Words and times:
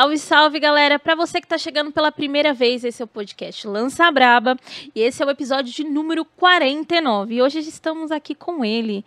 Salve, 0.00 0.18
salve, 0.18 0.58
galera! 0.58 0.98
Para 0.98 1.14
você 1.14 1.42
que 1.42 1.44
está 1.44 1.58
chegando 1.58 1.92
pela 1.92 2.10
primeira 2.10 2.54
vez, 2.54 2.84
esse 2.84 3.02
é 3.02 3.04
o 3.04 3.06
podcast 3.06 3.68
Lança 3.68 4.10
Braba 4.10 4.56
e 4.94 5.02
esse 5.02 5.22
é 5.22 5.26
o 5.26 5.28
episódio 5.28 5.70
de 5.74 5.84
número 5.84 6.24
49. 6.24 7.34
E 7.34 7.42
hoje 7.42 7.58
estamos 7.58 8.10
aqui 8.10 8.34
com 8.34 8.64
ele. 8.64 9.04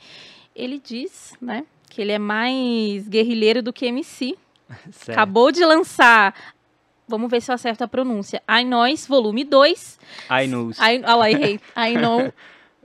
Ele 0.56 0.78
diz, 0.78 1.34
né, 1.42 1.66
que 1.90 2.00
ele 2.00 2.12
é 2.12 2.20
mais 2.20 3.08
guerrilheiro 3.08 3.64
do 3.64 3.74
que 3.74 3.88
MC. 3.88 4.38
Certo. 4.92 5.18
Acabou 5.18 5.52
de 5.52 5.66
lançar 5.66 6.36
Vamos 7.08 7.32
ver 7.32 7.42
se 7.42 7.50
eu 7.50 7.56
acerto 7.56 7.84
a 7.84 7.88
pronúncia. 7.88 8.44
I 8.48 8.64
Nós, 8.64 9.08
volume 9.08 9.44
2. 9.44 10.00
I 10.30 10.48
Knows. 10.48 10.78
I, 10.78 11.02
oh, 11.08 11.26
I 11.26 11.34
hate. 11.34 11.64
I 11.76 11.98
Know. 11.98 12.32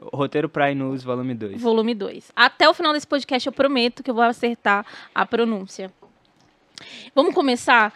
Roteiro 0.01 0.49
para 0.49 0.73
I 0.73 0.75
volume 1.05 1.35
2. 1.35 1.61
Volume 1.61 1.95
2. 1.95 2.33
Até 2.35 2.67
o 2.67 2.73
final 2.73 2.95
desse 2.95 3.07
podcast 3.07 3.47
eu 3.47 3.53
prometo 3.53 4.03
que 4.03 4.11
eu 4.11 4.15
vou 4.15 4.25
acertar 4.25 4.87
a 5.15 5.27
pronúncia. 5.27 5.93
Vamos 7.15 7.35
começar 7.35 7.93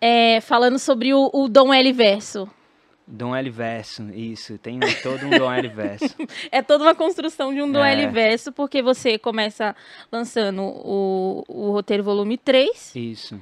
é, 0.00 0.40
falando 0.40 0.78
sobre 0.78 1.14
o, 1.14 1.30
o 1.32 1.48
Dom 1.48 1.72
L 1.72 1.92
verso. 1.92 2.48
Dom 3.06 3.34
L 3.34 3.50
verso, 3.50 4.02
isso. 4.14 4.58
Tem 4.58 4.80
todo 5.02 5.26
um 5.26 5.30
Dom 5.30 5.52
L 5.52 5.68
verso. 5.68 6.16
é 6.50 6.62
toda 6.62 6.84
uma 6.84 6.94
construção 6.94 7.52
de 7.52 7.60
um 7.60 7.70
Dom 7.70 7.84
é. 7.84 7.92
L 7.92 8.08
verso, 8.08 8.52
porque 8.52 8.82
você 8.82 9.18
começa 9.18 9.76
lançando 10.10 10.62
o, 10.62 11.44
o 11.48 11.72
roteiro 11.72 12.02
volume 12.02 12.38
3. 12.38 12.96
Isso. 12.96 13.40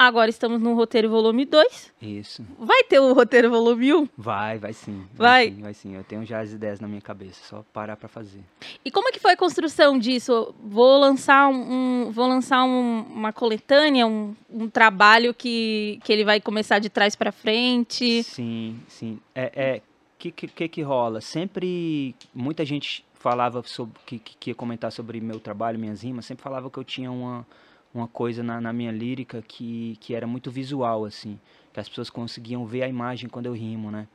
Agora 0.00 0.30
estamos 0.30 0.62
no 0.62 0.74
roteiro 0.74 1.10
volume 1.10 1.44
2. 1.44 1.92
Isso. 2.00 2.46
Vai 2.56 2.84
ter 2.84 3.00
o 3.00 3.12
roteiro 3.12 3.50
volume 3.50 3.92
1? 3.92 4.08
Vai, 4.16 4.56
vai 4.56 4.72
sim. 4.72 5.04
Vai? 5.12 5.46
Vai 5.46 5.54
sim, 5.56 5.62
vai 5.62 5.74
sim. 5.74 5.96
Eu 5.96 6.04
tenho 6.04 6.24
já 6.24 6.38
as 6.38 6.52
ideias 6.52 6.78
na 6.78 6.86
minha 6.86 7.00
cabeça, 7.00 7.40
só 7.44 7.64
parar 7.72 7.96
para 7.96 8.08
fazer. 8.08 8.40
E 8.84 8.92
como 8.92 9.08
é 9.08 9.12
que 9.12 9.18
foi 9.18 9.32
a 9.32 9.36
construção 9.36 9.98
disso? 9.98 10.54
Vou 10.62 11.00
lançar, 11.00 11.48
um, 11.48 12.12
vou 12.12 12.28
lançar 12.28 12.62
um, 12.62 13.00
uma 13.10 13.32
coletânea, 13.32 14.06
um, 14.06 14.36
um, 14.48 14.68
trabalho 14.68 15.34
que, 15.34 15.98
que 16.04 16.12
ele 16.12 16.24
vai 16.24 16.40
começar 16.40 16.78
de 16.78 16.88
trás 16.88 17.16
para 17.16 17.32
frente? 17.32 18.22
Sim, 18.22 18.78
sim. 18.86 19.18
É, 19.34 19.50
é 19.56 19.82
que, 20.16 20.30
que, 20.30 20.68
que 20.68 20.82
rola? 20.82 21.20
Sempre 21.20 22.14
muita 22.32 22.64
gente 22.64 23.04
falava 23.14 23.64
sobre 23.64 23.98
que, 24.06 24.20
que 24.20 24.50
ia 24.50 24.54
comentar 24.54 24.92
sobre 24.92 25.20
meu 25.20 25.40
trabalho, 25.40 25.76
minhas 25.76 26.02
rimas, 26.02 26.24
sempre 26.24 26.44
falava 26.44 26.70
que 26.70 26.78
eu 26.78 26.84
tinha 26.84 27.10
uma 27.10 27.44
uma 27.94 28.06
coisa 28.06 28.42
na, 28.42 28.60
na, 28.60 28.72
minha 28.72 28.92
lírica 28.92 29.42
que, 29.42 29.96
que 30.00 30.14
era 30.14 30.26
muito 30.26 30.50
visual, 30.50 31.04
assim, 31.04 31.38
que 31.72 31.80
as 31.80 31.88
pessoas 31.88 32.10
conseguiam 32.10 32.66
ver 32.66 32.82
a 32.82 32.88
imagem 32.88 33.28
quando 33.28 33.46
eu 33.46 33.52
rimo, 33.52 33.90
né? 33.90 34.06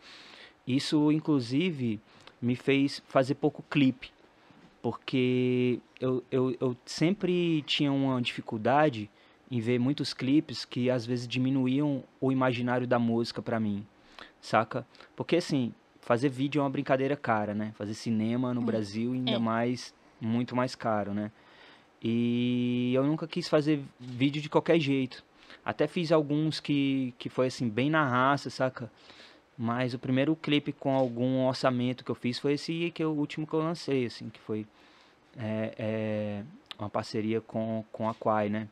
Isso, 0.66 1.12
inclusive, 1.12 2.00
me 2.42 2.56
fez 2.56 3.02
fazer 3.08 3.36
pouco 3.36 3.64
clipe, 3.70 4.12
porque 4.82 5.80
eu, 6.00 6.24
eu, 6.32 6.56
eu 6.60 6.78
sempre 6.86 7.62
tinha 7.64 7.92
uma 7.92 8.22
dificuldade 8.22 9.10
em 9.50 9.60
ver 9.60 9.80
muitos 9.80 10.14
clipes 10.14 10.66
que 10.66 10.90
às 10.90 11.06
vezes 11.06 11.28
diminuíam 11.28 12.04
o 12.20 12.32
imaginário 12.32 12.88
da 12.88 12.98
música 12.98 13.42
para 13.42 13.60
mim, 13.60 13.86
saca? 14.42 14.86
Porque 15.16 15.36
assim, 15.36 15.74
fazer 16.02 16.30
vídeo 16.30 16.60
é 16.60 16.64
uma 16.64 16.70
brincadeira 16.70 17.16
cara, 17.16 17.54
né? 17.54 17.72
Fazer 17.76 17.94
cinema 17.94 18.54
no 18.54 18.62
hum. 18.62 18.66
Brasil 18.66 19.14
ainda 19.14 19.32
é. 19.32 19.38
mais 19.38 19.94
muito 20.20 20.56
mais 20.56 20.76
caro, 20.76 21.14
né? 21.14 21.32
E 22.04 22.92
eu 22.94 23.04
nunca 23.04 23.26
quis 23.28 23.48
fazer 23.48 23.82
vídeo 24.00 24.42
de 24.42 24.50
qualquer 24.50 24.80
jeito. 24.80 25.24
Até 25.64 25.88
fiz 25.88 26.12
alguns 26.12 26.60
que, 26.60 27.14
que 27.18 27.30
foi 27.30 27.48
assim, 27.48 27.70
bem 27.70 27.90
na 27.90 28.06
raça, 28.06 28.50
saca? 28.50 28.92
Mas 29.58 29.94
o 29.94 30.00
primeiro 30.00 30.36
clipe 30.36 30.74
com 30.74 30.94
algum 30.94 31.46
orçamento 31.46 32.04
que 32.04 32.12
eu 32.12 32.16
fiz 32.16 32.40
foi 32.40 32.54
esse 32.54 32.92
que 32.94 33.02
é 33.02 33.08
o 33.08 33.12
último 33.12 33.48
que 33.48 33.54
eu 33.54 33.60
lancei, 33.60 34.06
assim, 34.06 34.30
que 34.30 34.40
foi 34.40 34.66
é, 35.38 35.74
é, 35.78 36.44
uma 36.78 36.90
parceria 36.90 37.40
com, 37.40 37.86
com 37.92 38.10
a 38.10 38.14
Quai, 38.14 38.50
né? 38.50 38.68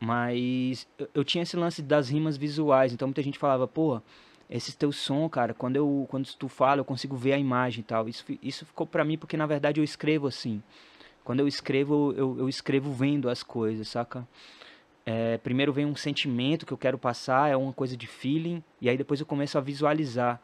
Mas 0.00 0.88
eu, 1.14 1.22
tinha 1.22 1.42
esse 1.42 1.56
lance 1.56 1.80
das 1.80 2.08
rimas 2.08 2.36
visuais, 2.36 2.92
então 2.92 3.06
muita 3.06 3.22
gente 3.22 3.38
falava, 3.38 3.68
pô, 3.68 4.00
esse 4.50 4.76
teu 4.76 4.90
som, 4.90 5.28
cara, 5.28 5.54
quando 5.54 5.76
eu 5.76 6.06
quando 6.10 6.26
tu 6.34 6.48
fala, 6.48 6.80
eu 6.80 6.84
consigo 6.84 7.16
ver 7.16 7.34
a 7.34 7.38
imagem 7.38 7.80
e 7.80 7.84
tal. 7.84 8.08
Isso, 8.08 8.24
isso 8.42 8.66
ficou 8.66 8.86
pra 8.86 9.04
mim 9.04 9.16
porque 9.16 9.36
na 9.36 9.46
verdade 9.46 9.80
eu 9.80 9.84
escrevo 9.84 10.26
assim. 10.26 10.60
Quando 11.24 11.40
eu 11.40 11.48
escrevo, 11.48 12.12
eu, 12.16 12.38
eu 12.38 12.48
escrevo 12.48 12.92
vendo 12.92 13.28
as 13.28 13.42
coisas, 13.42 13.88
saca? 13.88 14.26
É, 15.04 15.38
primeiro 15.38 15.72
vem 15.72 15.84
um 15.84 15.96
sentimento 15.96 16.64
que 16.64 16.72
eu 16.72 16.78
quero 16.78 16.96
passar, 16.96 17.50
é 17.50 17.56
uma 17.56 17.72
coisa 17.72 17.96
de 17.96 18.06
feeling, 18.06 18.62
e 18.80 18.88
aí 18.88 18.96
depois 18.96 19.20
eu 19.20 19.26
começo 19.26 19.58
a 19.58 19.60
visualizar. 19.60 20.40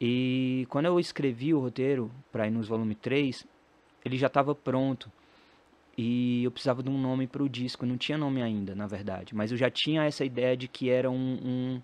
E 0.00 0.66
quando 0.68 0.86
eu 0.86 1.00
escrevi 1.00 1.54
o 1.54 1.60
roteiro 1.60 2.10
para 2.30 2.46
ir 2.46 2.50
nos 2.50 2.68
volume 2.68 2.94
3, 2.94 3.46
ele 4.04 4.16
já 4.16 4.26
estava 4.26 4.54
pronto. 4.54 5.10
E 5.96 6.44
eu 6.44 6.50
precisava 6.50 6.82
de 6.82 6.90
um 6.90 7.00
nome 7.00 7.26
para 7.26 7.42
o 7.42 7.48
disco, 7.48 7.86
não 7.86 7.96
tinha 7.96 8.18
nome 8.18 8.42
ainda, 8.42 8.74
na 8.74 8.86
verdade. 8.86 9.34
Mas 9.34 9.50
eu 9.50 9.56
já 9.56 9.70
tinha 9.70 10.04
essa 10.04 10.24
ideia 10.24 10.56
de 10.56 10.68
que 10.68 10.90
era 10.90 11.10
um, 11.10 11.80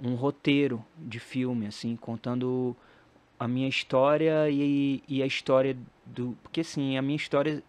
um, 0.00 0.10
um 0.10 0.14
roteiro 0.14 0.84
de 0.96 1.18
filme, 1.18 1.66
assim, 1.66 1.96
contando 1.96 2.76
a 3.40 3.48
minha 3.48 3.68
história 3.68 4.50
e, 4.50 5.02
e 5.08 5.22
a 5.22 5.26
história 5.26 5.74
do. 6.04 6.36
Porque 6.42 6.60
assim, 6.60 6.98
a 6.98 7.02
minha 7.02 7.16
história 7.16 7.62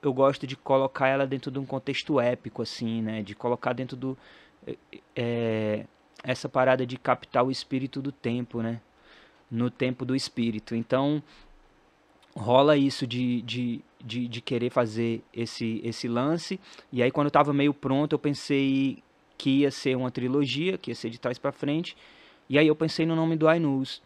eu 0.00 0.12
gosto 0.12 0.46
de 0.46 0.56
colocar 0.56 1.08
ela 1.08 1.26
dentro 1.26 1.50
de 1.50 1.58
um 1.58 1.66
contexto 1.66 2.20
épico, 2.20 2.62
assim, 2.62 3.02
né? 3.02 3.20
De 3.20 3.34
colocar 3.34 3.72
dentro 3.72 3.96
do. 3.96 4.16
É, 5.16 5.84
essa 6.22 6.48
parada 6.48 6.86
de 6.86 6.96
captar 6.96 7.44
o 7.44 7.50
espírito 7.50 8.00
do 8.00 8.12
tempo, 8.12 8.62
né? 8.62 8.80
No 9.50 9.68
tempo 9.68 10.04
do 10.04 10.14
espírito. 10.14 10.76
Então, 10.76 11.20
rola 12.36 12.76
isso 12.76 13.04
de, 13.04 13.42
de, 13.42 13.80
de, 13.98 14.28
de 14.28 14.40
querer 14.40 14.70
fazer 14.70 15.24
esse, 15.34 15.80
esse 15.82 16.06
lance. 16.06 16.60
E 16.92 17.02
aí, 17.02 17.10
quando 17.10 17.26
eu 17.26 17.32
tava 17.32 17.52
meio 17.52 17.74
pronto, 17.74 18.12
eu 18.12 18.18
pensei 18.18 19.02
que 19.36 19.60
ia 19.60 19.72
ser 19.72 19.96
uma 19.96 20.10
trilogia, 20.10 20.78
que 20.78 20.92
ia 20.92 20.94
ser 20.94 21.10
de 21.10 21.18
trás 21.18 21.36
para 21.36 21.50
frente. 21.50 21.96
E 22.48 22.58
aí 22.58 22.68
eu 22.68 22.76
pensei 22.76 23.06
no 23.06 23.16
nome 23.16 23.34
do 23.34 23.48
Ainus. 23.48 24.00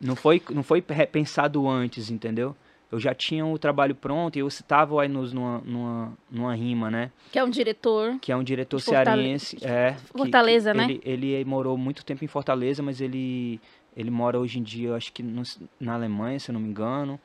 Não 0.00 0.16
foi, 0.16 0.42
não 0.50 0.62
foi 0.62 0.80
pensado 0.80 1.68
antes, 1.68 2.10
entendeu? 2.10 2.56
eu 2.92 2.98
já 2.98 3.14
tinha 3.14 3.46
o 3.46 3.58
trabalho 3.58 3.94
pronto 3.94 4.36
e 4.36 4.40
eu 4.40 4.50
citava 4.50 4.94
o 4.94 5.00
Ainus 5.00 5.32
numa, 5.32 5.58
numa, 5.64 6.18
numa 6.30 6.54
rima, 6.54 6.90
né? 6.90 7.12
Que 7.30 7.38
é 7.38 7.44
um 7.44 7.50
diretor. 7.50 8.18
Que 8.20 8.32
é 8.32 8.36
um 8.36 8.42
diretor 8.42 8.80
cearense. 8.80 9.58
É, 9.62 9.94
Fortaleza, 10.12 10.72
que 10.72 10.78
né? 10.78 10.84
Ele, 11.04 11.28
ele 11.28 11.44
morou 11.44 11.78
muito 11.78 12.04
tempo 12.04 12.24
em 12.24 12.28
Fortaleza, 12.28 12.82
mas 12.82 13.00
ele, 13.00 13.60
ele 13.96 14.10
mora 14.10 14.40
hoje 14.40 14.58
em 14.58 14.62
dia, 14.62 14.94
acho 14.94 15.12
que 15.12 15.22
no, 15.22 15.42
na 15.78 15.94
Alemanha, 15.94 16.40
se 16.40 16.50
eu 16.50 16.52
não 16.52 16.60
me 16.60 16.68
engano. 16.68 17.18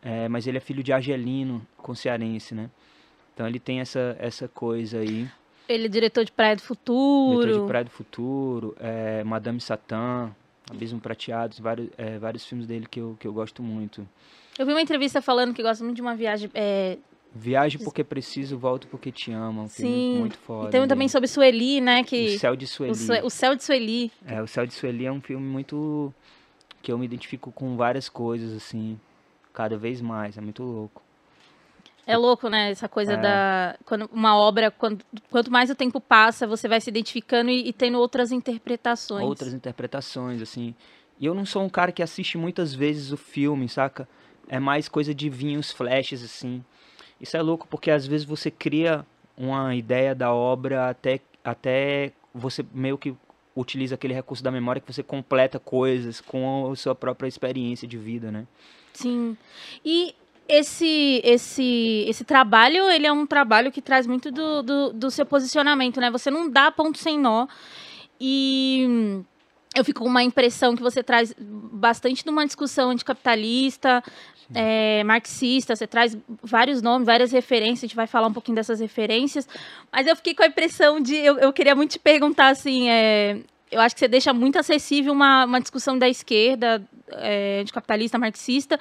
É, 0.00 0.28
mas 0.28 0.46
ele 0.46 0.58
é 0.58 0.60
filho 0.60 0.84
de 0.84 0.92
argelino 0.92 1.66
com 1.76 1.92
cearense, 1.94 2.54
né? 2.54 2.70
Então 3.34 3.46
ele 3.48 3.58
tem 3.58 3.80
essa, 3.80 4.16
essa 4.20 4.46
coisa 4.46 4.98
aí. 4.98 5.28
Ele 5.68 5.86
é 5.86 5.88
diretor 5.88 6.24
de 6.24 6.30
Praia 6.30 6.54
do 6.54 6.62
Futuro. 6.62 7.40
Diretor 7.40 7.60
de 7.62 7.66
Praia 7.66 7.84
do 7.84 7.90
Futuro, 7.90 8.76
é, 8.78 9.24
Madame 9.24 9.60
Satã, 9.60 10.30
Abismo 10.70 11.00
Prateados, 11.00 11.58
vários, 11.58 11.88
é, 11.96 12.18
vários 12.18 12.44
filmes 12.44 12.66
dele 12.66 12.86
que 12.90 13.00
eu, 13.00 13.16
que 13.18 13.26
eu 13.26 13.32
gosto 13.32 13.62
muito. 13.62 14.06
Eu 14.58 14.66
vi 14.66 14.72
uma 14.72 14.82
entrevista 14.82 15.22
falando 15.22 15.54
que 15.54 15.62
gosta 15.62 15.84
muito 15.84 15.96
de 15.96 16.02
uma 16.02 16.14
viagem. 16.14 16.50
É... 16.54 16.98
Viagem 17.34 17.80
porque 17.84 18.02
preciso, 18.02 18.58
volto 18.58 18.88
porque 18.88 19.12
te 19.12 19.30
amo. 19.30 19.62
Um 19.62 19.68
Sim. 19.68 20.18
muito 20.18 20.38
foda. 20.38 20.68
E 20.68 20.70
tem 20.72 20.88
também 20.88 21.08
sobre 21.08 21.28
Sueli, 21.28 21.80
né? 21.80 22.02
Que... 22.02 22.34
O 22.34 22.38
Céu 22.38 22.56
de 22.56 22.66
Sueli. 22.66 22.92
O, 22.92 23.26
o, 23.26 23.30
Céu 23.30 23.54
de 23.54 23.62
Sueli. 23.62 24.10
É, 24.26 24.42
o 24.42 24.46
Céu 24.46 24.66
de 24.66 24.74
Sueli 24.74 25.06
é 25.06 25.12
um 25.12 25.20
filme 25.20 25.46
muito. 25.46 26.12
que 26.82 26.90
eu 26.90 26.98
me 26.98 27.04
identifico 27.04 27.52
com 27.52 27.76
várias 27.76 28.08
coisas, 28.08 28.54
assim. 28.54 28.98
Cada 29.52 29.76
vez 29.76 30.00
mais. 30.00 30.36
É 30.38 30.40
muito 30.40 30.62
louco. 30.62 31.02
É 32.08 32.16
louco, 32.16 32.48
né? 32.48 32.70
Essa 32.70 32.88
coisa 32.88 33.12
é. 33.12 33.16
da. 33.16 33.76
Quando 33.84 34.08
uma 34.12 34.36
obra, 34.36 34.70
quando, 34.70 35.04
quanto 35.30 35.50
mais 35.50 35.70
o 35.70 35.74
tempo 35.74 36.00
passa, 36.00 36.46
você 36.46 36.66
vai 36.66 36.80
se 36.80 36.90
identificando 36.90 37.50
e, 37.50 37.68
e 37.68 37.72
tendo 37.72 37.98
outras 37.98 38.32
interpretações. 38.32 39.24
Outras 39.24 39.52
interpretações, 39.52 40.40
assim. 40.40 40.74
E 41.20 41.26
eu 41.26 41.34
não 41.34 41.44
sou 41.44 41.62
um 41.62 41.68
cara 41.68 41.92
que 41.92 42.02
assiste 42.02 42.38
muitas 42.38 42.74
vezes 42.74 43.12
o 43.12 43.16
filme, 43.16 43.68
saca? 43.68 44.08
é 44.48 44.58
mais 44.58 44.88
coisa 44.88 45.14
de 45.14 45.28
vinhos, 45.28 45.70
flashes, 45.70 46.24
assim. 46.24 46.64
Isso 47.20 47.36
é 47.36 47.42
louco 47.42 47.66
porque 47.68 47.90
às 47.90 48.06
vezes 48.06 48.26
você 48.26 48.50
cria 48.50 49.06
uma 49.36 49.74
ideia 49.74 50.14
da 50.14 50.32
obra 50.32 50.88
até, 50.88 51.20
até 51.44 52.12
você 52.34 52.64
meio 52.72 52.98
que 52.98 53.14
utiliza 53.54 53.94
aquele 53.94 54.14
recurso 54.14 54.42
da 54.42 54.50
memória 54.50 54.80
que 54.80 54.92
você 54.92 55.02
completa 55.02 55.58
coisas 55.58 56.20
com 56.20 56.70
a 56.70 56.76
sua 56.76 56.94
própria 56.94 57.28
experiência 57.28 57.86
de 57.86 57.98
vida, 57.98 58.30
né? 58.30 58.46
Sim. 58.94 59.36
E 59.84 60.14
esse 60.48 61.20
esse 61.22 62.04
esse 62.08 62.24
trabalho, 62.24 62.88
ele 62.88 63.06
é 63.06 63.12
um 63.12 63.26
trabalho 63.26 63.70
que 63.70 63.82
traz 63.82 64.06
muito 64.06 64.30
do, 64.30 64.62
do, 64.62 64.92
do 64.92 65.10
seu 65.10 65.26
posicionamento, 65.26 66.00
né? 66.00 66.10
Você 66.10 66.30
não 66.30 66.48
dá 66.48 66.70
ponto 66.70 66.98
sem 66.98 67.18
nó. 67.18 67.46
E 68.20 69.22
eu 69.74 69.84
fico 69.84 70.02
com 70.02 70.08
uma 70.08 70.22
impressão 70.22 70.74
que 70.74 70.82
você 70.82 71.02
traz 71.02 71.34
bastante 71.38 72.24
de 72.24 72.30
uma 72.30 72.46
discussão 72.46 72.90
anticapitalista, 72.90 74.02
é, 74.54 75.04
marxista, 75.04 75.76
você 75.76 75.86
traz 75.86 76.16
vários 76.42 76.80
nomes, 76.80 77.06
várias 77.06 77.30
referências, 77.30 77.84
a 77.84 77.86
gente 77.86 77.96
vai 77.96 78.06
falar 78.06 78.28
um 78.28 78.32
pouquinho 78.32 78.56
dessas 78.56 78.80
referências, 78.80 79.46
mas 79.92 80.06
eu 80.06 80.16
fiquei 80.16 80.34
com 80.34 80.42
a 80.42 80.46
impressão 80.46 81.00
de, 81.00 81.14
eu, 81.14 81.38
eu 81.38 81.52
queria 81.52 81.74
muito 81.74 81.92
te 81.92 81.98
perguntar, 81.98 82.48
assim, 82.48 82.88
é, 82.88 83.38
eu 83.70 83.80
acho 83.80 83.94
que 83.94 84.00
você 84.00 84.08
deixa 84.08 84.32
muito 84.32 84.58
acessível 84.58 85.12
uma, 85.12 85.44
uma 85.44 85.60
discussão 85.60 85.98
da 85.98 86.08
esquerda, 86.08 86.82
é, 87.12 87.62
de 87.64 87.72
capitalista, 87.72 88.18
marxista. 88.18 88.78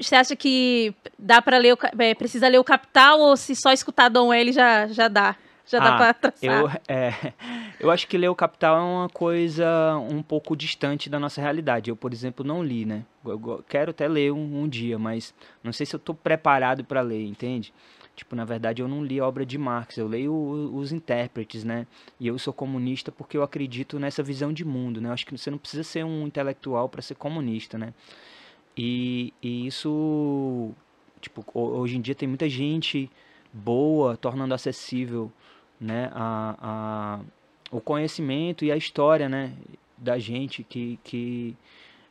Você 0.00 0.14
acha 0.14 0.34
que 0.36 0.94
dá 1.18 1.40
para 1.42 1.58
ler, 1.58 1.76
é, 1.98 2.14
precisa 2.14 2.48
ler 2.48 2.58
o 2.58 2.64
Capital 2.64 3.20
ou 3.20 3.36
se 3.36 3.54
só 3.54 3.72
escutar 3.72 4.08
Dom 4.08 4.32
L 4.32 4.52
já, 4.52 4.86
já 4.88 5.08
dá? 5.08 5.36
Já 5.64 5.78
dá 5.78 5.94
Ah, 5.94 5.96
pra 5.96 6.14
traçar. 6.14 6.60
Eu, 6.60 6.68
é, 6.88 7.12
eu 7.78 7.90
acho 7.90 8.06
que 8.08 8.18
ler 8.18 8.28
o 8.28 8.34
Capital 8.34 8.76
é 8.76 8.80
uma 8.80 9.08
coisa 9.08 9.96
um 10.10 10.22
pouco 10.22 10.56
distante 10.56 11.08
da 11.08 11.18
nossa 11.20 11.40
realidade. 11.40 11.88
Eu, 11.88 11.96
por 11.96 12.12
exemplo, 12.12 12.44
não 12.44 12.62
li, 12.62 12.84
né? 12.84 13.04
Eu, 13.24 13.38
go- 13.38 13.64
quero 13.68 13.92
até 13.92 14.08
ler 14.08 14.32
um, 14.32 14.62
um 14.64 14.68
dia, 14.68 14.98
mas 14.98 15.32
não 15.62 15.72
sei 15.72 15.86
se 15.86 15.94
eu 15.94 15.98
estou 15.98 16.14
preparado 16.14 16.84
para 16.84 17.00
ler, 17.00 17.24
entende? 17.24 17.72
Tipo, 18.14 18.36
na 18.36 18.44
verdade, 18.44 18.82
eu 18.82 18.88
não 18.88 19.02
li 19.04 19.18
a 19.18 19.26
obra 19.26 19.44
de 19.44 19.56
Marx, 19.56 19.96
eu 19.96 20.06
leio 20.06 20.32
os 20.74 20.92
intérpretes, 20.92 21.64
né? 21.64 21.86
E 22.20 22.26
eu 22.28 22.38
sou 22.38 22.52
comunista 22.52 23.10
porque 23.10 23.36
eu 23.36 23.42
acredito 23.42 23.98
nessa 23.98 24.22
visão 24.22 24.52
de 24.52 24.64
mundo, 24.64 25.00
né? 25.00 25.08
Eu 25.08 25.12
acho 25.14 25.26
que 25.26 25.36
você 25.36 25.50
não 25.50 25.58
precisa 25.58 25.82
ser 25.82 26.04
um 26.04 26.26
intelectual 26.26 26.88
para 26.88 27.00
ser 27.02 27.14
comunista, 27.14 27.78
né? 27.78 27.94
E, 28.76 29.32
e 29.42 29.66
isso, 29.66 30.70
tipo, 31.20 31.44
ho- 31.54 31.78
hoje 31.80 31.96
em 31.96 32.00
dia 32.00 32.14
tem 32.14 32.28
muita 32.28 32.48
gente 32.48 33.10
boa 33.52 34.16
tornando 34.16 34.54
acessível, 34.54 35.30
né, 35.80 36.10
a, 36.14 37.20
a, 37.70 37.76
o 37.76 37.80
conhecimento 37.80 38.64
e 38.64 38.72
a 38.72 38.76
história, 38.76 39.28
né, 39.28 39.52
da 39.98 40.18
gente, 40.18 40.62
que, 40.64 40.98
que 41.04 41.54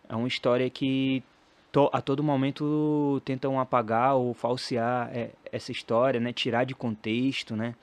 é 0.08 0.16
uma 0.16 0.28
história 0.28 0.70
que 0.70 1.24
to- 1.72 1.90
a 1.94 2.02
todo 2.02 2.24
momento 2.24 3.22
tentam 3.26 3.60
apagar 3.60 4.16
ou 4.16 4.34
falsear 4.34 5.10
é, 5.14 5.32
essa 5.52 5.72
história, 5.72 6.20
né, 6.20 6.32
tirar 6.34 6.64
de 6.64 6.74
contexto, 6.76 7.56
né, 7.56 7.76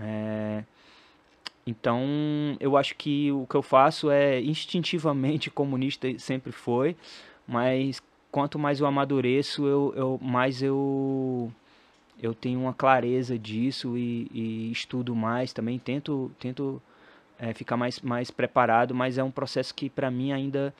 é, 0.00 0.64
então 1.66 2.00
eu 2.58 2.76
acho 2.76 2.96
que 2.96 3.30
o 3.30 3.46
que 3.46 3.54
eu 3.54 3.62
faço 3.62 4.10
é 4.10 4.40
instintivamente 4.40 5.48
comunista, 5.52 6.08
sempre 6.18 6.52
foi, 6.52 6.96
mas 7.46 8.02
quanto 8.30 8.58
mais 8.58 8.80
eu 8.80 8.86
amadureço, 8.86 9.66
eu, 9.66 9.92
eu 9.96 10.18
mais 10.22 10.62
eu 10.62 11.52
eu 12.20 12.34
tenho 12.34 12.60
uma 12.60 12.72
clareza 12.72 13.36
disso 13.38 13.96
e, 13.98 14.28
e 14.32 14.70
estudo 14.70 15.14
mais 15.14 15.52
também 15.52 15.78
tento 15.78 16.30
tento 16.38 16.80
é, 17.38 17.52
ficar 17.52 17.76
mais 17.76 18.00
mais 18.00 18.30
preparado 18.30 18.94
mas 18.94 19.18
é 19.18 19.24
um 19.24 19.30
processo 19.30 19.74
que 19.74 19.90
para 19.90 20.10
mim 20.10 20.30
ainda 20.32 20.72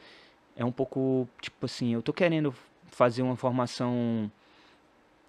é 0.55 0.65
um 0.65 0.71
pouco 0.71 1.29
tipo 1.41 1.67
assim 1.67 1.95
eu 1.95 2.03
tô 2.03 2.13
querendo 2.13 2.55
fazer 2.87 3.23
uma 3.23 3.35
formação 3.35 4.31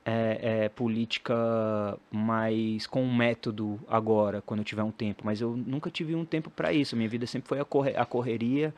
é, 0.05 0.65
é, 0.65 0.69
política 0.69 1.97
mais 2.11 2.85
com 2.87 3.03
um 3.03 3.15
método 3.15 3.79
agora 3.87 4.41
quando 4.41 4.59
eu 4.59 4.65
tiver 4.65 4.83
um 4.83 4.91
tempo 4.91 5.23
mas 5.25 5.39
eu 5.39 5.55
nunca 5.55 5.89
tive 5.89 6.13
um 6.15 6.25
tempo 6.25 6.49
para 6.49 6.73
isso. 6.73 6.95
Minha 6.95 7.09
vida 7.09 7.25
sempre 7.25 7.47
foi 7.47 7.59
a, 7.59 7.65
corre 7.65 7.95
a 7.95 8.05
correria 8.05 8.73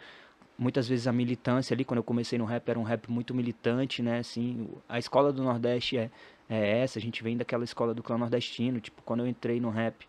muitas 0.58 0.88
vezes 0.88 1.08
a 1.08 1.12
militância 1.12 1.74
ali 1.74 1.84
quando 1.84 1.98
eu 1.98 2.04
comecei 2.04 2.38
no 2.38 2.46
rap 2.46 2.70
era 2.70 2.80
um 2.80 2.84
rap 2.84 3.12
muito 3.12 3.34
militante 3.34 4.02
né 4.02 4.20
assim 4.20 4.70
a 4.88 4.98
escola 4.98 5.34
do 5.34 5.44
Nordeste 5.44 5.98
é 5.98 6.10
é 6.50 6.80
essa, 6.80 7.00
a 7.00 7.02
gente 7.02 7.24
vem 7.24 7.38
daquela 7.38 7.64
escola 7.64 7.94
do 7.94 8.04
clã 8.04 8.18
nordestino, 8.18 8.80
tipo, 8.80 9.02
quando 9.04 9.22
eu 9.22 9.28
entrei 9.28 9.60
no 9.60 9.70
rap, 9.70 10.08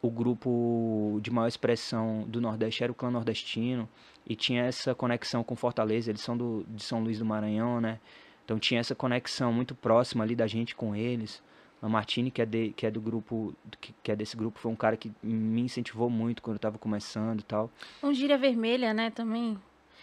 o 0.00 0.10
grupo 0.10 1.18
de 1.22 1.30
maior 1.30 1.48
expressão 1.48 2.24
do 2.26 2.40
Nordeste 2.40 2.82
era 2.82 2.92
o 2.92 2.94
clã 2.94 3.10
nordestino, 3.10 3.88
e 4.26 4.36
tinha 4.36 4.64
essa 4.64 4.94
conexão 4.94 5.42
com 5.42 5.56
Fortaleza, 5.56 6.10
eles 6.10 6.22
são 6.22 6.36
do, 6.36 6.64
de 6.68 6.84
São 6.84 7.02
Luís 7.02 7.18
do 7.18 7.24
Maranhão, 7.24 7.80
né, 7.80 7.98
então 8.50 8.58
tinha 8.58 8.80
essa 8.80 8.96
conexão 8.96 9.52
muito 9.52 9.76
próxima 9.76 10.24
ali 10.24 10.34
da 10.34 10.44
gente 10.48 10.74
com 10.74 10.96
eles, 10.96 11.40
a 11.80 11.88
Martini, 11.88 12.32
que 12.32 12.42
é, 12.42 12.44
de, 12.44 12.70
que 12.70 12.84
é 12.84 12.90
do 12.90 13.00
grupo, 13.00 13.54
que, 13.80 13.94
que 14.02 14.10
é 14.10 14.16
desse 14.16 14.36
grupo, 14.36 14.58
foi 14.58 14.72
um 14.72 14.74
cara 14.74 14.96
que 14.96 15.12
me 15.22 15.60
incentivou 15.60 16.10
muito 16.10 16.42
quando 16.42 16.56
eu 16.56 16.60
tava 16.60 16.76
começando 16.76 17.38
e 17.38 17.44
tal. 17.44 17.70
Um 18.02 18.12
gíria 18.12 18.36
vermelha, 18.36 18.92
né, 18.92 19.08
também. 19.10 19.56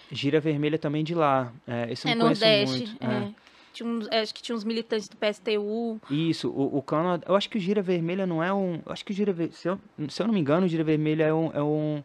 Gira 0.10 0.40
Vermelha 0.40 0.80
também 0.80 1.04
de 1.04 1.14
lá, 1.14 1.52
é, 1.68 1.92
esse 1.92 2.08
eu 2.08 2.12
É 2.14 2.16
não 2.16 2.28
conheço 2.28 2.42
Nordeste. 2.46 2.78
muito. 2.88 3.04
é. 3.04 3.34
Tinha 3.74 3.90
uns- 3.90 4.08
acho 4.08 4.34
que 4.34 4.42
tinha 4.42 4.56
uns 4.56 4.64
militantes 4.64 5.10
do 5.10 5.18
PSTU. 5.18 6.00
Isso, 6.10 6.50
o, 6.50 6.78
o. 6.80 6.84
Nord- 7.04 7.26
Eu 7.28 7.36
acho 7.36 7.50
que 7.50 7.58
o 7.58 7.60
Gira 7.60 7.82
Vermelha 7.82 8.26
não 8.26 8.42
é 8.42 8.54
um. 8.54 8.76
Eu 8.86 8.94
acho 8.94 9.04
que 9.04 9.12
o 9.12 9.14
Gira 9.14 9.36
se 9.52 9.68
eu, 9.68 9.78
se 10.08 10.22
eu 10.22 10.26
não 10.28 10.34
me 10.34 10.40
engano, 10.40 10.66
o 10.66 10.70
Gira 10.70 10.86
Vermelha 10.86 11.26
é 11.26 11.34
um. 11.34 11.52
É 11.54 11.62
um 11.62 12.02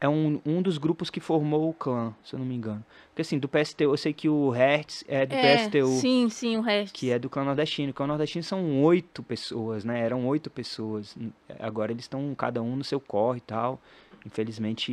é 0.00 0.08
um, 0.08 0.40
um 0.44 0.60
dos 0.60 0.76
grupos 0.78 1.08
que 1.08 1.20
formou 1.20 1.70
o 1.70 1.72
clã, 1.72 2.14
se 2.22 2.34
eu 2.34 2.38
não 2.38 2.46
me 2.46 2.54
engano. 2.54 2.84
Porque 3.08 3.22
assim, 3.22 3.38
do 3.38 3.48
PSTU, 3.48 3.84
eu 3.84 3.96
sei 3.96 4.12
que 4.12 4.28
o 4.28 4.50
Hertz 4.50 5.02
é 5.08 5.24
do 5.24 5.34
É, 5.34 5.56
PSTU, 5.56 5.86
Sim, 6.00 6.28
sim, 6.28 6.56
o 6.58 6.60
resto. 6.60 6.94
que 6.94 7.10
é 7.10 7.18
do 7.18 7.30
clã 7.30 7.44
nordestino. 7.44 7.90
O 7.90 7.94
clã 7.94 8.06
nordestino 8.06 8.42
são 8.42 8.82
oito 8.82 9.22
pessoas, 9.22 9.84
né? 9.84 10.00
Eram 10.00 10.26
oito 10.26 10.50
pessoas. 10.50 11.16
Agora 11.58 11.92
eles 11.92 12.04
estão 12.04 12.34
cada 12.34 12.60
um 12.62 12.76
no 12.76 12.84
seu 12.84 13.00
corre 13.00 13.38
e 13.38 13.42
tal. 13.42 13.80
Infelizmente, 14.24 14.92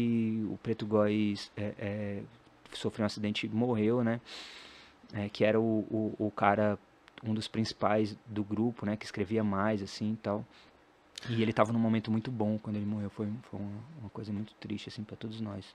o 0.50 0.58
Preto 0.62 0.86
Góis 0.86 1.52
é, 1.58 1.74
é, 1.78 2.20
sofreu 2.72 3.04
um 3.04 3.08
acidente 3.08 3.46
e 3.46 3.50
morreu, 3.50 4.04
né? 4.04 4.22
É, 5.14 5.28
que 5.28 5.44
era 5.44 5.60
o, 5.60 5.86
o, 5.90 6.28
o 6.28 6.32
cara, 6.32 6.78
um 7.24 7.34
dos 7.34 7.48
principais 7.48 8.16
do 8.26 8.44
grupo, 8.44 8.86
né? 8.86 8.96
Que 8.96 9.06
escrevia 9.06 9.44
mais, 9.44 9.82
assim, 9.82 10.14
e 10.14 10.18
tal. 10.18 10.46
E 11.30 11.42
ele 11.42 11.54
tava 11.54 11.71
num 11.71 11.80
momento 11.80 12.12
muito 12.12 12.30
bom 12.30 12.57
quando 12.57 12.75
ele 12.75 12.86
morreu. 12.86 13.10
Foi, 13.10 13.27
foi 13.50 13.60
uma, 13.60 13.71
uma 14.01 14.10
coisa 14.10 14.31
muito 14.33 14.54
triste, 14.56 14.89
assim, 14.89 15.04
para 15.04 15.15
todos 15.15 15.39
nós. 15.39 15.65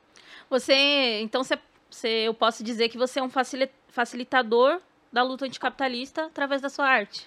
Você, 0.51 1.21
então 1.23 1.43
você, 1.43 1.59
você- 1.91 2.09
eu 2.29 2.35
posso 2.35 2.63
dizer 2.63 2.89
que 2.91 2.99
você 2.99 3.19
é 3.19 3.23
um 3.23 3.31
facili- 3.31 3.71
facilitador 3.89 4.81
da 5.13 5.23
luta 5.23 5.47
anticapitalista 5.47 6.27
através 6.27 6.61
da 6.61 6.69
sua 6.69 6.87
arte. 6.87 7.27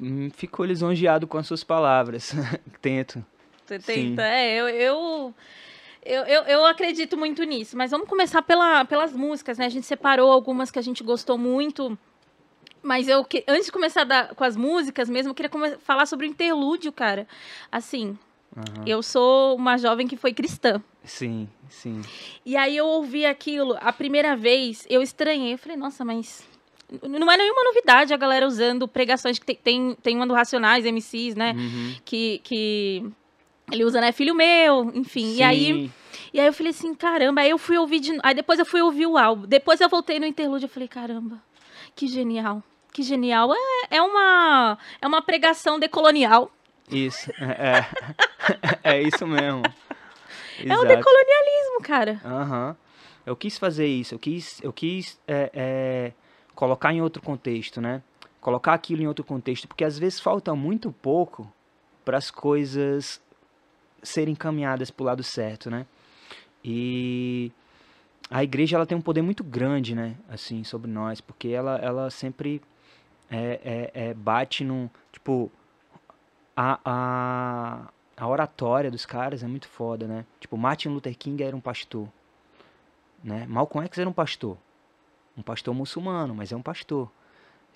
Hum, 0.00 0.30
Fico 0.30 0.64
lisonjeado 0.64 1.26
com 1.26 1.36
as 1.38 1.46
suas 1.46 1.62
palavras. 1.64 2.32
Tento. 2.80 3.24
Você 3.66 3.78
Sim. 3.80 3.92
tenta. 4.16 4.22
É, 4.26 4.54
eu, 4.56 4.68
eu, 4.68 5.34
eu, 6.02 6.22
eu, 6.24 6.42
eu 6.44 6.66
acredito 6.66 7.16
muito 7.18 7.42
nisso. 7.44 7.76
Mas 7.76 7.90
vamos 7.90 8.08
começar 8.08 8.40
pela, 8.42 8.84
pelas 8.86 9.12
músicas, 9.12 9.58
né? 9.58 9.66
A 9.66 9.70
gente 9.70 9.86
separou 9.86 10.32
algumas 10.32 10.70
que 10.70 10.78
a 10.78 10.82
gente 10.82 11.02
gostou 11.04 11.36
muito. 11.36 11.98
Mas 12.82 13.08
eu, 13.08 13.24
que- 13.24 13.44
antes 13.46 13.66
de 13.66 13.72
começar 13.72 14.04
da- 14.04 14.28
com 14.34 14.42
as 14.44 14.56
músicas 14.56 15.08
mesmo, 15.08 15.30
eu 15.30 15.34
queria 15.34 15.50
come- 15.50 15.76
falar 15.78 16.06
sobre 16.06 16.26
o 16.26 16.30
interlúdio, 16.30 16.90
cara. 16.92 17.26
Assim, 17.70 18.18
Aham. 18.56 18.84
eu 18.86 19.02
sou 19.02 19.54
uma 19.56 19.76
jovem 19.76 20.06
que 20.08 20.16
foi 20.16 20.32
cristã. 20.32 20.82
Sim, 21.04 21.48
sim. 21.68 22.00
E 22.44 22.56
aí 22.56 22.76
eu 22.76 22.86
ouvi 22.86 23.24
aquilo, 23.26 23.76
a 23.80 23.92
primeira 23.92 24.34
vez, 24.36 24.86
eu 24.88 25.02
estranhei. 25.02 25.54
Eu 25.54 25.58
falei, 25.58 25.76
nossa, 25.76 26.04
mas. 26.04 26.48
Não 27.02 27.30
é 27.30 27.36
nenhuma 27.36 27.62
novidade 27.64 28.12
a 28.12 28.16
galera 28.16 28.44
usando 28.46 28.88
pregações 28.88 29.38
que 29.38 29.54
tem, 29.54 29.94
tem, 30.02 30.16
uma 30.16 30.26
do 30.26 30.34
Racionais, 30.34 30.84
MCs, 30.84 31.36
né? 31.36 31.52
Uhum. 31.56 31.94
Que, 32.04 32.40
que 32.42 33.04
ele 33.70 33.84
usa, 33.84 34.00
né? 34.00 34.10
Filho 34.10 34.34
meu, 34.34 34.90
enfim. 34.94 35.34
E 35.36 35.42
aí, 35.42 35.66
Sim. 35.66 35.92
e 36.34 36.40
aí 36.40 36.46
eu 36.46 36.52
falei 36.52 36.70
assim, 36.70 36.92
caramba. 36.94 37.42
Aí 37.42 37.50
eu 37.50 37.58
fui 37.58 37.78
ouvir 37.78 38.00
de. 38.00 38.18
Aí 38.24 38.34
depois 38.34 38.58
eu 38.58 38.66
fui 38.66 38.82
ouvir 38.82 39.06
o 39.06 39.16
álbum. 39.16 39.46
Depois 39.46 39.80
eu 39.80 39.88
voltei 39.88 40.18
no 40.18 40.26
interlúdio 40.26 40.64
eu 40.64 40.68
falei, 40.68 40.88
caramba, 40.88 41.40
que 41.94 42.08
genial. 42.08 42.60
Que 42.92 43.02
genial. 43.02 43.52
É, 43.54 43.96
é, 43.96 44.02
uma, 44.02 44.78
é 45.00 45.06
uma 45.06 45.22
pregação 45.22 45.78
decolonial. 45.78 46.50
Isso, 46.90 47.30
é, 47.38 47.78
é, 47.78 47.86
é 48.98 49.02
isso 49.02 49.26
mesmo. 49.26 49.62
É 50.58 50.76
um 50.76 50.82
Exato. 50.82 50.86
decolonialismo, 50.86 51.80
cara. 51.82 52.20
Aham. 52.24 52.76
Eu 53.24 53.36
quis 53.36 53.58
fazer 53.58 53.86
isso, 53.86 54.14
eu 54.14 54.18
quis, 54.18 54.60
eu 54.62 54.72
quis 54.72 55.18
é, 55.28 55.50
é, 55.54 56.12
colocar 56.54 56.92
em 56.92 57.00
outro 57.00 57.22
contexto, 57.22 57.80
né? 57.80 58.02
Colocar 58.40 58.72
aquilo 58.72 59.02
em 59.02 59.06
outro 59.06 59.24
contexto, 59.24 59.68
porque 59.68 59.84
às 59.84 59.98
vezes 59.98 60.18
falta 60.18 60.54
muito 60.54 60.90
pouco 60.90 61.50
para 62.04 62.16
as 62.16 62.30
coisas 62.30 63.20
serem 64.02 64.34
caminhadas 64.34 64.90
para 64.90 65.02
o 65.02 65.06
lado 65.06 65.22
certo, 65.22 65.70
né? 65.70 65.86
E 66.64 67.52
a 68.30 68.42
igreja 68.42 68.76
ela 68.76 68.86
tem 68.86 68.96
um 68.96 69.02
poder 69.02 69.22
muito 69.22 69.44
grande, 69.44 69.94
né? 69.94 70.16
Assim, 70.28 70.64
sobre 70.64 70.90
nós, 70.90 71.20
porque 71.20 71.48
ela, 71.48 71.76
ela 71.76 72.10
sempre 72.10 72.62
é, 73.30 73.90
é, 73.94 74.08
é, 74.08 74.14
bate 74.14 74.64
num. 74.64 74.88
Tipo, 75.12 75.50
a, 76.56 76.78
a, 76.84 77.88
a 78.16 78.28
oratória 78.28 78.90
dos 78.90 79.06
caras 79.06 79.42
é 79.42 79.46
muito 79.46 79.68
foda, 79.68 80.06
né? 80.06 80.24
Tipo, 80.40 80.56
Martin 80.56 80.88
Luther 80.88 81.16
King 81.16 81.42
era 81.42 81.56
um 81.56 81.60
pastor, 81.60 82.08
né? 83.22 83.46
Malcolm 83.48 83.84
X 83.86 83.98
era 83.98 84.08
um 84.08 84.12
pastor. 84.12 84.56
Um 85.36 85.42
pastor 85.42 85.74
muçulmano, 85.74 86.34
mas 86.34 86.52
é 86.52 86.56
um 86.56 86.62
pastor. 86.62 87.10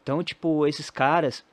Então, 0.03 0.23
tipo, 0.23 0.67
esses 0.67 0.91
caras, 0.91 1.45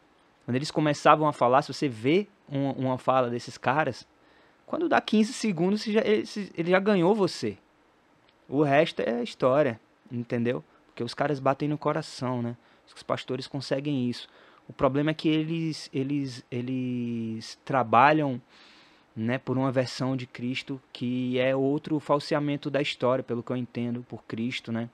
quando 0.45 0.55
eles 0.55 0.71
começavam 0.71 1.27
a 1.27 1.33
falar, 1.33 1.61
se 1.61 1.73
você 1.73 1.87
vê 1.87 2.27
uma, 2.49 2.73
uma 2.73 2.97
fala 2.97 3.29
desses 3.29 3.57
caras, 3.57 4.05
quando 4.65 4.89
dá 4.89 4.99
15 4.99 5.31
segundos, 5.31 5.83
já- 5.83 6.01
ele, 6.01 6.23
ele 6.57 6.71
já 6.71 6.79
ganhou 6.79 7.13
você. 7.15 7.57
O 8.49 8.63
resto 8.63 9.01
é 9.01 9.23
história, 9.23 9.79
entendeu? 10.11 10.63
Porque 10.87 11.03
os 11.03 11.13
caras 11.13 11.39
batem 11.39 11.69
no 11.69 11.77
coração, 11.77 12.41
né? 12.41 12.57
Os 12.95 13.03
pastores 13.03 13.47
conseguem 13.47 14.09
isso. 14.09 14.27
O 14.67 14.73
problema 14.73 15.11
é 15.11 15.13
que 15.13 15.27
eles, 15.27 15.89
eles, 15.93 16.45
eles 16.49 17.59
trabalham 17.65 18.41
né, 19.15 19.37
por 19.37 19.57
uma 19.57 19.71
versão 19.71 20.15
de 20.15 20.25
Cristo 20.25 20.81
que 20.93 21.37
é 21.37 21.55
outro 21.55 21.99
falseamento 21.99 22.69
da 22.69 22.81
história, 22.81 23.23
pelo 23.23 23.43
que 23.43 23.51
eu 23.51 23.57
entendo, 23.57 24.05
por 24.07 24.23
Cristo, 24.23 24.71
né? 24.71 24.89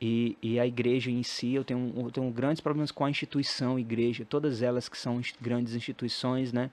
E, 0.00 0.36
e 0.40 0.60
a 0.60 0.66
igreja 0.66 1.10
em 1.10 1.22
si, 1.24 1.54
eu 1.54 1.64
tenho, 1.64 1.92
eu 1.96 2.10
tenho 2.10 2.30
grandes 2.30 2.60
problemas 2.60 2.92
com 2.92 3.04
a 3.04 3.10
instituição 3.10 3.78
igreja, 3.78 4.24
todas 4.24 4.62
elas 4.62 4.88
que 4.88 4.96
são 4.96 5.20
grandes 5.40 5.74
instituições, 5.74 6.52
né? 6.52 6.70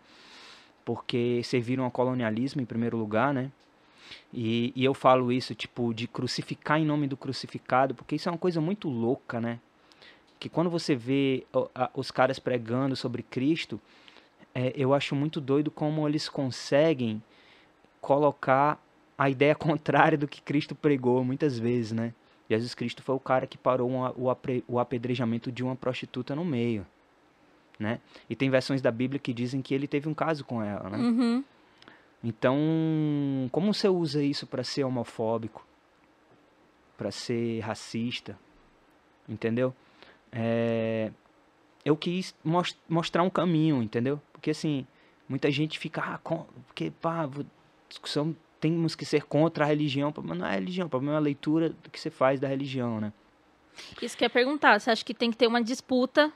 Porque 0.84 1.42
serviram 1.44 1.86
ao 1.86 1.92
colonialismo 1.92 2.62
em 2.62 2.66
primeiro 2.66 2.98
lugar, 2.98 3.34
né? 3.34 3.52
E, 4.32 4.72
e 4.76 4.86
eu 4.86 4.94
falo 4.94 5.32
isso, 5.32 5.56
tipo, 5.56 5.94
de 5.94 6.08
crucificar 6.08 6.80
em 6.80 6.86
nome 6.86 7.08
do 7.08 7.18
crucificado, 7.18 7.96
porque 7.96 8.16
isso 8.16 8.30
é 8.30 8.32
uma 8.32 8.38
coisa 8.38 8.62
muito 8.62 8.88
louca, 8.88 9.40
né? 9.42 9.60
Que 10.40 10.50
quando 10.50 10.70
você 10.70 10.96
vê 10.96 11.46
os 11.94 12.12
caras 12.12 12.40
pregando 12.40 12.96
sobre 12.96 13.24
Cristo, 13.24 13.80
é, 14.54 14.74
eu 14.76 14.94
acho 14.94 15.16
muito 15.16 15.42
doido 15.42 15.70
como 15.70 16.08
eles 16.08 16.30
conseguem 16.30 17.22
colocar 18.00 18.82
a 19.18 19.30
ideia 19.30 19.54
contrária 19.56 20.18
do 20.18 20.28
que 20.28 20.42
Cristo 20.42 20.76
pregou 20.76 21.24
muitas 21.24 21.58
vezes, 21.60 21.92
né? 21.92 22.14
Jesus 22.50 22.76
Cristo 22.76 23.02
foi 23.02 23.16
o 23.16 23.20
cara 23.20 23.48
que 23.48 23.58
parou 23.58 23.90
uma, 23.90 24.14
o, 24.16 24.30
apre, 24.30 24.64
o 24.68 24.80
apedrejamento 24.80 25.52
de 25.52 25.64
uma 25.64 25.76
prostituta 25.76 26.36
no 26.36 26.46
meio, 26.46 26.86
né? 27.80 28.00
E 28.30 28.36
tem 28.36 28.50
versões 28.50 28.82
da 28.82 28.92
Bíblia 28.92 29.20
que 29.20 29.34
dizem 29.34 29.62
que 29.62 29.74
ele 29.74 29.88
teve 29.88 30.08
um 30.08 30.14
caso 30.14 30.46
com 30.46 30.62
ela, 30.62 30.90
né? 30.90 30.98
Uhum. 30.98 31.44
Então, 32.24 32.58
como 33.52 33.74
você 33.74 33.88
usa 33.88 34.24
isso 34.24 34.48
para 34.48 34.64
ser 34.64 34.84
homofóbico, 34.84 35.66
para 36.98 37.12
ser 37.12 37.60
racista, 37.60 38.38
entendeu? 39.28 39.76
É, 40.38 41.12
eu 41.86 41.96
quis 41.96 42.36
most, 42.44 42.78
mostrar 42.90 43.24
um 43.24 43.30
caminho, 43.30 43.82
entendeu? 43.82 44.22
Porque 44.34 44.52
assim, 44.52 44.86
muita 45.30 45.50
gente 45.50 45.80
fica, 45.80 46.02
ah, 46.02 46.18
com, 46.18 46.46
porque 46.68 46.92
pá, 47.02 47.30
discussão 47.88 48.36
temos 48.60 48.96
que 48.96 49.06
ser 49.06 49.24
contra 49.24 49.64
a 49.64 49.68
religião, 49.68 50.14
mas 50.24 50.38
não 50.38 50.46
é 50.46 50.50
a 50.50 50.54
religião, 50.54 50.88
o 50.88 50.90
problema 50.90 51.14
é 51.14 51.18
a 51.18 51.22
leitura 51.22 51.70
do 51.70 51.90
que 51.90 52.00
você 52.00 52.10
faz 52.10 52.40
da 52.40 52.48
religião, 52.48 53.00
né? 53.00 53.14
Isso 54.02 54.18
que 54.18 54.24
eu 54.24 54.28
ia 54.28 54.30
perguntar, 54.30 54.80
você 54.80 54.92
acha 54.92 55.06
que 55.06 55.14
tem 55.14 55.32
que 55.32 55.38
ter 55.38 55.48
uma 55.48 55.64
disputa 55.64 56.32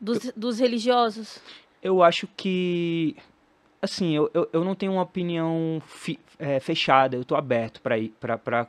dos, 0.00 0.26
eu, 0.26 0.32
dos 0.36 0.58
religiosos? 0.58 1.40
Eu 1.82 2.02
acho 2.02 2.28
que, 2.36 3.16
assim, 3.80 4.14
eu, 4.14 4.30
eu, 4.34 4.48
eu 4.52 4.64
não 4.64 4.74
tenho 4.74 4.92
uma 4.92 5.02
opinião 5.02 5.82
fi, 5.86 6.18
é, 6.38 6.60
fechada, 6.60 7.16
eu 7.16 7.24
tô 7.24 7.34
aberto 7.34 7.80
para 7.80 8.68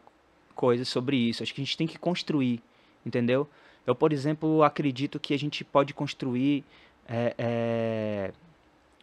coisas 0.56 0.88
sobre 0.88 1.18
isso, 1.18 1.44
acho 1.44 1.54
que 1.54 1.62
a 1.62 1.64
gente 1.66 1.78
tem 1.78 1.88
que 1.88 2.00
construir, 2.00 2.62
entendeu? 3.06 3.48
Eu, 3.86 3.96
por 3.96 4.14
exemplo, 4.14 4.64
acredito 4.64 5.20
que 5.20 5.34
a 5.34 5.40
gente 5.40 5.64
pode 5.64 5.94
construir 5.94 6.64
é, 7.08 7.34
é, 7.38 8.32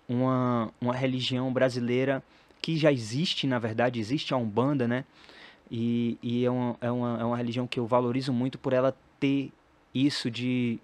uma, 0.08 0.72
uma 0.80 0.94
religião 0.94 1.52
brasileira 1.52 2.22
que 2.62 2.76
já 2.76 2.92
existe, 2.92 3.46
na 3.46 3.58
verdade, 3.58 4.00
existe 4.00 4.32
a 4.32 4.36
Umbanda, 4.36 4.86
né? 4.86 5.04
E, 5.70 6.16
e 6.22 6.44
é, 6.44 6.50
uma, 6.50 6.76
é, 6.80 6.90
uma, 6.90 7.20
é 7.20 7.24
uma 7.24 7.36
religião 7.36 7.66
que 7.66 7.78
eu 7.78 7.86
valorizo 7.86 8.32
muito 8.32 8.58
por 8.58 8.72
ela 8.72 8.96
ter 9.18 9.52
isso 9.94 10.30
de 10.30 10.78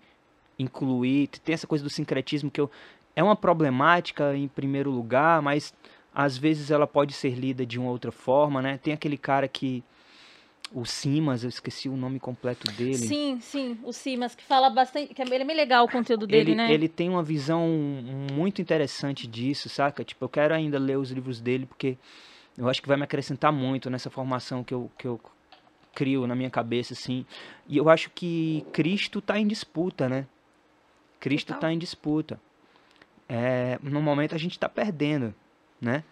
incluir, 0.58 1.28
tem 1.28 1.52
essa 1.52 1.66
coisa 1.66 1.84
do 1.84 1.90
sincretismo 1.90 2.50
que 2.50 2.60
eu, 2.60 2.70
é 3.14 3.22
uma 3.22 3.36
problemática 3.36 4.34
em 4.36 4.48
primeiro 4.48 4.90
lugar, 4.90 5.42
mas 5.42 5.72
às 6.14 6.36
vezes 6.36 6.70
ela 6.70 6.86
pode 6.86 7.12
ser 7.12 7.30
lida 7.30 7.64
de 7.64 7.78
uma 7.78 7.90
outra 7.90 8.12
forma, 8.12 8.60
né? 8.60 8.78
Tem 8.78 8.92
aquele 8.92 9.16
cara 9.16 9.48
que 9.48 9.82
o 10.74 10.84
Simas, 10.84 11.42
eu 11.44 11.48
esqueci 11.48 11.88
o 11.88 11.96
nome 11.96 12.18
completo 12.18 12.70
dele. 12.72 12.96
Sim, 12.96 13.38
sim, 13.40 13.78
o 13.82 13.92
Simas, 13.92 14.34
que 14.34 14.42
fala 14.42 14.70
bastante, 14.70 15.14
que 15.14 15.20
é, 15.20 15.24
ele 15.24 15.42
é 15.42 15.44
bem 15.44 15.56
legal 15.56 15.84
o 15.84 15.88
conteúdo 15.90 16.26
dele, 16.26 16.52
ele, 16.52 16.54
né? 16.54 16.72
Ele 16.72 16.88
tem 16.88 17.08
uma 17.08 17.22
visão 17.22 17.68
muito 18.32 18.62
interessante 18.62 19.26
disso, 19.26 19.68
saca? 19.68 20.02
Tipo, 20.04 20.24
eu 20.24 20.28
quero 20.28 20.54
ainda 20.54 20.78
ler 20.78 20.98
os 20.98 21.10
livros 21.10 21.40
dele, 21.40 21.66
porque 21.66 21.96
eu 22.56 22.68
acho 22.68 22.80
que 22.80 22.88
vai 22.88 22.96
me 22.96 23.04
acrescentar 23.04 23.52
muito 23.52 23.90
nessa 23.90 24.10
formação 24.10 24.64
que 24.64 24.72
eu, 24.72 24.90
que 24.98 25.06
eu 25.06 25.20
crio 25.94 26.26
na 26.26 26.34
minha 26.34 26.50
cabeça, 26.50 26.94
assim. 26.94 27.26
E 27.68 27.76
eu 27.76 27.88
acho 27.88 28.10
que 28.10 28.64
Cristo 28.72 29.18
está 29.18 29.38
em 29.38 29.46
disputa, 29.46 30.08
né? 30.08 30.26
Cristo 31.20 31.52
está 31.52 31.72
em 31.72 31.78
disputa. 31.78 32.40
É, 33.28 33.78
no 33.82 34.02
momento 34.02 34.34
a 34.34 34.38
gente 34.38 34.52
está 34.52 34.68
perdendo, 34.68 35.34
né? 35.80 36.02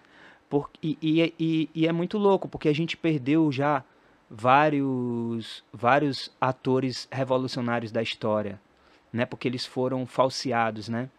Por, 0.49 0.69
e, 0.83 0.99
e, 1.01 1.35
e, 1.39 1.71
e 1.75 1.87
é 1.87 1.93
muito 1.93 2.19
louco, 2.19 2.49
porque 2.49 2.69
a 2.69 2.75
gente 2.75 2.97
perdeu 2.97 3.51
já 3.53 3.85
vários, 4.31 5.65
vários 5.73 6.31
atores 6.41 7.09
revolucionários 7.11 7.91
da 7.91 8.01
história, 8.01 8.61
né? 9.13 9.27
Porque 9.27 9.49
eles 9.49 9.67
foram 9.67 10.07
falseados, 10.07 10.89
né? 10.89 11.11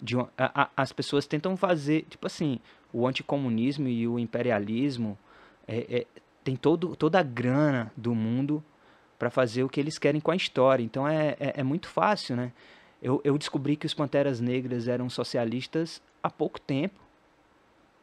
De 0.00 0.16
a, 0.18 0.28
a, 0.38 0.70
as 0.76 0.90
pessoas 0.90 1.26
tentam 1.26 1.56
fazer, 1.56 2.06
tipo 2.08 2.26
assim, 2.26 2.58
o 2.92 3.06
anticomunismo 3.06 3.86
e 3.86 4.08
o 4.08 4.18
imperialismo 4.18 5.18
é, 5.68 5.98
é, 5.98 6.06
tem 6.42 6.56
todo, 6.56 6.96
toda 6.96 7.20
a 7.20 7.22
grana 7.22 7.92
do 7.96 8.14
mundo 8.14 8.64
para 9.18 9.30
fazer 9.30 9.62
o 9.62 9.68
que 9.68 9.78
eles 9.78 9.98
querem 9.98 10.20
com 10.20 10.30
a 10.30 10.36
história. 10.36 10.82
Então 10.82 11.06
é, 11.06 11.36
é, 11.38 11.60
é 11.60 11.62
muito 11.62 11.88
fácil, 11.88 12.34
né? 12.34 12.52
Eu, 13.02 13.20
eu 13.22 13.36
descobri 13.36 13.76
que 13.76 13.84
os 13.84 13.92
Panteras 13.92 14.40
Negras 14.40 14.88
eram 14.88 15.10
socialistas 15.10 16.00
há 16.22 16.30
pouco 16.30 16.58
tempo. 16.58 16.98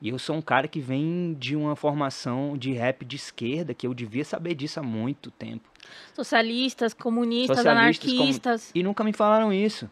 E 0.02 0.10
eu 0.10 0.18
sou 0.18 0.36
um 0.36 0.42
cara 0.42 0.68
que 0.68 0.80
vem 0.80 1.36
de 1.38 1.56
uma 1.56 1.76
formação 1.76 2.58
de 2.58 2.74
rap 2.74 3.06
de 3.06 3.16
esquerda, 3.16 3.74
que 3.74 3.86
eu 3.86 3.94
devia 3.94 4.26
saber 4.26 4.56
disso 4.56 4.80
há 4.80 4.84
muito 4.84 5.30
tempo. 5.30 5.70
Socialistas, 6.16 6.94
comunistas, 6.94 7.58
Socialistas, 7.58 8.10
anarquistas. 8.10 8.72
E 8.74 8.82
nunca 8.82 9.04
me 9.04 9.14
falaram 9.14 9.54
isso. 9.54 9.90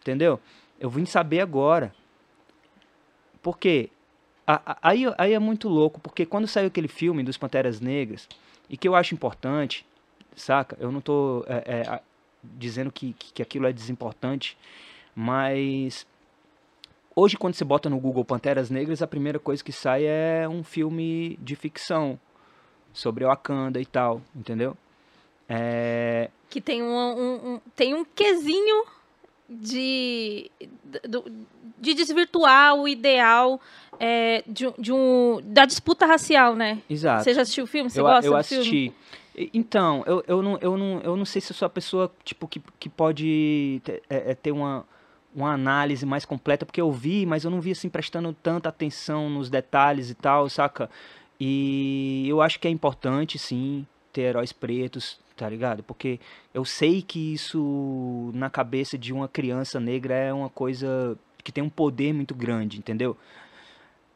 Entendeu? 0.00 0.38
Eu 0.78 0.90
vim 0.90 1.06
saber 1.06 1.40
agora. 1.40 1.94
Porque 3.40 3.88
aí, 4.82 5.04
aí 5.16 5.32
é 5.32 5.38
muito 5.38 5.68
louco, 5.68 5.98
porque 6.00 6.26
quando 6.26 6.46
saiu 6.46 6.66
aquele 6.66 6.88
filme 6.88 7.22
dos 7.22 7.38
Panteras 7.38 7.80
Negras, 7.80 8.28
e 8.68 8.76
que 8.76 8.86
eu 8.86 8.94
acho 8.94 9.14
importante, 9.14 9.86
saca? 10.36 10.76
Eu 10.78 10.92
não 10.92 11.00
tô 11.00 11.42
é, 11.46 11.80
é, 11.80 12.00
dizendo 12.42 12.92
que, 12.92 13.14
que 13.14 13.40
aquilo 13.40 13.66
é 13.66 13.72
desimportante, 13.72 14.58
mas 15.14 16.06
Hoje, 17.20 17.36
quando 17.36 17.54
você 17.54 17.64
bota 17.64 17.90
no 17.90 17.98
Google 17.98 18.24
Panteras 18.24 18.70
Negras, 18.70 19.02
a 19.02 19.06
primeira 19.08 19.40
coisa 19.40 19.64
que 19.64 19.72
sai 19.72 20.04
é 20.04 20.48
um 20.48 20.62
filme 20.62 21.36
de 21.42 21.56
ficção 21.56 22.16
sobre 22.92 23.24
Wakanda 23.24 23.80
e 23.80 23.84
tal, 23.84 24.22
entendeu? 24.36 24.76
É... 25.48 26.30
Que 26.48 26.60
tem 26.60 26.80
um, 26.80 26.86
um, 26.86 27.34
um, 27.54 27.60
tem 27.74 27.92
um 27.92 28.04
quesinho 28.04 28.84
de, 29.50 30.48
de, 30.60 31.22
de 31.80 31.94
desvirtuar 31.94 32.76
o 32.76 32.86
ideal 32.86 33.60
é, 33.98 34.44
de, 34.46 34.72
de, 34.78 34.92
um, 34.92 35.40
da 35.42 35.64
disputa 35.64 36.06
racial, 36.06 36.54
né? 36.54 36.80
Exato. 36.88 37.24
Você 37.24 37.34
já 37.34 37.42
assistiu 37.42 37.64
o 37.64 37.66
filme? 37.66 37.90
Você 37.90 37.98
eu, 37.98 38.04
gosta 38.04 38.26
eu 38.26 38.30
do 38.30 38.36
assisti. 38.36 38.92
filme? 39.34 39.50
Então, 39.52 40.04
eu, 40.06 40.22
eu, 40.28 40.40
não, 40.40 40.58
eu, 40.60 40.78
não, 40.78 41.00
eu 41.00 41.16
não 41.16 41.24
sei 41.24 41.40
se 41.40 41.50
eu 41.50 41.56
sou 41.56 41.66
a 41.66 41.70
pessoa 41.70 42.14
tipo, 42.22 42.46
que, 42.46 42.62
que 42.78 42.88
pode 42.88 43.80
ter, 43.82 44.04
é, 44.08 44.30
é 44.30 44.34
ter 44.36 44.52
uma 44.52 44.86
uma 45.34 45.52
análise 45.52 46.04
mais 46.06 46.24
completa, 46.24 46.64
porque 46.66 46.80
eu 46.80 46.90
vi, 46.90 47.26
mas 47.26 47.44
eu 47.44 47.50
não 47.50 47.60
vi 47.60 47.72
assim 47.72 47.88
prestando 47.88 48.32
tanta 48.32 48.68
atenção 48.68 49.28
nos 49.30 49.50
detalhes 49.50 50.10
e 50.10 50.14
tal, 50.14 50.48
saca? 50.48 50.90
E 51.40 52.26
eu 52.28 52.42
acho 52.42 52.58
que 52.58 52.66
é 52.66 52.70
importante, 52.70 53.38
sim, 53.38 53.86
ter 54.12 54.22
heróis 54.22 54.52
pretos, 54.52 55.20
tá 55.36 55.48
ligado? 55.48 55.82
Porque 55.82 56.18
eu 56.52 56.64
sei 56.64 57.00
que 57.02 57.34
isso 57.34 58.30
na 58.34 58.50
cabeça 58.50 58.98
de 58.98 59.12
uma 59.12 59.28
criança 59.28 59.78
negra 59.78 60.14
é 60.14 60.32
uma 60.32 60.48
coisa 60.48 61.16
que 61.44 61.52
tem 61.52 61.62
um 61.62 61.70
poder 61.70 62.12
muito 62.12 62.34
grande, 62.34 62.78
entendeu? 62.78 63.16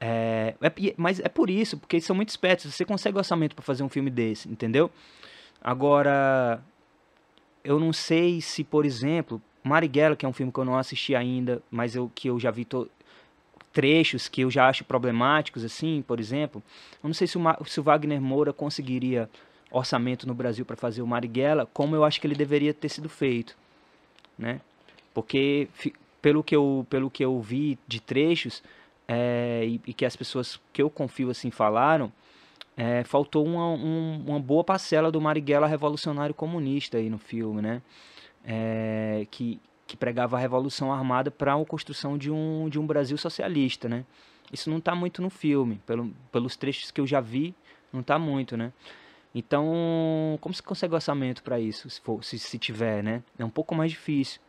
É, 0.01 0.55
é, 0.61 0.95
mas 0.97 1.21
é 1.21 1.29
por 1.29 1.49
isso, 1.49 1.79
porque 1.79 1.97
eles 1.97 2.05
são 2.05 2.17
muito 2.17 2.31
espertos. 2.31 2.75
Você 2.75 2.85
consegue 2.85 3.17
orçamento 3.17 3.55
para 3.55 3.65
fazer 3.65 3.85
um 3.85 3.89
filme 3.89 4.11
desse, 4.11 4.49
entendeu? 4.49 4.91
Agora, 5.61 6.61
eu 7.63 7.79
não 7.79 7.93
sei 7.93 8.41
se, 8.41 8.65
por 8.65 8.85
exemplo, 8.85 9.41
Marighella, 9.63 10.17
que 10.17 10.27
é 10.27 10.29
um 10.29 10.33
filme 10.33 10.53
que 10.53 10.59
eu 10.59 10.65
não 10.65 10.77
assisti 10.77 11.15
ainda, 11.15 11.63
mas 11.71 11.95
eu, 11.95 12.11
que 12.15 12.29
eu 12.29 12.39
já 12.39 12.51
vi 12.51 12.67
trechos 13.73 14.29
que 14.29 14.43
eu 14.43 14.51
já 14.51 14.69
acho 14.69 14.85
problemáticos, 14.85 15.65
assim, 15.65 16.05
por 16.07 16.21
exemplo. 16.21 16.63
Eu 17.03 17.09
não 17.09 17.15
sei 17.15 17.27
se 17.27 17.39
o, 17.39 17.43
se 17.65 17.81
o 17.81 17.83
Wagner 17.83 18.21
Moura 18.21 18.53
conseguiria 18.53 19.29
orçamento 19.71 20.27
no 20.27 20.35
Brasil 20.35 20.65
para 20.65 20.77
fazer 20.77 21.01
o 21.03 21.07
Marighella, 21.07 21.67
como 21.73 21.97
eu 21.97 22.05
acho 22.05 22.21
que 22.21 22.27
ele 22.27 22.35
deveria 22.35 22.75
ter 22.75 22.91
sido 22.91 23.09
feito, 23.09 23.57
né? 24.39 24.61
Porque 25.15 25.69
pelo 26.21 26.43
que 26.43 26.55
eu 26.55 26.87
pelo 26.89 27.11
que 27.11 27.25
eu 27.25 27.41
vi 27.41 27.79
de 27.89 28.01
trechos 28.01 28.63
é, 29.09 29.65
e, 29.67 29.81
e, 29.87 29.93
que 29.93 30.05
as 30.05 30.15
pessoas 30.15 30.61
que 30.73 30.83
eu 30.83 30.89
confio 30.89 31.31
assim 31.31 31.51
falaram, 31.51 32.13
é, 32.77 33.03
faltou 33.05 33.45
uma, 33.45 33.67
um, 33.69 34.23
uma 34.27 34.41
boa 34.41 34.63
parcela 34.63 35.11
do 35.11 35.21
Marighella 35.21 35.67
revolucionário 35.67 36.35
comunista 36.35 36.99
aí 36.99 37.11
no 37.11 37.19
filme, 37.19 37.61
né? 37.63 37.83
É, 38.45 39.27
que, 39.31 39.61
que 39.87 39.97
pregava 39.97 40.37
a 40.37 40.41
revolução 40.41 40.93
armada 40.93 41.31
para 41.31 41.55
a 41.55 41.65
construção 41.65 42.17
de 42.17 42.31
um, 42.31 42.69
de 42.69 42.79
um 42.79 42.87
Brasil 42.87 43.17
socialista, 43.17 43.89
né? 43.89 44.05
Isso 44.53 44.69
não 44.69 44.79
está 44.79 44.95
muito 44.95 45.23
no 45.23 45.31
filme, 45.31 45.81
pelo, 45.87 46.13
pelos 46.31 46.57
trechos 46.57 46.91
que 46.91 47.01
eu 47.01 47.07
já 47.07 47.21
vi, 47.21 47.55
não 47.93 48.01
está 48.01 48.19
muito, 48.19 48.57
né? 48.57 48.73
Então, 49.35 50.39
como 50.41 50.55
se 50.55 50.63
consegue 50.63 50.95
orçamento 50.95 51.43
para 51.43 51.59
isso, 51.59 51.89
se, 51.89 52.01
for, 52.01 52.23
se, 52.23 52.39
se 52.39 52.59
tiver, 52.59 53.03
né? 53.03 53.23
É 53.39 53.45
um 53.45 53.51
pouco 53.51 53.75
mais 53.75 53.91
difícil. 53.91 54.41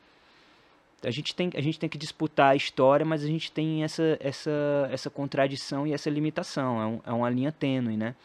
A 1.01 1.11
gente 1.11 1.35
tem, 1.35 1.49
a 1.55 1.61
gente 1.61 1.79
tem 1.79 1.89
que 1.89 1.97
disputar 1.97 2.51
a 2.51 2.55
história, 2.55 3.05
mas 3.05 3.23
a 3.23 3.27
gente 3.27 3.51
tem 3.51 3.83
essa, 3.83 4.17
essa, 4.19 4.89
essa 4.91 5.09
contradição 5.09 5.85
e 5.85 5.93
essa 5.93 6.09
limitação. 6.09 6.81
É, 6.81 6.85
um, 6.85 7.01
é 7.05 7.11
uma 7.13 7.29
linha 7.29 7.51
tênue, 7.51 7.95
né? 7.95 8.15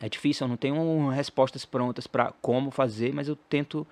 É 0.00 0.08
difícil, 0.08 0.44
eu 0.44 0.48
não 0.48 0.56
tenho 0.56 1.08
respostas 1.08 1.64
prontas 1.64 2.06
para 2.06 2.32
como 2.40 2.70
fazer, 2.70 3.12
mas 3.12 3.28
eu 3.28 3.36
tento 3.36 3.86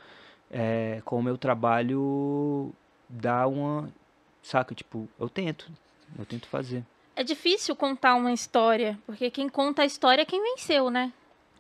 é, 0.51 1.01
com 1.05 1.19
o 1.19 1.23
meu 1.23 1.37
trabalho 1.39 2.73
dar 3.09 3.47
uma. 3.47 3.93
Saca? 4.43 4.75
Tipo, 4.75 5.09
eu 5.19 5.29
tento. 5.29 5.71
Eu 6.19 6.25
tento 6.25 6.47
fazer. 6.47 6.85
É 7.15 7.23
difícil 7.23 7.75
contar 7.75 8.15
uma 8.15 8.33
história, 8.33 8.99
porque 9.05 9.31
quem 9.31 9.49
conta 9.49 9.83
a 9.83 9.85
história 9.85 10.23
é 10.23 10.25
quem 10.25 10.43
venceu, 10.43 10.89
né? 10.89 11.13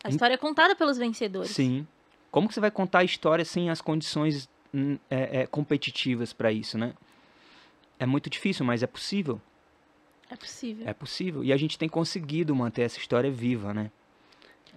A 0.04 0.08
história 0.08 0.34
é 0.34 0.38
contada 0.38 0.76
pelos 0.76 0.96
vencedores. 0.96 1.50
Sim. 1.50 1.86
Como 2.30 2.46
que 2.46 2.54
você 2.54 2.60
vai 2.60 2.70
contar 2.70 3.00
a 3.00 3.04
história 3.04 3.44
sem 3.44 3.68
as 3.68 3.80
condições 3.80 4.48
hum, 4.72 4.96
é, 5.10 5.40
é, 5.40 5.46
competitivas 5.46 6.32
para 6.32 6.52
isso, 6.52 6.78
né? 6.78 6.94
é 7.98 8.06
muito 8.06 8.30
difícil, 8.30 8.64
mas 8.64 8.82
é 8.82 8.86
possível. 8.86 9.40
É 10.30 10.36
possível. 10.36 10.88
É 10.88 10.94
possível. 10.94 11.44
E 11.44 11.52
a 11.52 11.56
gente 11.56 11.78
tem 11.78 11.88
conseguido 11.88 12.54
manter 12.54 12.82
essa 12.82 12.98
história 12.98 13.30
viva, 13.30 13.74
né? 13.74 13.90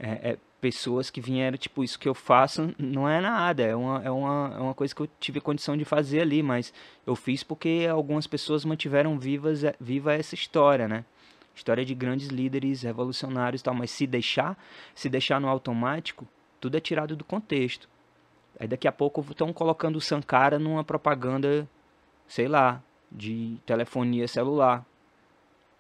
É, 0.04 0.32
é 0.32 0.38
pessoas 0.62 1.10
que 1.10 1.20
vieram, 1.20 1.58
tipo, 1.58 1.84
isso 1.84 1.98
que 1.98 2.08
eu 2.08 2.14
faço 2.14 2.74
não 2.78 3.10
é 3.10 3.20
nada, 3.20 3.64
é 3.64 3.76
uma, 3.76 4.04
é, 4.04 4.12
uma, 4.12 4.54
é 4.56 4.60
uma 4.60 4.74
coisa 4.76 4.94
que 4.94 5.02
eu 5.02 5.10
tive 5.20 5.42
condição 5.42 5.76
de 5.76 5.84
fazer 5.84 6.22
ali, 6.22 6.44
mas 6.44 6.72
eu 7.06 7.16
fiz 7.16 7.44
porque 7.44 7.88
algumas 7.92 8.28
pessoas 8.28 8.64
mantiveram 8.64 9.18
vivas, 9.18 9.64
é, 9.64 9.74
viva 9.82 10.14
essa 10.14 10.36
história, 10.36 10.88
né? 10.88 11.04
História 11.56 11.84
de 11.84 11.96
grandes 11.96 12.28
líderes 12.28 12.84
revolucionários 12.84 13.62
e 13.62 13.64
tal, 13.64 13.74
mas 13.74 13.90
se 13.90 14.06
deixar, 14.06 14.56
se 14.94 15.10
deixar 15.10 15.42
no 15.42 15.50
automático, 15.50 16.28
tudo 16.62 16.78
é 16.78 16.80
tirado 16.80 17.16
do 17.16 17.26
contexto. 17.26 17.90
Aí 18.60 18.68
daqui 18.68 18.88
a 18.88 18.92
pouco 18.92 19.26
estão 19.32 19.52
colocando 19.52 19.96
o 19.96 20.02
Sankara 20.02 20.60
numa 20.60 20.84
propaganda, 20.84 21.68
sei 22.28 22.48
lá, 22.48 22.82
de 23.12 23.58
telefonia 23.66 24.28
celular, 24.28 24.86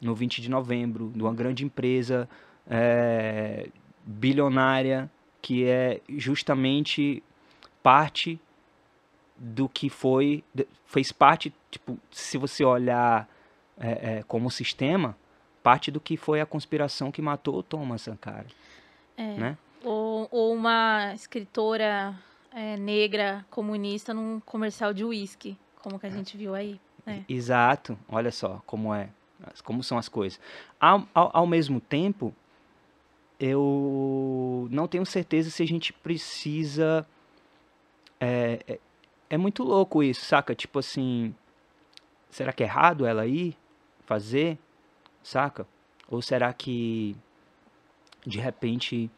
no 0.01 0.15
20 0.15 0.41
de 0.41 0.49
novembro, 0.49 1.11
de 1.15 1.21
uma 1.21 1.33
grande 1.33 1.63
empresa 1.63 2.27
é, 2.67 3.69
bilionária 4.05 5.09
que 5.41 5.65
é 5.65 6.01
justamente 6.09 7.23
parte 7.81 8.39
do 9.35 9.67
que 9.67 9.89
foi 9.89 10.43
fez 10.85 11.11
parte 11.11 11.53
tipo 11.69 11.97
se 12.11 12.37
você 12.37 12.63
olhar 12.63 13.27
é, 13.79 14.17
é, 14.19 14.23
como 14.27 14.51
sistema 14.51 15.17
parte 15.63 15.89
do 15.89 15.99
que 15.99 16.15
foi 16.15 16.41
a 16.41 16.45
conspiração 16.45 17.11
que 17.11 17.21
matou 17.21 17.57
o 17.57 17.63
Thomas 17.63 18.03
Sankara 18.03 18.47
É. 19.17 19.35
né 19.35 19.57
Ou, 19.83 20.27
ou 20.31 20.53
uma 20.53 21.11
escritora 21.15 22.15
é, 22.53 22.77
negra 22.77 23.43
comunista 23.49 24.13
num 24.13 24.39
comercial 24.41 24.93
de 24.93 25.03
uísque, 25.03 25.57
como 25.81 25.97
que 25.99 26.05
a 26.05 26.09
gente 26.09 26.37
viu 26.37 26.53
aí. 26.53 26.79
né? 27.05 27.25
exato 27.27 27.97
olha 28.07 28.31
só 28.31 28.61
como 28.65 28.93
é 28.93 29.09
como 29.63 29.81
são 29.83 29.97
as 29.97 30.07
coisas 30.07 30.39
ao, 30.79 31.07
ao, 31.15 31.31
ao 31.33 31.47
mesmo 31.47 31.79
tempo 31.79 32.35
eu 33.41 34.67
não 34.69 34.87
tenho 34.87 35.03
certeza 35.03 35.49
se 35.49 35.63
a 35.63 35.65
gente 35.65 35.91
precisa. 35.91 37.05
É, 38.19 38.59
é, 38.67 38.79
é, 39.31 39.37
muito 39.37 39.63
louco 39.63 40.03
isso, 40.03 40.23
saca? 40.23 40.53
Tipo 40.53 40.77
assim. 40.77 41.33
Será 42.29 42.53
que 42.53 42.61
é 42.61 42.67
errado 42.67 43.05
ela 43.05 43.25
ir 43.25 43.57
fazer? 44.05 44.59
Saca? 45.23 45.67
Ou 46.07 46.21
será 46.21 46.53
que 46.53 47.15
de 48.25 48.39
repente 48.39 49.09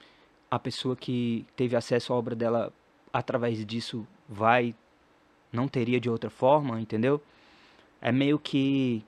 a 0.50 0.58
pessoa 0.58 0.96
que 0.96 1.46
teve 1.56 1.75
acesso 1.75 2.13
à 2.13 2.15
obra 2.15 2.34
dela 2.34 2.72
através 3.12 3.63
disso 3.65 4.08
vai. 4.27 4.74
não 5.51 5.68
teria 5.68 6.00
de 6.00 6.10
outra 6.10 6.30
forma, 6.30 6.80
entendeu? 6.80 7.22
É 8.01 8.12
meio 8.12 8.39
que. 8.39 9.03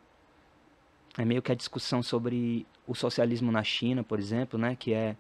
É 1.18 1.24
meio 1.24 1.42
que 1.42 1.52
a 1.52 1.56
discussão 1.56 2.04
sobre 2.04 2.66
o 2.86 2.94
socialismo 2.94 3.52
na 3.52 3.64
China, 3.64 4.04
por 4.04 4.20
exemplo, 4.20 4.60
né, 4.60 4.76
que 4.76 4.94
é 4.94 5.16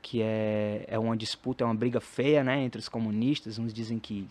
que 0.00 0.22
é, 0.22 0.84
é 0.86 0.98
uma 0.98 1.16
disputa, 1.16 1.64
é 1.64 1.66
uma 1.66 1.74
briga 1.74 2.00
feia, 2.00 2.44
né, 2.44 2.62
entre 2.62 2.78
os 2.78 2.88
comunistas, 2.88 3.58
uns 3.58 3.74
dizem 3.74 3.98
que 3.98 4.28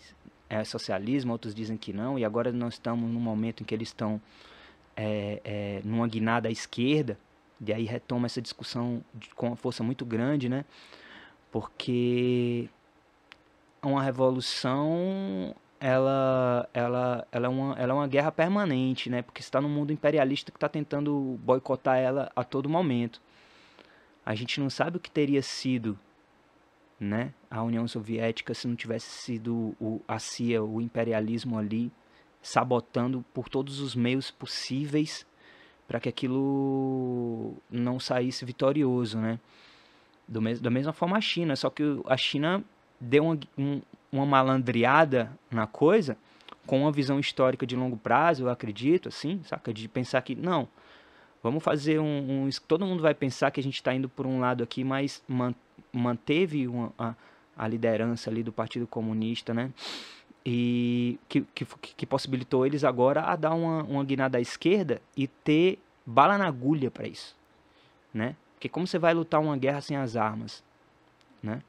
é 0.50 0.64
socialismo, 0.64 1.34
outros 1.34 1.54
dizem 1.54 1.76
que 1.76 1.92
não, 1.92 2.18
e 2.18 2.24
agora 2.24 2.54
nós 2.54 2.76
estamos 2.76 3.12
num 3.12 3.20
momento 3.20 3.62
em 3.62 3.66
que 3.66 3.76
eles 3.76 3.90
estão 3.90 4.22
é, 4.96 5.42
é, 5.44 5.82
numa 5.84 6.08
guinada 6.08 6.48
à 6.48 6.52
esquerda, 6.52 7.20
e 7.60 7.74
aí 7.74 7.84
retoma 7.84 8.28
essa 8.28 8.42
discussão 8.42 9.04
com 9.36 9.48
uma 9.48 9.56
força 9.58 9.84
muito 9.84 10.06
grande, 10.06 10.48
né, 10.48 10.64
porque 11.52 12.70
uma 13.84 14.02
revolução 14.02 15.54
ela, 15.80 16.68
ela, 16.74 17.28
ela, 17.32 17.46
é 17.46 17.50
uma, 17.50 17.76
ela 17.76 17.92
é 17.92 17.96
uma 17.96 18.08
guerra 18.08 18.32
permanente, 18.32 19.10
né? 19.10 19.22
Porque 19.22 19.42
está 19.42 19.62
no 19.62 19.70
mundo 19.70 19.94
imperialista 19.94 20.52
que 20.52 20.58
está 20.58 20.68
tentando 20.68 21.40
boicotar 21.44 21.98
ela 21.98 22.32
a 22.36 22.44
todo 22.44 22.70
momento. 22.70 23.22
A 24.26 24.36
gente 24.36 24.60
não 24.60 24.70
sabe 24.70 24.98
o 24.98 25.00
que 25.00 25.10
teria 25.10 25.42
sido, 25.42 25.98
né? 27.00 27.34
A 27.50 27.62
União 27.64 27.88
Soviética 27.88 28.54
se 28.54 28.68
não 28.68 28.76
tivesse 28.76 29.10
sido 29.10 29.76
o, 29.80 30.02
a 30.08 30.20
CIA, 30.20 30.64
o 30.64 30.82
imperialismo 30.82 31.58
ali, 31.58 31.92
sabotando 32.42 33.24
por 33.34 33.48
todos 33.48 33.80
os 33.80 33.96
meios 33.96 34.32
possíveis 34.32 35.26
para 35.88 36.00
que 36.00 36.10
aquilo 36.10 37.56
não 37.72 38.00
saísse 38.00 38.44
vitorioso, 38.44 39.18
né? 39.20 39.40
Do 40.28 40.42
mes 40.42 40.60
da 40.60 40.70
mesma 40.70 40.92
forma 40.92 41.18
a 41.18 41.22
China, 41.22 41.56
só 41.56 41.70
que 41.70 41.84
a 42.06 42.18
China 42.18 42.64
deu 43.00 43.24
uma, 43.24 43.40
um, 43.58 43.82
uma 44.12 44.26
malandreada 44.26 45.32
na 45.52 45.68
coisa, 45.68 46.18
com 46.66 46.82
uma 46.82 46.92
visão 46.92 47.20
histórica 47.20 47.66
de 47.66 47.76
longo 47.76 47.98
prazo, 47.98 48.44
eu 48.44 48.50
acredito, 48.50 49.10
assim, 49.10 49.42
saca? 49.44 49.74
De 49.74 49.88
pensar 49.88 50.22
que, 50.22 50.36
não, 50.36 50.68
vamos 51.42 51.64
fazer 51.64 52.00
um. 52.00 52.46
um 52.46 52.50
todo 52.68 52.86
mundo 52.86 53.02
vai 53.02 53.14
pensar 53.14 53.52
que 53.52 53.60
a 53.60 53.64
gente 53.64 53.76
está 53.76 53.94
indo 53.94 54.10
por 54.10 54.26
um 54.28 54.40
lado 54.40 54.64
aqui, 54.64 54.84
mas 54.84 55.24
man, 55.28 55.56
manteve 55.92 56.68
uma, 56.68 56.92
a, 56.98 57.16
a 57.58 57.68
liderança 57.68 58.30
ali 58.30 58.44
do 58.44 58.52
Partido 58.52 58.86
Comunista, 58.86 59.54
né? 59.54 59.72
E 60.46 61.20
que, 61.28 61.42
que, 61.54 61.66
que 61.66 62.06
possibilitou 62.06 62.66
eles 62.66 62.84
agora 62.84 63.22
a 63.22 63.36
dar 63.36 63.54
uma, 63.54 63.84
uma 63.84 64.04
guinada 64.04 64.38
à 64.38 64.42
esquerda 64.42 65.02
e 65.16 65.28
ter 65.28 65.80
bala 66.06 66.38
na 66.38 66.48
agulha 66.48 66.90
para 66.90 67.08
isso, 67.08 67.36
né? 68.14 68.36
Porque 68.54 68.70
como 68.70 68.88
você 68.88 68.98
vai 68.98 69.14
lutar 69.14 69.40
uma 69.40 69.58
guerra 69.58 69.82
sem 69.82 69.98
as 69.98 70.16
armas, 70.16 70.64
né? 71.44 71.62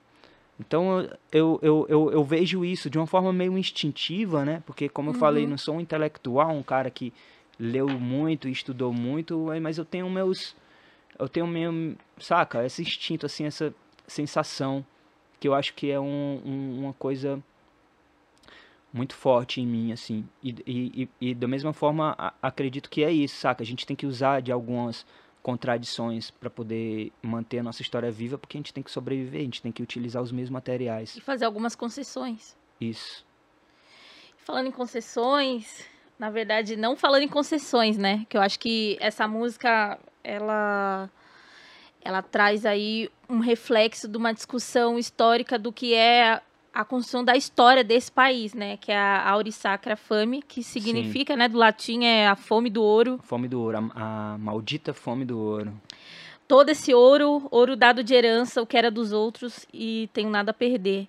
Então 0.61 1.09
eu, 1.31 1.59
eu, 1.63 1.87
eu, 1.89 2.11
eu, 2.13 2.25
vejo 2.25 2.65
isso 2.65 2.91
de 2.91 2.99
uma 2.99 3.07
forma 3.07 3.33
meio 3.33 3.57
instintiva, 3.57 4.45
né? 4.45 4.63
Porque, 4.67 4.89
como 4.89 5.11
eu 5.11 5.15
uhum. 5.15 5.21
falei, 5.21 5.47
não 5.47 5.57
sou 5.57 5.77
um 5.77 5.81
intelectual, 5.81 6.51
um 6.51 6.63
cara 6.63 6.91
que 6.91 7.13
leu 7.59 7.89
muito 7.89 8.49
e 8.49 8.53
estudou 8.53 8.93
muito, 8.93 9.47
mas 9.63 9.79
eu 9.79 9.85
tenho 9.85 10.11
meus. 10.11 10.57
Eu 11.19 11.29
tenho 11.29 11.47
meu. 11.47 11.97
Saca? 12.19 12.65
Esse 12.65 12.83
instinto, 12.83 13.27
assim, 13.27 13.45
essa 13.45 13.73
sensação 14.07 14.85
que 15.39 15.47
eu 15.47 15.55
acho 15.55 15.75
que 15.75 15.91
é 15.91 16.01
um, 16.01 16.43
um, 16.45 16.81
uma 16.81 16.93
coisa 16.93 17.41
muito 18.93 19.15
forte 19.15 19.61
em 19.61 19.67
mim, 19.67 19.93
assim. 19.93 20.27
E, 20.43 20.55
e, 20.67 21.09
e, 21.21 21.31
e 21.31 21.35
da 21.35 21.47
mesma 21.47 21.73
forma, 21.73 22.15
a, 22.19 22.33
acredito 22.43 22.91
que 22.91 23.05
é 23.05 23.13
isso, 23.13 23.37
saca? 23.37 23.63
A 23.63 23.67
gente 23.67 23.87
tem 23.87 23.97
que 23.97 24.07
usar 24.07 24.41
de 24.41 24.51
algumas 24.51 25.07
contradições 25.49 26.31
para 26.31 26.51
poder 26.51 27.11
manter 27.23 27.61
a 27.61 27.63
nossa 27.63 27.81
história 27.81 28.11
viva, 28.11 28.37
porque 28.37 28.59
a 28.59 28.61
gente 28.61 28.71
tem 28.71 28.83
que 28.83 28.91
sobreviver, 28.91 29.41
a 29.41 29.45
gente 29.45 29.63
tem 29.63 29.73
que 29.73 29.83
utilizar 29.83 30.23
os 30.23 30.31
mesmos 30.31 30.51
materiais. 30.51 31.17
E 31.17 31.23
fazer 31.23 31.47
algumas 31.47 31.75
concessões. 31.75 32.55
Isso. 32.79 33.25
Falando 34.37 34.67
em 34.67 34.71
concessões, 34.71 35.87
na 36.19 36.29
verdade, 36.29 36.77
não 36.77 36.95
falando 36.95 37.23
em 37.23 37.29
concessões, 37.29 37.97
né? 37.97 38.27
Que 38.29 38.37
eu 38.37 38.43
acho 38.43 38.59
que 38.61 38.99
essa 39.01 39.27
música, 39.27 39.99
ela 40.23 41.09
ela 42.03 42.21
traz 42.21 42.67
aí 42.67 43.09
um 43.27 43.39
reflexo 43.39 44.07
de 44.07 44.19
uma 44.19 44.35
discussão 44.35 44.99
histórica 44.99 45.59
do 45.59 45.73
que 45.73 45.95
é 45.95 46.43
a 46.73 46.85
construção 46.85 47.25
da 47.25 47.37
história 47.37 47.83
desse 47.83 48.11
país, 48.11 48.55
né? 48.55 48.77
Que 48.77 48.93
é 48.93 48.97
a 48.97 49.31
Aurissacra 49.31 49.97
Fame, 49.97 50.43
que 50.43 50.63
significa, 50.63 51.35
Sim. 51.35 51.39
né, 51.39 51.49
do 51.49 51.59
latim 51.59 52.05
é 52.05 52.29
a 52.29 52.37
fome 52.37 52.71
do 52.71 52.83
ouro. 52.83 53.19
Fome 53.23 53.49
do 53.49 53.61
ouro, 53.61 53.79
a, 53.79 54.35
a, 54.35 54.39
maldita 54.39 54.93
fome 54.93 55.25
do 55.25 55.39
ouro. 55.39 55.73
Todo 56.47 56.71
esse 56.71 56.95
ouro, 56.95 57.47
ouro 57.51 57.77
dado 57.77 58.03
de 58.03 58.15
herança, 58.15 58.63
o 58.63 58.67
que 58.67 58.77
era 58.77 58.91
dos 58.91 59.13
outros 59.13 59.67
e 59.73 60.09
tenho 60.13 60.31
nada 60.31 60.51
a 60.51 60.55
perder. 60.55 61.09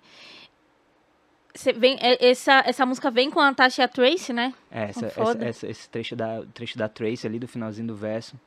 Cê 1.54 1.74
vem, 1.74 1.98
é, 2.02 2.30
essa, 2.30 2.64
essa 2.66 2.86
música 2.86 3.10
vem 3.10 3.30
com 3.30 3.40
a 3.40 3.54
Tasha 3.54 3.88
Trace, 3.88 4.34
né? 4.34 4.54
É, 4.72 4.86
essa, 4.86 5.06
essa, 5.06 5.46
essa, 5.46 5.68
esse 5.68 5.90
trecho 5.90 6.16
da, 6.16 6.44
trecho 6.54 6.78
da 6.78 6.90
Trace 6.90 7.26
ali 7.26 7.40
do 7.40 7.48
finalzinho 7.48 7.88
do 7.88 7.96
verso. 7.96 8.40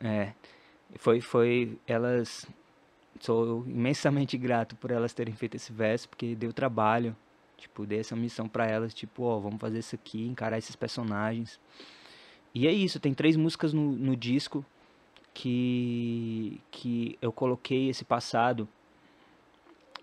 É, 0.00 0.32
foi, 0.96 1.20
foi, 1.20 1.78
elas 1.86 2.46
sou 3.20 3.64
imensamente 3.66 4.36
grato 4.38 4.76
por 4.76 4.90
elas 4.90 5.12
terem 5.12 5.34
feito 5.34 5.56
esse 5.56 5.72
verso, 5.72 6.08
porque 6.08 6.34
deu 6.34 6.52
trabalho. 6.52 7.16
Tipo, 7.56 7.84
dei 7.84 7.98
essa 7.98 8.14
missão 8.14 8.48
para 8.48 8.66
elas, 8.66 8.94
tipo, 8.94 9.24
ó, 9.24 9.38
vamos 9.40 9.60
fazer 9.60 9.80
isso 9.80 9.94
aqui, 9.94 10.24
encarar 10.24 10.58
esses 10.58 10.76
personagens. 10.76 11.58
E 12.54 12.68
é 12.68 12.72
isso, 12.72 13.00
tem 13.00 13.12
três 13.12 13.36
músicas 13.36 13.72
no, 13.72 13.92
no 13.92 14.16
disco 14.16 14.64
que, 15.34 16.60
que 16.70 17.18
eu 17.20 17.32
coloquei 17.32 17.88
esse 17.88 18.04
passado 18.04 18.68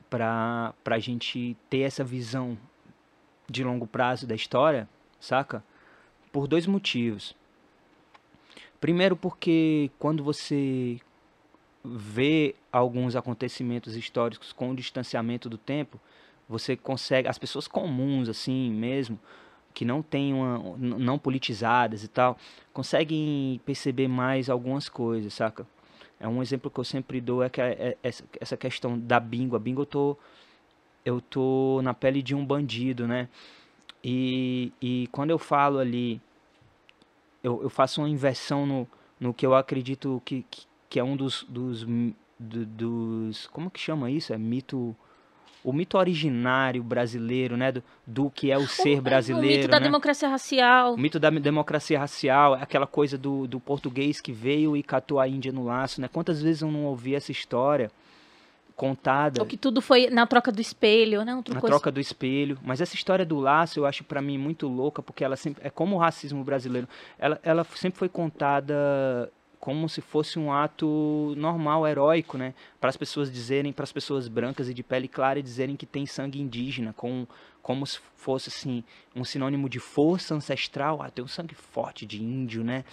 pra, 0.09 0.73
pra 0.83 0.99
gente 0.99 1.57
ter 1.69 1.79
essa 1.79 2.03
visão 2.03 2.57
de 3.49 3.63
longo 3.63 3.87
prazo 3.87 4.25
da 4.25 4.35
história, 4.35 4.87
saca? 5.19 5.63
Por 6.31 6.47
dois 6.47 6.67
motivos. 6.67 7.35
Primeiro 8.79 9.15
porque 9.15 9.89
quando 9.97 10.23
você 10.23 10.99
vê 11.85 12.55
alguns 12.71 13.15
acontecimentos 13.15 13.95
históricos 13.95 14.51
com 14.51 14.71
o 14.71 14.75
distanciamento 14.75 15.49
do 15.49 15.57
tempo, 15.57 15.99
você 16.47 16.75
consegue, 16.75 17.27
as 17.27 17.37
pessoas 17.37 17.67
comuns 17.67 18.29
assim 18.29 18.71
mesmo, 18.71 19.19
que 19.73 19.83
não 19.83 20.01
têm 20.01 20.33
uma, 20.33 20.77
não 20.77 21.19
politizadas 21.19 22.03
e 22.03 22.07
tal, 22.07 22.37
conseguem 22.73 23.59
perceber 23.65 24.07
mais 24.07 24.49
algumas 24.49 24.87
coisas, 24.87 25.33
saca? 25.33 25.67
É 26.19 26.27
um 26.27 26.41
exemplo 26.41 26.71
que 26.71 26.79
eu 26.79 26.83
sempre 26.83 27.19
dou 27.19 27.43
é 27.43 27.49
que 27.49 27.59
é, 27.59 27.97
é 28.01 28.09
essa 28.39 28.55
questão 28.55 28.97
da 28.97 29.19
bingo, 29.19 29.55
a 29.55 29.59
bingo 29.59 29.81
eu 29.81 29.85
tô 29.85 30.17
eu 31.03 31.21
tô 31.21 31.81
na 31.83 31.93
pele 31.93 32.21
de 32.21 32.33
um 32.33 32.43
bandido, 32.43 33.07
né? 33.07 33.29
E, 34.03 34.71
e 34.81 35.07
quando 35.11 35.29
eu 35.29 35.37
falo 35.37 35.77
ali 35.77 36.21
eu, 37.43 37.61
eu 37.61 37.69
faço 37.69 38.01
uma 38.01 38.09
inversão 38.09 38.65
no, 38.65 38.87
no 39.19 39.33
que 39.33 39.45
eu 39.45 39.53
acredito 39.53 40.21
que, 40.25 40.45
que 40.89 40.99
é 40.99 41.03
um 41.03 41.15
dos, 41.15 41.45
dos, 41.47 41.83
do, 42.39 42.65
dos. 42.65 43.47
Como 43.47 43.69
que 43.69 43.79
chama 43.79 44.09
isso? 44.09 44.33
É 44.33 44.37
mito 44.37 44.95
o 45.65 45.73
mito 45.73 45.97
originário 45.97 46.83
brasileiro, 46.83 47.57
né, 47.57 47.71
do, 47.71 47.83
do 48.05 48.29
que 48.29 48.51
é 48.51 48.57
o 48.57 48.67
ser 48.67 49.01
brasileiro. 49.01 49.47
O 49.47 49.57
mito 49.57 49.67
da 49.67 49.79
né? 49.79 49.85
democracia 49.85 50.29
racial. 50.29 50.93
O 50.93 50.97
mito 50.97 51.19
da 51.19 51.31
democracia 51.31 51.97
racial, 51.97 52.53
aquela 52.53 52.85
coisa 52.85 53.17
do, 53.17 53.47
do 53.47 53.59
português 53.59 54.21
que 54.21 54.31
veio 54.31 54.77
e 54.77 54.83
catou 54.83 55.19
a 55.19 55.27
Índia 55.27 55.51
no 55.51 55.65
laço, 55.65 55.99
né? 55.99 56.07
Quantas 56.07 56.39
vezes 56.39 56.61
eu 56.61 56.71
não 56.71 56.85
ouvi 56.85 57.15
essa 57.15 57.31
história 57.31 57.89
contada? 58.75 59.41
Ou 59.41 59.47
que 59.47 59.57
tudo 59.57 59.81
foi 59.81 60.07
na 60.11 60.27
troca 60.27 60.51
do 60.51 60.61
espelho, 60.61 61.25
né? 61.25 61.33
Na 61.33 61.61
troca 61.61 61.91
do 61.91 61.99
espelho. 61.99 62.59
Mas 62.63 62.79
essa 62.79 62.93
história 62.93 63.25
do 63.25 63.39
laço 63.39 63.79
eu 63.79 63.87
acho 63.87 64.03
para 64.03 64.21
mim 64.21 64.37
muito 64.37 64.67
louca, 64.67 65.01
porque 65.01 65.23
ela 65.23 65.35
sempre 65.35 65.65
é 65.65 65.71
como 65.71 65.95
o 65.95 65.99
racismo 65.99 66.43
brasileiro. 66.43 66.87
Ela, 67.17 67.39
ela 67.41 67.65
sempre 67.73 67.97
foi 67.97 68.09
contada 68.09 69.31
como 69.65 69.89
se 69.89 69.99
fosse 69.99 70.37
um 70.37 70.53
ato 70.53 71.33
normal, 71.35 71.87
heróico, 71.87 72.37
né? 72.37 72.53
Para 72.79 72.87
as 72.91 72.95
pessoas 72.95 73.31
dizerem, 73.31 73.73
para 73.73 73.81
as 73.81 73.91
pessoas 73.91 74.27
brancas 74.27 74.69
e 74.69 74.75
de 74.75 74.83
pele 74.83 75.07
clara 75.07 75.41
dizerem 75.41 75.75
que 75.75 75.87
tem 75.87 76.05
sangue 76.05 76.39
indígena, 76.39 76.93
com, 76.93 77.25
como 77.63 77.83
se 77.87 77.97
fosse 78.15 78.49
assim 78.49 78.83
um 79.15 79.23
sinônimo 79.23 79.67
de 79.67 79.79
força 79.79 80.35
ancestral. 80.35 81.01
Ah, 81.01 81.09
tem 81.09 81.25
um 81.25 81.27
sangue 81.27 81.55
forte 81.55 82.05
de 82.05 82.21
índio, 82.21 82.63
né? 82.63 82.85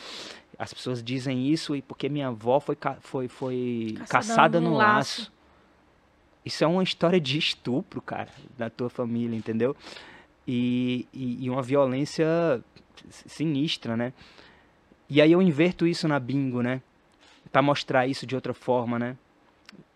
As 0.58 0.72
pessoas 0.72 1.02
dizem 1.02 1.46
isso 1.46 1.76
e 1.76 1.82
porque 1.82 2.08
minha 2.08 2.28
avó 2.28 2.58
foi 2.58 2.74
foi 3.02 3.28
foi 3.28 3.94
caçada, 3.98 4.08
caçada 4.08 4.60
no, 4.62 4.70
no 4.70 4.76
laço. 4.76 5.20
laço. 5.20 5.32
Isso 6.42 6.64
é 6.64 6.66
uma 6.66 6.82
história 6.82 7.20
de 7.20 7.36
estupro, 7.36 8.00
cara, 8.00 8.30
da 8.56 8.70
tua 8.70 8.88
família, 8.88 9.36
entendeu? 9.36 9.76
E, 10.48 11.06
e, 11.12 11.44
e 11.44 11.50
uma 11.50 11.60
violência 11.60 12.64
sinistra, 13.10 13.94
né? 13.94 14.14
E 15.12 15.20
aí 15.20 15.30
eu 15.30 15.42
inverto 15.42 15.86
isso 15.86 16.08
na 16.08 16.18
bingo, 16.18 16.62
né? 16.62 16.80
Para 17.52 17.60
mostrar 17.60 18.06
isso 18.06 18.26
de 18.26 18.34
outra 18.34 18.54
forma, 18.54 18.98
né? 18.98 19.14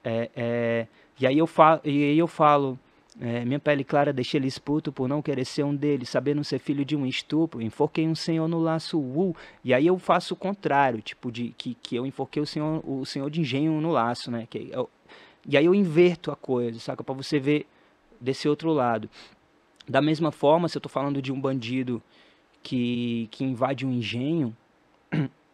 É, 0.05 0.31
é, 0.37 0.87
e 1.19 1.27
aí 1.27 1.39
eu 1.39 1.47
falo, 1.47 1.81
e 1.83 2.05
aí 2.05 2.19
eu 2.19 2.27
falo 2.27 2.79
é, 3.19 3.43
minha 3.47 3.59
pele 3.59 3.83
clara 3.83 4.13
deixei 4.13 4.39
ele 4.39 4.47
exputo 4.47 4.93
por 4.93 5.09
não 5.09 5.23
querer 5.23 5.47
ser 5.47 5.65
um 5.65 5.75
deles, 5.75 6.11
sabendo 6.11 6.45
ser 6.45 6.59
filho 6.59 6.85
de 6.85 6.95
um 6.95 7.07
estupro. 7.07 7.63
Enforquei 7.63 8.07
um 8.07 8.15
senhor 8.15 8.47
no 8.47 8.59
laço, 8.59 9.01
uh, 9.01 9.35
e 9.65 9.73
aí 9.73 9.87
eu 9.87 9.99
faço 9.99 10.35
o 10.35 10.37
contrário, 10.37 11.01
tipo, 11.01 11.33
de 11.33 11.55
que, 11.57 11.75
que 11.81 11.97
eu 11.97 12.05
enforquei 12.05 12.43
o 12.43 12.47
senhor, 12.47 12.83
o 12.87 13.07
senhor 13.07 13.31
de 13.31 13.41
engenho 13.41 13.81
no 13.81 13.93
laço, 13.93 14.31
né? 14.31 14.47
Que 14.51 14.69
eu, 14.71 14.91
e 15.49 15.57
aí 15.57 15.65
eu 15.65 15.75
inverto 15.75 16.31
a 16.31 16.37
coisa, 16.37 16.79
saca? 16.79 17.03
Para 17.03 17.15
você 17.15 17.39
ver 17.39 17.67
desse 18.21 18.47
outro 18.51 18.71
lado. 18.71 19.09
Da 19.89 20.03
mesma 20.03 20.31
forma, 20.31 20.69
se 20.69 20.77
eu 20.77 20.83
tô 20.83 20.91
falando 20.91 21.23
de 21.23 21.33
um 21.33 21.41
bandido 21.41 22.03
que, 22.63 23.29
que 23.31 23.45
invade 23.45 23.87
um 23.87 23.93
engenho, 23.93 24.55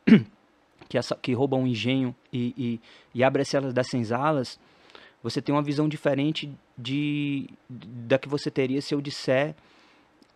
que, 0.89 0.99
essa, 0.99 1.17
que 1.17 1.33
engenho 1.33 2.15
e, 2.33 2.55
e, 2.57 2.81
e 3.15 3.25
abre 3.25 3.43
as 3.43 3.49
celas 3.49 3.73
das 3.73 3.89
senzalas, 3.89 4.59
você 5.23 5.41
tem 5.41 5.55
uma 5.55 5.63
visão 5.63 5.89
diferente 5.89 6.53
de 6.77 7.49
da 7.69 8.19
que 8.19 8.29
você 8.29 8.51
teria 8.51 8.81
se 8.83 8.95
eu 8.95 9.01
disser 9.01 9.55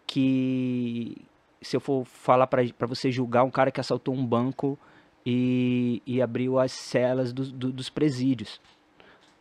que 0.06 1.16
se 1.60 1.76
eu 1.76 1.80
for 1.80 2.04
falar 2.04 2.46
para 2.46 2.86
você 2.86 3.10
julgar 3.10 3.42
um 3.42 3.50
cara 3.50 3.70
que 3.70 3.80
assaltou 3.80 4.14
um 4.14 4.24
banco 4.24 4.78
e, 5.24 6.00
e 6.06 6.22
abriu 6.22 6.58
as 6.58 6.70
celas 6.70 7.32
do, 7.32 7.44
do, 7.50 7.72
dos 7.72 7.90
presídios. 7.90 8.60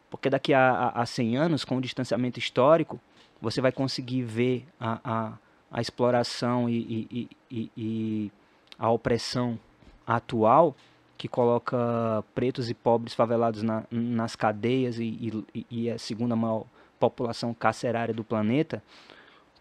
Porque 0.09 0.29
daqui 0.29 0.53
a, 0.53 0.71
a, 0.71 1.01
a 1.01 1.05
100 1.05 1.37
anos, 1.37 1.63
com 1.63 1.77
o 1.77 1.81
distanciamento 1.81 2.39
histórico, 2.39 2.99
você 3.39 3.61
vai 3.61 3.71
conseguir 3.71 4.23
ver 4.23 4.65
a, 4.79 4.99
a, 5.03 5.37
a 5.71 5.81
exploração 5.81 6.67
e, 6.67 7.07
e, 7.11 7.29
e, 7.51 7.71
e 7.77 8.31
a 8.79 8.89
opressão 8.89 9.59
atual 10.05 10.75
que 11.17 11.27
coloca 11.27 12.23
pretos 12.33 12.69
e 12.69 12.73
pobres 12.73 13.13
favelados 13.13 13.63
na, 13.63 13.83
nas 13.89 14.35
cadeias 14.35 14.99
e, 14.99 15.43
e, 15.53 15.65
e, 15.71 15.89
é 15.89 15.93
a 15.93 15.97
segunda 15.97 16.35
maior 16.35 16.65
população 16.99 17.53
carcerária 17.53 18.13
do 18.13 18.23
planeta, 18.23 18.83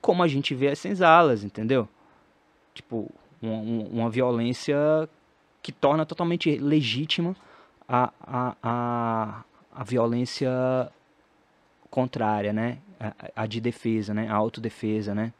como 0.00 0.22
a 0.22 0.28
gente 0.28 0.54
vê 0.54 0.68
as 0.68 0.78
senzalas, 0.78 1.44
entendeu? 1.44 1.88
Tipo, 2.74 3.10
uma, 3.40 3.56
uma 4.02 4.10
violência 4.10 4.76
que 5.62 5.72
torna 5.72 6.04
totalmente 6.04 6.56
legítima 6.58 7.36
a, 7.88 8.12
a, 8.20 8.56
a, 8.62 9.44
a 9.74 9.84
violência 9.84 10.50
contrária, 11.90 12.52
né? 12.52 12.78
A, 12.98 13.42
a 13.42 13.46
de 13.46 13.60
defesa, 13.60 14.12
né? 14.12 14.28
A 14.28 14.34
autodefesa, 14.34 15.14
né? 15.14 15.32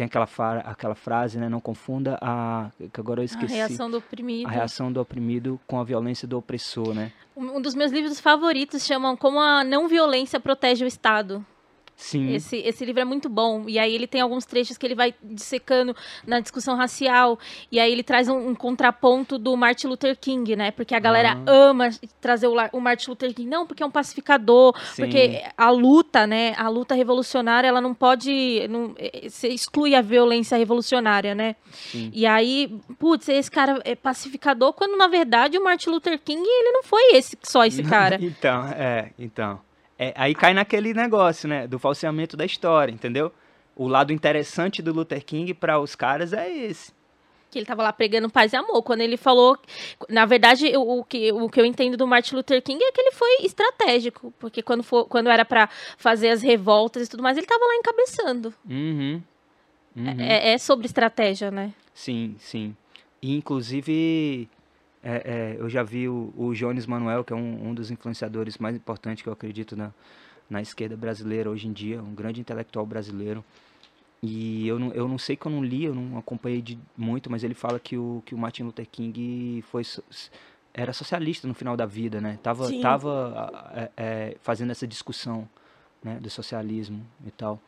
Tem 0.00 0.06
aquela, 0.06 0.26
aquela 0.64 0.94
frase, 0.94 1.38
né? 1.38 1.46
Não 1.48 1.60
confunda 1.60 2.18
a. 2.22 2.70
que 2.90 2.98
agora 2.98 3.20
eu 3.20 3.24
esqueci. 3.24 3.52
A 3.52 3.66
reação 3.66 3.90
do 3.90 3.98
oprimido. 3.98 4.48
A 4.48 4.50
reação 4.50 4.90
do 4.90 4.98
oprimido 4.98 5.60
com 5.66 5.78
a 5.78 5.84
violência 5.84 6.26
do 6.26 6.38
opressor, 6.38 6.94
né? 6.94 7.12
Um 7.36 7.60
dos 7.60 7.74
meus 7.74 7.92
livros 7.92 8.18
favoritos 8.18 8.82
chamam 8.82 9.14
Como 9.14 9.38
a 9.38 9.62
Não 9.62 9.88
Violência 9.88 10.40
Protege 10.40 10.84
o 10.84 10.88
Estado. 10.88 11.44
Sim. 12.00 12.32
Esse, 12.32 12.56
esse 12.56 12.82
livro 12.82 13.02
é 13.02 13.04
muito 13.04 13.28
bom. 13.28 13.64
E 13.68 13.78
aí 13.78 13.94
ele 13.94 14.06
tem 14.06 14.22
alguns 14.22 14.46
trechos 14.46 14.78
que 14.78 14.86
ele 14.86 14.94
vai 14.94 15.14
dissecando 15.22 15.94
na 16.26 16.40
discussão 16.40 16.74
racial. 16.74 17.38
E 17.70 17.78
aí 17.78 17.92
ele 17.92 18.02
traz 18.02 18.26
um, 18.26 18.48
um 18.48 18.54
contraponto 18.54 19.38
do 19.38 19.54
Martin 19.54 19.88
Luther 19.88 20.16
King, 20.18 20.56
né? 20.56 20.70
Porque 20.70 20.94
a 20.94 20.98
galera 20.98 21.34
ah. 21.34 21.42
ama 21.46 21.90
trazer 22.18 22.46
o, 22.46 22.54
o, 22.72 22.80
Martin 22.80 23.10
Luther 23.10 23.34
King. 23.34 23.48
Não, 23.48 23.66
porque 23.66 23.82
é 23.82 23.86
um 23.86 23.90
pacificador. 23.90 24.74
Sim. 24.94 25.02
Porque 25.02 25.42
a 25.56 25.70
luta, 25.70 26.26
né? 26.26 26.54
A 26.56 26.68
luta 26.70 26.94
revolucionária, 26.94 27.68
ela 27.68 27.82
não 27.82 27.94
pode. 27.94 28.66
Não, 28.68 28.94
é, 28.96 29.28
você 29.28 29.48
exclui 29.48 29.94
a 29.94 30.00
violência 30.00 30.56
revolucionária, 30.56 31.34
né? 31.34 31.54
Sim. 31.70 32.10
E 32.14 32.24
aí, 32.24 32.80
putz, 32.98 33.28
esse 33.28 33.50
cara 33.50 33.78
é 33.84 33.94
pacificador, 33.94 34.72
quando 34.72 34.96
na 34.96 35.06
verdade 35.06 35.58
o 35.58 35.62
Martin 35.62 35.90
Luther 35.90 36.18
King, 36.18 36.42
ele 36.42 36.72
não 36.72 36.82
foi 36.82 37.12
esse 37.12 37.36
só 37.42 37.62
esse 37.66 37.82
cara. 37.84 38.18
então, 38.20 38.64
é, 38.68 39.10
então. 39.18 39.60
É, 40.02 40.14
aí 40.16 40.34
cai 40.34 40.54
naquele 40.54 40.94
negócio, 40.94 41.46
né? 41.46 41.66
Do 41.66 41.78
falseamento 41.78 42.34
da 42.34 42.46
história, 42.46 42.90
entendeu? 42.90 43.30
O 43.76 43.86
lado 43.86 44.14
interessante 44.14 44.80
do 44.80 44.94
Luther 44.94 45.22
King 45.22 45.52
para 45.52 45.78
os 45.78 45.94
caras 45.94 46.32
é 46.32 46.48
esse. 46.48 46.90
Que 47.50 47.58
ele 47.58 47.66
tava 47.66 47.82
lá 47.82 47.92
pregando 47.92 48.30
paz 48.30 48.54
e 48.54 48.56
amor. 48.56 48.82
Quando 48.82 49.02
ele 49.02 49.18
falou. 49.18 49.58
Na 50.08 50.24
verdade, 50.24 50.74
o, 50.74 51.00
o, 51.00 51.04
que, 51.04 51.30
o 51.32 51.50
que 51.50 51.60
eu 51.60 51.66
entendo 51.66 51.98
do 51.98 52.06
Martin 52.06 52.36
Luther 52.36 52.62
King 52.62 52.82
é 52.82 52.90
que 52.90 52.98
ele 52.98 53.12
foi 53.12 53.44
estratégico. 53.44 54.32
Porque 54.38 54.62
quando, 54.62 54.82
for, 54.82 55.04
quando 55.04 55.28
era 55.28 55.44
para 55.44 55.68
fazer 55.98 56.30
as 56.30 56.40
revoltas 56.40 57.06
e 57.06 57.10
tudo 57.10 57.22
mais, 57.22 57.36
ele 57.36 57.46
tava 57.46 57.62
lá 57.62 57.76
encabeçando. 57.76 58.54
Uhum. 58.66 59.22
Uhum. 59.94 60.20
É, 60.20 60.52
é 60.52 60.58
sobre 60.58 60.86
estratégia, 60.86 61.50
né? 61.50 61.74
Sim, 61.92 62.36
sim. 62.38 62.74
E, 63.20 63.36
inclusive, 63.36 64.48
é, 65.02 65.56
é, 65.56 65.56
eu 65.58 65.68
já 65.68 65.82
vi 65.82 66.08
o, 66.08 66.32
o 66.36 66.54
Jones 66.54 66.86
Manuel, 66.86 67.24
que 67.24 67.32
é 67.32 67.36
um, 67.36 67.70
um, 67.70 67.74
dos 67.74 67.90
influenciadores 67.90 68.58
mais 68.58 68.76
importantes 68.76 69.22
que 69.22 69.28
eu 69.28 69.32
acredito 69.32 69.76
na, 69.76 69.92
na 70.48 70.60
esquerda 70.60 70.96
brasileira 70.96 71.48
hoje 71.48 71.66
em 71.68 71.72
dia, 71.72 72.02
um 72.02 72.14
grande 72.14 72.40
intelectual 72.40 72.84
brasileiro. 72.84 73.44
E 74.22 74.68
eu 74.68 74.78
não, 74.78 74.92
eu 74.92 75.08
não 75.08 75.16
sei 75.16 75.34
que 75.36 75.46
eu 75.46 75.52
não 75.52 75.64
li, 75.64 75.84
eu 75.84 75.94
não 75.94 76.18
acompanhei 76.18 76.60
de 76.60 76.78
muito, 76.96 77.30
mas 77.30 77.42
ele 77.42 77.54
fala 77.54 77.80
que 77.80 77.96
o, 77.96 78.22
que 78.26 78.34
o 78.34 78.38
Martin 78.38 78.64
Luther 78.64 78.86
King 78.86 79.62
foi 79.62 79.82
era 80.74 80.92
socialista 80.92 81.48
no 81.48 81.54
final 81.54 81.76
da 81.76 81.86
vida, 81.86 82.20
né? 82.20 82.38
Tava, 82.42 82.70
tava 82.80 83.70
é, 83.74 83.90
é, 83.96 84.36
fazendo 84.42 84.70
essa 84.70 84.86
discussão 84.86 85.48
né, 86.04 86.18
do 86.20 86.28
socialismo 86.28 87.04
e 87.26 87.30
tal. 87.30 87.58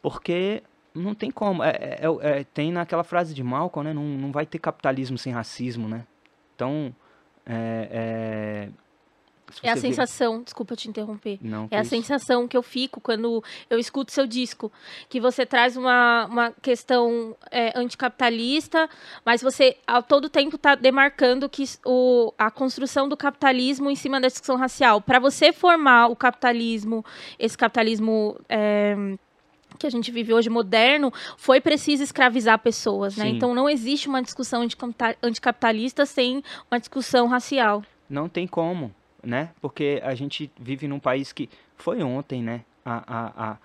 Porque 0.00 0.62
não 0.94 1.14
tem 1.14 1.30
como. 1.30 1.62
É, 1.62 1.70
é, 1.70 2.00
é, 2.22 2.44
tem 2.44 2.72
naquela 2.72 3.04
frase 3.04 3.34
de 3.34 3.42
Malcolm, 3.42 3.86
né? 3.86 3.94
Não, 3.94 4.02
não 4.02 4.32
vai 4.32 4.46
ter 4.46 4.58
capitalismo 4.58 5.18
sem 5.18 5.32
racismo, 5.32 5.86
né? 5.86 6.06
Então, 6.58 6.92
é, 7.46 8.68
é... 9.62 9.68
é 9.68 9.70
a 9.70 9.76
sensação, 9.76 10.42
desculpa 10.42 10.74
te 10.74 10.88
interromper. 10.88 11.38
Não, 11.40 11.68
é 11.70 11.78
a 11.78 11.82
isso? 11.82 11.90
sensação 11.90 12.48
que 12.48 12.56
eu 12.56 12.64
fico 12.64 13.00
quando 13.00 13.44
eu 13.70 13.78
escuto 13.78 14.10
seu 14.10 14.26
disco. 14.26 14.72
Que 15.08 15.20
você 15.20 15.46
traz 15.46 15.76
uma, 15.76 16.26
uma 16.26 16.50
questão 16.50 17.36
é, 17.48 17.78
anticapitalista, 17.78 18.90
mas 19.24 19.40
você 19.40 19.76
a 19.86 20.02
todo 20.02 20.28
tempo 20.28 20.56
está 20.56 20.74
demarcando 20.74 21.48
que 21.48 21.62
o, 21.86 22.34
a 22.36 22.50
construção 22.50 23.08
do 23.08 23.16
capitalismo 23.16 23.88
em 23.88 23.94
cima 23.94 24.20
da 24.20 24.26
discussão 24.26 24.56
racial. 24.56 25.00
Para 25.00 25.20
você 25.20 25.52
formar 25.52 26.08
o 26.08 26.16
capitalismo, 26.16 27.04
esse 27.38 27.56
capitalismo. 27.56 28.36
É, 28.48 28.96
que 29.78 29.86
a 29.86 29.90
gente 29.90 30.10
vive 30.10 30.34
hoje 30.34 30.50
moderno, 30.50 31.12
foi 31.36 31.60
preciso 31.60 32.02
escravizar 32.02 32.58
pessoas, 32.58 33.16
né? 33.16 33.28
Então 33.28 33.54
não 33.54 33.68
existe 33.68 34.08
uma 34.08 34.22
discussão 34.22 34.66
anticapitalista 35.22 36.04
sem 36.04 36.42
uma 36.70 36.78
discussão 36.78 37.26
racial. 37.28 37.82
Não 38.08 38.28
tem 38.28 38.46
como, 38.46 38.94
né? 39.22 39.50
Porque 39.60 40.00
a 40.04 40.14
gente 40.14 40.50
vive 40.58 40.88
num 40.88 40.98
país 40.98 41.32
que 41.32 41.48
foi 41.76 42.02
ontem, 42.02 42.42
né? 42.42 42.64
A, 42.84 43.04
a, 43.06 43.58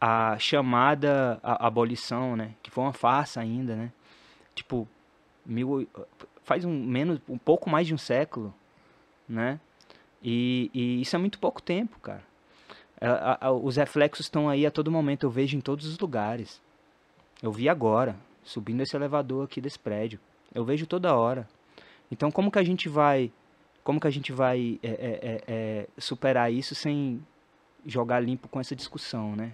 a, 0.00 0.32
a 0.32 0.38
chamada 0.38 1.38
a, 1.42 1.66
abolição, 1.66 2.36
né? 2.36 2.52
Que 2.62 2.70
foi 2.70 2.84
uma 2.84 2.92
farsa 2.92 3.40
ainda, 3.40 3.76
né? 3.76 3.92
Tipo, 4.54 4.88
mil, 5.44 5.86
faz 6.42 6.64
um 6.64 6.72
menos, 6.72 7.20
um 7.28 7.38
pouco 7.38 7.68
mais 7.68 7.86
de 7.86 7.94
um 7.94 7.98
século, 7.98 8.54
né? 9.28 9.60
E, 10.22 10.70
e 10.72 11.00
isso 11.00 11.14
é 11.14 11.18
muito 11.18 11.38
pouco 11.38 11.60
tempo, 11.62 11.98
cara. 12.00 12.22
A, 13.00 13.50
os 13.52 13.76
reflexos 13.76 14.26
estão 14.26 14.48
aí 14.48 14.64
a 14.64 14.70
todo 14.70 14.90
momento, 14.90 15.24
eu 15.24 15.30
vejo 15.30 15.56
em 15.56 15.60
todos 15.60 15.86
os 15.86 15.98
lugares. 15.98 16.60
Eu 17.42 17.52
vi 17.52 17.68
agora, 17.68 18.16
subindo 18.42 18.82
esse 18.82 18.96
elevador 18.96 19.44
aqui 19.44 19.60
desse 19.60 19.78
prédio. 19.78 20.18
Eu 20.54 20.64
vejo 20.64 20.86
toda 20.86 21.14
hora. 21.14 21.46
Então, 22.10 22.30
como 22.30 22.50
que 22.50 22.58
a 22.58 22.64
gente 22.64 22.88
vai, 22.88 23.30
como 23.84 24.00
que 24.00 24.06
a 24.06 24.10
gente 24.10 24.32
vai 24.32 24.78
é, 24.82 24.88
é, 24.88 25.42
é, 25.46 25.86
superar 25.98 26.50
isso 26.52 26.74
sem 26.74 27.22
jogar 27.84 28.20
limpo 28.20 28.48
com 28.48 28.58
essa 28.58 28.74
discussão, 28.74 29.36
né? 29.36 29.52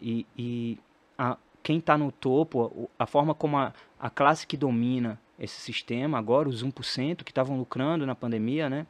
e, 0.00 0.24
e 0.36 0.78
a, 1.16 1.36
quem 1.62 1.78
está 1.78 1.98
no 1.98 2.12
topo, 2.12 2.88
a 2.98 3.06
forma 3.06 3.34
como 3.34 3.56
a, 3.56 3.72
a 3.98 4.08
classe 4.08 4.46
que 4.46 4.56
domina 4.56 5.20
esse 5.38 5.60
sistema 5.60 6.18
agora, 6.18 6.48
os 6.48 6.64
1% 6.64 7.24
que 7.24 7.30
estavam 7.30 7.58
lucrando 7.58 8.06
na 8.06 8.14
pandemia, 8.14 8.68
né? 8.68 8.86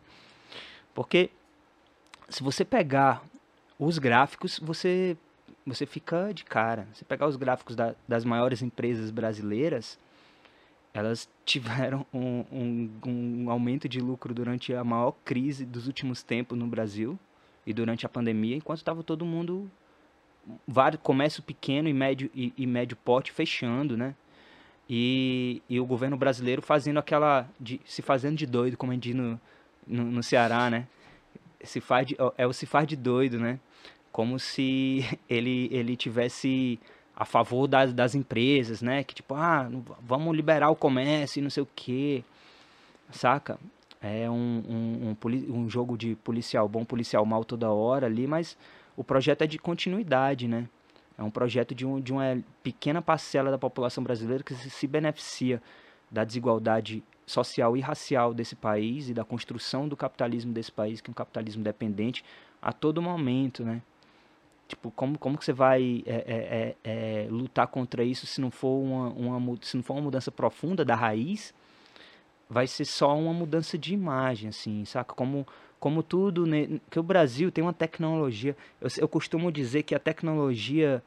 Porque 0.94 1.31
se 2.29 2.43
você 2.43 2.64
pegar 2.64 3.23
os 3.79 3.99
gráficos, 3.99 4.59
você 4.59 5.17
você 5.67 5.85
fica 5.85 6.33
de 6.33 6.45
cara. 6.45 6.88
Se 6.95 7.05
pegar 7.05 7.27
os 7.27 7.37
gráficos 7.37 7.77
da, 7.77 7.95
das 8.07 8.25
maiores 8.25 8.62
empresas 8.62 9.11
brasileiras, 9.11 9.99
elas 10.95 11.29
tiveram 11.45 12.07
um, 12.12 12.45
um, 12.51 12.91
um, 13.07 13.51
aumento 13.51 13.88
de 13.88 14.01
lucro 14.01 14.33
durante 14.33 14.73
a 14.75 14.83
maior 14.83 15.12
crise 15.25 15.67
dos 15.67 15.87
últimos 15.87 16.23
tempos 16.23 16.59
no 16.59 16.67
Brasil 16.67 17.19
e 17.67 17.73
durante 17.75 18.07
a 18.07 18.09
pandemia, 18.09 18.57
enquanto 18.57 18.79
estava 18.79 19.03
todo 19.03 19.27
mundo, 19.27 19.71
vários 20.67 21.03
comércio 21.03 21.43
pequeno 21.43 21.88
e 21.88 21.93
médio 21.93 22.31
e, 22.35 22.53
e 22.57 22.67
médio 22.67 22.97
porte 22.97 23.31
fechando, 23.31 23.97
né? 23.97 24.14
E, 24.88 25.62
e 25.69 25.79
o 25.79 25.85
governo 25.85 26.17
brasileiro 26.17 26.62
fazendo 26.62 26.99
aquela. 26.99 27.47
De, 27.61 27.79
se 27.85 28.01
fazendo 28.01 28.37
de 28.37 28.47
doido, 28.47 28.77
como 28.79 28.91
a 28.91 28.95
gente 28.95 29.12
diz 29.12 29.14
no, 29.14 29.38
no, 29.87 30.05
no 30.05 30.23
Ceará, 30.23 30.71
né? 30.71 30.87
Se 31.62 31.81
faz 31.81 32.07
de, 32.07 32.16
é 32.37 32.47
o 32.47 32.53
se 32.53 32.66
faz 32.66 32.87
de 32.87 32.97
doido, 32.97 33.38
né? 33.38 33.59
Como 34.12 34.38
se 34.38 35.05
ele, 35.29 35.68
ele 35.73 35.97
tivesse 35.97 36.79
a 37.16 37.25
favor 37.25 37.66
das, 37.66 37.92
das 37.92 38.14
empresas, 38.14 38.81
né? 38.81 39.03
Que 39.03 39.14
tipo, 39.14 39.35
ah, 39.35 39.68
vamos 40.01 40.35
liberar 40.37 40.71
o 40.71 40.77
comércio 40.77 41.40
e 41.40 41.42
não 41.42 41.51
sei 41.51 41.62
o 41.62 41.68
quê. 41.75 42.23
Saca? 43.11 43.59
É 44.01 44.31
um, 44.31 44.62
um, 44.68 45.16
um, 45.25 45.62
um 45.62 45.68
jogo 45.68 45.99
de 45.99 46.14
policial 46.16 46.68
bom, 46.68 46.85
policial 46.85 47.27
mal 47.27 47.44
toda 47.44 47.71
hora 47.71 48.07
ali, 48.07 48.27
mas 48.27 48.57
o 48.97 49.03
projeto 49.03 49.42
é 49.42 49.47
de 49.47 49.59
continuidade, 49.59 50.47
né? 50.47 50.68
É 51.18 51.23
um 51.23 51.31
projeto 51.31 51.75
de, 51.75 51.85
um, 51.85 52.01
de 52.01 52.12
uma 52.12 52.40
pequena 52.62 53.03
parcela 53.03 53.51
da 53.51 53.59
população 53.59 54.05
brasileira 54.05 54.44
que 54.44 54.55
se 54.55 54.87
beneficia 54.87 55.61
da 56.09 56.23
desigualdade 56.23 57.03
social 57.29 57.77
e 57.77 57.81
racial 57.81 58.33
desse 58.33 58.57
país 58.57 59.09
e 59.09 59.14
da 59.14 59.25
construção 59.25 59.87
do 59.87 59.97
capitalismo 59.97 60.53
desse 60.53 60.73
país, 60.73 61.01
que 61.01 61.11
é 61.11 61.12
um 61.12 61.14
capitalismo 61.14 61.62
dependente 61.62 62.25
a 62.61 62.73
todo 62.73 63.03
momento, 63.03 63.62
né? 63.62 63.83
Tipo, 64.67 64.91
como, 64.91 65.19
como 65.19 65.38
que 65.38 65.45
você 65.45 65.53
vai 65.53 66.03
é, 66.07 66.14
é, 66.14 66.77
é, 66.85 67.25
é 67.25 67.29
lutar 67.31 67.67
contra 67.69 68.03
isso 68.03 68.27
se 68.27 68.41
não 68.41 68.51
for 68.51 68.83
uma, 68.83 69.09
uma, 69.11 69.57
se 69.62 69.77
não 69.77 69.83
for 69.83 69.95
uma 69.95 70.03
mudança 70.03 70.31
profunda 70.31 70.85
da 70.85 70.95
raiz? 70.95 71.55
Vai 72.51 72.67
ser 72.67 72.85
só 72.85 73.17
uma 73.17 73.33
mudança 73.33 73.79
de 73.79 73.95
imagem, 73.95 74.49
assim, 74.49 74.85
saca? 74.85 75.14
Como, 75.14 75.47
como 75.79 76.03
tudo, 76.03 76.47
né? 76.47 76.81
que 76.91 76.99
o 76.99 77.03
Brasil 77.03 77.51
tem 77.51 77.62
uma 77.62 77.73
tecnologia. 77.73 78.57
Eu, 78.81 78.88
eu 78.99 79.09
costumo 79.09 79.53
dizer 79.53 79.85
que 79.85 79.95
a 79.95 79.99
tecnologia 79.99 81.03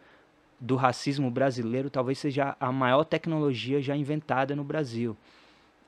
do 0.59 0.75
racismo 0.75 1.29
brasileiro 1.31 1.89
talvez 1.89 2.19
seja 2.19 2.55
a 2.59 2.71
maior 2.71 3.03
tecnologia 3.03 3.81
já 3.81 3.95
inventada 3.95 4.55
no 4.55 4.63
Brasil. 4.63 5.17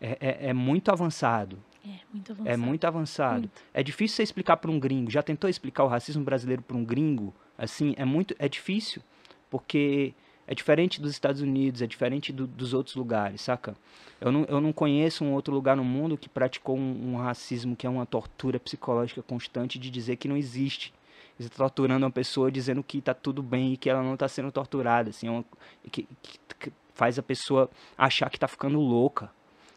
É, 0.03 0.17
é, 0.19 0.49
é 0.49 0.53
muito 0.53 0.91
avançado. 0.91 1.57
É 1.85 1.99
muito 2.11 2.31
avançado. 2.33 2.49
É 2.49 2.57
muito 2.57 2.85
avançado. 2.85 3.39
Muito. 3.39 3.61
É 3.73 3.81
difícil 3.81 4.17
você 4.17 4.23
explicar 4.23 4.57
para 4.57 4.69
um 4.69 4.77
gringo. 4.77 5.09
Já 5.09 5.23
tentou 5.23 5.49
explicar 5.49 5.85
o 5.85 5.87
racismo 5.87 6.23
brasileiro 6.25 6.61
para 6.61 6.75
um 6.75 6.83
gringo? 6.83 7.33
Assim, 7.57 7.93
é 7.97 8.03
muito, 8.03 8.35
é 8.37 8.49
difícil, 8.49 9.01
porque 9.49 10.13
é 10.45 10.53
diferente 10.53 11.01
dos 11.01 11.11
Estados 11.11 11.41
Unidos, 11.41 11.81
é 11.81 11.87
diferente 11.87 12.33
do, 12.33 12.45
dos 12.45 12.73
outros 12.73 12.97
lugares, 12.97 13.41
saca? 13.41 13.75
Eu 14.19 14.31
não, 14.31 14.43
eu 14.45 14.59
não 14.59 14.73
conheço 14.73 15.23
um 15.23 15.31
outro 15.31 15.53
lugar 15.53 15.77
no 15.77 15.83
mundo 15.85 16.17
que 16.17 16.27
praticou 16.27 16.77
um, 16.77 17.13
um 17.13 17.15
racismo 17.15 17.75
que 17.75 17.87
é 17.87 17.89
uma 17.89 18.05
tortura 18.05 18.59
psicológica 18.59 19.23
constante 19.23 19.79
de 19.79 19.89
dizer 19.89 20.17
que 20.17 20.27
não 20.27 20.35
existe. 20.35 20.93
Você 21.37 21.47
está 21.47 21.57
torturando 21.57 22.05
uma 22.05 22.11
pessoa 22.11 22.51
dizendo 22.51 22.83
que 22.83 22.97
está 22.97 23.13
tudo 23.13 23.41
bem 23.41 23.73
e 23.73 23.77
que 23.77 23.89
ela 23.89 24.03
não 24.03 24.15
está 24.15 24.27
sendo 24.27 24.51
torturada, 24.51 25.11
assim, 25.11 25.27
é 25.27 25.31
uma, 25.31 25.45
que, 25.91 26.07
que, 26.21 26.39
que, 26.59 26.73
faz 26.93 27.17
a 27.17 27.23
pessoa 27.23 27.69
achar 27.97 28.29
que 28.29 28.37
está 28.37 28.47
ficando 28.47 28.79
louca, 28.79 29.31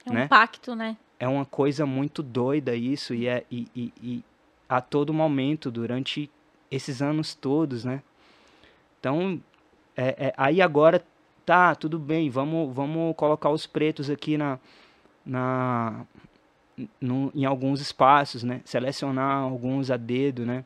é 0.07 0.12
né? 0.12 0.25
um 0.25 0.29
pacto, 0.29 0.75
né? 0.75 0.97
É 1.19 1.27
uma 1.27 1.45
coisa 1.45 1.85
muito 1.87 2.23
doida 2.23 2.75
isso 2.75 3.14
e 3.14 3.27
é 3.27 3.45
e, 3.51 3.66
e, 3.75 3.92
e 4.03 4.25
a 4.69 4.81
todo 4.81 5.12
momento 5.12 5.71
durante 5.71 6.31
esses 6.71 7.01
anos 7.01 7.35
todos, 7.35 7.85
né? 7.85 8.03
Então, 9.01 9.40
é, 9.97 10.27
é, 10.29 10.35
aí 10.37 10.61
agora 10.61 11.05
tá, 11.45 11.75
tudo 11.75 11.99
bem, 11.99 12.29
vamos, 12.29 12.75
vamos 12.75 13.14
colocar 13.16 13.51
os 13.51 13.66
pretos 13.66 14.11
aqui 14.11 14.37
na, 14.37 14.59
na 15.25 16.05
no, 17.01 17.31
em 17.35 17.45
alguns 17.45 17.81
espaços, 17.81 18.42
né? 18.42 18.61
Selecionar 18.64 19.42
alguns 19.42 19.90
a 19.90 19.97
dedo, 19.97 20.45
né? 20.45 20.64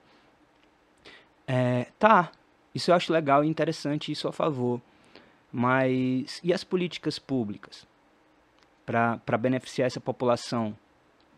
É, 1.47 1.87
tá, 1.99 2.31
isso 2.75 2.91
eu 2.91 2.95
acho 2.95 3.13
legal 3.13 3.45
e 3.45 3.49
interessante, 3.49 4.11
isso 4.11 4.27
a 4.29 4.33
favor. 4.33 4.81
Mas 5.53 6.41
e 6.43 6.53
as 6.53 6.65
políticas 6.65 7.19
públicas 7.19 7.90
para 8.91 9.39
beneficiar 9.39 9.87
essa 9.87 10.01
população 10.01 10.77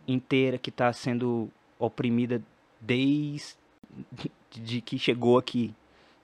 inteira 0.08 0.56
que 0.56 0.70
está 0.70 0.90
sendo 0.92 1.50
oprimida 1.78 2.42
desde 2.80 3.56
de 4.50 4.80
que 4.80 4.98
chegou 4.98 5.36
aqui, 5.36 5.74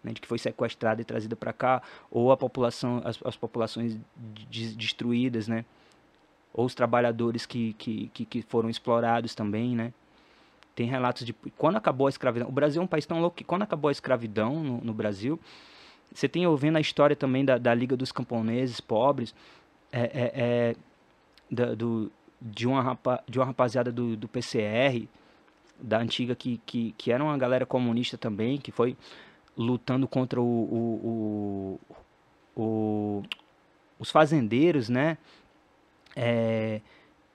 né, 0.02 0.12
de 0.12 0.20
que 0.20 0.26
foi 0.26 0.38
sequestrada 0.38 1.02
e 1.02 1.04
trazida 1.04 1.36
para 1.36 1.52
cá, 1.52 1.82
ou 2.10 2.32
a 2.32 2.36
população, 2.36 3.02
as, 3.04 3.18
as 3.24 3.36
populações 3.36 3.98
de, 4.50 4.74
destruídas, 4.74 5.48
né, 5.48 5.64
ou 6.52 6.64
os 6.64 6.74
trabalhadores 6.74 7.44
que, 7.44 7.74
que, 7.74 8.10
que, 8.14 8.24
que 8.24 8.42
foram 8.42 8.70
explorados 8.70 9.34
também, 9.34 9.76
né. 9.76 9.92
Tem 10.74 10.86
relatos 10.86 11.26
de 11.26 11.32
quando 11.56 11.76
acabou 11.76 12.06
a 12.06 12.10
escravidão. 12.10 12.48
O 12.48 12.52
Brasil 12.52 12.80
é 12.80 12.84
um 12.84 12.88
país 12.88 13.04
tão 13.04 13.20
louco 13.20 13.36
que 13.36 13.44
quando 13.44 13.62
acabou 13.62 13.88
a 13.88 13.92
escravidão 13.92 14.62
no, 14.62 14.78
no 14.78 14.94
Brasil, 14.94 15.38
você 16.14 16.28
tem 16.28 16.46
ouvindo 16.46 16.76
a 16.76 16.80
história 16.80 17.16
também 17.16 17.44
da, 17.44 17.58
da 17.58 17.74
Liga 17.74 17.96
dos 17.96 18.12
Camponeses 18.12 18.80
Pobres, 18.80 19.34
é, 19.92 20.00
é, 20.00 20.32
é 20.34 20.76
da, 21.50 21.74
do, 21.74 22.10
de, 22.40 22.66
uma 22.66 22.82
rapa, 22.82 23.22
de 23.28 23.38
uma 23.38 23.46
rapaziada 23.46 23.90
do, 23.90 24.16
do 24.16 24.28
PCR, 24.28 25.08
da 25.80 25.98
antiga 25.98 26.34
que, 26.34 26.60
que, 26.66 26.92
que 26.98 27.12
era 27.12 27.22
uma 27.22 27.36
galera 27.38 27.64
comunista 27.64 28.18
também, 28.18 28.58
que 28.58 28.72
foi 28.72 28.96
lutando 29.56 30.06
contra 30.06 30.40
o, 30.40 30.44
o, 30.44 31.80
o, 32.56 32.60
o 32.62 33.22
os 33.98 34.10
fazendeiros, 34.10 34.88
né? 34.88 35.18
É, 36.14 36.80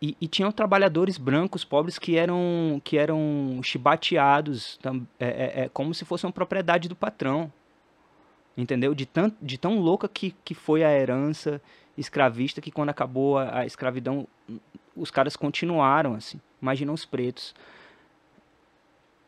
e, 0.02 0.18
e, 0.20 0.28
tinham 0.28 0.52
trabalhadores 0.52 1.18
brancos 1.18 1.64
pobres 1.64 1.98
que 1.98 2.18
eram 2.18 2.82
que 2.84 2.98
eram 2.98 3.62
chibateados 3.64 4.78
é, 5.20 5.26
é, 5.26 5.64
é, 5.64 5.70
como 5.70 5.94
se 5.94 6.04
fosse 6.04 6.26
uma 6.26 6.32
propriedade 6.34 6.90
do 6.90 6.96
patrão 6.96 7.52
entendeu 8.58 8.94
de 8.94 9.06
tão, 9.06 9.32
de 9.42 9.58
tão 9.58 9.80
louca 9.80 10.10
que, 10.10 10.36
que 10.44 10.54
foi 10.54 10.84
a 10.84 10.92
herança 10.92 11.62
escravista 11.98 12.62
que 12.62 12.72
quando 12.72 12.90
acabou 12.90 13.38
a, 13.38 13.60
a 13.60 13.66
escravidão 13.66 14.28
os 14.96 15.12
caras 15.12 15.36
continuaram 15.36 16.14
assim 16.14 16.40
imagina 16.62 16.92
os 16.92 17.06
pretos 17.06 17.54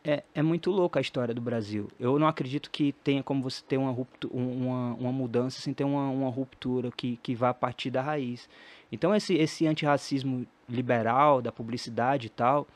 é, 0.08 0.23
é 0.36 0.41
muito 0.43 0.69
louca 0.69 0.99
a 0.99 1.01
história 1.01 1.34
do 1.34 1.41
Brasil. 1.41 1.89
Eu 1.99 2.19
não 2.19 2.28
acredito 2.28 2.69
que 2.69 2.91
tenha 3.04 3.23
como 3.23 3.41
você 3.41 3.63
ter 3.67 3.78
uma, 3.78 3.89
ruptura, 3.89 4.32
uma, 4.36 4.93
uma 4.93 5.12
mudança 5.12 5.60
sem 5.60 5.73
ter 5.73 5.84
uma, 5.84 6.08
uma 6.10 6.30
ruptura 6.30 6.91
que, 6.91 7.17
que 7.17 7.34
vá 7.34 7.49
a 7.49 7.54
partir 7.56 7.89
da 7.89 8.04
raiz. 8.04 8.47
Então 8.91 9.15
esse, 9.15 9.34
esse 9.34 9.65
antirracismo 9.65 10.45
liberal 10.69 11.41
da 11.41 11.51
publicidade 11.51 12.28
e 12.28 12.30
tal, 12.30 12.67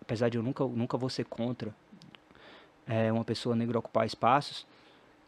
apesar 0.00 0.28
de 0.28 0.38
eu 0.38 0.44
nunca, 0.44 0.64
nunca 0.64 0.96
vou 0.96 1.10
ser 1.10 1.24
contra 1.24 1.74
é, 2.86 3.12
uma 3.12 3.24
pessoa 3.24 3.56
negra 3.56 3.78
ocupar 3.78 4.06
espaços, 4.06 4.64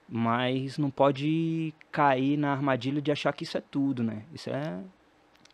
mas 0.09 0.79
não 0.79 0.91
pode 0.91 1.75
cair 1.91 2.37
na 2.37 2.53
armadilha 2.53 3.01
de 3.01 3.11
achar 3.11 3.33
que 3.33 3.45
isso 3.45 3.59
é 3.59 3.61
tudo, 3.61 4.03
né? 4.03 4.23
Isso 4.33 4.51
é, 4.51 4.81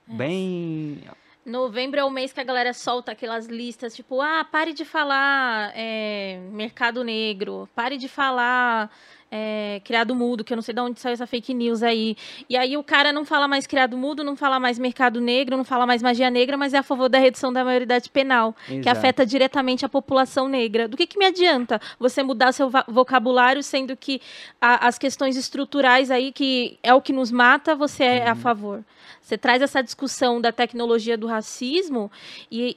é. 0.09 0.15
bem 0.15 1.03
Novembro 1.45 1.99
é 1.99 2.05
o 2.05 2.11
mês 2.11 2.33
que 2.33 2.41
a 2.41 2.45
galera 2.45 2.73
solta 2.73 3.11
aquelas 3.11 3.47
listas, 3.47 3.97
tipo, 3.97 4.21
ah, 4.21 4.45
pare 4.45 4.73
de 4.73 4.85
falar 4.85 5.73
é, 5.75 6.39
mercado 6.53 7.03
negro, 7.03 7.69
pare 7.75 7.97
de 7.97 8.09
falar 8.09 8.89
é, 9.35 9.81
criado 9.83 10.15
mudo, 10.15 10.45
que 10.45 10.53
eu 10.53 10.57
não 10.57 10.63
sei 10.63 10.75
de 10.75 10.81
onde 10.83 11.01
saiu 11.01 11.15
essa 11.15 11.27
fake 11.27 11.55
news 11.55 11.83
aí. 11.83 12.15
E 12.51 12.55
aí 12.55 12.77
o 12.77 12.85
cara 12.85 13.15
não 13.15 13.25
fala 13.25 13.49
mais 13.49 13.67
criado 13.67 13.97
mudo, 13.97 14.23
não 14.23 14.37
fala 14.37 14.61
mais 14.61 14.79
mercado 14.79 15.23
negro, 15.23 15.57
não 15.57 15.65
fala 15.65 15.87
mais 15.87 16.03
magia 16.03 16.31
negra, 16.31 16.59
mas 16.59 16.75
é 16.75 16.79
a 16.79 16.83
favor 16.83 17.09
da 17.09 17.19
redução 17.19 17.51
da 17.51 17.65
maioridade 17.65 18.11
penal, 18.11 18.55
Exato. 18.69 18.83
que 18.83 18.89
afeta 18.91 19.25
diretamente 19.25 19.87
a 19.87 19.89
população 19.89 20.49
negra. 20.49 20.87
Do 20.87 20.99
que, 20.99 21.07
que 21.07 21.19
me 21.19 21.25
adianta 21.25 21.81
você 21.99 22.23
mudar 22.23 22.53
seu 22.53 22.71
vocabulário, 22.87 23.63
sendo 23.63 23.97
que 23.97 24.21
a, 24.61 24.87
as 24.87 24.99
questões 24.99 25.35
estruturais 25.35 26.11
aí, 26.11 26.31
que 26.31 26.79
é 26.83 26.93
o 26.93 27.01
que 27.01 27.15
nos 27.15 27.33
mata, 27.33 27.75
você 27.75 28.05
é 28.05 28.25
uhum. 28.27 28.33
a 28.33 28.35
favor? 28.35 28.85
Você 29.23 29.39
traz 29.39 29.63
essa 29.63 29.83
discussão 29.83 30.43
da 30.43 30.53
tecnologia 30.53 31.17
do 31.17 31.27
racismo 31.27 32.13
e, 32.51 32.75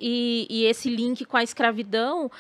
e, 0.49 0.61
e 0.61 0.65
esse 0.65 0.89
link 0.89 1.25
com 1.25 1.35
a 1.35 1.43
escravidão. 1.43 2.31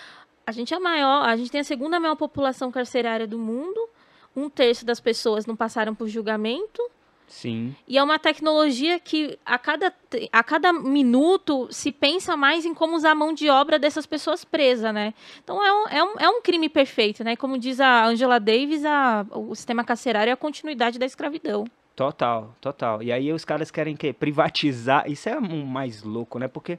A 0.47 0.53
gente 0.53 0.73
é 0.73 0.77
a 0.77 0.79
maior, 0.79 1.27
a 1.27 1.35
gente 1.35 1.51
tem 1.51 1.59
a 1.59 1.65
segunda 1.65 1.99
maior 1.99 2.15
população 2.15 2.71
carcerária 2.71 3.27
do 3.27 3.37
mundo. 3.37 3.89
Um 4.35 4.49
terço 4.49 4.85
das 4.85 4.99
pessoas 4.99 5.45
não 5.45 5.55
passaram 5.55 5.95
por 5.95 6.07
julgamento. 6.07 6.81
Sim. 7.27 7.75
E 7.87 7.97
é 7.97 8.03
uma 8.03 8.19
tecnologia 8.19 8.99
que 8.99 9.37
a 9.45 9.57
cada, 9.57 9.91
a 10.31 10.43
cada 10.43 10.71
minuto 10.71 11.67
se 11.71 11.91
pensa 11.91 12.37
mais 12.37 12.65
em 12.65 12.73
como 12.73 12.95
usar 12.95 13.11
a 13.11 13.15
mão 13.15 13.33
de 13.33 13.49
obra 13.49 13.79
dessas 13.79 14.05
pessoas 14.05 14.45
presas, 14.45 14.93
né? 14.93 15.13
Então 15.43 15.63
é 15.63 15.73
um, 15.73 15.87
é 15.87 16.03
um, 16.03 16.13
é 16.19 16.29
um 16.29 16.41
crime 16.41 16.69
perfeito, 16.69 17.23
né? 17.23 17.35
Como 17.35 17.57
diz 17.57 17.79
a 17.79 18.05
Angela 18.05 18.39
Davis, 18.39 18.85
a, 18.85 19.25
o 19.31 19.55
sistema 19.55 19.83
carcerário 19.83 20.29
é 20.29 20.33
a 20.33 20.37
continuidade 20.37 20.99
da 20.99 21.05
escravidão. 21.05 21.65
Total, 21.95 22.53
total. 22.61 23.01
E 23.01 23.11
aí 23.11 23.31
os 23.31 23.45
caras 23.45 23.71
querem 23.71 23.95
que 23.95 24.11
privatizar. 24.13 25.09
Isso 25.09 25.29
é 25.29 25.37
o 25.37 25.65
mais 25.65 26.03
louco, 26.03 26.37
né? 26.37 26.47
Porque 26.47 26.77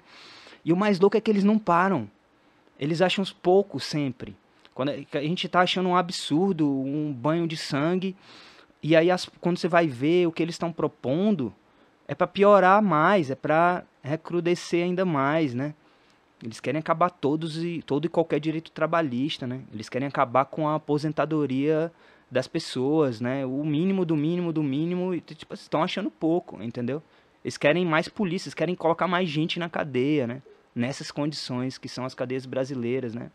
e 0.65 0.73
o 0.73 0.77
mais 0.77 0.99
louco 0.99 1.17
é 1.17 1.21
que 1.21 1.31
eles 1.31 1.45
não 1.45 1.59
param. 1.59 2.11
Eles 2.79 3.01
acham 3.01 3.23
os 3.23 3.33
poucos 3.33 3.85
sempre. 3.85 4.37
Quando 4.77 4.91
a 4.91 5.21
gente 5.23 5.49
tá 5.49 5.61
achando 5.61 5.89
um 5.89 5.97
absurdo, 5.97 6.71
um 6.71 7.11
banho 7.11 7.49
de 7.49 7.57
sangue, 7.57 8.15
e 8.83 8.95
aí 8.95 9.11
as, 9.11 9.25
quando 9.41 9.57
você 9.57 9.69
vai 9.69 9.87
ver 9.87 10.27
o 10.27 10.31
que 10.31 10.43
eles 10.43 10.55
estão 10.55 10.71
propondo, 10.71 11.51
é 12.07 12.15
para 12.15 12.27
piorar 12.27 12.83
mais, 12.83 13.31
é 13.31 13.35
para 13.35 13.85
recrudescer 14.03 14.85
ainda 14.85 15.07
mais, 15.07 15.55
né? 15.55 15.75
Eles 16.45 16.61
querem 16.61 16.79
acabar 16.79 17.09
todos 17.09 17.57
e 17.65 17.83
todo 17.87 18.05
e 18.05 18.11
qualquer 18.11 18.39
direito 18.39 18.71
trabalhista, 18.71 19.47
né? 19.47 19.63
Eles 19.73 19.89
querem 19.89 20.07
acabar 20.07 20.45
com 20.45 20.69
a 20.69 20.75
aposentadoria 20.75 21.91
das 22.31 22.47
pessoas, 22.47 23.19
né? 23.19 23.47
O 23.47 23.65
mínimo 23.65 24.05
do 24.05 24.15
mínimo 24.15 24.53
do 24.53 24.63
mínimo, 24.63 25.15
e, 25.15 25.23
tipo, 25.23 25.55
estão 25.55 25.83
achando 25.83 26.11
pouco, 26.11 26.63
entendeu? 26.63 27.03
Eles 27.43 27.57
querem 27.57 27.87
mais 27.87 28.11
polícia, 28.11 28.49
eles 28.49 28.55
querem 28.55 28.75
colocar 28.75 29.09
mais 29.09 29.27
gente 29.27 29.59
na 29.59 29.71
cadeia, 29.71 30.27
né? 30.27 30.43
Nessas 30.75 31.11
condições 31.11 31.79
que 31.79 31.89
são 31.89 32.05
as 32.05 32.13
cadeias 32.13 32.45
brasileiras, 32.45 33.15
né? 33.15 33.31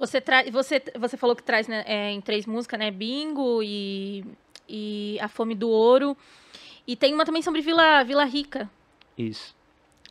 Você, 0.00 0.18
tra 0.20 0.42
você, 0.50 0.82
você 0.98 1.16
falou 1.18 1.36
que 1.36 1.42
traz 1.42 1.68
né, 1.68 1.84
é, 1.86 2.10
em 2.10 2.22
três 2.22 2.46
músicas, 2.46 2.80
né? 2.80 2.90
Bingo 2.90 3.62
e, 3.62 4.24
e 4.66 5.18
A 5.20 5.28
Fome 5.28 5.54
do 5.54 5.68
Ouro. 5.68 6.16
E 6.86 6.96
tem 6.96 7.12
uma 7.12 7.26
também 7.26 7.42
sobre 7.42 7.60
Vila, 7.60 8.02
Vila 8.02 8.24
Rica. 8.24 8.68
Isso. 9.16 9.54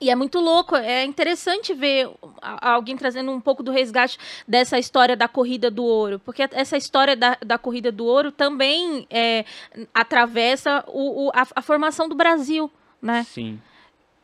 E 0.02 0.10
é 0.10 0.15
muito 0.15 0.39
louco, 0.39 0.78
é 0.78 1.04
interessante 1.04 1.73
ver 1.73 2.10
alguém 2.41 2.95
trazendo 2.95 3.32
um 3.32 3.41
pouco 3.41 3.62
do 3.62 3.69
resgate 3.69 4.17
dessa 4.47 4.80
história 4.80 5.13
da 5.13 5.28
corrida 5.28 5.69
do 5.69 5.84
ouro, 5.84 6.19
porque 6.19 6.47
essa 6.54 6.78
história 6.78 7.17
da, 7.17 7.38
da 7.45 7.58
corrida 7.58 7.91
do 7.91 8.06
ouro 8.06 8.32
também 8.32 9.06
é, 9.10 9.43
atravessa 9.93 10.86
o, 10.88 11.25
o 11.25 11.32
a, 11.34 11.45
a, 11.54 11.62
formação 11.62 12.08
do 12.08 12.15
Brasil, 12.15 12.71
né? 13.02 13.23
Sim. 13.23 13.60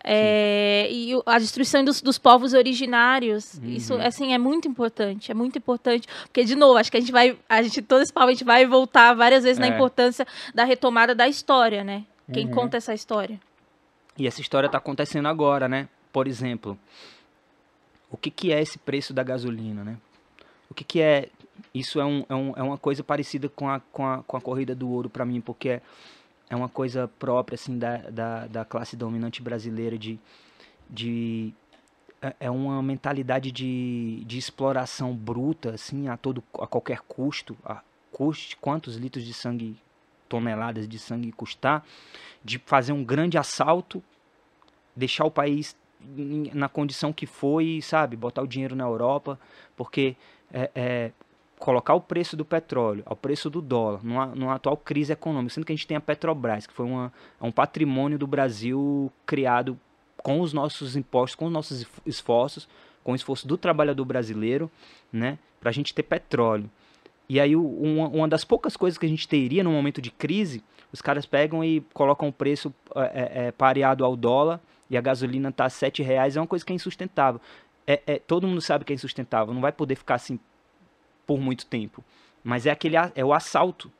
É, 0.07 0.87
e 0.91 1.19
a 1.25 1.39
destruição 1.39 1.83
dos, 1.83 1.99
dos 1.99 2.19
povos 2.19 2.53
originários. 2.53 3.55
Uhum. 3.55 3.69
Isso, 3.69 3.95
assim, 3.95 4.33
é 4.33 4.37
muito 4.37 4.67
importante. 4.67 5.31
É 5.31 5.33
muito 5.33 5.57
importante. 5.57 6.07
Porque, 6.25 6.43
de 6.43 6.55
novo, 6.55 6.77
acho 6.77 6.91
que 6.91 6.97
a 6.97 6.99
gente 6.99 7.11
vai. 7.11 7.35
A 7.49 7.63
gente, 7.63 7.81
todo 7.81 8.03
esse 8.03 8.13
papo, 8.13 8.27
a 8.27 8.31
gente 8.31 8.43
vai 8.43 8.67
voltar 8.67 9.15
várias 9.15 9.43
vezes 9.43 9.57
é. 9.57 9.67
na 9.67 9.75
importância 9.75 10.27
da 10.53 10.63
retomada 10.63 11.15
da 11.15 11.27
história, 11.27 11.83
né? 11.83 12.05
Quem 12.31 12.45
uhum. 12.45 12.53
conta 12.53 12.77
essa 12.77 12.93
história. 12.93 13.39
E 14.15 14.27
essa 14.27 14.41
história 14.41 14.67
está 14.67 14.77
acontecendo 14.77 15.27
agora, 15.27 15.67
né? 15.67 15.89
Por 16.13 16.27
exemplo, 16.27 16.77
o 18.11 18.15
que, 18.15 18.29
que 18.29 18.53
é 18.53 18.61
esse 18.61 18.77
preço 18.77 19.11
da 19.11 19.23
gasolina, 19.23 19.83
né? 19.83 19.97
O 20.69 20.73
que, 20.75 20.83
que 20.83 21.01
é. 21.01 21.29
Isso 21.73 21.99
é, 21.99 22.05
um, 22.05 22.25
é, 22.29 22.35
um, 22.35 22.53
é 22.57 22.61
uma 22.61 22.77
coisa 22.77 23.03
parecida 23.03 23.49
com 23.49 23.69
a, 23.69 23.79
com, 23.91 24.05
a, 24.05 24.21
com 24.23 24.37
a 24.37 24.41
corrida 24.41 24.75
do 24.75 24.89
ouro 24.89 25.09
para 25.09 25.25
mim, 25.25 25.41
porque 25.41 25.69
é 25.69 25.81
é 26.55 26.57
uma 26.57 26.69
coisa 26.69 27.07
própria 27.19 27.55
assim 27.55 27.77
da, 27.77 27.97
da, 27.97 28.47
da 28.47 28.65
classe 28.65 28.95
dominante 28.95 29.41
brasileira 29.41 29.97
de, 29.97 30.19
de 30.89 31.53
é, 32.21 32.35
é 32.41 32.51
uma 32.51 32.81
mentalidade 32.81 33.51
de, 33.51 34.23
de 34.25 34.37
exploração 34.37 35.15
bruta 35.15 35.71
assim 35.71 36.07
a 36.07 36.17
todo 36.17 36.43
a 36.59 36.65
qualquer 36.65 37.01
custo 37.01 37.55
a 37.63 37.81
custe 38.11 38.55
quantos 38.57 38.95
litros 38.95 39.25
de 39.25 39.33
sangue 39.33 39.77
toneladas 40.27 40.87
de 40.87 40.97
sangue 40.97 41.31
custar 41.31 41.85
de 42.43 42.57
fazer 42.65 42.93
um 42.93 43.03
grande 43.03 43.37
assalto 43.37 44.03
deixar 44.95 45.25
o 45.25 45.31
país 45.31 45.75
na 46.53 46.69
condição 46.69 47.11
que 47.11 47.25
foi 47.25 47.81
sabe? 47.81 48.15
Botar 48.15 48.41
o 48.41 48.47
dinheiro 48.47 48.75
na 48.75 48.85
Europa 48.85 49.39
porque 49.75 50.15
é, 50.53 50.71
é 50.73 51.11
colocar 51.59 51.93
o 51.93 52.01
preço 52.01 52.35
do 52.35 52.43
petróleo 52.43 53.03
ao 53.05 53.15
preço 53.15 53.49
do 53.49 53.61
dólar, 53.61 54.03
numa, 54.03 54.25
numa 54.27 54.55
atual 54.55 54.77
crise 54.77 55.13
econômica, 55.13 55.53
sendo 55.53 55.65
que 55.65 55.71
a 55.71 55.75
gente 55.75 55.87
tem 55.87 55.97
a 55.97 56.01
Petrobras, 56.01 56.67
que 56.67 56.73
foi 56.73 56.85
uma, 56.85 57.11
é 57.39 57.45
um 57.45 57.51
patrimônio 57.51 58.17
do 58.17 58.27
Brasil 58.27 59.11
criado 59.25 59.79
com 60.17 60.41
os 60.41 60.53
nossos 60.53 60.95
impostos, 60.95 61.35
com 61.35 61.45
os 61.45 61.51
nossos 61.51 61.85
esforços, 62.05 62.67
com 63.03 63.11
o 63.11 63.15
esforço 63.15 63.47
do 63.47 63.57
trabalhador 63.57 64.03
brasileiro, 64.05 64.69
né, 65.11 65.37
para 65.59 65.69
a 65.69 65.73
gente 65.73 65.93
ter 65.93 66.03
petróleo. 66.03 66.69
E 67.27 67.39
aí, 67.39 67.55
uma, 67.55 68.07
uma, 68.07 68.27
das 68.27 68.43
poucas 68.43 68.77
coisas 68.77 68.97
que 68.97 69.05
a 69.05 69.09
gente 69.09 69.27
teria 69.27 69.63
no 69.63 69.71
momento 69.71 70.01
de 70.01 70.11
crise, 70.11 70.63
os 70.91 71.01
caras 71.01 71.25
pegam 71.25 71.63
e 71.63 71.81
colocam 71.93 72.27
o 72.27 72.33
preço 72.33 72.73
é, 72.95 73.47
é, 73.47 73.51
pareado 73.51 74.05
ao 74.05 74.15
dólar 74.15 74.59
e 74.89 74.95
a 74.95 75.01
gasolina 75.01 75.53
a 75.57 75.69
7 75.69 76.03
reais, 76.03 76.37
é 76.37 76.41
uma 76.41 76.47
coisa 76.47 76.63
que 76.63 76.71
é 76.71 76.75
insustentável. 76.75 77.41
É, 77.87 78.01
é, 78.05 78.19
todo 78.19 78.47
mundo 78.47 78.61
sabe 78.61 78.85
que 78.85 78.93
é 78.93 78.95
insustentável, 78.95 79.53
não 79.53 79.61
vai 79.61 79.71
poder 79.71 79.95
ficar 79.95 80.15
assim 80.15 80.39
por 81.25 81.39
muito 81.39 81.65
tempo. 81.65 82.03
Mas 82.43 82.65
é 82.65 82.71
aquele 82.71 82.95
é 83.15 83.25
o 83.25 83.33
assalto, 83.33 83.91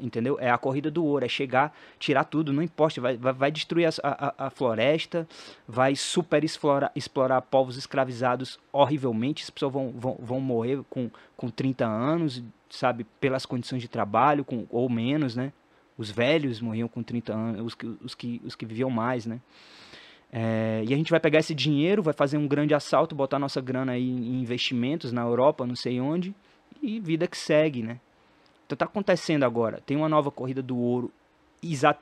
entendeu? 0.00 0.38
É 0.40 0.50
a 0.50 0.58
corrida 0.58 0.90
do 0.90 1.04
ouro, 1.04 1.24
é 1.24 1.28
chegar, 1.28 1.74
tirar 1.98 2.24
tudo, 2.24 2.52
não 2.52 2.62
importa, 2.62 3.00
vai, 3.00 3.16
vai, 3.16 3.50
destruir 3.50 3.86
a, 3.86 3.90
a, 4.02 4.46
a, 4.46 4.50
floresta, 4.50 5.26
vai 5.66 5.94
super 5.94 6.44
explorar, 6.44 6.90
explorar 6.94 7.40
povos 7.42 7.76
escravizados 7.76 8.58
horrivelmente, 8.72 9.42
as 9.42 9.50
pessoas 9.50 9.72
vão, 9.72 9.92
vão, 9.92 10.16
vão 10.18 10.40
morrer 10.40 10.82
com, 10.90 11.10
com 11.36 11.48
30 11.48 11.86
anos, 11.86 12.42
sabe, 12.68 13.04
pelas 13.20 13.46
condições 13.46 13.80
de 13.80 13.88
trabalho, 13.88 14.44
com, 14.44 14.66
ou 14.70 14.88
menos, 14.88 15.36
né? 15.36 15.52
Os 15.96 16.10
velhos 16.10 16.60
morriam 16.60 16.88
com 16.88 17.02
30 17.02 17.32
anos, 17.32 17.60
os 17.60 17.74
que, 17.74 17.86
os 18.02 18.14
que, 18.14 18.42
os 18.44 18.56
que 18.56 18.66
viviam 18.66 18.90
mais, 18.90 19.26
né? 19.26 19.40
É, 20.32 20.82
e 20.84 20.92
a 20.92 20.96
gente 20.96 21.10
vai 21.10 21.20
pegar 21.20 21.38
esse 21.38 21.54
dinheiro, 21.54 22.02
vai 22.02 22.12
fazer 22.12 22.36
um 22.36 22.48
grande 22.48 22.74
assalto, 22.74 23.14
botar 23.14 23.38
nossa 23.38 23.60
grana 23.60 23.92
aí 23.92 24.02
em 24.02 24.40
investimentos 24.40 25.12
na 25.12 25.22
Europa, 25.22 25.64
não 25.64 25.76
sei 25.76 26.00
onde, 26.00 26.34
e 26.82 27.00
vida 27.00 27.26
que 27.26 27.36
segue, 27.36 27.82
né? 27.82 28.00
Então 28.66 28.76
tá 28.76 28.84
acontecendo 28.84 29.44
agora. 29.44 29.80
Tem 29.84 29.96
uma 29.96 30.08
nova 30.08 30.30
corrida 30.30 30.62
do 30.62 30.76
ouro, 30.76 31.12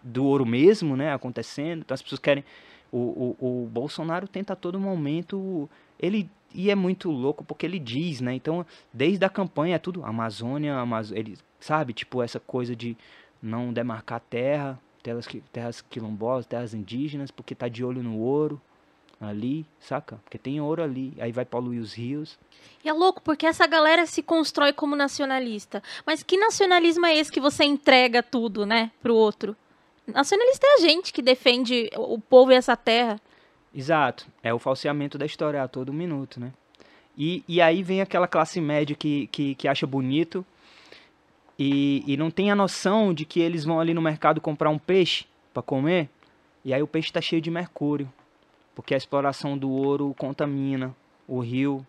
do 0.02 0.24
ouro 0.24 0.46
mesmo, 0.46 0.96
né? 0.96 1.12
Acontecendo. 1.12 1.80
Então 1.80 1.94
as 1.94 2.02
pessoas 2.02 2.20
querem. 2.20 2.44
O, 2.90 3.36
o, 3.40 3.62
o 3.64 3.66
Bolsonaro 3.66 4.28
tenta 4.28 4.52
a 4.52 4.56
todo 4.56 4.78
momento. 4.78 5.68
Ele. 5.98 6.28
E 6.54 6.70
é 6.70 6.74
muito 6.74 7.10
louco 7.10 7.42
porque 7.42 7.64
ele 7.64 7.78
diz, 7.78 8.20
né? 8.20 8.34
Então, 8.34 8.66
desde 8.92 9.24
a 9.24 9.30
campanha 9.30 9.76
é 9.76 9.78
tudo 9.78 10.04
Amazônia, 10.04 10.76
Amazônia. 10.76 11.20
Ele, 11.20 11.38
sabe? 11.58 11.94
Tipo, 11.94 12.22
essa 12.22 12.38
coisa 12.38 12.76
de 12.76 12.96
não 13.40 13.72
demarcar 13.72 14.20
terra, 14.20 14.78
terras, 15.02 15.26
terras 15.50 15.80
quilombolas, 15.80 16.44
terras 16.44 16.74
indígenas, 16.74 17.30
porque 17.30 17.54
tá 17.54 17.68
de 17.68 17.82
olho 17.82 18.02
no 18.02 18.18
ouro 18.18 18.60
ali, 19.26 19.64
saca? 19.80 20.16
Porque 20.24 20.38
tem 20.38 20.60
ouro 20.60 20.82
ali, 20.82 21.14
aí 21.18 21.32
vai 21.32 21.44
poluir 21.44 21.80
os 21.80 21.94
rios. 21.94 22.38
E 22.84 22.88
é 22.88 22.92
louco, 22.92 23.22
porque 23.22 23.46
essa 23.46 23.66
galera 23.66 24.04
se 24.06 24.22
constrói 24.22 24.72
como 24.72 24.96
nacionalista. 24.96 25.82
Mas 26.04 26.22
que 26.22 26.36
nacionalismo 26.36 27.06
é 27.06 27.16
esse 27.16 27.30
que 27.30 27.40
você 27.40 27.64
entrega 27.64 28.22
tudo, 28.22 28.66
né, 28.66 28.90
pro 29.02 29.14
outro? 29.14 29.56
Nacionalista 30.06 30.66
é 30.66 30.74
a 30.74 30.78
gente 30.80 31.12
que 31.12 31.22
defende 31.22 31.88
o 31.96 32.18
povo 32.18 32.52
e 32.52 32.56
essa 32.56 32.76
terra. 32.76 33.20
Exato. 33.74 34.26
É 34.42 34.52
o 34.52 34.58
falseamento 34.58 35.16
da 35.16 35.24
história 35.24 35.62
a 35.62 35.68
todo 35.68 35.92
minuto, 35.92 36.40
né? 36.40 36.52
E, 37.16 37.44
e 37.46 37.60
aí 37.60 37.82
vem 37.82 38.00
aquela 38.00 38.26
classe 38.26 38.60
média 38.60 38.96
que, 38.96 39.26
que, 39.28 39.54
que 39.54 39.68
acha 39.68 39.86
bonito 39.86 40.44
e, 41.58 42.02
e 42.06 42.16
não 42.16 42.30
tem 42.30 42.50
a 42.50 42.56
noção 42.56 43.12
de 43.12 43.24
que 43.24 43.38
eles 43.38 43.64
vão 43.64 43.78
ali 43.78 43.92
no 43.92 44.00
mercado 44.00 44.40
comprar 44.40 44.70
um 44.70 44.78
peixe 44.78 45.26
para 45.52 45.62
comer 45.62 46.08
e 46.64 46.72
aí 46.72 46.82
o 46.82 46.86
peixe 46.86 47.10
está 47.10 47.20
cheio 47.20 47.42
de 47.42 47.50
mercúrio 47.50 48.10
porque 48.74 48.94
a 48.94 48.96
exploração 48.96 49.56
do 49.56 49.70
ouro 49.70 50.14
contamina 50.18 50.94
o 51.26 51.40
rio, 51.40 51.86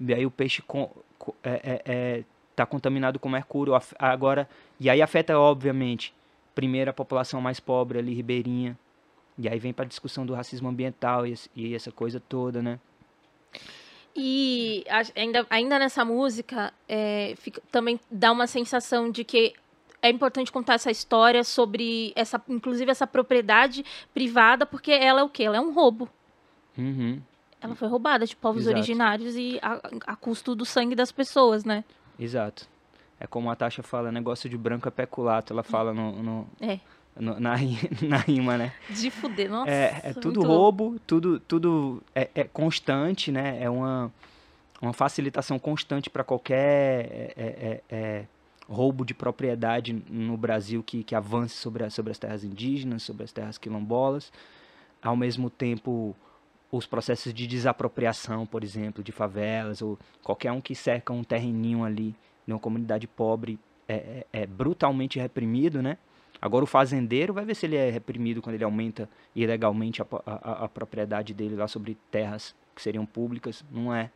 e 0.00 0.12
aí 0.12 0.26
o 0.26 0.30
peixe 0.30 0.62
com, 0.62 0.90
é, 1.42 1.50
é, 1.52 1.82
é, 1.84 2.24
tá 2.54 2.66
contaminado 2.66 3.18
com 3.18 3.28
mercúrio. 3.28 3.74
Agora, 3.98 4.48
e 4.78 4.90
aí 4.90 5.00
afeta, 5.00 5.38
obviamente, 5.38 6.14
primeiro 6.54 6.90
a 6.90 6.94
população 6.94 7.40
mais 7.40 7.60
pobre 7.60 7.98
ali, 7.98 8.14
ribeirinha, 8.14 8.78
e 9.38 9.48
aí 9.48 9.58
vem 9.58 9.72
para 9.72 9.84
a 9.84 9.88
discussão 9.88 10.24
do 10.24 10.34
racismo 10.34 10.68
ambiental 10.68 11.26
e, 11.26 11.34
e, 11.56 11.74
essa 11.74 11.90
coisa 11.90 12.20
toda, 12.20 12.62
né? 12.62 12.78
E 14.16 14.84
ainda, 15.16 15.44
ainda 15.50 15.78
nessa 15.78 16.04
música, 16.04 16.72
é, 16.88 17.34
fica, 17.36 17.60
também 17.72 17.98
dá 18.08 18.30
uma 18.30 18.46
sensação 18.46 19.10
de 19.10 19.24
que 19.24 19.54
é 20.00 20.08
importante 20.08 20.52
contar 20.52 20.74
essa 20.74 20.90
história 20.90 21.42
sobre 21.42 22.12
essa, 22.14 22.40
inclusive 22.48 22.90
essa 22.90 23.06
propriedade 23.06 23.84
privada, 24.12 24.64
porque 24.64 24.92
ela 24.92 25.22
é 25.22 25.24
o 25.24 25.28
quê? 25.28 25.44
Ela 25.44 25.56
é 25.56 25.60
um 25.60 25.72
roubo. 25.72 26.08
Uhum. 26.76 27.20
Ela 27.60 27.74
foi 27.74 27.88
roubada 27.88 28.26
de 28.26 28.36
povos 28.36 28.62
Exato. 28.62 28.76
originários 28.76 29.36
e 29.36 29.58
a, 29.62 29.80
a, 30.06 30.16
custo 30.16 30.54
do 30.54 30.66
sangue 30.66 30.94
das 30.94 31.10
pessoas, 31.10 31.64
né? 31.64 31.82
Exato. 32.18 32.68
É 33.18 33.26
como 33.26 33.50
a 33.50 33.56
Tasha 33.56 33.82
fala, 33.82 34.12
negócio 34.12 34.50
de 34.50 34.58
branco 34.58 34.86
é 34.86 34.90
peculato. 34.90 35.52
Ela 35.52 35.62
fala 35.62 35.94
no, 35.94 36.22
no 36.22 36.46
é. 36.60 36.78
No, 37.18 37.40
na, 37.40 37.54
na 38.02 38.16
rima, 38.18 38.58
né? 38.58 38.72
De 38.90 39.10
fuder, 39.10 39.48
nossa. 39.48 39.70
É, 39.70 40.00
é 40.04 40.12
tudo 40.12 40.42
roubo, 40.42 41.00
tudo, 41.06 41.40
tudo 41.40 42.02
é, 42.14 42.28
é, 42.34 42.44
constante, 42.44 43.32
né? 43.32 43.62
É 43.62 43.70
uma, 43.70 44.12
uma 44.82 44.92
facilitação 44.92 45.58
constante 45.58 46.10
para 46.10 46.22
qualquer 46.22 47.32
é, 47.34 47.34
é, 47.36 47.82
é 47.88 48.24
roubo 48.68 49.04
de 49.04 49.14
propriedade 49.14 49.92
no 50.08 50.36
Brasil 50.36 50.82
que, 50.82 51.02
que 51.02 51.14
avance 51.14 51.54
sobre, 51.54 51.84
a, 51.84 51.90
sobre 51.90 52.12
as 52.12 52.18
terras 52.18 52.44
indígenas, 52.44 53.02
sobre 53.02 53.24
as 53.24 53.32
terras 53.32 53.58
quilombolas. 53.58 54.32
Ao 55.02 55.16
mesmo 55.16 55.50
tempo, 55.50 56.16
os 56.76 56.86
processos 56.86 57.32
de 57.32 57.46
desapropriação, 57.46 58.44
por 58.44 58.64
exemplo, 58.64 59.02
de 59.02 59.12
favelas, 59.12 59.80
ou 59.80 59.98
qualquer 60.22 60.50
um 60.50 60.60
que 60.60 60.74
cerca 60.74 61.12
um 61.12 61.22
terreninho 61.22 61.84
ali 61.84 62.14
de 62.46 62.52
uma 62.52 62.58
comunidade 62.58 63.06
pobre 63.06 63.58
é, 63.88 63.94
é, 64.32 64.42
é 64.42 64.46
brutalmente 64.46 65.18
reprimido, 65.18 65.80
né? 65.80 65.98
Agora 66.40 66.64
o 66.64 66.66
fazendeiro 66.66 67.32
vai 67.32 67.44
ver 67.44 67.54
se 67.54 67.64
ele 67.64 67.76
é 67.76 67.90
reprimido 67.90 68.42
quando 68.42 68.54
ele 68.54 68.64
aumenta 68.64 69.08
ilegalmente 69.34 70.02
a, 70.02 70.06
a, 70.26 70.64
a 70.64 70.68
propriedade 70.68 71.32
dele 71.32 71.54
lá 71.54 71.68
sobre 71.68 71.96
terras 72.10 72.54
que 72.74 72.82
seriam 72.82 73.06
públicas, 73.06 73.64
não 73.70 73.94
é. 73.94 74.10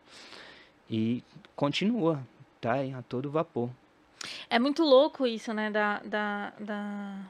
E 0.91 1.23
continua, 1.55 2.21
tá 2.61 2.75
a 2.81 3.03
todo 3.03 3.31
vapor. 3.31 3.71
É 4.51 4.59
muito 4.59 4.83
louco 4.83 5.27
isso, 5.27 5.55
né, 5.55 5.71
da, 5.71 6.01
da, 6.01 6.53
da 6.59 7.21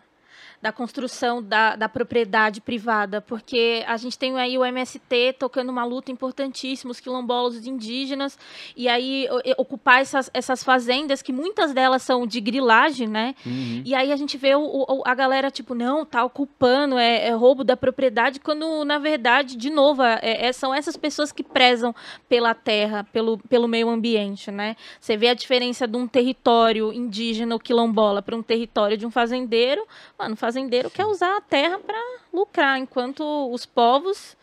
da 0.61 0.73
construção 0.73 1.43
da, 1.43 1.77
da 1.77 1.89
propriedade 1.89 2.61
privada, 2.61 3.21
porque 3.21 3.85
a 3.87 3.97
gente 3.97 4.19
tem 4.19 4.37
aí 4.39 4.59
o 4.59 4.65
MST 4.65 5.35
tocando 5.39 5.71
uma 5.71 5.85
luta 5.85 6.11
importantíssima, 6.11 6.91
os 6.91 7.01
quilombolas 7.01 7.67
indígenas, 7.67 8.39
e 8.77 8.89
aí 8.89 9.29
ocupar 9.57 10.01
essas, 10.01 10.31
essas 10.35 10.65
fazendas, 10.65 11.23
que 11.23 11.33
muitas 11.33 11.73
delas 11.73 12.03
são 12.03 12.27
de 12.27 12.41
grilagem, 12.41 13.07
né? 13.07 13.35
Uhum. 13.45 13.83
E 13.85 13.95
aí 13.95 14.13
a 14.13 14.17
gente 14.17 14.37
vê 14.37 14.55
o, 14.55 14.63
o, 14.63 15.03
a 15.05 15.15
galera, 15.15 15.51
tipo, 15.51 15.75
não, 15.75 16.05
tá 16.05 16.25
ocupando, 16.25 16.99
é, 16.99 17.29
é, 17.29 17.31
roubo 17.33 17.65
da 17.65 17.77
propriedade, 17.77 18.41
quando, 18.41 18.85
na 18.85 18.99
verdade, 18.99 19.57
de 19.57 19.71
novo, 19.71 20.03
é, 20.03 20.19
é, 20.23 20.53
são 20.53 20.75
essas 20.75 20.97
pessoas 20.97 21.33
que 21.33 21.43
prezam 21.43 21.95
pela 22.29 22.55
terra, 22.55 23.05
pelo, 23.13 23.39
pelo 23.39 23.69
meio 23.69 23.89
ambiente, 23.89 24.51
né? 24.51 24.77
Você 25.01 25.17
vê 25.17 25.29
a 25.29 25.35
diferença 25.35 25.87
de 25.87 25.97
um 25.97 26.07
território 26.07 26.93
indígena 26.93 27.55
ou 27.55 27.61
quilombola 27.61 28.23
para 28.23 28.37
um 28.37 28.43
território 28.43 28.97
de 28.97 29.07
um 29.07 29.11
fazendeiro, 29.11 29.87
mano, 30.19 30.28
fazendeiro 30.37 30.91
quer 30.91 31.07
usar 31.07 31.37
a 31.37 31.41
terra 31.41 31.79
para 31.79 31.99
lucrar, 32.33 32.79
enquanto 32.79 33.23
os 33.53 33.67
povos. 33.67 34.37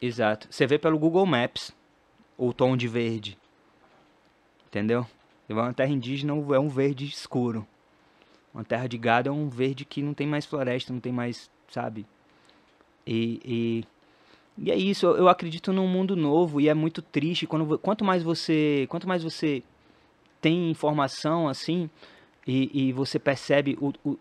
Exato. 0.00 0.46
Você 0.50 0.66
vê 0.66 0.78
pelo 0.78 0.98
Google 0.98 1.26
Maps 1.26 1.72
o 2.36 2.52
tom 2.52 2.76
de 2.76 2.88
verde. 2.88 3.38
Entendeu? 4.66 5.06
Uma 5.48 5.72
terra 5.72 5.90
indígena 5.90 6.32
é 6.32 6.58
um 6.58 6.68
verde 6.68 7.04
escuro. 7.04 7.66
Uma 8.52 8.64
terra 8.64 8.86
de 8.86 8.98
gado 8.98 9.28
é 9.28 9.32
um 9.32 9.48
verde 9.48 9.84
que 9.84 10.02
não 10.02 10.14
tem 10.14 10.26
mais 10.26 10.44
floresta, 10.44 10.92
não 10.92 11.00
tem 11.00 11.12
mais, 11.12 11.50
sabe? 11.68 12.06
E, 13.06 13.40
e, 13.44 13.84
e 14.58 14.70
é 14.70 14.76
isso. 14.76 15.06
Eu 15.06 15.28
acredito 15.28 15.72
num 15.72 15.86
mundo 15.86 16.16
novo 16.16 16.60
e 16.60 16.68
é 16.68 16.74
muito 16.74 17.00
triste 17.00 17.46
quando 17.46 17.78
quanto 17.78 18.04
mais 18.04 18.22
você, 18.22 18.86
quanto 18.88 19.06
mais 19.06 19.22
você 19.22 19.62
tem 20.40 20.70
informação 20.70 21.48
assim 21.48 21.88
e, 22.46 22.88
e 22.88 22.92
você 22.92 23.18
percebe 23.18 23.76
o, 23.80 23.92
o, 24.04 24.18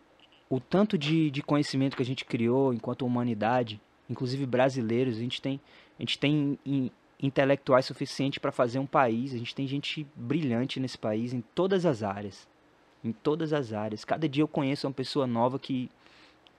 o 0.56 0.60
tanto 0.60 0.98
de, 0.98 1.30
de 1.30 1.42
conhecimento 1.42 1.98
que 1.98 2.02
a 2.02 2.06
gente 2.06 2.24
criou 2.24 2.74
enquanto 2.74 3.06
humanidade, 3.06 3.82
inclusive 4.10 4.46
brasileiros, 4.46 5.18
a 5.18 5.20
gente 5.20 5.42
tem, 5.42 5.60
a 6.00 6.02
gente 6.02 6.18
tem 6.18 6.58
in, 6.66 6.90
intelectuais 7.22 7.86
suficientes 7.86 8.40
para 8.40 8.54
fazer 8.54 8.80
um 8.80 8.86
país, 8.86 9.34
a 9.34 9.38
gente 9.38 9.54
tem 9.54 9.68
gente 9.68 10.08
brilhante 10.16 10.80
nesse 10.80 10.98
país 10.98 11.34
em 11.34 11.42
todas 11.54 11.86
as 11.86 12.04
áreas. 12.04 12.48
Em 13.04 13.12
todas 13.12 13.52
as 13.52 13.74
áreas. 13.74 14.06
Cada 14.06 14.30
dia 14.30 14.44
eu 14.44 14.48
conheço 14.48 14.88
uma 14.88 14.94
pessoa 14.94 15.28
nova 15.28 15.60
que 15.60 15.90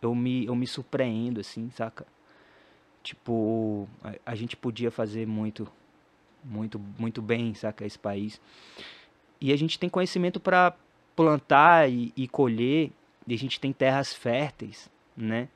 eu 0.03 0.15
me, 0.15 0.45
eu 0.45 0.55
me 0.55 0.67
surpreendo, 0.67 1.41
assim, 1.41 1.71
saca? 1.71 2.07
Tipo, 3.03 3.89
a, 4.05 4.33
a 4.33 4.35
gente 4.35 4.57
podia 4.57 4.91
fazer 4.91 5.27
muito, 5.27 5.67
muito, 6.45 6.79
muito 6.99 7.23
bem, 7.23 7.55
saca? 7.55 7.87
Esse 7.87 7.99
país. 7.99 8.39
E 9.41 9.53
a 9.53 9.57
gente 9.57 9.79
tem 9.79 9.89
conhecimento 9.89 10.39
para 10.39 10.77
plantar 11.17 11.91
e, 11.91 12.13
e 12.15 12.29
colher 12.29 12.93
e 13.27 13.35
a 13.35 13.39
gente 13.39 13.59
tem 13.61 13.73
terras 13.73 14.13
férteis, 14.13 14.89
né? 15.17 15.49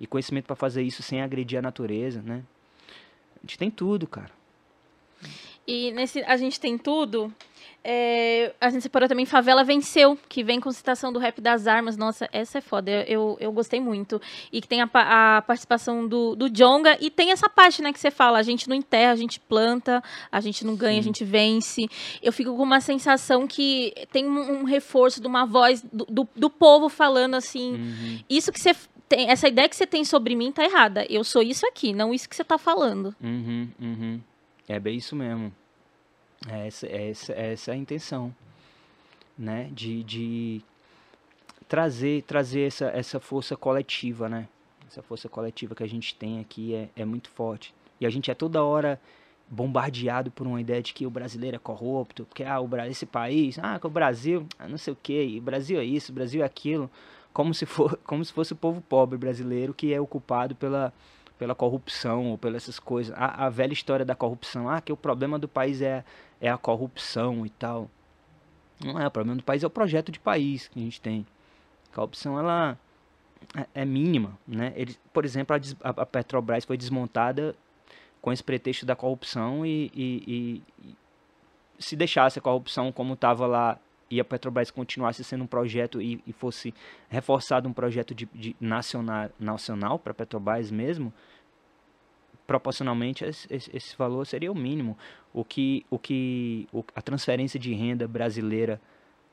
E 0.00 0.06
conhecimento 0.06 0.46
para 0.46 0.56
fazer 0.56 0.82
isso 0.82 1.02
sem 1.02 1.20
agredir 1.20 1.58
a 1.58 1.62
natureza, 1.62 2.22
né? 2.22 2.44
A 3.36 3.40
gente 3.40 3.58
tem 3.58 3.70
tudo, 3.70 4.06
cara. 4.06 4.37
E 5.66 5.92
nesse 5.92 6.22
A 6.22 6.36
gente 6.36 6.58
tem 6.58 6.78
tudo. 6.78 7.32
É, 7.90 8.52
a 8.60 8.68
gente 8.68 8.82
separou 8.82 9.08
também 9.08 9.24
Favela 9.24 9.62
Venceu, 9.64 10.18
que 10.28 10.42
vem 10.42 10.60
com 10.60 10.70
citação 10.70 11.12
do 11.12 11.18
Rap 11.18 11.40
das 11.40 11.66
Armas. 11.66 11.96
Nossa, 11.96 12.28
essa 12.32 12.58
é 12.58 12.60
foda, 12.60 12.90
eu, 13.06 13.36
eu 13.40 13.52
gostei 13.52 13.80
muito. 13.80 14.20
E 14.52 14.60
que 14.60 14.68
tem 14.68 14.82
a, 14.82 14.90
a 14.92 15.42
participação 15.42 16.06
do, 16.06 16.34
do 16.34 16.50
Jonga. 16.50 16.98
E 17.00 17.10
tem 17.10 17.30
essa 17.30 17.48
parte, 17.48 17.80
né, 17.80 17.92
que 17.92 18.00
você 18.00 18.10
fala: 18.10 18.38
a 18.38 18.42
gente 18.42 18.68
não 18.68 18.76
enterra, 18.76 19.12
a 19.12 19.16
gente 19.16 19.38
planta, 19.40 20.02
a 20.30 20.40
gente 20.40 20.66
não 20.66 20.76
ganha, 20.76 20.94
Sim. 20.94 21.00
a 21.00 21.02
gente 21.02 21.24
vence. 21.24 21.88
Eu 22.22 22.32
fico 22.32 22.54
com 22.56 22.62
uma 22.62 22.80
sensação 22.80 23.46
que 23.46 23.94
tem 24.12 24.26
um, 24.26 24.60
um 24.60 24.64
reforço 24.64 25.20
de 25.20 25.26
uma 25.26 25.46
voz 25.46 25.82
do, 25.92 26.04
do, 26.06 26.28
do 26.34 26.50
povo 26.50 26.88
falando 26.88 27.36
assim: 27.36 27.74
uhum. 27.74 28.18
isso 28.28 28.52
que 28.52 28.60
você 28.60 28.74
tem, 29.08 29.30
essa 29.30 29.48
ideia 29.48 29.68
que 29.68 29.76
você 29.76 29.86
tem 29.86 30.04
sobre 30.04 30.34
mim 30.36 30.52
tá 30.52 30.64
errada. 30.64 31.06
Eu 31.08 31.24
sou 31.24 31.42
isso 31.42 31.66
aqui, 31.66 31.94
não 31.94 32.12
isso 32.12 32.28
que 32.28 32.36
você 32.36 32.44
tá 32.44 32.58
falando. 32.58 33.14
Uhum, 33.22 33.68
uhum. 33.80 34.20
É 34.68 34.78
bem 34.78 34.98
isso 34.98 35.16
mesmo. 35.16 35.52
É 36.46 36.66
essa, 36.66 36.86
é 36.86 37.10
essa, 37.10 37.32
é 37.32 37.52
essa 37.52 37.72
a 37.72 37.76
intenção, 37.76 38.34
né? 39.36 39.70
De, 39.72 40.04
de 40.04 40.62
trazer, 41.66 42.22
trazer 42.22 42.66
essa, 42.66 42.86
essa 42.86 43.18
força 43.18 43.56
coletiva, 43.56 44.28
né? 44.28 44.46
Essa 44.86 45.02
força 45.02 45.28
coletiva 45.28 45.74
que 45.74 45.82
a 45.82 45.88
gente 45.88 46.14
tem 46.14 46.40
aqui 46.40 46.74
é, 46.74 46.88
é 46.94 47.04
muito 47.04 47.30
forte. 47.30 47.74
E 48.00 48.06
a 48.06 48.10
gente 48.10 48.30
é 48.30 48.34
toda 48.34 48.62
hora 48.62 49.00
bombardeado 49.50 50.30
por 50.30 50.46
uma 50.46 50.60
ideia 50.60 50.82
de 50.82 50.92
que 50.92 51.06
o 51.06 51.10
brasileiro 51.10 51.56
é 51.56 51.58
corrupto, 51.58 52.26
porque 52.26 52.44
ah, 52.44 52.60
o, 52.60 52.68
esse 52.88 53.06
país, 53.06 53.58
ah, 53.58 53.78
que 53.78 53.86
o 53.86 53.90
Brasil, 53.90 54.46
ah, 54.58 54.68
não 54.68 54.76
sei 54.76 54.92
o 54.92 54.96
que, 54.96 55.38
o 55.38 55.42
Brasil 55.42 55.80
é 55.80 55.84
isso, 55.84 56.12
o 56.12 56.14
Brasil 56.14 56.42
é 56.42 56.44
aquilo, 56.44 56.90
como 57.32 57.54
se, 57.54 57.64
for, 57.64 57.98
como 58.04 58.24
se 58.24 58.32
fosse 58.32 58.52
o 58.52 58.56
povo 58.56 58.80
pobre 58.82 59.16
brasileiro 59.16 59.72
que 59.72 59.92
é 59.92 60.00
ocupado 60.00 60.54
pela, 60.54 60.92
pela 61.38 61.54
corrupção 61.54 62.30
ou 62.30 62.38
pelas 62.38 62.64
essas 62.64 62.78
coisas. 62.78 63.14
A, 63.16 63.46
a, 63.46 63.48
velha 63.48 63.72
história 63.72 64.04
da 64.04 64.14
corrupção, 64.14 64.68
ah, 64.68 64.80
que 64.80 64.92
o 64.92 64.96
problema 64.96 65.38
do 65.38 65.48
país 65.48 65.80
é, 65.80 66.04
é 66.40 66.50
a 66.50 66.58
corrupção 66.58 67.46
e 67.46 67.50
tal. 67.50 67.88
Não 68.84 68.98
é, 69.00 69.06
o 69.06 69.10
problema 69.10 69.36
do 69.36 69.44
país 69.44 69.62
é 69.62 69.66
o 69.66 69.70
projeto 69.70 70.10
de 70.10 70.18
país 70.18 70.68
que 70.68 70.78
a 70.78 70.82
gente 70.82 71.00
tem. 71.00 71.26
A 71.92 71.94
corrupção, 71.94 72.38
ela 72.38 72.78
é, 73.56 73.82
é 73.82 73.84
mínima, 73.84 74.36
né? 74.46 74.72
Ele, 74.76 74.96
por 75.12 75.24
exemplo, 75.24 75.56
a, 75.82 75.88
a, 75.88 76.06
Petrobras 76.06 76.64
foi 76.64 76.76
desmontada 76.76 77.54
com 78.20 78.32
esse 78.32 78.42
pretexto 78.42 78.84
da 78.84 78.96
corrupção 78.96 79.64
e, 79.64 79.90
e, 79.94 80.62
e 80.76 80.96
se 81.78 81.94
deixasse 81.94 82.38
a 82.38 82.42
corrupção 82.42 82.90
como 82.90 83.14
estava 83.14 83.46
lá 83.46 83.78
e 84.10 84.20
a 84.20 84.24
Petrobras 84.24 84.70
continuasse 84.70 85.22
sendo 85.22 85.44
um 85.44 85.46
projeto 85.46 86.00
e, 86.00 86.22
e 86.26 86.32
fosse 86.32 86.74
reforçado 87.08 87.68
um 87.68 87.72
projeto 87.72 88.14
de, 88.14 88.26
de 88.34 88.56
nacional, 88.60 89.30
nacional 89.38 89.98
para 89.98 90.12
a 90.12 90.14
Petrobras 90.14 90.70
mesmo, 90.70 91.12
proporcionalmente 92.46 93.24
esse, 93.24 93.46
esse, 93.50 93.96
valor 93.96 94.26
seria 94.26 94.50
o 94.50 94.54
mínimo. 94.54 94.96
O 95.32 95.44
que, 95.44 95.84
o 95.90 95.98
que 95.98 96.66
o, 96.72 96.82
a 96.94 97.02
transferência 97.02 97.60
de 97.60 97.74
renda 97.74 98.08
brasileira 98.08 98.80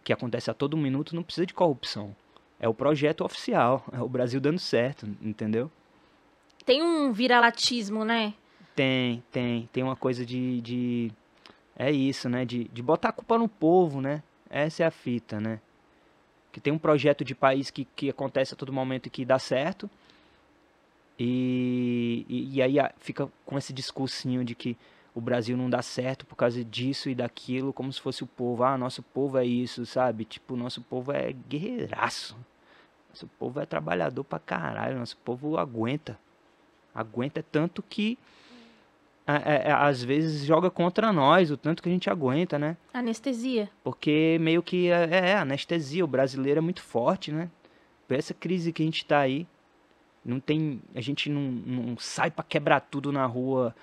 que 0.04 0.12
acontece 0.12 0.52
a 0.52 0.54
todo 0.54 0.78
minuto 0.78 1.16
não 1.16 1.24
precisa 1.24 1.46
de 1.46 1.54
corrupção. 1.54 2.16
É 2.60 2.68
o 2.70 2.74
projeto 2.74 3.24
oficial, 3.24 3.84
é 3.92 4.00
o 4.02 4.08
Brasil 4.08 4.40
dando 4.40 4.60
certo, 4.60 5.08
entendeu? 5.22 5.72
Tem 6.66 6.82
um 6.82 7.12
viralatismo, 7.12 8.04
né? 8.04 8.34
Tem, 8.76 9.24
tem. 9.32 9.70
Tem 9.72 9.84
uma 9.84 9.96
coisa 9.96 10.26
de. 10.26 10.62
de 10.62 11.12
é 11.76 11.92
isso, 11.92 12.28
né? 12.30 12.46
De, 12.46 12.66
de 12.66 12.82
botar 12.82 13.10
a 13.10 13.12
culpa 13.12 13.38
no 13.38 13.48
povo, 13.48 14.02
né? 14.02 14.22
Essa 14.50 14.84
é 14.84 14.86
a 14.86 14.92
fita, 14.92 15.40
né? 15.40 15.60
Que 16.52 16.60
tem 16.60 16.72
um 16.72 16.78
projeto 16.78 17.24
de 17.24 17.36
país 17.36 17.70
que, 17.70 17.86
que 17.86 18.10
acontece 18.10 18.54
a 18.54 18.58
todo 18.58 18.72
momento 18.72 19.08
e 19.08 19.10
que 19.10 19.26
dá 19.26 19.40
certo. 19.40 19.90
E, 21.18 22.26
e, 22.28 22.56
e 22.56 22.62
aí 22.62 22.76
fica 23.00 23.30
com 23.46 23.58
esse 23.58 23.74
discursinho 23.74 24.44
de 24.44 24.54
que 24.56 24.78
o 25.14 25.22
Brasil 25.22 25.56
não 25.56 25.70
dá 25.70 25.82
certo 25.82 26.26
por 26.26 26.36
causa 26.36 26.64
disso 26.64 27.10
e 27.10 27.16
daquilo, 27.16 27.72
como 27.72 27.92
se 27.92 28.02
fosse 28.02 28.24
o 28.24 28.28
povo. 28.28 28.64
Ah, 28.64 28.78
nosso 28.78 29.02
povo 29.02 29.38
é 29.38 29.46
isso, 29.46 29.86
sabe? 29.86 30.26
Tipo, 30.26 30.58
nosso 30.58 30.82
povo 30.82 31.12
é 31.12 31.32
guerreiraço. 31.32 32.36
Nosso 33.10 33.28
povo 33.40 33.62
é 33.62 33.66
trabalhador 33.66 34.26
pra 34.26 34.40
caralho. 34.40 35.00
Nosso 35.00 35.16
povo 35.18 35.58
aguenta. 35.58 36.20
Aguenta 36.94 37.44
tanto 37.50 37.82
que 37.82 38.18
é, 39.28 39.70
é, 39.70 39.72
às 39.72 40.04
vezes 40.04 40.46
joga 40.46 40.70
contra 40.70 41.12
nós, 41.12 41.50
o 41.50 41.58
tanto 41.58 41.82
que 41.82 41.90
a 41.90 41.92
gente 41.92 42.10
aguenta, 42.10 42.60
né? 42.60 42.78
Anestesia. 42.94 43.70
Porque 43.84 44.38
meio 44.40 44.62
que 44.62 44.90
é, 44.90 45.10
é, 45.12 45.30
é 45.30 45.36
anestesia, 45.36 46.06
o 46.06 46.08
brasileiro 46.08 46.60
é 46.60 46.62
muito 46.62 46.82
forte, 46.82 47.32
né? 47.32 47.50
Por 48.08 48.16
essa 48.16 48.36
crise 48.36 48.72
que 48.72 48.84
a 48.84 48.86
gente 48.86 49.04
tá 49.04 49.20
aí, 49.20 49.48
não 50.24 50.40
tem, 50.40 50.80
a 50.94 51.02
gente 51.02 51.30
não, 51.30 51.42
não 51.42 51.98
sai 51.98 52.30
para 52.30 52.44
quebrar 52.44 52.82
tudo 52.82 53.12
na 53.12 53.26
rua, 53.26 53.76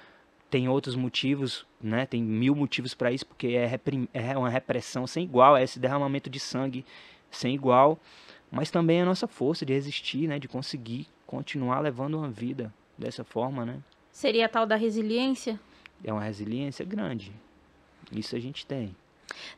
tem 0.49 0.69
outros 0.69 0.95
motivos, 0.95 1.67
né? 1.81 2.07
Tem 2.07 2.23
mil 2.23 2.55
motivos 2.55 2.95
para 2.95 3.11
isso, 3.11 3.27
porque 3.27 3.49
é, 3.49 3.67
reprim, 3.67 4.07
é 4.15 4.39
uma 4.39 4.51
repressão 4.51 5.09
sem 5.09 5.25
igual, 5.25 5.57
é 5.57 5.65
esse 5.65 5.81
derramamento 5.81 6.31
de 6.31 6.39
sangue 6.39 6.85
sem 7.33 7.53
igual, 7.53 7.99
mas 8.49 8.71
também 8.71 9.03
a 9.03 9.05
nossa 9.05 9.27
força 9.27 9.67
de 9.67 9.73
resistir, 9.73 10.29
né? 10.29 10.39
De 10.39 10.47
conseguir 10.47 11.09
continuar 11.27 11.81
levando 11.81 12.17
uma 12.17 12.31
vida 12.31 12.73
dessa 12.97 13.25
forma, 13.25 13.65
né? 13.65 13.81
Seria 14.13 14.47
a 14.47 14.49
tal 14.49 14.67
da 14.67 14.77
resiliência? 14.77 15.59
É 16.05 16.13
uma 16.13 16.23
resiliência 16.23 16.85
grande. 16.85 17.33
Isso 18.13 18.37
a 18.37 18.39
gente 18.39 18.67
tem. 18.67 18.95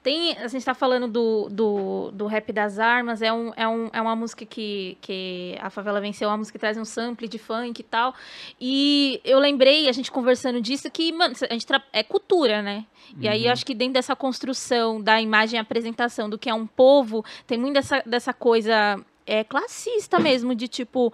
Tem, 0.02 0.36
a 0.38 0.46
gente 0.46 0.64
tá 0.64 0.74
falando 0.74 1.08
do, 1.08 1.48
do, 1.50 2.10
do 2.12 2.26
rap 2.26 2.52
das 2.52 2.78
armas, 2.78 3.20
é, 3.22 3.32
um, 3.32 3.52
é, 3.56 3.66
um, 3.66 3.90
é 3.92 4.00
uma 4.00 4.14
música 4.14 4.46
que, 4.46 4.96
que 5.00 5.56
a 5.60 5.70
favela 5.70 6.00
venceu, 6.00 6.28
é 6.28 6.30
uma 6.30 6.38
música 6.38 6.56
que 6.56 6.60
traz 6.60 6.76
um 6.76 6.84
sample 6.84 7.26
de 7.26 7.38
funk 7.38 7.80
e 7.80 7.82
tal. 7.82 8.14
E 8.60 9.20
eu 9.24 9.38
lembrei, 9.38 9.88
a 9.88 9.92
gente 9.92 10.12
conversando 10.12 10.60
disso, 10.60 10.90
que, 10.90 11.12
mano, 11.12 11.34
a 11.50 11.52
gente 11.52 11.66
é 11.92 12.02
cultura, 12.02 12.62
né? 12.62 12.86
E 13.20 13.28
aí 13.28 13.46
eu 13.46 13.52
acho 13.52 13.64
que 13.64 13.74
dentro 13.74 13.94
dessa 13.94 14.16
construção 14.16 15.00
da 15.00 15.20
imagem 15.20 15.58
e 15.58 15.60
apresentação 15.60 16.28
do 16.28 16.38
que 16.38 16.48
é 16.48 16.54
um 16.54 16.66
povo, 16.66 17.24
tem 17.46 17.58
muito 17.58 17.74
dessa, 17.74 18.02
dessa 18.06 18.32
coisa 18.32 18.98
é, 19.26 19.44
classista 19.44 20.18
mesmo, 20.18 20.54
de 20.54 20.68
tipo, 20.68 21.12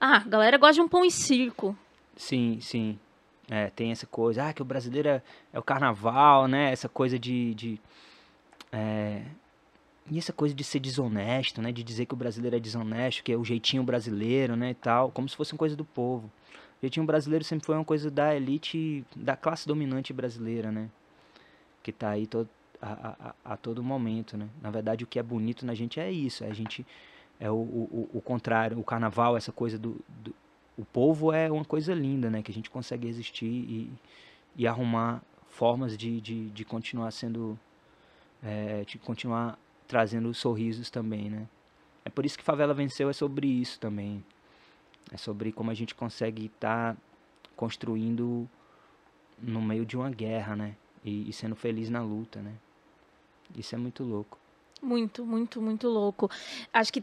ah, 0.00 0.18
a 0.18 0.28
galera 0.28 0.56
gosta 0.58 0.74
de 0.74 0.80
um 0.80 0.88
pão 0.88 1.04
e 1.04 1.10
circo. 1.10 1.76
Sim, 2.18 2.58
sim. 2.60 2.98
É, 3.48 3.70
tem 3.70 3.92
essa 3.92 4.06
coisa, 4.06 4.48
ah, 4.48 4.52
que 4.52 4.60
o 4.60 4.64
brasileiro 4.64 5.08
é, 5.08 5.22
é 5.52 5.58
o 5.58 5.62
carnaval, 5.62 6.46
né? 6.48 6.70
Essa 6.72 6.88
coisa 6.88 7.18
de. 7.18 7.54
de 7.54 7.80
é, 8.72 9.22
e 10.10 10.18
essa 10.18 10.32
coisa 10.32 10.54
de 10.54 10.64
ser 10.64 10.80
desonesto, 10.80 11.62
né? 11.62 11.72
De 11.72 11.82
dizer 11.82 12.06
que 12.06 12.14
o 12.14 12.16
brasileiro 12.16 12.56
é 12.56 12.60
desonesto, 12.60 13.22
que 13.22 13.32
é 13.32 13.36
o 13.36 13.44
jeitinho 13.44 13.82
brasileiro, 13.84 14.56
né? 14.56 14.70
E 14.70 14.74
tal, 14.74 15.10
como 15.12 15.28
se 15.28 15.36
fosse 15.36 15.52
uma 15.54 15.58
coisa 15.58 15.76
do 15.76 15.84
povo. 15.84 16.26
O 16.26 16.80
jeitinho 16.82 17.06
brasileiro 17.06 17.44
sempre 17.44 17.64
foi 17.64 17.76
uma 17.76 17.84
coisa 17.84 18.10
da 18.10 18.34
elite, 18.34 19.04
da 19.16 19.36
classe 19.36 19.66
dominante 19.66 20.12
brasileira, 20.12 20.72
né? 20.72 20.90
Que 21.82 21.92
tá 21.92 22.10
aí 22.10 22.26
todo, 22.26 22.48
a, 22.82 23.34
a, 23.44 23.52
a 23.52 23.56
todo 23.56 23.82
momento, 23.82 24.36
né? 24.36 24.48
Na 24.60 24.70
verdade, 24.70 25.04
o 25.04 25.06
que 25.06 25.18
é 25.18 25.22
bonito 25.22 25.64
na 25.64 25.74
gente 25.74 26.00
é 26.00 26.10
isso, 26.10 26.44
é 26.44 26.48
a 26.48 26.54
gente 26.54 26.84
é 27.40 27.50
o, 27.50 27.54
o, 27.54 28.10
o 28.14 28.20
contrário, 28.20 28.78
o 28.78 28.84
carnaval, 28.84 29.36
essa 29.36 29.52
coisa 29.52 29.78
do, 29.78 30.00
do 30.08 30.34
o 30.78 30.84
povo 30.84 31.32
é 31.32 31.50
uma 31.50 31.64
coisa 31.64 31.92
linda, 31.92 32.30
né? 32.30 32.40
Que 32.40 32.52
a 32.52 32.54
gente 32.54 32.70
consegue 32.70 33.08
existir 33.08 33.46
e, 33.46 33.92
e 34.56 34.66
arrumar 34.66 35.20
formas 35.48 35.98
de, 35.98 36.20
de, 36.20 36.48
de 36.50 36.64
continuar 36.64 37.10
sendo, 37.10 37.58
é, 38.40 38.84
de 38.84 38.96
continuar 38.96 39.58
trazendo 39.88 40.32
sorrisos 40.32 40.88
também, 40.88 41.28
né? 41.28 41.48
É 42.04 42.10
por 42.10 42.24
isso 42.24 42.38
que 42.38 42.44
Favela 42.44 42.72
Venceu 42.72 43.10
é 43.10 43.12
sobre 43.12 43.48
isso 43.48 43.80
também. 43.80 44.24
É 45.12 45.16
sobre 45.16 45.50
como 45.50 45.70
a 45.70 45.74
gente 45.74 45.96
consegue 45.96 46.46
estar 46.46 46.94
tá 46.94 47.00
construindo 47.56 48.48
no 49.42 49.60
meio 49.60 49.84
de 49.84 49.96
uma 49.96 50.10
guerra, 50.10 50.54
né? 50.54 50.76
E, 51.04 51.28
e 51.28 51.32
sendo 51.32 51.56
feliz 51.56 51.90
na 51.90 52.02
luta, 52.02 52.40
né? 52.40 52.54
Isso 53.56 53.74
é 53.74 53.78
muito 53.78 54.04
louco. 54.04 54.38
Muito, 54.80 55.26
muito, 55.26 55.60
muito 55.60 55.88
louco. 55.88 56.30
Acho 56.72 56.92
que 56.92 57.02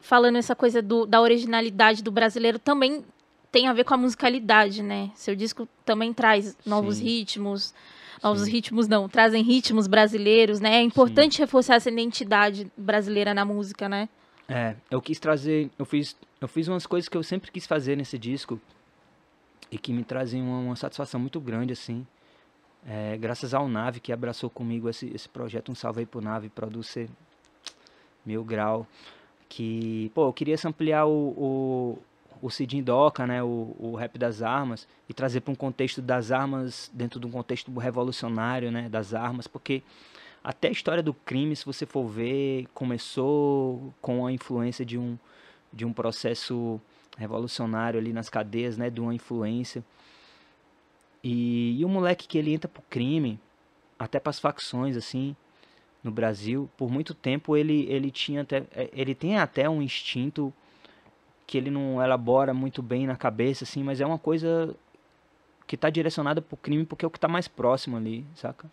falando 0.00 0.36
essa 0.36 0.54
coisa 0.54 0.80
do, 0.80 1.06
da 1.06 1.20
originalidade 1.20 2.02
do 2.02 2.10
brasileiro 2.10 2.58
também 2.58 3.04
tem 3.50 3.66
a 3.66 3.72
ver 3.72 3.84
com 3.84 3.94
a 3.94 3.96
musicalidade, 3.96 4.82
né? 4.82 5.10
Seu 5.14 5.34
disco 5.34 5.68
também 5.84 6.12
traz 6.12 6.56
novos 6.64 6.96
Sim. 6.96 7.04
ritmos. 7.04 7.74
Novos 8.22 8.42
Sim. 8.42 8.50
ritmos 8.50 8.88
não, 8.88 9.08
trazem 9.08 9.42
ritmos 9.42 9.86
brasileiros, 9.86 10.60
né? 10.60 10.76
É 10.76 10.82
importante 10.82 11.36
Sim. 11.36 11.42
reforçar 11.42 11.76
essa 11.76 11.90
identidade 11.90 12.70
brasileira 12.76 13.32
na 13.32 13.44
música, 13.44 13.88
né? 13.88 14.08
É, 14.48 14.74
eu 14.90 15.00
quis 15.00 15.18
trazer, 15.18 15.70
eu 15.78 15.84
fiz, 15.84 16.16
eu 16.40 16.48
fiz 16.48 16.68
umas 16.68 16.86
coisas 16.86 17.08
que 17.08 17.16
eu 17.16 17.22
sempre 17.22 17.50
quis 17.50 17.66
fazer 17.66 17.96
nesse 17.96 18.18
disco 18.18 18.60
e 19.70 19.78
que 19.78 19.92
me 19.92 20.02
trazem 20.02 20.42
uma, 20.42 20.58
uma 20.58 20.76
satisfação 20.76 21.20
muito 21.20 21.40
grande, 21.40 21.72
assim. 21.72 22.06
É, 22.86 23.16
graças 23.16 23.52
ao 23.54 23.68
Nave 23.68 24.00
que 24.00 24.12
abraçou 24.12 24.48
comigo 24.48 24.88
esse, 24.88 25.10
esse 25.14 25.28
projeto, 25.28 25.70
um 25.70 25.74
salve 25.74 26.00
aí 26.00 26.06
pro 26.06 26.20
Nave, 26.20 26.48
producer 26.48 27.08
Mil 28.24 28.42
Grau 28.44 28.86
que, 29.48 30.10
pô, 30.14 30.26
eu 30.28 30.32
queria 30.32 30.56
ampliar 30.66 31.06
o, 31.06 31.10
o, 31.10 31.98
o 32.42 32.50
Cidinho 32.50 32.84
Doca, 32.84 33.26
né, 33.26 33.42
o, 33.42 33.74
o 33.78 33.94
rap 33.96 34.18
das 34.18 34.42
armas, 34.42 34.86
e 35.08 35.14
trazer 35.14 35.40
para 35.40 35.52
um 35.52 35.56
contexto 35.56 36.02
das 36.02 36.30
armas, 36.30 36.90
dentro 36.92 37.18
de 37.18 37.26
um 37.26 37.30
contexto 37.30 37.72
revolucionário, 37.78 38.70
né, 38.70 38.88
das 38.88 39.14
armas, 39.14 39.46
porque 39.46 39.82
até 40.42 40.68
a 40.68 40.70
história 40.72 41.02
do 41.02 41.12
crime, 41.12 41.56
se 41.56 41.64
você 41.64 41.84
for 41.86 42.06
ver, 42.06 42.66
começou 42.74 43.92
com 44.00 44.26
a 44.26 44.32
influência 44.32 44.84
de 44.84 44.98
um, 44.98 45.18
de 45.72 45.84
um 45.84 45.92
processo 45.92 46.80
revolucionário 47.16 47.98
ali 47.98 48.12
nas 48.12 48.28
cadeias, 48.28 48.76
né, 48.76 48.88
de 48.90 49.00
uma 49.00 49.14
influência. 49.14 49.84
E, 51.22 51.76
e 51.80 51.84
o 51.84 51.88
moleque 51.88 52.28
que 52.28 52.38
ele 52.38 52.52
entra 52.52 52.68
pro 52.68 52.82
crime, 52.88 53.40
até 53.98 54.20
para 54.20 54.30
as 54.30 54.38
facções, 54.38 54.96
assim, 54.96 55.34
no 56.02 56.10
Brasil, 56.10 56.68
por 56.76 56.90
muito 56.90 57.14
tempo 57.14 57.56
ele, 57.56 57.86
ele 57.88 58.10
tinha 58.10 58.42
até, 58.42 58.64
é, 58.72 58.88
ele 58.92 59.14
tem 59.14 59.38
até 59.38 59.68
um 59.68 59.82
instinto 59.82 60.52
que 61.46 61.56
ele 61.56 61.70
não 61.70 62.02
elabora 62.02 62.52
muito 62.52 62.82
bem 62.82 63.06
na 63.06 63.16
cabeça, 63.16 63.64
assim, 63.64 63.82
mas 63.82 64.00
é 64.00 64.06
uma 64.06 64.18
coisa 64.18 64.74
que 65.66 65.74
está 65.74 65.90
direcionada 65.90 66.40
para 66.40 66.54
o 66.54 66.58
crime 66.58 66.84
porque 66.84 67.04
é 67.04 67.08
o 67.08 67.10
que 67.10 67.18
está 67.18 67.28
mais 67.28 67.48
próximo 67.48 67.96
ali, 67.96 68.24
saca? 68.34 68.70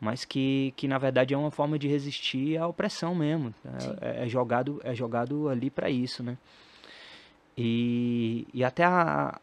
Mas 0.00 0.24
que, 0.24 0.72
que 0.76 0.88
na 0.88 0.98
verdade 0.98 1.34
é 1.34 1.36
uma 1.36 1.50
forma 1.50 1.78
de 1.78 1.86
resistir 1.86 2.56
à 2.56 2.66
opressão 2.66 3.14
mesmo. 3.14 3.54
É, 4.00 4.24
é, 4.24 4.28
jogado 4.28 4.80
é 4.82 4.94
jogado 4.94 5.48
ali 5.48 5.68
para 5.70 5.90
isso, 5.90 6.22
né? 6.22 6.38
E, 7.56 8.46
e 8.54 8.64
até 8.64 8.82
a, 8.82 9.38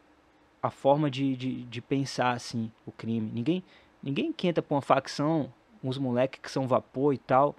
a 0.60 0.70
forma 0.70 1.08
de, 1.08 1.36
de, 1.36 1.62
de 1.62 1.80
pensar 1.80 2.32
assim 2.32 2.70
o 2.84 2.90
crime. 2.90 3.30
Ninguém 3.32 3.62
ninguém 4.02 4.32
que 4.32 4.48
entra 4.48 4.62
para 4.62 4.74
uma 4.74 4.82
facção 4.82 5.52
uns 5.82 5.98
moleques 5.98 6.40
que 6.40 6.50
são 6.50 6.66
vapor 6.66 7.14
e 7.14 7.18
tal, 7.18 7.54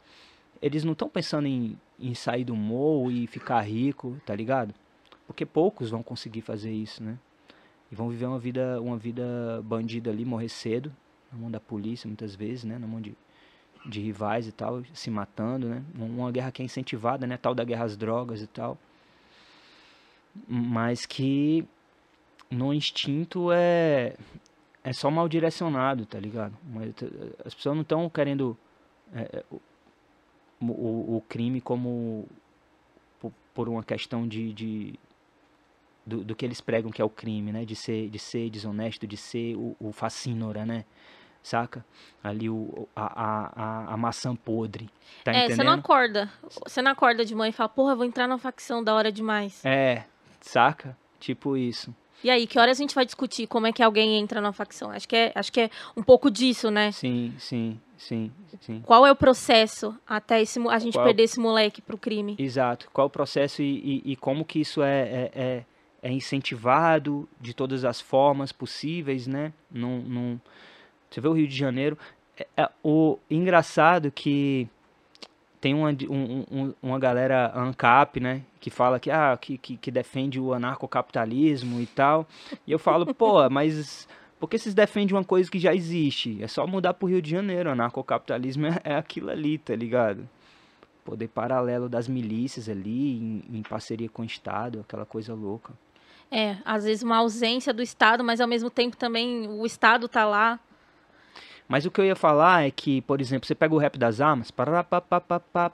eles 0.61 0.83
não 0.83 0.93
estão 0.93 1.09
pensando 1.09 1.47
em, 1.47 1.77
em 1.99 2.13
sair 2.13 2.43
do 2.43 2.55
morro 2.55 3.11
e 3.11 3.27
ficar 3.27 3.61
rico, 3.61 4.17
tá 4.25 4.35
ligado? 4.35 4.73
Porque 5.25 5.45
poucos 5.45 5.89
vão 5.89 6.03
conseguir 6.03 6.41
fazer 6.41 6.71
isso, 6.71 7.03
né? 7.03 7.17
E 7.91 7.95
vão 7.95 8.09
viver 8.09 8.25
uma 8.25 8.39
vida, 8.39 8.81
uma 8.81 8.97
vida 8.97 9.61
bandida 9.63 10.09
ali, 10.09 10.25
morrer 10.25 10.49
cedo, 10.49 10.93
na 11.31 11.37
mão 11.37 11.49
da 11.51 11.59
polícia 11.59 12.07
muitas 12.07 12.35
vezes, 12.35 12.63
né? 12.63 12.77
Na 12.77 12.87
mão 12.87 13.01
de, 13.01 13.15
de 13.85 14.01
rivais 14.01 14.47
e 14.47 14.51
tal, 14.51 14.83
se 14.93 15.09
matando, 15.09 15.67
né? 15.67 15.83
Uma 15.97 16.31
guerra 16.31 16.51
que 16.51 16.61
é 16.61 16.65
incentivada, 16.65 17.25
né? 17.25 17.37
Tal 17.37 17.55
da 17.55 17.63
guerra 17.63 17.85
às 17.85 17.95
drogas 17.95 18.41
e 18.41 18.47
tal. 18.47 18.77
Mas 20.47 21.05
que 21.05 21.65
no 22.49 22.73
instinto 22.73 23.51
é 23.51 24.15
é 24.83 24.93
só 24.93 25.09
mal 25.11 25.27
direcionado, 25.27 26.05
tá 26.05 26.19
ligado? 26.19 26.57
As 27.45 27.53
pessoas 27.53 27.75
não 27.75 27.81
estão 27.81 28.09
querendo 28.09 28.57
é, 29.13 29.39
é 29.39 29.43
o, 29.51 30.65
o, 30.65 31.17
o, 31.17 31.23
crime 31.27 31.61
como 31.61 32.27
por, 33.19 33.31
por 33.53 33.69
uma 33.69 33.83
questão 33.83 34.27
de, 34.27 34.53
de 34.53 34.99
do, 36.05 36.23
do, 36.23 36.35
que 36.35 36.45
eles 36.45 36.61
pregam 36.61 36.91
que 36.91 37.01
é 37.01 37.05
o 37.05 37.09
crime, 37.09 37.51
né? 37.51 37.65
De 37.65 37.75
ser, 37.75 38.09
de 38.09 38.19
ser 38.19 38.49
desonesto, 38.49 39.05
de 39.07 39.17
ser 39.17 39.55
o, 39.55 39.75
o 39.79 39.91
fascínora, 39.91 40.65
né? 40.65 40.85
Saca? 41.41 41.85
Ali 42.21 42.49
o, 42.49 42.87
a, 42.95 43.23
a, 43.23 43.93
a, 43.93 43.97
maçã 43.97 44.35
podre. 44.35 44.89
Tá 45.23 45.31
é, 45.31 45.45
entendendo? 45.45 45.55
você 45.55 45.63
não 45.63 45.73
acorda. 45.73 46.31
Você 46.65 46.81
não 46.81 46.91
acorda 46.91 47.23
de 47.23 47.33
manhã 47.33 47.49
e 47.49 47.53
fala, 47.53 47.69
porra, 47.69 47.95
vou 47.95 48.05
entrar 48.05 48.27
na 48.27 48.37
facção 48.37 48.83
da 48.83 48.93
hora 48.93 49.11
demais. 49.11 49.63
É, 49.65 50.05
saca? 50.41 50.97
Tipo 51.19 51.55
isso. 51.55 51.95
E 52.23 52.29
aí, 52.29 52.45
que 52.45 52.59
horas 52.59 52.77
a 52.77 52.81
gente 52.81 52.93
vai 52.93 53.05
discutir 53.05 53.47
como 53.47 53.67
é 53.67 53.71
que 53.71 53.81
alguém 53.81 54.19
entra 54.19 54.41
na 54.41 54.51
facção? 54.51 54.91
Acho 54.91 55.07
que 55.07 55.15
é, 55.15 55.31
acho 55.33 55.51
que 55.51 55.61
é 55.61 55.69
um 55.95 56.03
pouco 56.03 56.29
disso, 56.29 56.69
né? 56.69 56.91
Sim, 56.91 57.33
sim, 57.37 57.79
sim, 57.97 58.31
sim. 58.59 58.81
Qual 58.85 59.05
é 59.05 59.11
o 59.11 59.15
processo 59.15 59.95
até 60.05 60.41
esse, 60.41 60.59
a 60.67 60.79
gente 60.79 60.93
Qual... 60.93 61.05
perder 61.05 61.23
esse 61.23 61.39
moleque 61.39 61.81
pro 61.81 61.97
crime? 61.97 62.35
Exato. 62.37 62.89
Qual 62.91 63.05
é 63.05 63.07
o 63.07 63.09
processo 63.09 63.61
e, 63.61 64.01
e, 64.05 64.11
e 64.11 64.15
como 64.15 64.43
que 64.43 64.59
isso 64.59 64.81
é, 64.81 65.01
é, 65.01 65.31
é, 65.33 65.65
é, 66.03 66.11
incentivado 66.11 67.27
de 67.39 67.53
todas 67.53 67.85
as 67.85 68.01
formas 68.01 68.51
possíveis, 68.51 69.25
né? 69.25 69.53
Num, 69.71 70.01
num... 70.01 70.39
Você 71.09 71.21
vê 71.21 71.27
o 71.27 71.33
Rio 71.33 71.47
de 71.47 71.55
Janeiro. 71.55 71.97
É, 72.37 72.47
é 72.57 72.69
o 72.83 73.17
engraçado 73.29 74.11
que 74.11 74.67
tem 75.61 75.73
uma, 75.73 75.89
um, 75.89 76.45
um, 76.51 76.73
uma 76.81 76.99
galera 76.99 77.51
ANCAP, 77.53 78.19
né, 78.19 78.41
que 78.59 78.69
fala 78.69 78.99
que, 78.99 79.11
ah, 79.11 79.37
que, 79.39 79.57
que, 79.57 79.77
que, 79.77 79.91
defende 79.91 80.39
o 80.39 80.53
anarcocapitalismo 80.53 81.81
e 81.81 81.85
tal. 81.85 82.27
E 82.65 82.71
eu 82.71 82.79
falo, 82.79 83.13
pô, 83.13 83.49
mas 83.49 84.07
por 84.39 84.49
que 84.49 84.57
vocês 84.57 84.73
defendem 84.73 85.15
uma 85.15 85.23
coisa 85.23 85.51
que 85.51 85.59
já 85.59 85.75
existe? 85.75 86.41
É 86.41 86.47
só 86.47 86.65
mudar 86.65 86.93
pro 86.93 87.09
Rio 87.09 87.21
de 87.21 87.29
Janeiro. 87.29 87.69
O 87.69 87.73
anarcocapitalismo 87.73 88.67
é, 88.67 88.79
é 88.85 88.95
aquilo 88.95 89.29
ali, 89.29 89.57
tá 89.57 89.75
ligado? 89.75 90.27
Poder 91.03 91.27
paralelo 91.27 91.89
das 91.89 92.07
milícias 92.07 92.69
ali, 92.69 93.17
em, 93.17 93.43
em 93.51 93.61
parceria 93.61 94.07
com 94.07 94.21
o 94.21 94.25
Estado, 94.25 94.79
aquela 94.79 95.05
coisa 95.05 95.33
louca. 95.33 95.73
É, 96.31 96.57
às 96.63 96.85
vezes 96.85 97.03
uma 97.03 97.17
ausência 97.17 97.73
do 97.73 97.81
Estado, 97.81 98.23
mas 98.23 98.39
ao 98.39 98.47
mesmo 98.47 98.69
tempo 98.69 98.95
também 98.95 99.47
o 99.47 99.65
Estado 99.65 100.07
tá 100.07 100.25
lá 100.25 100.59
mas 101.69 101.85
o 101.85 101.91
que 101.91 102.01
eu 102.01 102.05
ia 102.05 102.15
falar 102.15 102.65
é 102.65 102.71
que, 102.71 102.99
por 103.03 103.21
exemplo, 103.21 103.45
você 103.45 103.53
pega 103.53 103.75
o 103.75 103.77
rap 103.77 103.95
das 103.95 104.19
armas, 104.19 104.49
tá 104.49 105.71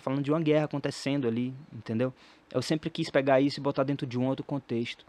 falando 0.00 0.22
de 0.22 0.30
uma 0.30 0.40
guerra 0.40 0.66
acontecendo 0.66 1.26
ali, 1.26 1.52
entendeu? 1.72 2.14
Eu 2.52 2.62
sempre 2.62 2.88
quis 2.88 3.10
pegar 3.10 3.40
isso 3.40 3.58
e 3.58 3.62
botar 3.62 3.82
dentro 3.82 4.06
de 4.06 4.16
um 4.16 4.26
outro 4.28 4.44
contexto, 4.44 5.04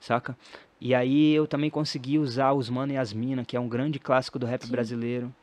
saca? 0.00 0.34
E 0.80 0.94
aí 0.94 1.34
eu 1.34 1.46
também 1.46 1.68
consegui 1.68 2.18
usar 2.18 2.54
os 2.54 2.70
Mano 2.70 2.94
e 2.94 2.96
as 2.96 3.12
Mina, 3.12 3.44
que 3.44 3.54
é 3.54 3.60
um 3.60 3.68
grande 3.68 3.98
clássico 3.98 4.38
do 4.38 4.46
rap 4.46 4.64
Sim. 4.64 4.72
brasileiro, 4.72 5.34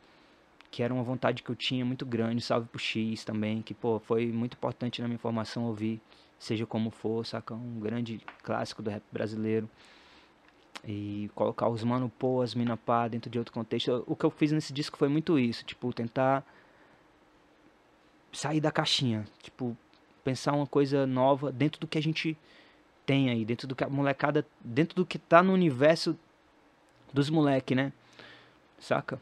que 0.68 0.82
era 0.82 0.92
uma 0.92 1.04
vontade 1.04 1.44
que 1.44 1.50
eu 1.50 1.54
tinha 1.54 1.84
muito 1.84 2.04
grande, 2.04 2.42
salve 2.42 2.66
pro 2.66 2.80
X 2.80 3.24
também, 3.24 3.62
que 3.62 3.72
pô, 3.72 4.00
foi 4.00 4.32
muito 4.32 4.54
importante 4.54 5.00
na 5.00 5.06
minha 5.06 5.18
formação 5.18 5.66
ouvir, 5.66 6.00
seja 6.40 6.66
como 6.66 6.90
for, 6.90 7.24
saca? 7.24 7.54
Um 7.54 7.78
grande 7.78 8.20
clássico 8.42 8.82
do 8.82 8.90
rap 8.90 9.04
brasileiro. 9.12 9.70
E 10.84 11.30
colocar 11.34 11.68
os 11.68 11.84
mano 11.84 12.10
pô, 12.18 12.42
as 12.42 12.54
mina 12.54 12.76
pá 12.76 13.08
dentro 13.08 13.30
de 13.30 13.38
outro 13.38 13.52
contexto. 13.52 14.04
O 14.06 14.16
que 14.16 14.24
eu 14.24 14.30
fiz 14.30 14.52
nesse 14.52 14.72
disco 14.72 14.96
foi 14.96 15.08
muito 15.08 15.38
isso, 15.38 15.64
tipo, 15.64 15.92
tentar 15.92 16.44
sair 18.32 18.60
da 18.60 18.70
caixinha, 18.70 19.24
tipo, 19.42 19.76
pensar 20.24 20.52
uma 20.52 20.66
coisa 20.66 21.06
nova 21.06 21.52
dentro 21.52 21.80
do 21.80 21.86
que 21.86 21.98
a 21.98 22.02
gente 22.02 22.36
tem 23.04 23.30
aí, 23.30 23.44
dentro 23.44 23.66
do 23.66 23.74
que 23.74 23.84
a 23.84 23.88
molecada, 23.88 24.46
dentro 24.60 24.96
do 24.96 25.06
que 25.06 25.18
tá 25.18 25.42
no 25.42 25.52
universo 25.52 26.18
dos 27.12 27.28
moleque, 27.28 27.74
né? 27.74 27.92
Saca? 28.78 29.20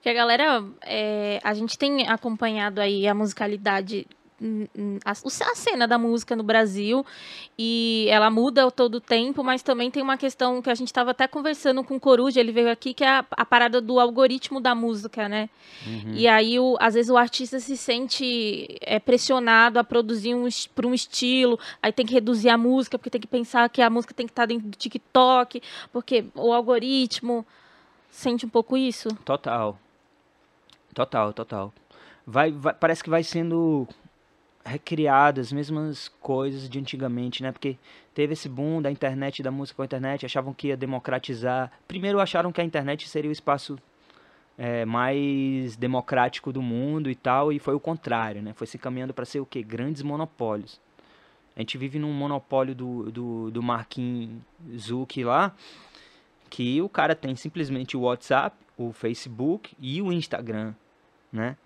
Que 0.00 0.08
a 0.08 0.14
galera, 0.14 0.64
é, 0.82 1.38
a 1.42 1.54
gente 1.54 1.78
tem 1.78 2.08
acompanhado 2.08 2.80
aí 2.80 3.06
a 3.06 3.14
musicalidade 3.14 4.06
a, 5.04 5.10
a 5.12 5.54
cena 5.54 5.86
da 5.86 5.96
música 5.98 6.34
no 6.34 6.42
Brasil 6.42 7.04
e 7.58 8.06
ela 8.10 8.30
muda 8.30 8.70
todo 8.70 8.96
o 8.96 9.00
tempo, 9.00 9.44
mas 9.44 9.62
também 9.62 9.90
tem 9.90 10.02
uma 10.02 10.16
questão 10.16 10.60
que 10.60 10.70
a 10.70 10.74
gente 10.74 10.88
estava 10.88 11.12
até 11.12 11.28
conversando 11.28 11.84
com 11.84 11.96
o 11.96 12.00
Coruja, 12.00 12.40
ele 12.40 12.52
veio 12.52 12.70
aqui, 12.70 12.92
que 12.92 13.04
é 13.04 13.08
a, 13.08 13.24
a 13.30 13.44
parada 13.44 13.80
do 13.80 14.00
algoritmo 14.00 14.60
da 14.60 14.74
música, 14.74 15.28
né? 15.28 15.48
Uhum. 15.86 16.14
E 16.14 16.26
aí, 16.26 16.58
o, 16.58 16.76
às 16.80 16.94
vezes, 16.94 17.10
o 17.10 17.16
artista 17.16 17.60
se 17.60 17.76
sente 17.76 18.76
é, 18.80 18.98
pressionado 18.98 19.78
a 19.78 19.84
produzir 19.84 20.34
um, 20.34 20.48
por 20.74 20.86
um 20.86 20.94
estilo, 20.94 21.58
aí 21.82 21.92
tem 21.92 22.06
que 22.06 22.14
reduzir 22.14 22.48
a 22.48 22.58
música, 22.58 22.98
porque 22.98 23.10
tem 23.10 23.20
que 23.20 23.26
pensar 23.26 23.68
que 23.68 23.80
a 23.80 23.90
música 23.90 24.14
tem 24.14 24.26
que 24.26 24.32
estar 24.32 24.42
tá 24.42 24.46
dentro 24.46 24.68
do 24.68 24.76
TikTok, 24.76 25.62
porque 25.92 26.24
o 26.34 26.52
algoritmo 26.52 27.46
sente 28.10 28.44
um 28.44 28.48
pouco 28.48 28.76
isso? 28.76 29.08
Total. 29.24 29.78
Total, 30.94 31.32
total. 31.32 31.72
Vai, 32.26 32.52
vai, 32.52 32.74
parece 32.74 33.02
que 33.02 33.10
vai 33.10 33.22
sendo 33.22 33.88
recriado 34.64 35.40
as 35.40 35.52
mesmas 35.52 36.08
coisas 36.20 36.68
de 36.68 36.78
antigamente, 36.78 37.42
né? 37.42 37.52
Porque 37.52 37.76
teve 38.14 38.34
esse 38.34 38.48
boom 38.48 38.80
da 38.80 38.90
internet, 38.90 39.42
da 39.42 39.50
música 39.50 39.76
com 39.76 39.82
a 39.82 39.84
internet, 39.84 40.24
achavam 40.24 40.54
que 40.54 40.68
ia 40.68 40.76
democratizar. 40.76 41.70
Primeiro 41.88 42.20
acharam 42.20 42.52
que 42.52 42.60
a 42.60 42.64
internet 42.64 43.08
seria 43.08 43.28
o 43.28 43.32
espaço 43.32 43.78
é, 44.56 44.84
mais 44.84 45.76
democrático 45.76 46.52
do 46.52 46.62
mundo 46.62 47.10
e 47.10 47.14
tal, 47.14 47.52
e 47.52 47.58
foi 47.58 47.74
o 47.74 47.80
contrário, 47.80 48.42
né? 48.42 48.52
Foi 48.52 48.66
se 48.66 48.78
caminhando 48.78 49.14
para 49.14 49.24
ser 49.24 49.40
o 49.40 49.46
quê? 49.46 49.62
Grandes 49.62 50.02
monopólios. 50.02 50.80
A 51.56 51.60
gente 51.60 51.76
vive 51.76 51.98
num 51.98 52.12
monopólio 52.12 52.74
do, 52.74 53.10
do, 53.10 53.50
do 53.50 53.62
Marquinhos 53.62 54.40
Zuck 54.78 55.22
lá, 55.22 55.54
que 56.48 56.80
o 56.80 56.88
cara 56.88 57.14
tem 57.14 57.36
simplesmente 57.36 57.96
o 57.96 58.02
WhatsApp, 58.02 58.56
o 58.76 58.92
Facebook 58.92 59.74
e 59.78 60.00
o 60.00 60.12
Instagram, 60.12 60.74
né? 61.32 61.56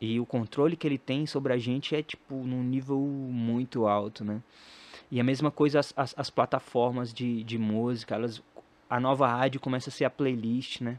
E 0.00 0.18
o 0.18 0.24
controle 0.24 0.76
que 0.76 0.86
ele 0.86 0.96
tem 0.96 1.26
sobre 1.26 1.52
a 1.52 1.58
gente 1.58 1.94
é, 1.94 2.02
tipo, 2.02 2.34
num 2.34 2.62
nível 2.62 2.98
muito 2.98 3.86
alto, 3.86 4.24
né? 4.24 4.42
E 5.10 5.20
a 5.20 5.24
mesma 5.24 5.50
coisa 5.50 5.80
as, 5.80 5.92
as, 5.96 6.14
as 6.16 6.30
plataformas 6.30 7.12
de, 7.12 7.44
de 7.44 7.58
música, 7.58 8.14
elas, 8.14 8.42
a 8.88 8.98
nova 8.98 9.26
rádio 9.26 9.60
começa 9.60 9.90
a 9.90 9.92
ser 9.92 10.06
a 10.06 10.10
playlist, 10.10 10.80
né? 10.80 10.98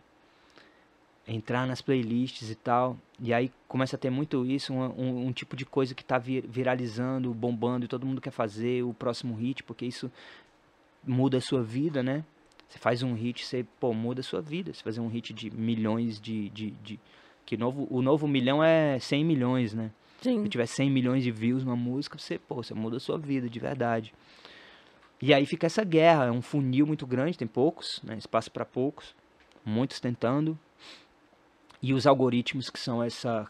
Entrar 1.27 1.65
nas 1.65 1.81
playlists 1.81 2.51
e 2.51 2.55
tal. 2.55 2.95
E 3.19 3.33
aí 3.33 3.51
começa 3.67 3.95
a 3.95 3.99
ter 3.99 4.11
muito 4.11 4.45
isso, 4.45 4.71
um, 4.71 4.83
um, 4.83 5.27
um 5.27 5.31
tipo 5.31 5.55
de 5.55 5.65
coisa 5.65 5.95
que 5.95 6.03
está 6.03 6.19
vir, 6.19 6.45
viralizando, 6.47 7.33
bombando, 7.33 7.85
e 7.85 7.87
todo 7.87 8.05
mundo 8.05 8.21
quer 8.21 8.31
fazer 8.31 8.83
o 8.83 8.93
próximo 8.93 9.33
hit, 9.35 9.63
porque 9.63 9.85
isso 9.85 10.11
muda 11.03 11.37
a 11.37 11.41
sua 11.41 11.63
vida, 11.63 12.03
né? 12.03 12.23
Você 12.69 12.77
faz 12.77 13.01
um 13.01 13.13
hit, 13.13 13.45
você, 13.45 13.65
pô, 13.79 13.93
muda 13.93 14.21
a 14.21 14.23
sua 14.23 14.41
vida. 14.41 14.71
Você 14.73 14.83
fazer 14.83 15.01
um 15.01 15.07
hit 15.07 15.33
de 15.33 15.49
milhões 15.49 16.21
de, 16.21 16.49
de, 16.49 16.71
de 16.83 16.99
que 17.45 17.57
novo, 17.57 17.87
o 17.89 18.01
novo 18.01 18.27
milhão 18.27 18.63
é 18.63 18.99
100 18.99 19.25
milhões, 19.25 19.73
né? 19.73 19.91
Sim. 20.21 20.43
Se 20.43 20.49
tiver 20.49 20.65
100 20.65 20.89
milhões 20.89 21.23
de 21.23 21.31
views 21.31 21.63
numa 21.63 21.75
música, 21.75 22.17
você, 22.17 22.37
pô, 22.37 22.55
você 22.55 22.73
muda 22.73 22.97
a 22.97 22.99
sua 22.99 23.17
vida 23.17 23.49
de 23.49 23.59
verdade. 23.59 24.13
E 25.21 25.33
aí 25.33 25.45
fica 25.45 25.67
essa 25.67 25.83
guerra, 25.83 26.25
é 26.25 26.31
um 26.31 26.41
funil 26.41 26.85
muito 26.87 27.05
grande, 27.05 27.37
tem 27.37 27.47
poucos, 27.47 28.01
né? 28.03 28.17
Espaço 28.17 28.51
para 28.51 28.65
poucos, 28.65 29.15
muitos 29.65 29.99
tentando. 29.99 30.57
E 31.81 31.93
os 31.93 32.05
algoritmos 32.05 32.69
que 32.69 32.79
são 32.79 33.01
essa 33.03 33.47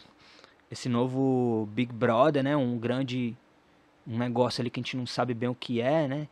esse 0.70 0.88
novo 0.88 1.68
Big 1.74 1.92
Brother, 1.92 2.44
né? 2.44 2.56
Um 2.56 2.78
grande 2.78 3.38
um 4.08 4.18
negócio 4.18 4.62
ali 4.62 4.70
que 4.70 4.80
a 4.80 4.84
gente 4.84 4.98
não 4.98 5.06
sabe 5.06 5.34
bem 5.34 5.50
o 5.50 5.56
que 5.56 5.82
é, 5.82 6.08
né? 6.08 6.28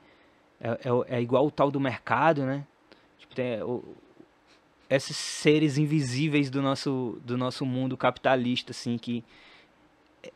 É, 0.59 0.69
é, 0.71 1.17
é 1.17 1.21
igual 1.21 1.45
o 1.45 1.51
tal 1.51 1.69
do 1.69 1.79
mercado, 1.79 2.45
né? 2.45 2.65
Tipo, 3.17 3.35
tem, 3.35 3.61
o, 3.61 3.83
esses 4.89 5.15
seres 5.15 5.77
invisíveis 5.77 6.49
do 6.49 6.61
nosso, 6.61 7.19
do 7.23 7.37
nosso 7.37 7.65
mundo 7.65 7.95
capitalista, 7.95 8.71
assim, 8.71 8.97
que 8.97 9.23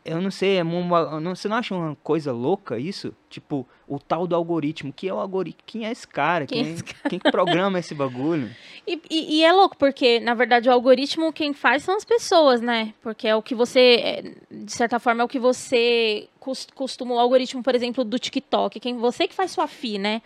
eu 0.04 0.20
não 0.20 0.30
sei, 0.30 0.58
é 0.58 0.62
uma, 0.62 1.20
não, 1.20 1.34
você 1.34 1.48
não 1.48 1.56
acha 1.56 1.74
uma 1.74 1.96
coisa 1.96 2.32
louca 2.32 2.78
isso? 2.78 3.14
Tipo, 3.28 3.66
o 3.86 3.98
tal 3.98 4.26
do 4.26 4.34
algoritmo. 4.34 4.92
Que 4.92 5.08
é 5.08 5.14
o 5.14 5.18
algoritmo? 5.18 5.62
Quem 5.66 5.86
é 5.86 5.92
esse 5.92 6.06
cara? 6.06 6.46
Quem, 6.46 6.62
quem, 6.62 6.70
é 6.70 6.74
esse 6.74 6.84
cara? 6.84 7.10
quem 7.10 7.18
programa 7.18 7.78
esse 7.78 7.94
bagulho? 7.94 8.50
E, 8.86 9.00
e, 9.10 9.38
e, 9.38 9.42
é 9.42 9.50
louco, 9.50 9.78
porque, 9.78 10.20
na 10.20 10.34
verdade, 10.34 10.68
o 10.68 10.72
algoritmo 10.72 11.32
quem 11.32 11.54
faz 11.54 11.82
são 11.82 11.96
as 11.96 12.04
pessoas, 12.04 12.60
né? 12.60 12.92
Porque 13.00 13.26
é 13.26 13.34
o 13.34 13.40
que 13.40 13.54
você, 13.54 13.80
é, 13.80 14.34
de 14.50 14.70
certa 14.70 14.98
forma, 14.98 15.22
é 15.22 15.24
o 15.24 15.28
que 15.28 15.38
você 15.38 16.28
costuma, 16.74 17.14
o 17.14 17.18
algoritmo, 17.18 17.62
por 17.62 17.74
exemplo, 17.74 18.04
do 18.04 18.18
TikTok, 18.18 18.78
quem 18.78 18.98
você 18.98 19.26
que 19.26 19.34
faz 19.34 19.52
sua 19.52 19.66
FI, 19.66 19.96
né? 19.96 20.20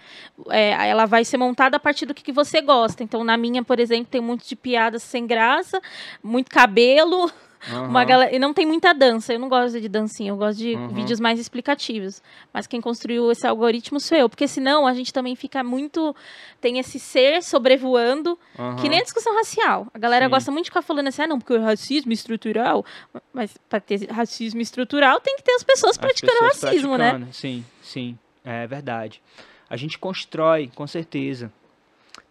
É, 0.50 0.70
ela 0.88 1.06
vai 1.06 1.24
ser 1.24 1.36
montada 1.36 1.76
a 1.76 1.80
partir 1.80 2.04
do 2.04 2.12
que, 2.12 2.24
que 2.24 2.32
você 2.32 2.60
gosta. 2.60 3.04
Então, 3.04 3.22
na 3.22 3.36
minha, 3.36 3.62
por 3.62 3.78
exemplo, 3.78 4.08
tem 4.10 4.20
muito 4.20 4.44
de 4.44 4.56
piadas 4.56 5.04
sem 5.04 5.24
graça, 5.24 5.80
muito 6.20 6.50
cabelo 6.50 7.30
Uhum. 7.70 7.86
Uma 7.86 8.04
galera, 8.04 8.34
e 8.34 8.38
não 8.38 8.54
tem 8.54 8.66
muita 8.66 8.92
dança. 8.92 9.32
Eu 9.32 9.38
não 9.38 9.48
gosto 9.48 9.80
de 9.80 9.88
dancinha, 9.88 10.30
eu 10.30 10.36
gosto 10.36 10.58
de 10.58 10.74
uhum. 10.74 10.88
vídeos 10.88 11.20
mais 11.20 11.38
explicativos. 11.38 12.22
Mas 12.52 12.66
quem 12.66 12.80
construiu 12.80 13.30
esse 13.30 13.46
algoritmo 13.46 13.98
sou 14.00 14.16
eu. 14.16 14.28
Porque 14.28 14.46
senão 14.46 14.86
a 14.86 14.94
gente 14.94 15.12
também 15.12 15.34
fica 15.34 15.62
muito. 15.62 16.14
Tem 16.60 16.78
esse 16.78 16.98
ser 16.98 17.42
sobrevoando, 17.42 18.38
uhum. 18.58 18.76
que 18.76 18.88
nem 18.88 19.00
a 19.00 19.02
discussão 19.02 19.34
racial. 19.34 19.86
A 19.92 19.98
galera 19.98 20.26
Sim. 20.26 20.30
gosta 20.30 20.50
muito 20.50 20.64
de 20.64 20.70
ficar 20.70 20.82
falando 20.82 21.08
assim, 21.08 21.22
ah, 21.22 21.26
não, 21.26 21.38
porque 21.38 21.54
o 21.54 21.62
racismo 21.62 22.12
estrutural. 22.12 22.84
Mas 23.32 23.56
para 23.68 23.80
ter 23.80 24.10
racismo 24.10 24.60
estrutural 24.60 25.20
tem 25.20 25.36
que 25.36 25.42
ter 25.42 25.52
as 25.52 25.62
pessoas 25.62 25.92
as 25.92 25.98
praticando 25.98 26.32
pessoas 26.32 26.62
racismo, 26.62 26.96
né? 26.96 27.10
praticando. 27.10 27.26
né? 27.26 27.32
Sim, 27.32 27.64
sim. 27.82 28.18
É 28.44 28.66
verdade. 28.66 29.20
A 29.68 29.76
gente 29.76 29.98
constrói, 29.98 30.70
com 30.74 30.86
certeza. 30.86 31.52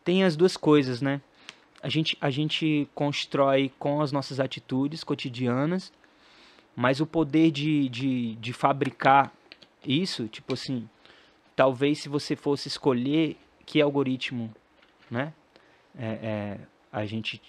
Tem 0.03 0.23
as 0.23 0.35
duas 0.35 0.57
coisas, 0.57 1.01
né? 1.01 1.21
A 1.87 1.89
gente, 1.89 2.17
a 2.19 2.29
gente 2.29 2.85
constrói 2.93 3.71
com 3.79 4.01
as 4.01 4.11
nossas 4.11 4.41
atitudes 4.41 5.05
cotidianas, 5.05 5.93
mas 6.75 6.99
o 6.99 7.05
poder 7.05 7.49
de, 7.49 7.87
de, 7.87 8.35
de 8.35 8.51
fabricar 8.51 9.31
isso, 9.85 10.27
tipo 10.27 10.53
assim, 10.53 10.89
talvez 11.55 11.99
se 11.99 12.09
você 12.09 12.35
fosse 12.35 12.67
escolher 12.67 13.37
que 13.65 13.81
algoritmo, 13.81 14.53
né, 15.09 15.31
é, 15.97 16.07
é, 16.07 16.59
a 16.91 17.05
gente 17.05 17.41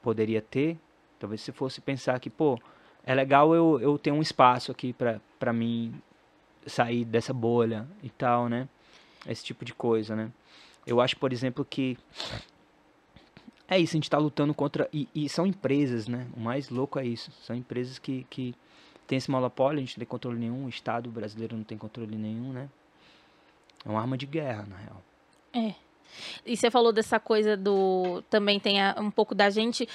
poderia 0.00 0.40
ter, 0.40 0.78
talvez 1.20 1.42
se 1.42 1.52
fosse 1.52 1.78
pensar 1.82 2.18
que, 2.18 2.30
pô, 2.30 2.58
é 3.04 3.14
legal 3.14 3.54
eu, 3.54 3.78
eu 3.78 3.98
ter 3.98 4.10
um 4.10 4.22
espaço 4.22 4.72
aqui 4.72 4.94
para 5.38 5.52
mim 5.52 5.92
sair 6.66 7.04
dessa 7.04 7.34
bolha 7.34 7.86
e 8.02 8.08
tal, 8.08 8.48
né, 8.48 8.66
esse 9.26 9.44
tipo 9.44 9.66
de 9.66 9.74
coisa, 9.74 10.16
né. 10.16 10.32
Eu 10.86 10.98
acho, 10.98 11.18
por 11.18 11.30
exemplo, 11.30 11.62
que 11.62 11.98
é 13.68 13.78
isso, 13.78 13.92
a 13.92 13.96
gente 13.96 14.04
está 14.04 14.18
lutando 14.18 14.52
contra. 14.52 14.88
E, 14.92 15.08
e, 15.14 15.28
são 15.28 15.46
empresas, 15.46 16.08
né? 16.08 16.26
O 16.36 16.40
mais 16.40 16.68
louco 16.68 16.98
é 16.98 17.06
isso. 17.06 17.30
São 17.42 17.56
empresas 17.56 17.98
que, 17.98 18.26
que 18.28 18.54
têm 19.06 19.16
esse 19.18 19.30
monopólio, 19.30 19.78
a 19.78 19.80
gente 19.80 19.96
não 19.96 20.00
tem 20.00 20.08
controle 20.08 20.38
nenhum, 20.38 20.66
o 20.66 20.68
Estado 20.68 21.10
brasileiro 21.10 21.56
não 21.56 21.64
tem 21.64 21.78
controle 21.78 22.16
nenhum, 22.16 22.52
né? 22.52 22.68
É 23.84 23.88
uma 23.88 24.00
arma 24.00 24.16
de 24.16 24.26
guerra, 24.26 24.66
na 24.68 24.76
real. 24.76 25.02
É. 25.54 25.74
E 26.44 26.56
você 26.56 26.70
falou 26.70 26.92
dessa 26.92 27.18
coisa 27.18 27.56
do. 27.56 28.22
Também 28.28 28.60
tem 28.60 28.78
um 28.98 29.10
pouco 29.10 29.34
da 29.34 29.48
gente. 29.50 29.88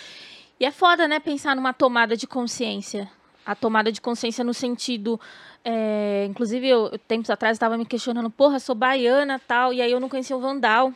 E 0.59 0.65
é 0.65 0.71
foda, 0.71 1.07
né? 1.07 1.19
Pensar 1.19 1.55
numa 1.55 1.73
tomada 1.73 2.17
de 2.17 2.25
consciência. 2.25 3.09
A 3.45 3.55
tomada 3.55 3.91
de 3.91 4.01
consciência 4.01 4.43
no 4.43 4.53
sentido. 4.53 5.19
É, 5.63 6.25
inclusive, 6.27 6.67
eu, 6.67 6.97
tempos 7.07 7.29
atrás, 7.29 7.55
estava 7.55 7.77
me 7.77 7.85
questionando, 7.85 8.29
porra, 8.29 8.59
sou 8.59 8.75
baiana 8.75 9.39
tal. 9.39 9.71
E 9.71 9.81
aí 9.81 9.91
eu 9.91 9.99
não 9.99 10.09
conhecia 10.09 10.35
o 10.35 10.39
Vandal. 10.39 10.93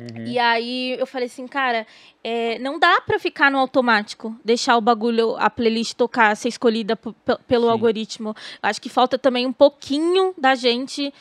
Uhum. 0.00 0.24
E 0.24 0.38
aí 0.38 0.96
eu 0.98 1.06
falei 1.06 1.26
assim, 1.26 1.46
cara, 1.46 1.86
é, 2.24 2.58
não 2.58 2.78
dá 2.78 3.02
pra 3.02 3.18
ficar 3.18 3.50
no 3.50 3.58
automático, 3.58 4.34
deixar 4.42 4.78
o 4.78 4.80
bagulho, 4.80 5.36
a 5.36 5.50
playlist 5.50 5.94
tocar, 5.94 6.34
ser 6.36 6.48
escolhida 6.48 6.96
pelo 6.96 7.66
Sim. 7.66 7.70
algoritmo. 7.70 8.34
Acho 8.62 8.80
que 8.80 8.88
falta 8.88 9.18
também 9.18 9.46
um 9.46 9.52
pouquinho 9.52 10.32
da 10.38 10.54
gente, 10.54 11.12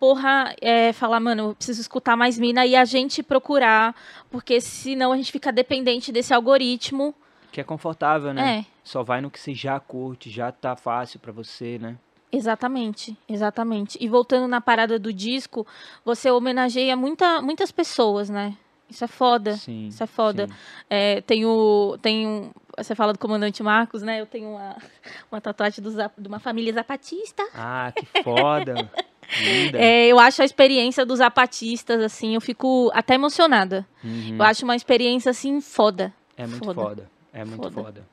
porra, 0.00 0.54
é, 0.62 0.94
falar, 0.94 1.20
mano, 1.20 1.50
eu 1.50 1.54
preciso 1.54 1.82
escutar 1.82 2.16
mais 2.16 2.38
mina 2.38 2.64
e 2.64 2.74
a 2.74 2.86
gente 2.86 3.22
procurar, 3.22 3.94
porque 4.30 4.60
senão 4.62 5.12
a 5.12 5.16
gente 5.16 5.30
fica 5.30 5.52
dependente 5.52 6.10
desse 6.10 6.32
algoritmo. 6.32 7.14
Que 7.50 7.60
é 7.60 7.64
confortável, 7.64 8.32
né? 8.32 8.60
É. 8.60 8.72
Só 8.82 9.02
vai 9.02 9.20
no 9.20 9.30
que 9.30 9.38
você 9.38 9.52
já 9.52 9.78
curte, 9.78 10.30
já 10.30 10.50
tá 10.50 10.74
fácil 10.74 11.20
para 11.20 11.32
você, 11.32 11.78
né? 11.78 11.98
Exatamente, 12.32 13.16
exatamente. 13.28 13.98
E 14.00 14.08
voltando 14.08 14.48
na 14.48 14.60
parada 14.60 14.98
do 14.98 15.12
disco, 15.12 15.66
você 16.02 16.30
homenageia 16.30 16.96
muita, 16.96 17.42
muitas 17.42 17.70
pessoas, 17.70 18.30
né? 18.30 18.56
Isso 18.88 19.04
é 19.04 19.06
foda. 19.06 19.56
Sim, 19.56 19.88
isso 19.88 20.02
é 20.02 20.06
foda. 20.06 20.48
É, 20.88 21.20
tem 21.22 21.44
o. 21.44 21.98
Tem 22.00 22.26
um, 22.26 22.50
você 22.76 22.94
fala 22.94 23.12
do 23.12 23.18
comandante 23.18 23.62
Marcos, 23.62 24.02
né? 24.02 24.20
Eu 24.20 24.26
tenho 24.26 24.48
uma, 24.48 24.76
uma 25.30 25.40
tatuagem 25.40 25.82
do, 25.82 25.90
de 25.90 26.28
uma 26.28 26.38
família 26.38 26.72
zapatista. 26.72 27.42
Ah, 27.54 27.92
que 27.94 28.22
foda! 28.22 28.90
É, 29.74 30.08
eu 30.08 30.18
acho 30.18 30.42
a 30.42 30.44
experiência 30.44 31.06
dos 31.06 31.18
zapatistas, 31.18 32.02
assim, 32.02 32.34
eu 32.34 32.40
fico 32.40 32.90
até 32.92 33.14
emocionada. 33.14 33.86
Uhum. 34.04 34.36
Eu 34.36 34.42
acho 34.42 34.62
uma 34.64 34.76
experiência, 34.76 35.30
assim, 35.30 35.58
foda. 35.62 36.12
É 36.36 36.46
muito 36.46 36.64
Foda. 36.64 36.82
foda. 36.82 37.10
É 37.32 37.42
muito 37.42 37.62
Foda. 37.62 37.82
foda. 37.82 38.08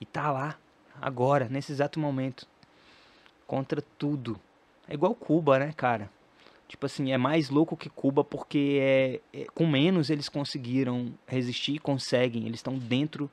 E 0.00 0.06
tá 0.06 0.30
lá, 0.30 0.56
agora, 1.00 1.48
nesse 1.50 1.72
exato 1.72 1.98
momento. 1.98 2.46
Contra 3.50 3.82
tudo. 3.98 4.38
É 4.86 4.94
igual 4.94 5.12
Cuba, 5.12 5.58
né, 5.58 5.74
cara? 5.76 6.08
Tipo 6.68 6.86
assim, 6.86 7.10
é 7.10 7.18
mais 7.18 7.50
louco 7.50 7.76
que 7.76 7.90
Cuba 7.90 8.22
porque 8.22 8.78
é, 8.80 9.20
é- 9.32 9.46
com 9.52 9.66
menos 9.66 10.08
eles 10.08 10.28
conseguiram 10.28 11.12
resistir 11.26 11.74
e 11.74 11.78
conseguem. 11.80 12.46
Eles 12.46 12.60
estão 12.60 12.78
dentro 12.78 13.28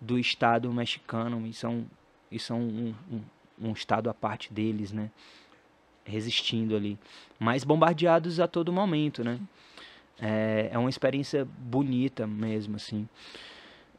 do 0.00 0.20
Estado 0.20 0.72
mexicano 0.72 1.44
e 1.48 1.52
são, 1.52 1.84
e 2.30 2.38
são 2.38 2.60
um, 2.60 2.94
um, 3.10 3.20
um 3.60 3.72
Estado 3.72 4.08
à 4.08 4.14
parte 4.14 4.52
deles, 4.52 4.92
né? 4.92 5.10
Resistindo 6.04 6.76
ali. 6.76 6.96
Mas 7.36 7.64
bombardeados 7.64 8.38
a 8.38 8.46
todo 8.46 8.72
momento, 8.72 9.24
né? 9.24 9.40
É, 10.20 10.68
é 10.70 10.78
uma 10.78 10.90
experiência 10.90 11.44
bonita 11.44 12.24
mesmo, 12.24 12.76
assim. 12.76 13.08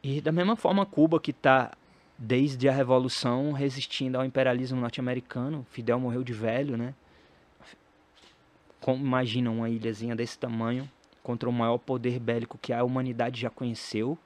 E 0.02 0.22
da 0.22 0.32
mesma 0.32 0.56
forma, 0.56 0.86
Cuba, 0.86 1.20
que 1.20 1.32
está 1.32 1.74
desde 2.18 2.68
a 2.68 2.72
Revolução 2.72 3.52
resistindo 3.52 4.16
ao 4.16 4.26
imperialismo 4.26 4.80
norte-americano. 4.80 5.66
Fidel 5.70 6.00
morreu 6.00 6.24
de 6.24 6.34
velho, 6.34 6.78
né? 6.78 6.94
Como, 8.82 9.06
imagina 9.06 9.52
uma 9.52 9.70
ilhazinha 9.70 10.16
desse 10.16 10.38
tamanho 10.38 10.90
contra 11.22 11.50
o 11.50 11.54
maior 11.54 11.78
poder 11.78 12.20
bélico 12.20 12.58
que 12.58 12.72
a 12.72 12.84
humanidade 12.84 13.40
já 13.40 13.50
conheceu, 13.50 14.18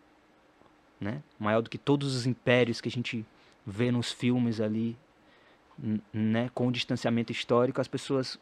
né? 0.99 1.21
Maior 1.39 1.61
do 1.61 1.69
que 1.69 1.77
todos 1.77 2.15
os 2.15 2.25
impérios 2.25 2.79
que 2.79 2.87
a 2.87 2.91
gente 2.91 3.25
vê 3.65 3.91
nos 3.91 4.11
filmes 4.11 4.61
ali, 4.61 4.95
né? 6.13 6.49
Com 6.53 6.67
o 6.67 6.71
distanciamento 6.71 7.31
histórico, 7.31 7.81
as 7.81 7.87
pessoas 7.87 8.39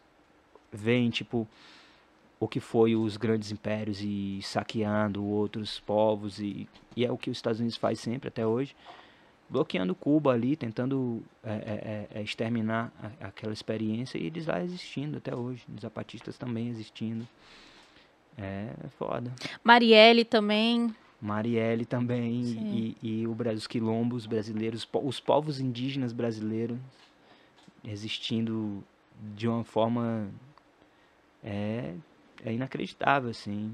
veem, 0.71 1.09
tipo, 1.09 1.47
o 2.39 2.47
que 2.47 2.59
foi 2.59 2.95
os 2.95 3.17
grandes 3.17 3.51
impérios 3.51 4.01
e 4.01 4.39
saqueando 4.43 5.25
outros 5.25 5.79
povos 5.79 6.39
e, 6.39 6.67
e 6.95 7.05
é 7.05 7.11
o 7.11 7.17
que 7.17 7.29
os 7.29 7.37
Estados 7.37 7.59
Unidos 7.59 7.77
faz 7.77 7.99
sempre 7.99 8.29
até 8.29 8.45
hoje, 8.45 8.75
bloqueando 9.49 9.95
Cuba 9.95 10.31
ali, 10.31 10.55
tentando 10.55 11.23
é, 11.43 11.51
é, 11.51 11.55
é, 12.13 12.19
é, 12.19 12.21
exterminar 12.21 12.91
a- 13.01 13.27
aquela 13.27 13.51
experiência 13.53 14.17
e 14.17 14.25
eles 14.25 14.45
lá 14.45 14.61
existindo 14.61 15.17
até 15.17 15.35
hoje, 15.35 15.65
os 15.73 15.81
zapatistas 15.81 16.37
também 16.37 16.69
existindo. 16.69 17.27
É 18.37 18.71
foda. 18.97 19.33
Marielle 19.63 20.23
também. 20.23 20.95
Marielle 21.21 21.85
também 21.85 22.43
Sim. 22.45 22.95
e, 23.01 23.21
e 23.21 23.27
o, 23.27 23.35
os 23.53 23.67
quilombos 23.67 24.25
brasileiros, 24.25 24.87
os 25.03 25.19
povos 25.19 25.59
indígenas 25.59 26.13
brasileiros 26.13 26.77
existindo 27.83 28.81
de 29.35 29.47
uma 29.47 29.65
forma 29.65 30.29
é, 31.43 31.93
é 32.45 32.53
inacreditável, 32.53 33.29
assim, 33.29 33.71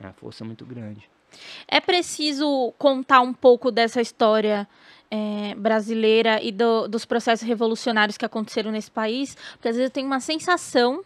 é, 0.00 0.02
é 0.02 0.06
uma 0.06 0.12
força 0.14 0.44
muito 0.44 0.64
grande. 0.64 1.08
É 1.66 1.80
preciso 1.80 2.72
contar 2.78 3.20
um 3.20 3.32
pouco 3.32 3.70
dessa 3.70 4.00
história 4.00 4.66
é, 5.10 5.54
brasileira 5.54 6.38
e 6.42 6.52
do- 6.52 6.86
dos 6.86 7.04
processos 7.06 7.46
revolucionários 7.46 8.18
que 8.18 8.24
aconteceram 8.26 8.70
nesse 8.70 8.90
país, 8.90 9.34
porque 9.52 9.68
às 9.68 9.76
vezes 9.76 9.88
eu 9.90 9.92
tenho 9.94 10.06
uma 10.06 10.20
sensação 10.20 11.02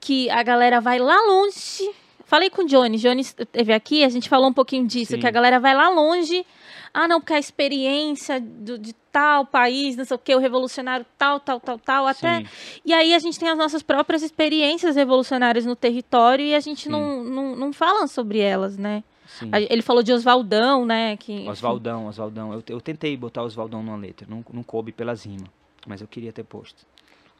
que 0.00 0.28
a 0.30 0.42
galera 0.42 0.80
vai 0.80 0.98
lá 0.98 1.16
longe. 1.26 1.90
Falei 2.26 2.50
com 2.50 2.62
o 2.62 2.66
Johnny, 2.66 2.96
Johnny 2.98 3.20
esteve 3.20 3.72
aqui, 3.72 4.02
a 4.02 4.08
gente 4.08 4.28
falou 4.28 4.48
um 4.48 4.52
pouquinho 4.52 4.86
disso, 4.86 5.12
Sim. 5.12 5.20
que 5.20 5.26
a 5.26 5.30
galera 5.30 5.60
vai 5.60 5.74
lá 5.74 5.88
longe. 5.90 6.44
Ah, 6.92 7.06
não, 7.06 7.20
porque 7.20 7.34
a 7.34 7.38
experiência 7.38 8.40
do- 8.40 8.78
de 8.78 8.92
tal 9.12 9.44
país, 9.46 9.96
não 9.96 10.04
sei 10.04 10.14
o 10.14 10.18
que, 10.18 10.34
o 10.34 10.38
revolucionário 10.38 11.04
tal, 11.18 11.38
tal, 11.38 11.60
tal, 11.60 11.78
tal, 11.78 12.06
até 12.06 12.38
Sim, 12.40 12.46
e 12.84 12.92
aí 12.92 13.14
a 13.14 13.18
gente 13.18 13.38
tem 13.38 13.48
as 13.48 13.58
nossas 13.58 13.82
próprias 13.82 14.22
experiências 14.22 14.96
revolucionárias 14.96 15.64
no 15.66 15.76
território 15.76 16.44
e 16.44 16.54
a 16.54 16.60
gente 16.60 16.88
não, 16.88 17.22
não, 17.22 17.54
não 17.56 17.72
fala 17.72 18.06
sobre 18.08 18.38
elas, 18.40 18.76
né? 18.76 19.02
Sim. 19.26 19.50
Ele 19.52 19.82
falou 19.82 20.02
de 20.02 20.12
Oswaldão, 20.12 20.84
né? 20.84 21.16
Que, 21.16 21.48
Oswaldão, 21.48 22.06
Oswaldão. 22.06 22.52
Eu, 22.52 22.62
eu 22.68 22.80
tentei 22.80 23.16
botar 23.16 23.42
Oswaldão 23.42 23.82
numa 23.82 23.96
letra, 23.96 24.26
não, 24.28 24.44
não 24.52 24.62
coube 24.62 24.92
pelas 24.92 25.24
rimas, 25.24 25.48
mas 25.86 26.00
eu 26.00 26.08
queria 26.08 26.32
ter 26.32 26.44
posto. 26.44 26.86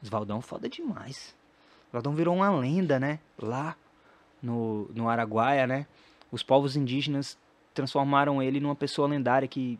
Oswaldão 0.03 0.41
foda 0.41 0.69
demais. 0.69 1.35
Oswaldão 1.89 2.15
virou 2.15 2.35
uma 2.35 2.51
lenda, 2.51 2.99
né? 2.99 3.19
Lá 3.41 3.77
no, 4.43 4.91
no 4.95 5.09
Araguaia, 5.09 5.67
né? 5.67 5.87
Os 6.31 6.43
povos 6.43 6.77
indígenas 6.77 7.39
transformaram 7.73 8.43
ele 8.43 8.61
numa 8.61 8.75
pessoa 8.75 9.09
lendária 9.09 9.49
que 9.49 9.79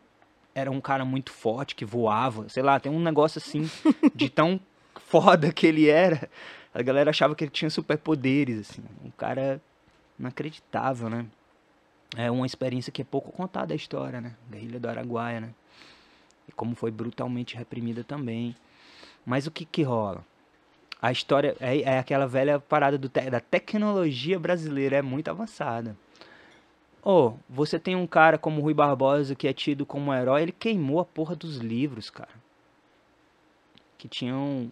era 0.55 0.71
um 0.71 0.81
cara 0.81 1.05
muito 1.05 1.33
forte, 1.33 1.75
que 1.75 1.85
voava. 1.85 2.49
Sei 2.49 2.63
lá, 2.63 2.79
tem 2.79 2.91
um 2.91 3.01
negócio 3.01 3.39
assim 3.39 3.69
de 4.15 4.29
tão 4.29 4.61
foda 5.07 5.53
que 5.53 5.67
ele 5.67 5.89
era. 5.89 6.31
A 6.73 6.83
galera 6.83 7.11
achava 7.11 7.35
que 7.35 7.45
ele 7.45 7.51
tinha 7.51 7.71
superpoderes, 7.71 8.61
assim. 8.61 8.83
Um 9.05 9.11
cara 9.11 9.61
inacreditável, 10.19 11.11
né? 11.11 11.27
É 12.17 12.31
uma 12.31 12.47
experiência 12.47 12.93
que 12.93 13.03
é 13.03 13.05
pouco 13.05 13.33
contada 13.33 13.75
a 13.75 13.77
história, 13.77 14.21
né? 14.21 14.35
Guerrilha 14.51 14.79
do 14.79 14.89
Araguaia, 14.89 15.41
né? 15.41 15.51
E 16.49 16.53
como 16.53 16.75
foi 16.75 16.91
brutalmente 16.91 17.57
reprimida 17.57 18.05
também. 18.05 18.55
Mas 19.27 19.47
o 19.47 19.51
que 19.51 19.65
que 19.65 19.83
rola? 19.83 20.25
A 21.03 21.11
história 21.11 21.57
é, 21.61 21.81
é 21.83 21.99
aquela 21.99 22.27
velha 22.27 22.59
parada 22.61 22.99
te- 22.99 23.31
da 23.31 23.41
tecnologia 23.41 24.39
brasileira, 24.39 24.97
é 24.97 25.03
muito 25.03 25.29
avançada. 25.29 25.97
Ô, 27.03 27.35
você 27.49 27.79
tem 27.79 27.95
um 27.95 28.07
cara 28.07 28.39
como 28.39 28.63
Rui 28.63 28.73
Barbosa 28.73 29.35
que 29.35 29.47
é 29.47 29.53
tido 29.53 29.85
como 29.85 30.11
um 30.11 30.15
herói, 30.15 30.43
ele 30.43 30.53
queimou 30.53 31.01
a 31.01 31.05
porra 31.05 31.37
dos 31.37 31.59
livros, 31.59 32.09
cara. 32.09 32.31
Que 33.99 34.09
tinham, 34.09 34.71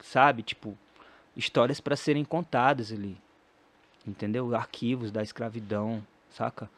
sabe, 0.00 0.42
tipo, 0.42 0.76
histórias 1.36 1.80
para 1.80 1.96
serem 1.96 2.24
contadas 2.24 2.92
ali. 2.92 3.18
Entendeu? 4.06 4.54
Arquivos 4.54 5.10
da 5.10 5.22
escravidão, 5.22 6.02
saca? 6.38 6.70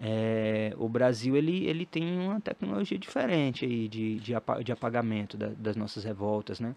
É, 0.00 0.72
o 0.76 0.88
Brasil 0.88 1.36
ele, 1.36 1.66
ele 1.66 1.84
tem 1.84 2.04
uma 2.20 2.40
tecnologia 2.40 2.96
diferente 2.98 3.64
aí 3.64 3.88
de, 3.88 4.20
de, 4.20 4.34
de 4.64 4.72
apagamento 4.72 5.36
da- 5.36 5.50
das 5.56 5.74
nossas 5.74 6.04
revoltas, 6.04 6.60
né? 6.60 6.74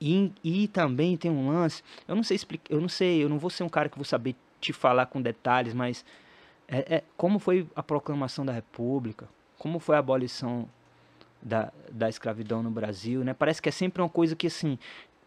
E, 0.00 0.32
e 0.42 0.68
também 0.68 1.16
tem 1.16 1.30
um 1.30 1.48
lance, 1.48 1.82
eu 2.08 2.14
não 2.16 2.22
sei 2.22 2.34
explicar, 2.34 2.72
eu 2.74 2.80
não 2.80 2.88
sei, 2.88 3.22
eu 3.22 3.28
não 3.28 3.38
vou 3.38 3.50
ser 3.50 3.62
um 3.62 3.68
cara 3.68 3.88
que 3.88 3.96
vou 3.96 4.04
saber 4.04 4.34
te 4.60 4.72
falar 4.72 5.06
com 5.06 5.22
detalhes, 5.22 5.74
mas 5.74 6.04
é, 6.68 6.96
é- 6.96 7.04
como 7.16 7.38
foi 7.38 7.66
a 7.74 7.82
proclamação 7.82 8.44
da 8.44 8.52
República, 8.52 9.28
como 9.58 9.78
foi 9.78 9.96
a 9.96 10.00
abolição 10.00 10.68
da, 11.40 11.72
da 11.92 12.08
escravidão 12.08 12.62
no 12.62 12.70
Brasil, 12.70 13.22
né? 13.24 13.32
Parece 13.32 13.62
que 13.62 13.68
é 13.68 13.72
sempre 13.72 14.02
uma 14.02 14.08
coisa 14.08 14.34
que 14.36 14.48
assim 14.48 14.78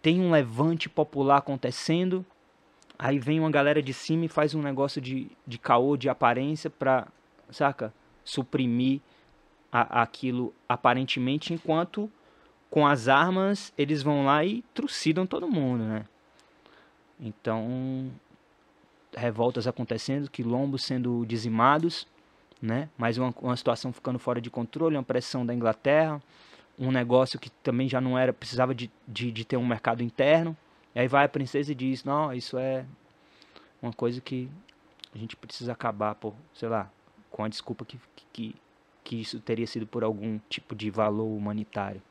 tem 0.01 0.19
um 0.21 0.31
levante 0.31 0.89
popular 0.89 1.37
acontecendo, 1.37 2.25
aí 2.99 3.17
vem 3.17 3.39
uma 3.39 3.49
galera 3.49 3.81
de 3.81 3.93
cima 3.93 4.25
e 4.25 4.29
faz 4.29 4.53
um 4.53 4.61
negócio 4.61 4.99
de, 4.99 5.31
de 5.47 5.57
caô, 5.57 5.95
de 5.95 6.09
aparência 6.09 6.69
pra, 6.69 7.07
saca, 7.49 7.93
suprimir 8.25 8.99
a- 9.71 10.01
aquilo 10.01 10.53
aparentemente, 10.67 11.53
enquanto 11.53 12.11
com 12.69 12.85
as 12.85 13.07
armas 13.07 13.73
eles 13.77 14.03
vão 14.03 14.25
lá 14.25 14.43
e 14.43 14.61
trucidam 14.73 15.25
todo 15.25 15.47
mundo, 15.49 15.85
né? 15.85 16.05
Então, 17.19 18.11
revoltas 19.15 19.65
acontecendo, 19.67 20.29
quilombos 20.29 20.83
sendo 20.83 21.25
dizimados, 21.25 22.07
né? 22.61 22.89
Mais 22.97 23.17
uma, 23.17 23.33
uma 23.41 23.55
situação 23.55 23.91
ficando 23.93 24.19
fora 24.19 24.41
de 24.41 24.49
controle, 24.49 24.95
uma 24.97 25.03
pressão 25.03 25.45
da 25.45 25.53
Inglaterra, 25.53 26.21
um 26.77 26.91
negócio 26.91 27.39
que 27.39 27.49
também 27.49 27.89
já 27.89 27.99
não 27.99 28.17
era, 28.17 28.31
precisava 28.31 28.73
de, 28.75 28.89
de, 29.07 29.31
de 29.31 29.45
ter 29.45 29.57
um 29.57 29.65
mercado 29.65 30.03
interno. 30.03 30.55
E 30.93 30.99
aí 30.99 31.07
vai 31.07 31.25
a 31.25 31.29
princesa 31.29 31.71
e 31.71 31.75
diz, 31.75 32.03
não, 32.03 32.33
isso 32.33 32.57
é 32.57 32.85
uma 33.81 33.93
coisa 33.93 34.19
que 34.19 34.49
a 35.13 35.17
gente 35.17 35.35
precisa 35.35 35.71
acabar 35.71 36.15
por, 36.15 36.33
sei 36.53 36.69
lá, 36.69 36.91
com 37.29 37.43
a 37.43 37.47
desculpa 37.47 37.85
que, 37.85 37.99
que, 38.33 38.55
que 39.03 39.21
isso 39.21 39.39
teria 39.39 39.67
sido 39.67 39.85
por 39.85 40.03
algum 40.03 40.39
tipo 40.49 40.75
de 40.75 40.89
valor 40.89 41.27
humanitário, 41.27 42.01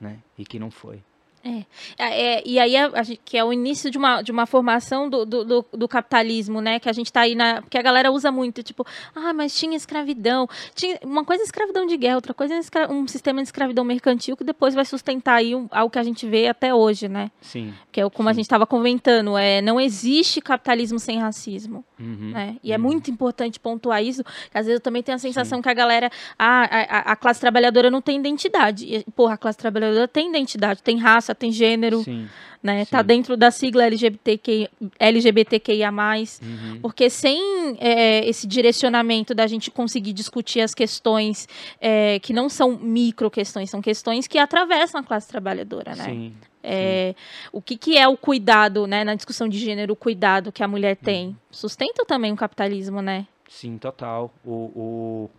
né? 0.00 0.18
E 0.38 0.44
que 0.44 0.58
não 0.58 0.70
foi. 0.70 1.02
É, 1.42 1.64
é, 1.98 2.42
e 2.46 2.58
aí, 2.58 2.76
a, 2.76 2.86
a 2.94 3.02
gente- 3.02 3.20
que 3.24 3.36
é 3.36 3.42
o 3.44 3.52
início 3.52 3.90
de 3.90 3.96
uma, 3.96 4.20
de 4.22 4.30
uma 4.30 4.44
formação 4.46 5.08
do, 5.08 5.24
do, 5.24 5.64
do- 5.72 5.88
capitalismo, 5.88 6.60
né? 6.60 6.78
Que 6.78 6.88
a 6.88 6.92
gente 6.92 7.12
tá 7.12 7.22
aí 7.22 7.34
na. 7.34 7.62
Porque 7.62 7.78
a 7.78 7.82
galera 7.82 8.10
usa 8.12 8.30
muito, 8.30 8.62
tipo, 8.62 8.86
ah, 9.14 9.32
mas 9.32 9.54
tinha 9.58 9.76
escravidão. 9.76 10.48
Tinha, 10.74 10.98
uma 11.02 11.24
coisa 11.24 11.42
é 11.42 11.46
escravidão 11.46 11.86
de 11.86 11.96
guerra, 11.96 12.16
outra 12.16 12.34
coisa 12.34 12.54
é 12.54 12.58
escra- 12.58 12.90
um 12.92 13.06
sistema 13.08 13.40
de 13.42 13.48
escravidão 13.48 13.84
mercantil 13.84 14.36
que 14.36 14.44
depois 14.44 14.74
vai 14.74 14.84
sustentar 14.84 15.36
aí 15.36 15.54
um, 15.54 15.66
algo 15.70 15.90
que 15.90 15.98
a 15.98 16.02
gente 16.02 16.26
vê 16.26 16.46
até 16.48 16.74
hoje, 16.74 17.08
né? 17.08 17.30
Sim. 17.40 17.72
Que 17.90 18.00
é 18.00 18.10
como 18.10 18.28
a 18.28 18.32
Sim. 18.32 18.36
gente 18.36 18.44
estava 18.46 18.66
comentando, 18.66 19.36
é, 19.38 19.60
não 19.62 19.80
existe 19.80 20.40
capitalismo 20.40 20.98
sem 20.98 21.18
racismo. 21.18 21.84
Uhum. 21.98 22.30
né? 22.32 22.56
E 22.64 22.72
é 22.72 22.76
Uhum. 22.76 22.82
muito 22.82 23.10
importante 23.10 23.60
pontuar 23.60 24.02
isso, 24.02 24.24
que 24.24 24.56
às 24.56 24.64
vezes 24.64 24.78
eu 24.78 24.82
também 24.82 25.02
tenho 25.02 25.16
a 25.16 25.18
sensação 25.18 25.60
que 25.60 25.68
a 25.68 25.74
galera, 25.74 26.10
ah, 26.38 26.62
a, 26.62 26.80
a- 27.10 27.12
a 27.12 27.16
classe 27.16 27.38
trabalhadora 27.40 27.90
não 27.90 28.00
tem 28.00 28.18
identidade. 28.18 28.86
E, 28.86 29.04
porra, 29.12 29.34
a 29.34 29.36
classe 29.36 29.58
trabalhadora 29.58 30.08
tem 30.08 30.30
identidade, 30.30 30.82
tem 30.82 30.96
raça, 30.98 31.29
raça, 31.30 31.34
tem 31.34 31.52
gênero, 31.52 32.02
Sim. 32.02 32.28
né? 32.62 32.84
sim. 32.84 32.90
Tá 32.90 33.02
dentro 33.02 33.36
da 33.36 33.50
sigla 33.50 33.84
LGBTQI, 33.86 34.68
LGBTQIA+. 34.98 35.90
Uhum. 35.90 36.78
Porque 36.82 37.08
sem 37.08 37.76
é, 37.78 38.28
esse 38.28 38.46
direcionamento 38.46 39.34
da 39.34 39.46
gente 39.46 39.70
conseguir 39.70 40.12
discutir 40.12 40.60
as 40.60 40.74
questões 40.74 41.48
é, 41.80 42.18
que 42.20 42.32
não 42.32 42.48
são 42.48 42.76
micro 42.76 43.30
questões, 43.30 43.70
são 43.70 43.80
questões 43.80 44.26
que 44.26 44.38
atravessam 44.38 45.00
a 45.00 45.04
classe 45.04 45.28
trabalhadora, 45.28 45.94
né? 45.94 46.04
Sim. 46.04 46.34
É, 46.62 47.14
o 47.50 47.62
que, 47.62 47.74
que 47.74 47.96
é 47.96 48.06
o 48.06 48.18
cuidado, 48.18 48.86
né? 48.86 49.02
Na 49.02 49.14
discussão 49.14 49.48
de 49.48 49.58
gênero, 49.58 49.94
o 49.94 49.96
cuidado 49.96 50.52
que 50.52 50.62
a 50.62 50.68
mulher 50.68 50.96
Uhum. 50.96 51.04
tem. 51.04 51.36
Sustenta 51.50 52.04
também 52.04 52.32
o 52.32 52.36
capitalismo, 52.36 53.00
né? 53.00 53.26
Sim, 53.48 53.78
total. 53.78 54.32
O, 54.44 54.50
o... 54.52 55.30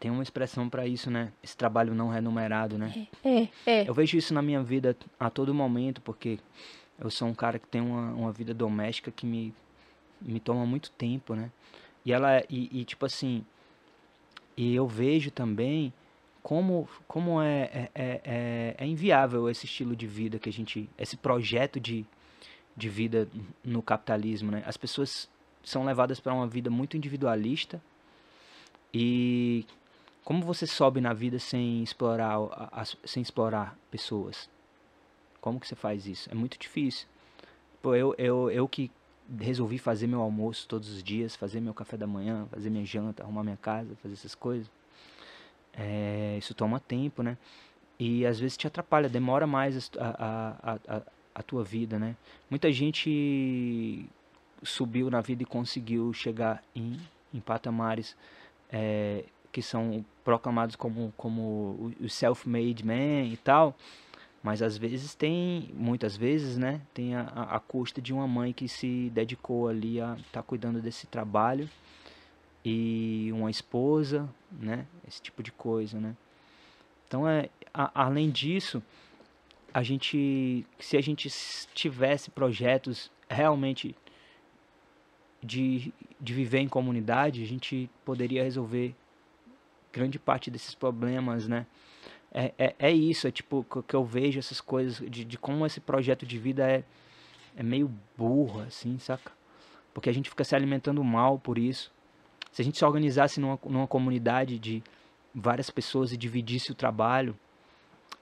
Tem 0.00 0.10
uma 0.10 0.22
expressão 0.22 0.68
pra 0.68 0.86
isso, 0.86 1.10
né? 1.10 1.30
Esse 1.42 1.54
trabalho 1.56 1.94
não 1.94 2.08
remunerado, 2.08 2.78
né? 2.78 3.06
É, 3.22 3.48
é. 3.66 3.88
Eu 3.88 3.92
vejo 3.92 4.16
isso 4.16 4.32
na 4.32 4.40
minha 4.40 4.62
vida 4.62 4.96
a 5.18 5.28
todo 5.28 5.52
momento, 5.54 6.00
porque 6.00 6.38
eu 6.98 7.10
sou 7.10 7.28
um 7.28 7.34
cara 7.34 7.58
que 7.58 7.66
tem 7.68 7.82
uma, 7.82 8.10
uma 8.14 8.32
vida 8.32 8.54
doméstica 8.54 9.10
que 9.10 9.26
me, 9.26 9.54
me 10.20 10.40
toma 10.40 10.64
muito 10.64 10.90
tempo, 10.92 11.34
né? 11.34 11.50
E 12.04 12.12
ela 12.14 12.32
é- 12.32 12.46
e, 12.48 12.80
e, 12.80 12.84
tipo 12.86 13.04
assim, 13.04 13.44
e 14.56 14.74
eu 14.74 14.88
vejo 14.88 15.30
também 15.30 15.92
como 16.42 16.88
como 17.06 17.42
é, 17.42 17.62
é, 17.64 17.90
é, 17.94 18.20
é- 18.24 18.74
é 18.78 18.86
inviável 18.86 19.50
esse 19.50 19.66
estilo 19.66 19.94
de 19.94 20.06
vida 20.06 20.38
que 20.38 20.48
a 20.48 20.52
gente, 20.52 20.88
esse 20.96 21.14
projeto 21.16 21.78
de, 21.78 22.06
de 22.74 22.88
vida 22.88 23.28
no 23.62 23.82
capitalismo, 23.82 24.50
né? 24.50 24.62
As 24.64 24.78
pessoas 24.78 25.28
são 25.62 25.84
levadas 25.84 26.18
para 26.20 26.32
uma 26.32 26.46
vida 26.46 26.70
muito 26.70 26.96
individualista 26.96 27.82
e 28.92 29.66
como 30.30 30.44
você 30.44 30.64
sobe 30.64 31.00
na 31.00 31.12
vida 31.12 31.40
sem 31.40 31.82
explorar 31.82 32.38
sem 33.04 33.20
explorar 33.20 33.76
pessoas? 33.90 34.48
Como 35.40 35.58
que 35.58 35.66
você 35.66 35.74
faz 35.74 36.06
isso? 36.06 36.30
É 36.30 36.36
muito 36.36 36.56
difícil. 36.56 37.08
Pô, 37.82 37.96
eu, 37.96 38.14
eu, 38.16 38.48
eu 38.48 38.68
que 38.68 38.92
resolvi 39.40 39.76
fazer 39.76 40.06
meu 40.06 40.20
almoço 40.20 40.68
todos 40.68 40.88
os 40.88 41.02
dias, 41.02 41.34
fazer 41.34 41.60
meu 41.60 41.74
café 41.74 41.96
da 41.96 42.06
manhã, 42.06 42.46
fazer 42.48 42.70
minha 42.70 42.84
janta, 42.84 43.24
arrumar 43.24 43.42
minha 43.42 43.56
casa, 43.56 43.96
fazer 44.00 44.14
essas 44.14 44.36
coisas. 44.36 44.70
É, 45.72 46.36
isso 46.38 46.54
toma 46.54 46.78
tempo, 46.78 47.24
né? 47.24 47.36
E 47.98 48.24
às 48.24 48.38
vezes 48.38 48.56
te 48.56 48.68
atrapalha, 48.68 49.08
demora 49.08 49.48
mais 49.48 49.90
a, 49.98 50.10
a, 50.64 50.96
a, 50.96 51.02
a 51.34 51.42
tua 51.42 51.64
vida, 51.64 51.98
né? 51.98 52.14
Muita 52.48 52.70
gente 52.70 54.08
subiu 54.62 55.10
na 55.10 55.22
vida 55.22 55.42
e 55.42 55.46
conseguiu 55.46 56.12
chegar 56.12 56.62
em, 56.72 57.00
em 57.34 57.40
patamares 57.40 58.16
é, 58.70 59.24
que 59.52 59.62
são 59.62 60.04
proclamados 60.24 60.76
como, 60.76 61.12
como 61.16 61.92
o- 62.00 62.08
self-made 62.08 62.84
man 62.84 63.24
e 63.24 63.36
tal, 63.36 63.76
mas 64.42 64.62
às 64.62 64.76
vezes 64.76 65.14
tem, 65.14 65.70
muitas 65.74 66.16
vezes, 66.16 66.56
né, 66.56 66.80
tem 66.94 67.14
a, 67.14 67.22
a, 67.22 67.60
custa 67.60 68.00
de 68.00 68.12
uma 68.12 68.26
mãe 68.26 68.52
que 68.52 68.68
se 68.68 69.10
dedicou 69.12 69.68
ali 69.68 70.00
a 70.00 70.16
estar 70.20 70.42
cuidando 70.42 70.80
desse 70.80 71.06
trabalho 71.06 71.68
e 72.64 73.30
uma 73.32 73.50
esposa, 73.50 74.28
né, 74.50 74.86
esse 75.06 75.20
tipo 75.20 75.42
de 75.42 75.52
coisa, 75.52 76.00
né. 76.00 76.16
Então, 77.06 77.28
é, 77.28 77.48
a- 77.74 77.90
além 78.02 78.30
disso, 78.30 78.82
a 79.74 79.82
gente, 79.82 80.64
se 80.78 80.96
a 80.96 81.00
gente 81.00 81.28
tivesse 81.74 82.30
projetos 82.30 83.10
realmente 83.28 83.94
de, 85.42 85.92
de 86.20 86.34
viver 86.34 86.58
em 86.60 86.68
comunidade, 86.68 87.42
a 87.42 87.46
gente 87.46 87.88
poderia 88.04 88.42
resolver 88.42 88.94
grande 89.92 90.18
parte 90.18 90.50
desses 90.50 90.74
problemas, 90.74 91.46
né? 91.48 91.66
É, 92.32 92.52
é, 92.56 92.74
é 92.78 92.92
isso, 92.92 93.26
é 93.26 93.30
tipo 93.30 93.66
que 93.86 93.94
eu 93.94 94.04
vejo 94.04 94.38
essas 94.38 94.60
coisas 94.60 94.98
de, 95.10 95.24
de 95.24 95.36
como 95.36 95.66
esse 95.66 95.80
projeto 95.80 96.24
de 96.24 96.38
vida 96.38 96.68
é, 96.68 96.84
é 97.56 97.62
meio 97.62 97.90
burro, 98.16 98.60
assim, 98.60 98.98
saca? 98.98 99.32
Porque 99.92 100.08
a 100.08 100.12
gente 100.12 100.30
fica 100.30 100.44
se 100.44 100.54
alimentando 100.54 101.02
mal 101.02 101.38
por 101.38 101.58
isso. 101.58 101.92
Se 102.52 102.62
a 102.62 102.64
gente 102.64 102.78
se 102.78 102.84
organizasse 102.84 103.40
numa, 103.40 103.58
numa 103.64 103.86
comunidade 103.86 104.58
de 104.58 104.82
várias 105.34 105.70
pessoas 105.70 106.12
e 106.12 106.16
dividisse 106.16 106.70
o 106.70 106.74
trabalho, 106.74 107.36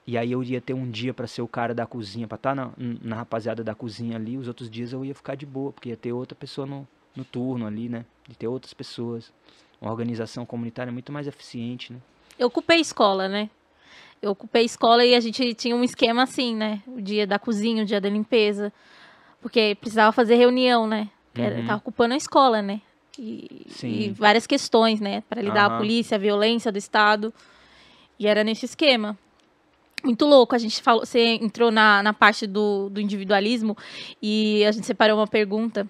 e 0.05 0.17
aí 0.17 0.31
eu 0.31 0.41
ia 0.41 0.59
ter 0.59 0.73
um 0.73 0.89
dia 0.89 1.13
pra 1.13 1.27
ser 1.27 1.43
o 1.43 1.47
cara 1.47 1.73
da 1.73 1.85
cozinha, 1.85 2.27
pra 2.27 2.35
estar 2.35 2.55
na, 2.55 2.71
na 2.77 3.15
rapaziada 3.15 3.63
da 3.63 3.75
cozinha 3.75 4.15
ali, 4.17 4.37
os 4.37 4.47
outros 4.47 4.69
dias 4.69 4.91
eu 4.91 5.05
ia 5.05 5.13
ficar 5.13 5.35
de 5.35 5.45
boa, 5.45 5.71
porque 5.71 5.89
ia 5.89 5.97
ter 5.97 6.11
outra 6.11 6.35
pessoa 6.35 6.65
no, 6.65 6.87
no 7.15 7.23
turno 7.23 7.67
ali, 7.67 7.87
né? 7.87 8.05
De 8.27 8.35
ter 8.35 8.47
outras 8.47 8.73
pessoas. 8.73 9.31
Uma 9.81 9.91
organização 9.91 10.45
comunitária 10.45 10.91
muito 10.91 11.11
mais 11.11 11.27
eficiente, 11.27 11.93
né? 11.93 11.99
Eu 12.37 12.47
ocupei 12.47 12.79
escola, 12.79 13.27
né? 13.27 13.49
Eu 14.21 14.31
ocupei 14.31 14.65
escola 14.65 15.05
e 15.05 15.15
a 15.15 15.19
gente 15.19 15.53
tinha 15.53 15.75
um 15.75 15.83
esquema 15.83 16.23
assim, 16.23 16.55
né? 16.55 16.81
O 16.87 17.01
dia 17.01 17.25
da 17.25 17.39
cozinha, 17.39 17.83
o 17.83 17.85
dia 17.85 18.01
da 18.01 18.09
limpeza. 18.09 18.73
Porque 19.41 19.77
precisava 19.79 20.11
fazer 20.11 20.35
reunião, 20.35 20.85
né? 20.85 21.09
Uhum. 21.37 21.65
Tava 21.65 21.77
ocupando 21.77 22.13
a 22.13 22.17
escola, 22.17 22.61
né? 22.61 22.81
E, 23.17 23.65
Sim. 23.69 23.87
e 23.87 24.09
várias 24.09 24.45
questões, 24.45 24.99
né? 24.99 25.23
Para 25.29 25.41
lidar 25.41 25.67
Aham. 25.67 25.75
a 25.75 25.77
polícia, 25.77 26.15
a 26.15 26.19
violência 26.19 26.71
do 26.71 26.77
Estado. 26.77 27.33
E 28.17 28.27
era 28.27 28.43
nesse 28.43 28.65
esquema. 28.65 29.17
Muito 30.03 30.25
louco. 30.25 30.55
A 30.55 30.57
gente 30.57 30.81
falou, 30.81 31.05
você 31.05 31.19
entrou 31.41 31.71
na, 31.71 32.03
na 32.03 32.13
parte 32.13 32.45
do, 32.45 32.89
do 32.89 32.99
individualismo 32.99 33.77
e 34.21 34.65
a 34.65 34.71
gente 34.71 34.85
separou 34.85 35.17
uma 35.17 35.27
pergunta 35.27 35.87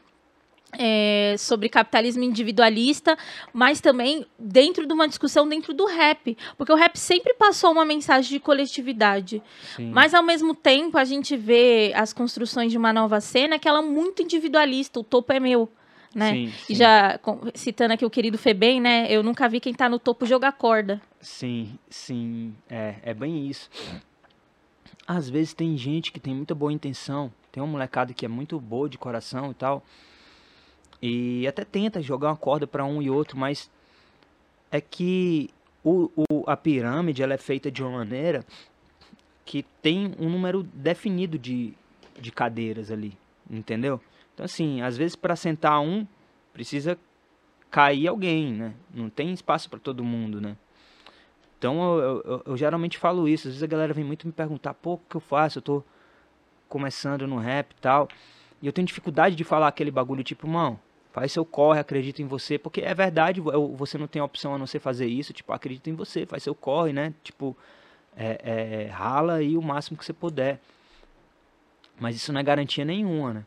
é, 0.77 1.35
sobre 1.37 1.69
capitalismo 1.69 2.23
individualista, 2.23 3.17
mas 3.53 3.81
também 3.81 4.25
dentro 4.37 4.85
de 4.85 4.93
uma 4.93 5.07
discussão 5.07 5.47
dentro 5.47 5.73
do 5.73 5.85
rap. 5.85 6.37
Porque 6.57 6.71
o 6.71 6.75
rap 6.75 6.95
sempre 6.97 7.33
passou 7.33 7.71
uma 7.71 7.85
mensagem 7.85 8.29
de 8.31 8.39
coletividade. 8.39 9.41
Sim. 9.75 9.89
Mas 9.91 10.13
ao 10.13 10.21
mesmo 10.23 10.53
tempo 10.53 10.97
a 10.97 11.03
gente 11.03 11.35
vê 11.35 11.91
as 11.95 12.13
construções 12.13 12.71
de 12.71 12.77
uma 12.77 12.93
nova 12.93 13.19
cena 13.21 13.57
que 13.57 13.67
ela 13.67 13.79
é 13.79 13.85
muito 13.85 14.21
individualista, 14.21 14.99
o 14.99 15.03
topo 15.03 15.31
é 15.33 15.39
meu. 15.39 15.69
Né? 16.13 16.31
Sim, 16.31 16.45
E 16.47 16.51
sim. 16.65 16.75
já 16.75 17.19
com- 17.19 17.39
citando 17.53 17.93
aqui 17.93 18.03
o 18.03 18.09
querido 18.09 18.35
Febem, 18.37 18.81
né? 18.81 19.05
Eu 19.11 19.21
nunca 19.21 19.47
vi 19.47 19.59
quem 19.59 19.73
tá 19.75 19.87
no 19.87 19.99
topo 19.99 20.25
jogar 20.25 20.51
corda. 20.53 20.99
Sim, 21.21 21.77
sim, 21.87 22.51
é, 22.67 22.95
é 23.03 23.13
bem 23.13 23.47
isso. 23.47 23.69
Às 25.07 25.29
vezes 25.29 25.53
tem 25.53 25.77
gente 25.77 26.11
que 26.11 26.19
tem 26.19 26.33
muita 26.35 26.53
boa 26.53 26.71
intenção, 26.73 27.31
tem 27.51 27.61
uma 27.61 27.71
molecada 27.71 28.13
que 28.13 28.25
é 28.25 28.27
muito 28.29 28.59
boa 28.59 28.87
de 28.89 28.97
coração 28.97 29.51
e 29.51 29.53
tal, 29.53 29.83
e 31.01 31.47
até 31.47 31.63
tenta 31.63 32.01
jogar 32.01 32.29
uma 32.29 32.37
corda 32.37 32.67
para 32.67 32.85
um 32.85 33.01
e 33.01 33.09
outro, 33.09 33.37
mas 33.37 33.69
é 34.71 34.79
que 34.81 35.49
o, 35.83 36.09
o- 36.29 36.43
a 36.47 36.57
pirâmide 36.57 37.23
ela 37.23 37.33
é 37.33 37.37
feita 37.37 37.71
de 37.71 37.81
uma 37.81 37.91
maneira 37.99 38.45
que 39.45 39.63
tem 39.81 40.13
um 40.19 40.29
número 40.29 40.61
definido 40.63 41.37
de, 41.39 41.73
de 42.19 42.31
cadeiras 42.31 42.91
ali, 42.91 43.17
entendeu? 43.49 43.99
Então 44.33 44.45
assim, 44.45 44.81
às 44.81 44.95
vezes 44.97 45.15
para 45.15 45.35
sentar 45.35 45.81
um 45.81 46.05
precisa 46.53 46.97
cair 47.71 48.07
alguém, 48.07 48.53
né? 48.53 48.73
Não 48.93 49.09
tem 49.09 49.31
espaço 49.31 49.69
para 49.69 49.79
todo 49.79 50.03
mundo, 50.03 50.39
né? 50.41 50.55
Então 51.57 51.99
eu, 51.99 52.21
eu- 52.25 52.43
eu- 52.45 52.57
geralmente 52.57 52.97
falo 52.97 53.27
isso. 53.27 53.47
Às 53.47 53.53
vezes 53.55 53.63
a 53.63 53.67
galera 53.67 53.93
vem 53.93 54.03
muito 54.03 54.25
me 54.25 54.33
perguntar, 54.33 54.73
pô, 54.73 54.93
o 54.93 54.97
que 54.97 55.15
eu 55.15 55.21
faço? 55.21 55.59
Eu 55.59 55.61
tô 55.61 55.83
começando 56.67 57.27
no 57.27 57.37
rap 57.37 57.71
e 57.71 57.75
tal. 57.81 58.07
E 58.61 58.67
eu 58.67 58.73
tenho 58.73 58.87
dificuldade 58.87 59.35
de 59.35 59.43
falar 59.43 59.67
aquele 59.67 59.91
bagulho 59.91 60.23
tipo, 60.23 60.47
mão, 60.47 60.79
faz 61.19 61.31
seu 61.33 61.43
corre, 61.45 61.79
acredita 61.79 62.21
em 62.21 62.25
você. 62.25 62.57
Porque 62.57 62.79
é 62.81 62.93
verdade, 62.93 63.41
você 63.41 63.97
não 63.97 64.07
tem 64.07 64.21
opção 64.21 64.55
a 64.55 64.57
não 64.57 64.65
ser 64.65 64.79
fazer 64.79 65.05
isso. 65.07 65.33
Tipo, 65.33 65.51
acredita 65.51 65.89
em 65.89 65.93
você, 65.93 66.25
faz 66.25 66.43
seu 66.43 66.55
corre, 66.55 66.93
né? 66.93 67.13
Tipo, 67.23 67.55
é, 68.15 68.85
é, 68.85 68.89
rala 68.89 69.35
aí 69.35 69.57
o 69.57 69.61
máximo 69.61 69.97
que 69.97 70.05
você 70.05 70.13
puder. 70.13 70.61
Mas 71.99 72.15
isso 72.15 72.31
não 72.31 72.39
é 72.39 72.43
garantia 72.43 72.85
nenhuma, 72.85 73.33
né? 73.33 73.45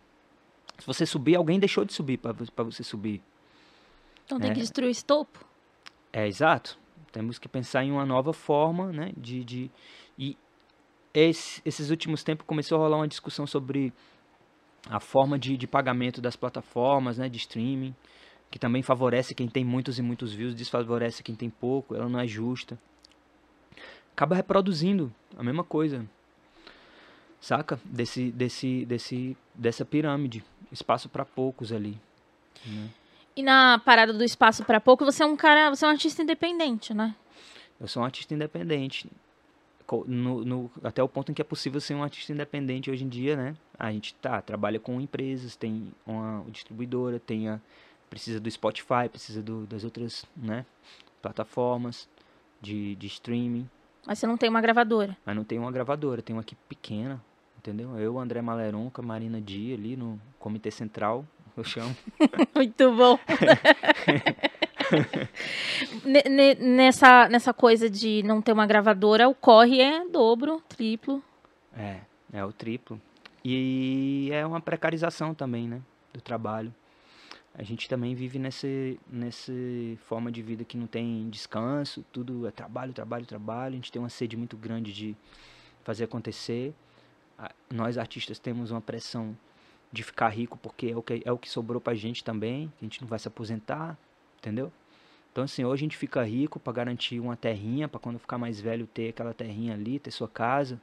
Se 0.78 0.86
você 0.86 1.06
subir, 1.06 1.36
alguém 1.36 1.58
deixou 1.58 1.84
de 1.84 1.92
subir 1.94 2.18
pra 2.18 2.32
você 2.64 2.82
subir. 2.82 3.22
Então 4.26 4.38
tem 4.38 4.50
É. 4.50 4.54
que 4.54 4.60
destruir 4.60 4.90
esse 4.90 5.04
topo. 5.04 5.44
É, 6.12 6.26
exato. 6.26 6.78
Temos 7.10 7.38
que 7.38 7.48
pensar 7.48 7.84
em 7.84 7.90
uma 7.90 8.04
nova 8.04 8.32
forma, 8.32 8.92
né? 8.92 9.12
De, 9.16 9.44
de... 9.44 9.70
E 10.18 10.36
esse- 11.14 11.62
esses 11.64 11.88
últimos 11.90 12.22
tempos 12.22 12.46
começou 12.46 12.76
a 12.76 12.80
rolar 12.82 12.98
uma 12.98 13.08
discussão 13.08 13.46
sobre 13.46 13.92
a 14.88 15.00
forma 15.00 15.38
de, 15.38 15.56
de 15.56 15.66
pagamento 15.66 16.20
das 16.20 16.36
plataformas, 16.36 17.18
né? 17.18 17.28
De 17.28 17.38
streaming, 17.38 17.94
que 18.50 18.58
também 18.58 18.82
favorece 18.82 19.34
quem 19.34 19.48
tem 19.48 19.64
muitos 19.64 19.98
e 19.98 20.02
muitos 20.02 20.32
views, 20.32 20.54
desfavorece 20.54 21.22
quem 21.22 21.34
tem 21.34 21.48
pouco, 21.48 21.94
ela 21.94 22.08
não 22.08 22.20
é 22.20 22.26
justa. 22.26 22.78
Acaba 24.12 24.34
reproduzindo 24.34 25.12
a 25.38 25.42
mesma 25.42 25.64
coisa, 25.64 26.04
saca? 27.40 27.80
Desse, 27.84 28.30
desse, 28.30 28.84
desse, 28.84 29.36
dessa 29.54 29.84
pirâmide, 29.84 30.44
espaço 30.70 31.08
para 31.08 31.24
poucos 31.24 31.72
ali. 31.72 31.98
né? 32.66 32.90
E 33.34 33.42
na 33.42 33.78
parada 33.78 34.12
do 34.12 34.22
espaço 34.22 34.62
pra 34.64 34.78
pouco, 34.80 35.04
você 35.06 35.22
é 35.22 35.26
um 35.26 35.36
cara, 35.36 35.70
você 35.70 35.84
é 35.86 35.88
um 35.88 35.92
artista 35.92 36.22
independente, 36.22 36.92
né? 36.92 37.14
Eu 37.80 37.88
sou 37.88 38.02
um 38.02 38.04
artista 38.04 38.34
independente. 38.34 39.08
No- 40.06 40.44
no- 40.44 40.70
até 40.82 41.02
o 41.02 41.08
ponto 41.08 41.30
em 41.30 41.34
que 41.34 41.42
é 41.42 41.44
possível 41.44 41.80
ser 41.80 41.94
um 41.94 42.02
artista 42.02 42.32
independente 42.32 42.90
hoje 42.90 43.04
em 43.04 43.08
dia, 43.08 43.36
né? 43.36 43.54
A 43.78 43.90
gente 43.92 44.14
tá, 44.14 44.40
trabalha 44.40 44.78
com 44.80 45.00
empresas, 45.00 45.56
tem 45.56 45.92
uma 46.06 46.44
distribuidora, 46.50 47.18
tem 47.20 47.48
a, 47.48 47.60
precisa 48.08 48.38
do 48.40 48.50
Spotify, 48.50 49.08
precisa 49.10 49.42
do- 49.42 49.66
das 49.66 49.84
outras 49.84 50.24
né, 50.36 50.64
plataformas 51.20 52.08
de, 52.60 52.94
de 52.96 53.06
streaming. 53.06 53.68
Mas 54.06 54.18
você 54.18 54.26
não 54.26 54.36
tem 54.36 54.48
uma 54.48 54.60
gravadora. 54.60 55.16
Mas 55.24 55.36
não 55.36 55.44
tem 55.44 55.58
uma 55.58 55.70
gravadora, 55.70 56.20
tem 56.22 56.34
uma 56.34 56.42
aqui 56.42 56.54
pequena, 56.68 57.22
entendeu? 57.58 57.96
Eu, 57.98 58.18
André 58.18 58.42
Maleronca, 58.42 59.00
Marina 59.02 59.40
Dia 59.40 59.74
ali 59.74 59.96
no 59.96 60.20
Comitê 60.38 60.70
Central, 60.70 61.24
eu 61.56 61.62
chamo. 61.64 61.94
Muito 62.54 62.92
bom. 62.96 63.18
nessa, 66.58 67.28
nessa 67.28 67.52
coisa 67.52 67.88
de 67.88 68.22
não 68.22 68.40
ter 68.40 68.52
uma 68.52 68.66
gravadora, 68.66 69.28
o 69.28 69.34
corre 69.34 69.80
é 69.80 70.06
dobro, 70.08 70.60
triplo. 70.68 71.22
É, 71.76 72.00
é 72.32 72.44
o 72.44 72.52
triplo. 72.52 73.00
E 73.44 74.28
é 74.32 74.46
uma 74.46 74.60
precarização 74.60 75.34
também, 75.34 75.66
né? 75.68 75.80
Do 76.12 76.20
trabalho. 76.20 76.72
A 77.54 77.62
gente 77.62 77.88
também 77.88 78.14
vive 78.14 78.38
nesse, 78.38 78.98
nesse 79.10 79.98
forma 80.06 80.32
de 80.32 80.40
vida 80.40 80.64
que 80.64 80.76
não 80.76 80.86
tem 80.86 81.28
descanso, 81.28 82.04
tudo 82.10 82.46
é 82.46 82.50
trabalho, 82.50 82.92
trabalho, 82.92 83.26
trabalho. 83.26 83.72
A 83.72 83.76
gente 83.76 83.92
tem 83.92 84.00
uma 84.00 84.08
sede 84.08 84.36
muito 84.36 84.56
grande 84.56 84.92
de 84.92 85.14
fazer 85.82 86.04
acontecer. 86.04 86.72
Nós 87.70 87.98
artistas 87.98 88.38
temos 88.38 88.70
uma 88.70 88.80
pressão 88.80 89.36
de 89.92 90.02
ficar 90.02 90.30
rico 90.30 90.56
porque 90.56 90.86
é 90.86 90.96
o 90.96 91.02
que, 91.02 91.22
é 91.24 91.30
o 91.32 91.36
que 91.36 91.50
sobrou 91.50 91.80
pra 91.80 91.94
gente 91.94 92.24
também, 92.24 92.72
a 92.80 92.84
gente 92.84 93.02
não 93.02 93.08
vai 93.08 93.18
se 93.18 93.28
aposentar, 93.28 93.98
entendeu? 94.38 94.72
Então 95.32 95.44
assim, 95.44 95.64
hoje 95.64 95.80
a 95.80 95.86
gente 95.86 95.96
fica 95.96 96.22
rico 96.22 96.60
para 96.60 96.72
garantir 96.72 97.18
uma 97.18 97.36
terrinha, 97.36 97.88
para 97.88 97.98
quando 97.98 98.18
ficar 98.18 98.38
mais 98.38 98.60
velho 98.60 98.86
ter 98.86 99.08
aquela 99.08 99.32
terrinha 99.32 99.72
ali, 99.72 99.98
ter 99.98 100.10
sua 100.10 100.28
casa, 100.28 100.80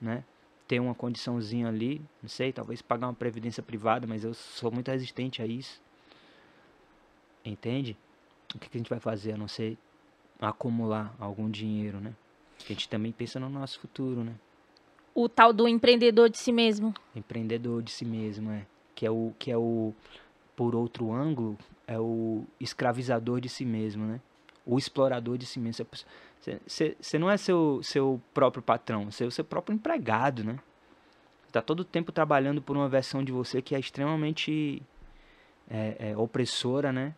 né? 0.00 0.24
Ter 0.68 0.80
uma 0.80 0.94
condiçãozinha 0.94 1.66
ali, 1.66 2.00
não 2.22 2.28
sei, 2.28 2.52
talvez 2.52 2.80
pagar 2.80 3.08
uma 3.08 3.14
previdência 3.14 3.62
privada, 3.62 4.06
mas 4.06 4.22
eu 4.22 4.32
sou 4.32 4.70
muito 4.70 4.88
resistente 4.88 5.42
a 5.42 5.46
isso. 5.46 5.82
Entende? 7.44 7.96
O 8.54 8.58
que, 8.58 8.68
que 8.68 8.76
a 8.76 8.80
gente 8.80 8.90
vai 8.90 9.00
fazer 9.00 9.32
a 9.32 9.36
não 9.36 9.48
ser 9.48 9.76
acumular 10.40 11.14
algum 11.18 11.50
dinheiro, 11.50 12.00
né? 12.00 12.14
a 12.64 12.72
gente 12.72 12.88
também 12.88 13.12
pensa 13.12 13.40
no 13.40 13.48
nosso 13.48 13.80
futuro, 13.80 14.22
né? 14.22 14.34
O 15.14 15.28
tal 15.28 15.52
do 15.52 15.66
empreendedor 15.66 16.28
de 16.28 16.38
si 16.38 16.52
mesmo. 16.52 16.94
Empreendedor 17.14 17.82
de 17.82 17.90
si 17.90 18.04
mesmo, 18.04 18.50
é. 18.50 18.66
Que 18.94 19.06
é 19.06 19.10
o 19.10 19.32
que 19.38 19.50
é 19.50 19.56
o 19.56 19.94
por 20.54 20.74
outro 20.74 21.12
ângulo, 21.12 21.56
é 21.90 21.98
o 21.98 22.44
escravizador 22.60 23.40
de 23.40 23.48
si 23.48 23.64
mesmo, 23.64 24.06
né? 24.06 24.20
O 24.64 24.78
explorador 24.78 25.36
de 25.36 25.44
si 25.44 25.58
mesmo. 25.58 25.84
Você 26.64 27.18
não 27.18 27.28
é 27.28 27.36
seu, 27.36 27.80
seu 27.82 28.22
próprio 28.32 28.62
patrão, 28.62 29.10
você 29.10 29.24
é 29.24 29.26
o 29.26 29.30
seu 29.30 29.44
próprio 29.44 29.74
empregado, 29.74 30.44
né? 30.44 30.60
Está 31.48 31.60
todo 31.60 31.80
o 31.80 31.84
tempo 31.84 32.12
trabalhando 32.12 32.62
por 32.62 32.76
uma 32.76 32.88
versão 32.88 33.24
de 33.24 33.32
você 33.32 33.60
que 33.60 33.74
é 33.74 33.80
extremamente 33.80 34.80
é, 35.68 36.10
é, 36.10 36.16
opressora, 36.16 36.92
né? 36.92 37.12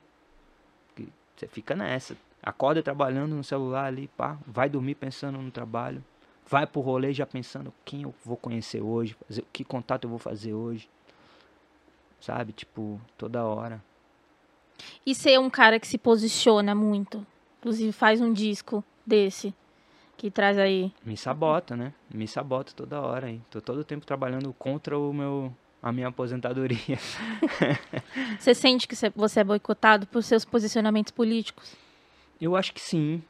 Você 1.37 1.47
fica 1.47 1.77
nessa. 1.77 2.17
Acorda 2.43 2.83
trabalhando 2.83 3.37
no 3.37 3.45
celular 3.45 3.85
ali, 3.85 4.09
pá, 4.09 4.39
vai 4.47 4.71
dormir 4.71 4.95
pensando 4.95 5.37
no 5.37 5.51
trabalho. 5.51 6.03
Vai 6.49 6.67
pro 6.67 6.81
rolê 6.81 7.13
já 7.13 7.27
pensando 7.27 7.75
quem 7.85 8.03
eu 8.03 8.15
vou 8.25 8.39
conhecer 8.39 8.81
hoje, 8.81 9.15
fazer, 9.29 9.45
que 9.53 9.65
contato 9.65 10.05
eu 10.05 10.11
vou 10.11 10.19
fazer 10.19 10.55
hoje. 10.55 10.89
Sabe? 12.23 12.55
Tipo, 12.55 12.99
toda 13.19 13.45
hora. 13.45 13.83
E 15.05 15.15
ser 15.15 15.39
um 15.39 15.51
cara 15.51 15.79
que 15.79 15.87
se 15.87 15.99
posiciona 15.99 16.75
muito. 16.75 17.27
Inclusive 17.61 17.93
faz 17.93 18.21
um 18.21 18.33
disco 18.33 18.85
desse 19.07 19.55
que 20.17 20.31
traz 20.31 20.59
aí. 20.59 20.93
Me 21.05 21.17
sabota, 21.17 21.77
né? 21.77 21.93
Me 22.13 22.29
sabota 22.29 22.73
toda 22.75 23.01
hora 23.01 23.27
aí. 23.27 23.41
Tô 23.51 23.61
todo 23.61 23.79
o 23.79 23.85
tempo 23.85 24.07
trabalhando 24.07 24.53
contra 24.53 24.99
o 24.99 25.13
meu 25.13 25.53
a 25.83 25.91
minha 25.91 26.09
aposentadoria. 26.09 26.97
Você 28.39 28.55
sente 28.55 28.87
que 28.87 28.95
você 29.17 29.41
é 29.41 29.45
boicotado 29.45 30.07
por 30.07 30.23
seus 30.23 30.45
posicionamentos 30.45 31.11
políticos? 31.11 31.75
Eu 32.41 32.55
acho 32.55 32.73
que 32.73 32.81
sim. 32.81 33.21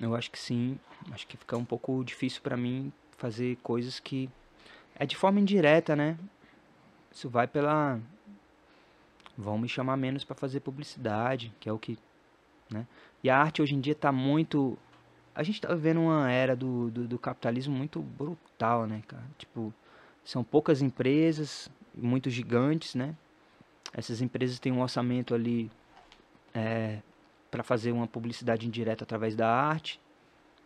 Eu 0.00 0.14
acho 0.14 0.30
que 0.30 0.38
sim. 0.38 0.78
Acho 1.10 1.26
que 1.26 1.36
fica 1.36 1.56
um 1.56 1.64
pouco 1.64 2.04
difícil 2.04 2.40
para 2.40 2.56
mim 2.56 2.92
fazer 3.18 3.56
coisas 3.64 3.98
que 3.98 4.30
é 4.94 5.04
de 5.04 5.16
forma 5.16 5.40
indireta, 5.40 5.96
né? 5.96 6.16
Isso 7.12 7.28
vai 7.28 7.48
pela 7.48 7.98
vão 9.36 9.58
me 9.58 9.68
chamar 9.68 9.96
menos 9.96 10.24
para 10.24 10.34
fazer 10.34 10.60
publicidade, 10.60 11.52
que 11.60 11.68
é 11.68 11.72
o 11.72 11.78
que, 11.78 11.98
né? 12.70 12.86
E 13.22 13.30
a 13.30 13.38
arte 13.38 13.60
hoje 13.62 13.74
em 13.74 13.80
dia 13.80 13.92
está 13.92 14.10
muito 14.10 14.78
a 15.36 15.42
gente 15.42 15.60
tá 15.60 15.68
vivendo 15.74 16.00
uma 16.00 16.30
era 16.32 16.56
do, 16.56 16.90
do, 16.90 17.06
do 17.06 17.18
capitalismo 17.18 17.76
muito 17.76 18.00
brutal, 18.00 18.86
né, 18.86 19.02
cara? 19.06 19.22
Tipo, 19.36 19.72
são 20.24 20.42
poucas 20.42 20.80
empresas, 20.80 21.70
muito 21.94 22.30
gigantes, 22.30 22.94
né? 22.94 23.14
Essas 23.92 24.22
empresas 24.22 24.58
têm 24.58 24.72
um 24.72 24.80
orçamento 24.80 25.34
ali 25.34 25.70
é, 26.54 27.00
para 27.50 27.62
fazer 27.62 27.92
uma 27.92 28.06
publicidade 28.06 28.66
indireta 28.66 29.04
através 29.04 29.36
da 29.36 29.46
arte, 29.46 30.00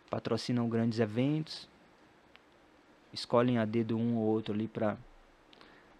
patrocinam 0.09 0.69
grandes 0.69 0.99
eventos, 0.99 1.67
escolhem 3.11 3.57
a 3.57 3.65
dedo 3.65 3.97
um 3.97 4.15
ou 4.15 4.23
outro 4.23 4.53
ali 4.53 4.69
para 4.69 4.97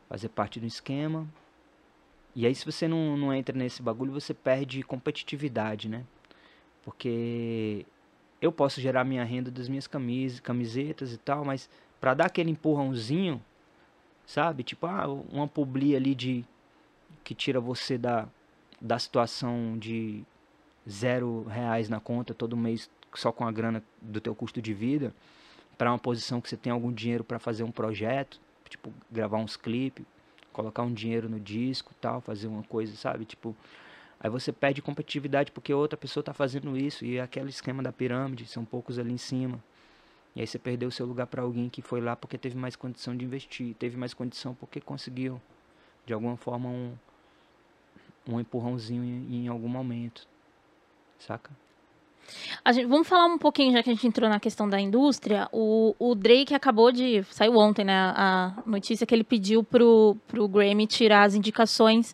fazer 0.08 0.30
parte 0.30 0.62
do 0.62 0.66
esquema. 0.66 1.28
E 2.36 2.46
aí 2.46 2.56
se 2.56 2.66
você 2.66 2.88
não, 2.88 3.18
não 3.18 3.34
entra 3.34 3.58
nesse 3.58 3.82
bagulho, 3.82 4.12
você 4.12 4.34
perde 4.34 4.84
competitividade, 4.84 5.90
né? 5.90 6.04
Porque 6.84 7.86
eu 8.42 8.52
posso 8.52 8.82
gerar 8.82 9.04
minha 9.04 9.24
renda 9.24 9.52
das 9.52 9.68
minhas 9.70 9.88
camisas, 9.88 10.40
camisetas 10.40 11.14
e 11.14 11.18
tal, 11.18 11.46
mas 11.46 11.70
para 12.00 12.14
dar 12.14 12.26
aquele 12.26 12.50
empurrãozinho, 12.50 13.42
sabe? 14.26 14.64
Tipo, 14.64 14.88
ah, 14.88 15.08
uma 15.08 15.48
publi 15.48 15.96
ali 15.96 16.16
de 16.16 16.46
que 17.24 17.36
tira 17.36 17.60
você 17.60 17.98
da, 17.98 18.28
da 18.80 18.98
situação 18.98 19.78
de 19.78 20.24
zero 20.90 21.44
reais 21.44 21.90
na 21.90 22.00
conta 22.00 22.34
todo 22.34 22.58
mês 22.58 22.90
só 23.14 23.32
com 23.32 23.46
a 23.46 23.52
grana 23.52 23.84
do 24.02 24.20
teu 24.20 24.34
custo 24.34 24.62
de 24.62 24.74
vida 24.74 25.14
para 25.78 25.92
uma 25.92 26.00
posição 26.00 26.40
que 26.40 26.50
você 26.50 26.58
tem 26.58 26.72
algum 26.72 26.92
dinheiro 26.92 27.24
para 27.24 27.40
fazer 27.40 27.64
um 27.64 27.72
projeto, 27.72 28.40
tipo 28.70 28.94
gravar 29.12 29.38
uns 29.38 29.58
clipes, 29.58 30.06
colocar 30.52 30.84
um 30.84 30.94
dinheiro 30.94 31.30
no 31.30 31.40
disco, 31.40 31.94
tal, 32.00 32.22
fazer 32.22 32.48
uma 32.48 32.64
coisa, 32.64 32.96
sabe? 32.96 33.26
Tipo, 33.26 33.56
aí 34.20 34.30
você 34.30 34.52
perde 34.52 34.82
competitividade 34.82 35.52
porque 35.52 35.74
outra 35.74 35.98
pessoa 35.98 36.22
está 36.22 36.34
fazendo 36.34 36.78
isso 36.78 37.06
e 37.06 37.18
é 37.18 37.22
aquele 37.22 37.50
esquema 37.50 37.82
da 37.82 37.92
pirâmide, 37.92 38.46
são 38.48 38.66
poucos 38.66 39.00
ali 39.00 39.12
em 39.12 39.18
cima. 39.18 39.64
E 40.36 40.42
aí 40.42 40.48
você 40.48 40.58
perdeu 40.58 40.90
seu 40.92 41.06
lugar 41.06 41.28
para 41.28 41.42
alguém 41.42 41.70
que 41.70 41.82
foi 41.82 42.00
lá 42.00 42.16
porque 42.16 42.38
teve 42.38 42.58
mais 42.58 42.76
condição 42.76 43.16
de 43.16 43.26
investir, 43.26 43.76
teve 43.76 43.98
mais 43.98 44.14
condição 44.14 44.54
porque 44.56 44.80
conseguiu, 44.80 45.42
de 46.06 46.14
alguma 46.14 46.38
forma, 46.38 46.70
um, 46.70 46.94
um 48.28 48.40
empurrãozinho 48.40 49.04
em, 49.04 49.46
em 49.46 49.48
algum 49.48 49.68
momento. 49.68 50.28
Saca? 51.20 51.52
Gente, 52.72 52.86
vamos 52.86 53.08
falar 53.08 53.26
um 53.26 53.38
pouquinho, 53.38 53.74
já 53.74 53.84
que 53.84 53.90
a 53.90 53.94
gente 53.94 54.08
entrou 54.08 54.30
na 54.30 54.40
questão 54.40 54.70
da 54.70 54.80
indústria. 54.80 55.50
O, 55.52 55.96
o 56.00 56.16
Drake 56.16 56.54
acabou 56.54 56.92
de. 56.92 57.24
Saiu 57.32 57.58
ontem, 57.58 57.84
né? 57.84 58.14
A 58.16 58.54
notícia 58.66 59.06
que 59.06 59.14
ele 59.14 59.24
pediu 59.24 59.64
pro, 59.64 60.16
pro 60.28 60.48
Grammy 60.48 60.86
tirar 60.86 61.24
as 61.24 61.34
indicações, 61.34 62.14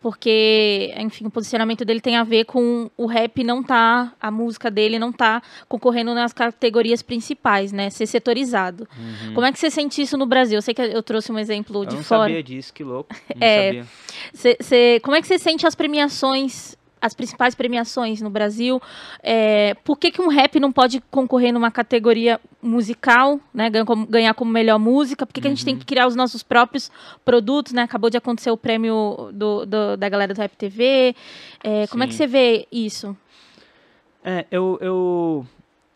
porque, 0.00 0.94
enfim, 0.96 1.26
o 1.26 1.30
posicionamento 1.30 1.84
dele 1.84 2.00
tem 2.00 2.16
a 2.16 2.22
ver 2.22 2.44
com 2.44 2.88
o 2.96 3.06
rap 3.06 3.42
não 3.42 3.62
tá. 3.62 4.12
A 4.20 4.30
música 4.30 4.70
dele 4.70 4.98
não 4.98 5.12
tá 5.12 5.42
concorrendo 5.68 6.14
nas 6.14 6.32
categorias 6.32 7.02
principais, 7.02 7.72
né? 7.72 7.90
Ser 7.90 8.06
setorizado. 8.06 8.88
Uhum. 8.96 9.34
Como 9.34 9.46
é 9.46 9.52
que 9.52 9.58
você 9.58 9.70
sente 9.70 10.00
isso 10.00 10.16
no 10.16 10.26
Brasil? 10.26 10.58
Eu 10.58 10.62
sei 10.62 10.72
que 10.72 10.80
eu 10.80 11.02
trouxe 11.02 11.32
um 11.32 11.38
exemplo 11.38 11.82
eu 11.82 11.86
de 11.86 11.96
fora. 12.04 12.30
Eu 12.30 12.36
não 12.36 12.36
sabia 12.36 12.42
disso, 12.42 12.72
que 12.72 12.84
louco. 12.84 13.14
Não 13.34 13.46
é, 13.46 13.66
sabia. 13.66 13.86
Cê, 14.32 14.56
cê, 14.60 15.00
como 15.02 15.16
é 15.16 15.20
que 15.20 15.26
você 15.26 15.38
sente 15.38 15.66
as 15.66 15.74
premiações 15.74 16.77
as 17.00 17.14
principais 17.14 17.54
premiações 17.54 18.20
no 18.20 18.30
Brasil. 18.30 18.80
É, 19.22 19.74
por 19.84 19.96
que, 19.96 20.10
que 20.10 20.20
um 20.20 20.28
rap 20.28 20.58
não 20.58 20.72
pode 20.72 21.00
concorrer 21.10 21.52
numa 21.52 21.70
categoria 21.70 22.40
musical, 22.62 23.40
né? 23.52 23.70
Ganhar 23.70 23.84
como, 23.84 24.06
ganhar 24.06 24.34
como 24.34 24.50
melhor 24.50 24.78
música? 24.78 25.26
Por 25.26 25.32
que, 25.32 25.40
que 25.40 25.46
a 25.46 25.50
gente 25.50 25.64
tem 25.64 25.74
uhum. 25.74 25.80
que 25.80 25.86
criar 25.86 26.06
os 26.06 26.16
nossos 26.16 26.42
próprios 26.42 26.90
produtos, 27.24 27.72
né? 27.72 27.82
Acabou 27.82 28.10
de 28.10 28.16
acontecer 28.16 28.50
o 28.50 28.56
prêmio 28.56 29.30
do, 29.32 29.64
do 29.64 29.96
da 29.96 30.08
galera 30.08 30.34
do 30.34 30.38
Rap 30.38 30.56
TV. 30.56 31.14
É, 31.62 31.86
como 31.86 32.02
é 32.02 32.06
que 32.06 32.14
você 32.14 32.26
vê 32.26 32.66
isso? 32.70 33.16
É, 34.24 34.46
eu, 34.50 34.78
eu, 34.80 35.46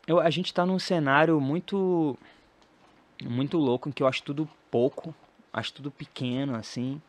eu, 0.07 0.21
a 0.21 0.31
gente 0.31 0.47
está 0.47 0.65
num 0.65 0.79
cenário 0.79 1.41
muito, 1.41 2.17
muito 3.23 3.59
louco, 3.59 3.89
em 3.89 3.93
que 3.93 4.03
eu 4.03 4.07
acho 4.07 4.23
tudo 4.23 4.49
pouco, 4.71 5.15
acho 5.53 5.73
tudo 5.75 5.91
pequeno, 5.91 6.55
assim. 6.55 7.01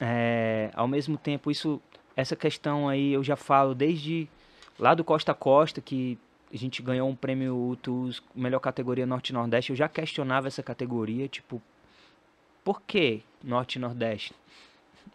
É, 0.00 0.70
ao 0.74 0.86
mesmo 0.86 1.16
tempo, 1.16 1.50
isso 1.50 1.80
essa 2.16 2.36
questão 2.36 2.88
aí 2.88 3.12
eu 3.12 3.22
já 3.22 3.36
falo 3.36 3.74
desde 3.74 4.28
lá 4.78 4.94
do 4.94 5.04
Costa 5.04 5.32
a 5.32 5.34
Costa, 5.34 5.80
que 5.80 6.18
a 6.52 6.56
gente 6.56 6.82
ganhou 6.82 7.08
um 7.08 7.16
prêmio 7.16 7.70
UTUS, 7.70 8.22
melhor 8.34 8.60
categoria 8.60 9.06
Norte-Nordeste, 9.06 9.70
eu 9.70 9.76
já 9.76 9.88
questionava 9.88 10.46
essa 10.46 10.62
categoria, 10.62 11.26
tipo, 11.26 11.60
por 12.62 12.80
que 12.82 13.22
Norte 13.42 13.78
Nordeste? 13.78 14.32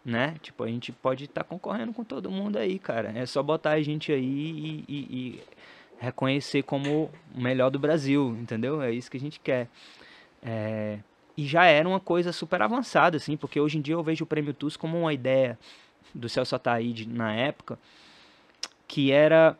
Né? 0.04 0.36
Tipo, 0.40 0.64
a 0.64 0.68
gente 0.68 0.92
pode 0.92 1.24
estar 1.24 1.42
tá 1.42 1.48
concorrendo 1.48 1.92
com 1.92 2.04
todo 2.04 2.30
mundo 2.30 2.56
aí, 2.56 2.78
cara. 2.78 3.12
É 3.14 3.26
só 3.26 3.42
botar 3.42 3.72
a 3.72 3.82
gente 3.82 4.12
aí 4.12 4.24
e, 4.24 4.84
e, 4.88 4.96
e, 4.96 5.42
reconhecer 5.98 6.62
como 6.62 7.10
o 7.34 7.40
melhor 7.40 7.70
do 7.70 7.78
Brasil, 7.78 8.36
entendeu? 8.40 8.80
É 8.80 8.90
isso 8.92 9.10
que 9.10 9.16
a 9.16 9.20
gente 9.20 9.38
quer. 9.40 9.68
É... 10.42 10.98
E 11.36 11.46
já 11.46 11.64
era 11.64 11.88
uma 11.88 12.00
coisa 12.00 12.32
super 12.32 12.62
avançada, 12.62 13.16
assim, 13.16 13.36
porque 13.36 13.60
hoje 13.60 13.78
em 13.78 13.80
dia 13.80 13.94
eu 13.94 14.02
vejo 14.02 14.24
o 14.24 14.26
prêmio 14.26 14.54
TUS 14.54 14.76
como 14.76 14.98
uma 14.98 15.12
ideia 15.12 15.58
do 16.14 16.28
Celso 16.28 16.54
Ataíde 16.56 17.08
na 17.08 17.32
época, 17.32 17.78
que 18.86 19.12
era 19.12 19.56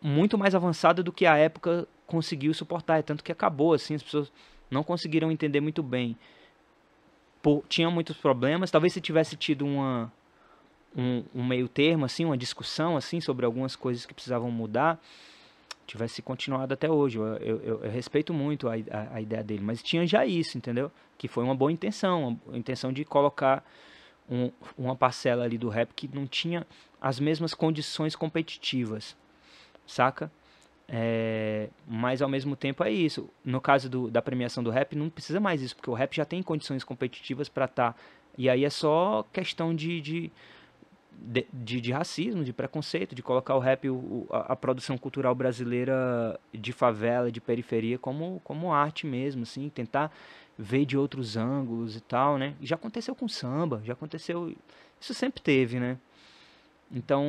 muito 0.00 0.36
mais 0.36 0.54
avançada 0.54 1.02
do 1.02 1.12
que 1.12 1.26
a 1.26 1.36
época 1.36 1.86
conseguiu 2.06 2.54
suportar, 2.54 2.98
é 2.98 3.02
tanto 3.02 3.24
que 3.24 3.32
acabou, 3.32 3.72
assim, 3.72 3.94
as 3.94 4.02
pessoas 4.02 4.30
não 4.70 4.82
conseguiram 4.82 5.30
entender 5.30 5.60
muito 5.60 5.82
bem. 5.82 6.16
Por, 7.42 7.64
tinham 7.68 7.90
muitos 7.90 8.16
problemas, 8.16 8.70
talvez 8.70 8.92
se 8.92 9.00
tivesse 9.00 9.36
tido 9.36 9.64
uma, 9.64 10.12
um, 10.96 11.24
um, 11.34 11.44
meio 11.44 11.68
termo, 11.68 12.04
assim, 12.04 12.24
uma 12.24 12.36
discussão, 12.36 12.96
assim, 12.96 13.20
sobre 13.20 13.44
algumas 13.44 13.76
coisas 13.76 14.06
que 14.06 14.14
precisavam 14.14 14.50
mudar, 14.50 15.00
tivesse 15.86 16.22
continuado 16.22 16.74
até 16.74 16.90
hoje. 16.90 17.18
Eu, 17.18 17.26
eu, 17.36 17.84
eu 17.84 17.90
respeito 17.90 18.32
muito 18.32 18.68
a, 18.68 18.72
a, 18.72 19.16
a, 19.16 19.20
ideia 19.20 19.42
dele, 19.42 19.62
mas 19.62 19.82
tinha 19.82 20.06
já 20.06 20.26
isso, 20.26 20.58
entendeu? 20.58 20.90
Que 21.16 21.28
foi 21.28 21.44
uma 21.44 21.54
boa 21.54 21.70
intenção, 21.70 22.38
a 22.52 22.56
intenção 22.56 22.92
de 22.92 23.04
colocar 23.04 23.64
um, 24.30 24.50
uma 24.76 24.96
parcela 24.96 25.44
ali 25.44 25.58
do 25.58 25.68
rap 25.68 25.92
que 25.94 26.08
não 26.12 26.26
tinha 26.26 26.66
as 27.00 27.20
mesmas 27.20 27.54
condições 27.54 28.16
competitivas, 28.16 29.16
saca? 29.86 30.30
É, 30.88 31.68
mas 31.86 32.22
ao 32.22 32.28
mesmo 32.28 32.54
tempo 32.54 32.84
é 32.84 32.90
isso. 32.90 33.28
No 33.44 33.60
caso 33.60 33.88
do, 33.88 34.10
da 34.10 34.22
premiação 34.22 34.62
do 34.62 34.70
rap, 34.70 34.94
não 34.94 35.10
precisa 35.10 35.40
mais 35.40 35.60
isso, 35.62 35.74
porque 35.74 35.90
o 35.90 35.94
rap 35.94 36.14
já 36.14 36.24
tem 36.24 36.42
condições 36.42 36.84
competitivas 36.84 37.48
para 37.48 37.64
estar. 37.64 37.92
Tá, 37.92 37.98
e 38.38 38.48
aí 38.48 38.64
é 38.64 38.70
só 38.70 39.24
questão 39.32 39.74
de, 39.74 40.00
de, 40.00 40.32
de, 41.52 41.80
de, 41.80 41.92
racismo, 41.92 42.44
de 42.44 42.52
preconceito, 42.52 43.14
de 43.14 43.22
colocar 43.22 43.56
o 43.56 43.58
rap, 43.58 43.88
o, 43.88 44.26
a, 44.30 44.52
a, 44.52 44.56
produção 44.56 44.98
cultural 44.98 45.34
brasileira 45.34 46.38
de 46.52 46.72
favela, 46.72 47.32
de 47.32 47.40
periferia, 47.40 47.98
como, 47.98 48.40
como 48.44 48.72
arte 48.72 49.06
mesmo, 49.06 49.42
assim, 49.42 49.68
tentar 49.70 50.12
ver 50.58 50.84
de 50.86 50.96
outros 50.96 51.36
ângulos 51.36 51.96
e 51.96 52.00
tal, 52.00 52.38
né? 52.38 52.54
Já 52.60 52.76
aconteceu 52.76 53.14
com 53.14 53.28
samba, 53.28 53.82
já 53.84 53.92
aconteceu. 53.92 54.54
Isso 55.00 55.14
sempre 55.14 55.40
teve, 55.42 55.78
né? 55.78 55.98
Então, 56.90 57.24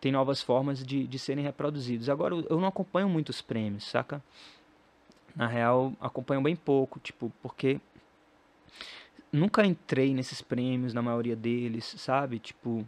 tem 0.00 0.12
novas 0.12 0.40
formas 0.40 0.84
de, 0.84 1.06
de 1.06 1.18
serem 1.18 1.44
reproduzidos. 1.44 2.08
Agora, 2.08 2.34
eu 2.34 2.60
não 2.60 2.68
acompanho 2.68 3.08
muitos 3.08 3.42
prêmios, 3.42 3.84
saca? 3.84 4.22
Na 5.34 5.46
real, 5.46 5.92
acompanho 6.00 6.40
bem 6.40 6.56
pouco, 6.56 6.98
tipo, 6.98 7.32
porque 7.42 7.80
nunca 9.32 9.64
entrei 9.64 10.14
nesses 10.14 10.40
prêmios, 10.40 10.94
na 10.94 11.02
maioria 11.02 11.36
deles, 11.36 11.94
sabe? 11.98 12.38
Tipo, 12.38 12.86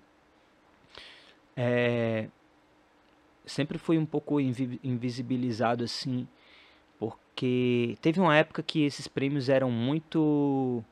é, 1.57 2.29
sempre 3.45 3.79
fui 3.79 3.99
um 3.99 4.07
pouco 4.07 4.41
invisibilizado 4.41 5.85
assim, 5.85 6.27
porque 7.41 7.97
teve 8.03 8.20
uma 8.20 8.36
época 8.36 8.62
que 8.62 8.84
esses 8.84 9.09
prêmios 9.09 9.49
eram 9.49 9.70
muito 9.70 10.84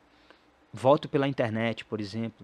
voto 0.73 1.07
pela 1.07 1.27
internet, 1.27 1.85
por 1.85 2.01
exemplo. 2.01 2.43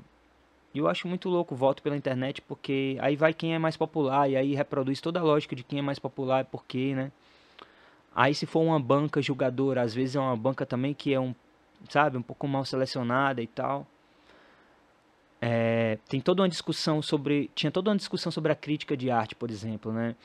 E 0.76 0.78
eu 0.78 0.88
acho 0.88 1.08
muito 1.08 1.28
louco 1.28 1.56
o 1.56 1.58
voto 1.58 1.82
pela 1.82 1.98
internet, 1.98 2.40
porque 2.40 2.98
aí 3.02 3.16
vai 3.16 3.34
quem 3.34 3.56
é 3.56 3.58
mais 3.58 3.76
popular, 3.76 4.30
e 4.30 4.36
aí 4.38 4.54
reproduz 4.54 5.02
toda 5.02 5.20
a 5.20 5.24
lógica 5.24 5.56
de 5.56 5.64
quem 5.64 5.80
é 5.80 5.82
mais 5.82 5.98
popular, 5.98 6.46
porque, 6.46 6.94
né? 6.94 7.12
Aí 8.14 8.36
se 8.36 8.46
for 8.46 8.60
uma 8.60 8.80
banca 8.80 9.20
julgadora, 9.24 9.82
às 9.82 9.96
vezes 9.96 10.16
é 10.16 10.20
uma 10.20 10.38
banca 10.38 10.68
também 10.68 10.94
que 10.94 11.12
é 11.12 11.20
um, 11.20 11.34
sabe, 11.90 12.16
um 12.16 12.22
pouco 12.22 12.48
mal 12.48 12.64
selecionada 12.64 13.42
e 13.42 13.48
tal. 13.48 13.88
É, 15.42 15.98
tem 16.08 16.22
toda 16.22 16.44
uma 16.44 16.50
discussão 16.50 17.02
sobre, 17.02 17.50
tinha 17.56 17.72
toda 17.72 17.90
uma 17.90 17.98
discussão 17.98 18.32
sobre 18.32 18.52
a 18.52 18.56
crítica 18.56 18.96
de 18.96 19.10
arte, 19.10 19.34
por 19.34 19.50
exemplo, 19.50 19.92
né? 19.92 20.16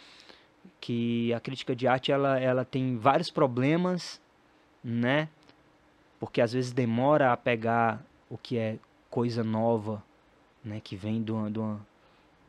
Que 0.80 1.32
a 1.34 1.40
crítica 1.40 1.74
de 1.76 1.86
arte, 1.86 2.10
ela, 2.10 2.38
ela 2.38 2.64
tem 2.64 2.96
vários 2.96 3.30
problemas, 3.30 4.20
né? 4.82 5.28
Porque 6.18 6.40
às 6.40 6.52
vezes 6.52 6.72
demora 6.72 7.32
a 7.32 7.36
pegar 7.36 8.02
o 8.28 8.38
que 8.38 8.56
é 8.56 8.78
coisa 9.10 9.42
nova 9.42 10.02
né, 10.64 10.80
que 10.80 10.96
vem 10.96 11.22
de 11.22 11.32
uma, 11.32 11.50
de, 11.50 11.58
uma, 11.58 11.80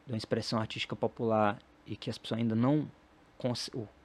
de 0.05 0.14
uma 0.14 0.18
expressão 0.18 0.59
artística 0.59 0.95
popular 0.95 1.57
e 1.86 1.95
que 1.95 2.09
as 2.09 2.18
pessoas 2.18 2.39
ainda 2.39 2.55
não 2.55 2.88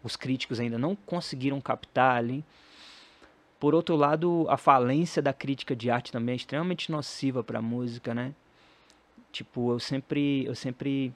os 0.02 0.16
críticos 0.16 0.59
ainda 0.59 0.78
não 0.78 0.96
conseguiram 0.96 1.61
captar 1.61 2.16
ali. 2.16 2.42
Por 3.61 3.74
outro 3.74 3.94
lado, 3.94 4.46
a 4.48 4.57
falência 4.57 5.20
da 5.20 5.30
crítica 5.30 5.76
de 5.76 5.90
arte 5.90 6.11
também 6.11 6.32
é 6.32 6.36
extremamente 6.36 6.90
nociva 6.90 7.44
para 7.44 7.59
a 7.59 7.62
música, 7.62 8.14
né? 8.14 8.34
Tipo, 9.30 9.72
eu 9.72 9.78
sempre, 9.78 10.46
eu 10.46 10.54
sempre 10.54 11.12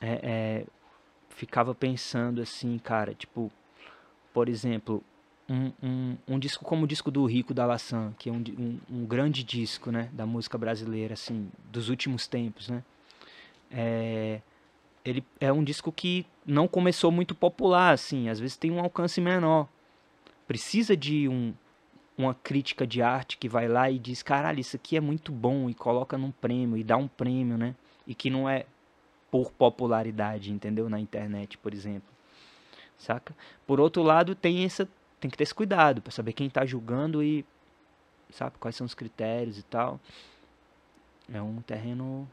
é, 0.00 0.20
é, 0.22 0.66
ficava 1.30 1.74
pensando 1.74 2.40
assim, 2.40 2.78
cara, 2.78 3.14
tipo, 3.14 3.50
por 4.32 4.48
exemplo, 4.48 5.02
um, 5.48 5.72
um, 5.82 6.16
um, 6.28 6.38
disco 6.38 6.64
como 6.64 6.84
o 6.84 6.86
disco 6.86 7.10
do 7.10 7.24
Rico 7.26 7.52
da 7.52 7.66
Laçã, 7.66 8.14
que 8.18 8.28
é 8.28 8.32
um, 8.32 8.42
um, 8.58 8.78
um, 8.90 9.06
grande 9.06 9.42
disco, 9.42 9.90
né, 9.90 10.08
da 10.12 10.24
música 10.24 10.56
brasileira, 10.56 11.14
assim, 11.14 11.50
dos 11.72 11.88
últimos 11.88 12.26
tempos, 12.26 12.68
né? 12.68 12.84
É, 13.70 14.40
ele 15.04 15.24
é 15.40 15.52
um 15.52 15.64
disco 15.64 15.90
que 15.90 16.26
não 16.44 16.68
começou 16.68 17.10
muito 17.10 17.34
popular, 17.34 17.92
assim, 17.92 18.28
às 18.28 18.38
vezes 18.38 18.56
tem 18.56 18.70
um 18.70 18.80
alcance 18.80 19.20
menor. 19.20 19.68
Precisa 20.46 20.96
de 20.96 21.28
um, 21.28 21.54
uma 22.18 22.34
crítica 22.34 22.86
de 22.86 23.00
arte 23.00 23.38
que 23.38 23.48
vai 23.48 23.66
lá 23.66 23.90
e 23.90 23.98
diz, 23.98 24.22
caralho, 24.22 24.60
isso 24.60 24.76
aqui 24.76 24.96
é 24.96 25.00
muito 25.00 25.32
bom, 25.32 25.70
e 25.70 25.74
coloca 25.74 26.18
num 26.18 26.30
prêmio, 26.30 26.76
e 26.76 26.84
dá 26.84 26.96
um 26.96 27.08
prêmio, 27.08 27.56
né? 27.56 27.74
E 28.06 28.14
que 28.14 28.30
não 28.30 28.48
é 28.48 28.66
por 29.30 29.52
popularidade, 29.52 30.50
entendeu? 30.52 30.88
Na 30.88 30.98
internet, 30.98 31.56
por 31.58 31.72
exemplo. 31.72 32.10
Saca? 32.98 33.34
Por 33.66 33.80
outro 33.80 34.02
lado, 34.02 34.34
tem 34.34 34.64
essa 34.64 34.88
tem 35.20 35.30
que 35.30 35.36
ter 35.36 35.44
esse 35.44 35.54
cuidado 35.54 36.00
para 36.00 36.10
saber 36.10 36.32
quem 36.32 36.46
está 36.46 36.64
julgando 36.64 37.22
e 37.22 37.44
sabe 38.30 38.56
quais 38.58 38.74
são 38.74 38.86
os 38.86 38.94
critérios 38.94 39.58
e 39.58 39.62
tal. 39.62 40.00
É 41.32 41.40
um 41.42 41.60
terreno 41.60 42.28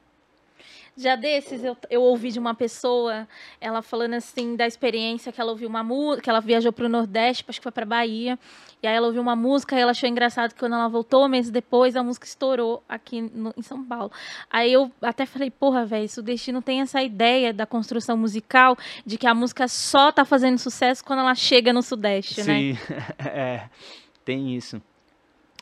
já 0.98 1.16
desses, 1.16 1.64
eu, 1.64 1.78
eu 1.90 2.02
ouvi 2.02 2.32
de 2.32 2.40
uma 2.40 2.56
pessoa, 2.56 3.28
ela 3.62 3.82
falando 3.82 4.16
assim 4.16 4.56
da 4.56 4.66
experiência 4.66 5.32
que 5.32 5.40
ela 5.40 5.52
ouviu 5.52 5.70
uma 5.70 5.84
música, 5.84 6.24
que 6.24 6.30
ela 6.30 6.40
viajou 6.40 6.74
para 6.74 6.86
o 6.86 6.90
Nordeste, 6.90 7.46
acho 7.48 7.60
que 7.60 7.64
foi 7.64 7.72
para 7.72 7.86
Bahia, 7.86 8.40
e 8.82 8.88
aí 8.88 8.96
ela 8.96 9.08
ouviu 9.08 9.22
uma 9.22 9.36
música 9.36 9.76
e 9.76 9.80
ela 9.80 9.92
achou 9.92 10.10
engraçado 10.10 10.54
que 10.54 10.60
quando 10.60 10.74
ela 10.74 10.88
voltou, 10.88 11.28
meses 11.30 11.52
depois, 11.52 11.96
a 11.96 12.04
música 12.04 12.26
estourou 12.26 12.84
aqui 12.90 13.22
no, 13.22 13.54
em 13.56 13.62
São 13.62 13.84
Paulo. 13.84 14.12
Aí 14.50 14.74
eu 14.74 14.92
até 15.02 15.26
falei, 15.26 15.52
porra, 15.52 15.86
velho, 15.86 16.08
o 16.18 16.22
Destino 16.22 16.62
tem 16.62 16.82
essa 16.82 17.02
ideia 17.02 17.54
da 17.54 17.66
construção 17.66 18.18
musical 18.18 18.76
de 19.06 19.18
que 19.18 19.28
a 19.28 19.36
música 19.36 19.68
só 19.68 20.12
tá 20.12 20.26
fazendo 20.26 20.58
sucesso 20.58 21.04
quando 21.04 21.20
ela 21.20 21.36
chega 21.36 21.72
no 21.72 21.84
Sudeste, 21.84 22.42
Sim, 22.42 22.48
né? 22.48 22.76
Sim, 22.76 22.94
é, 23.30 23.70
tem 24.26 24.56
isso. 24.56 24.82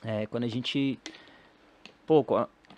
É, 0.04 0.26
quando 0.28 0.44
a 0.44 0.48
gente. 0.48 1.00
Pô, 2.06 2.24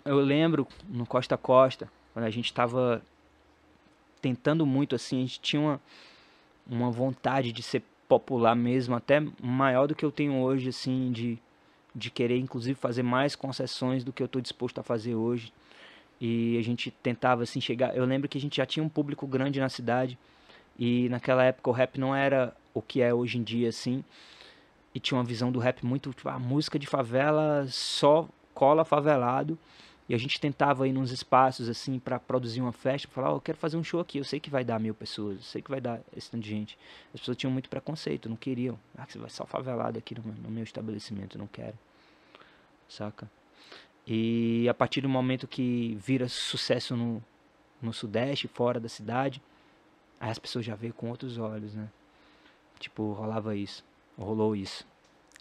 eu 0.04 0.16
lembro 0.16 0.66
no 0.88 1.04
Costa 1.04 1.36
Costa, 1.36 1.90
quando 2.18 2.26
a 2.26 2.30
gente 2.30 2.46
estava 2.46 3.00
tentando 4.20 4.66
muito 4.66 4.96
assim, 4.96 5.18
a 5.18 5.20
gente 5.20 5.40
tinha 5.40 5.62
uma, 5.62 5.80
uma 6.68 6.90
vontade 6.90 7.52
de 7.52 7.62
ser 7.62 7.80
popular 8.08 8.56
mesmo, 8.56 8.96
até 8.96 9.22
maior 9.40 9.86
do 9.86 9.94
que 9.94 10.04
eu 10.04 10.10
tenho 10.10 10.34
hoje, 10.34 10.68
assim, 10.68 11.12
de, 11.12 11.38
de 11.94 12.10
querer 12.10 12.36
inclusive 12.36 12.74
fazer 12.74 13.04
mais 13.04 13.36
concessões 13.36 14.02
do 14.02 14.12
que 14.12 14.20
eu 14.20 14.26
estou 14.26 14.42
disposto 14.42 14.80
a 14.80 14.82
fazer 14.82 15.14
hoje. 15.14 15.52
E 16.20 16.58
a 16.58 16.62
gente 16.62 16.90
tentava 16.90 17.44
assim 17.44 17.60
chegar. 17.60 17.96
Eu 17.96 18.04
lembro 18.04 18.28
que 18.28 18.36
a 18.36 18.40
gente 18.40 18.56
já 18.56 18.66
tinha 18.66 18.82
um 18.82 18.88
público 18.88 19.24
grande 19.24 19.60
na 19.60 19.68
cidade 19.68 20.18
e 20.76 21.08
naquela 21.10 21.44
época 21.44 21.70
o 21.70 21.72
rap 21.72 22.00
não 22.00 22.16
era 22.16 22.52
o 22.74 22.82
que 22.82 23.00
é 23.00 23.14
hoje 23.14 23.38
em 23.38 23.44
dia 23.44 23.68
assim. 23.68 24.02
E 24.92 24.98
tinha 24.98 25.16
uma 25.16 25.24
visão 25.24 25.52
do 25.52 25.60
rap 25.60 25.86
muito, 25.86 26.12
tipo, 26.12 26.28
a 26.28 26.38
música 26.40 26.80
de 26.80 26.86
favela 26.88 27.64
só 27.68 28.28
cola 28.52 28.84
favelado. 28.84 29.56
E 30.08 30.14
a 30.14 30.18
gente 30.18 30.40
tentava 30.40 30.88
ir 30.88 30.92
nos 30.92 31.10
espaços 31.10 31.68
assim 31.68 31.98
para 31.98 32.18
produzir 32.18 32.62
uma 32.62 32.72
festa, 32.72 33.06
falar, 33.08 33.32
oh, 33.32 33.36
eu 33.36 33.40
quero 33.40 33.58
fazer 33.58 33.76
um 33.76 33.84
show 33.84 34.00
aqui, 34.00 34.16
eu 34.18 34.24
sei 34.24 34.40
que 34.40 34.48
vai 34.48 34.64
dar 34.64 34.80
mil 34.80 34.94
pessoas, 34.94 35.36
eu 35.36 35.42
sei 35.42 35.60
que 35.60 35.70
vai 35.70 35.80
dar 35.80 36.00
esse 36.16 36.30
tanto 36.30 36.42
de 36.44 36.48
gente. 36.48 36.78
As 37.12 37.20
pessoas 37.20 37.36
tinham 37.36 37.50
muito 37.50 37.68
preconceito, 37.68 38.28
não 38.28 38.36
queriam. 38.36 38.78
Ah, 38.96 39.04
você 39.06 39.18
vai 39.18 39.28
só 39.28 39.44
favelado 39.44 39.98
aqui 39.98 40.14
no, 40.14 40.22
no 40.32 40.50
meu 40.50 40.64
estabelecimento, 40.64 41.36
não 41.36 41.46
quero. 41.46 41.78
Saca? 42.88 43.30
E 44.06 44.66
a 44.66 44.72
partir 44.72 45.02
do 45.02 45.08
momento 45.10 45.46
que 45.46 45.98
vira 46.00 46.26
sucesso 46.26 46.96
no, 46.96 47.22
no 47.82 47.92
Sudeste, 47.92 48.48
fora 48.48 48.80
da 48.80 48.88
cidade, 48.88 49.42
aí 50.18 50.30
as 50.30 50.38
pessoas 50.38 50.64
já 50.64 50.74
veem 50.74 50.92
com 50.92 51.10
outros 51.10 51.36
olhos, 51.36 51.74
né? 51.74 51.86
Tipo, 52.78 53.12
rolava 53.12 53.54
isso, 53.54 53.84
rolou 54.16 54.56
isso. 54.56 54.86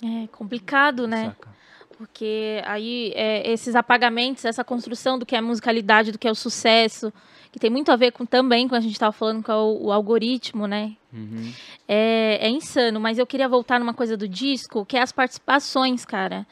É 0.02 0.28
complicado, 0.28 1.08
né? 1.08 1.26
Saca? 1.26 1.58
Porque 1.98 2.62
aí 2.66 3.12
é, 3.16 3.52
esses 3.52 3.76
apagamentos, 3.76 4.46
essa 4.46 4.64
construção 4.64 5.18
do 5.18 5.26
que 5.26 5.36
é 5.36 5.42
musicalidade, 5.42 6.12
do 6.12 6.20
que 6.20 6.28
é 6.28 6.32
o 6.32 6.36
sucesso, 6.36 7.12
que 7.52 7.60
tem 7.60 7.72
muito 7.72 7.92
a 7.92 7.96
ver 7.96 8.12
com 8.12 8.24
também 8.24 8.68
com 8.68 8.76
a 8.76 8.80
gente 8.80 8.92
estava 8.94 9.12
falando 9.12 9.44
com 9.44 9.52
o, 9.52 9.86
o, 9.88 9.92
algoritmo, 9.92 10.68
né? 10.68 10.96
Uhum. 11.12 11.52
É, 11.88 12.38
é, 12.40 12.50
insano, 12.50 13.00
mas 13.00 13.18
eu 13.18 13.26
queria 13.26 13.50
voltar 13.50 13.80
numa 13.80 13.96
coisa 13.96 14.16
do 14.16 14.28
disco, 14.28 14.86
que 14.86 14.96
é 14.96 15.02
as 15.02 15.12
participações, 15.12 16.06
cara. 16.06 16.46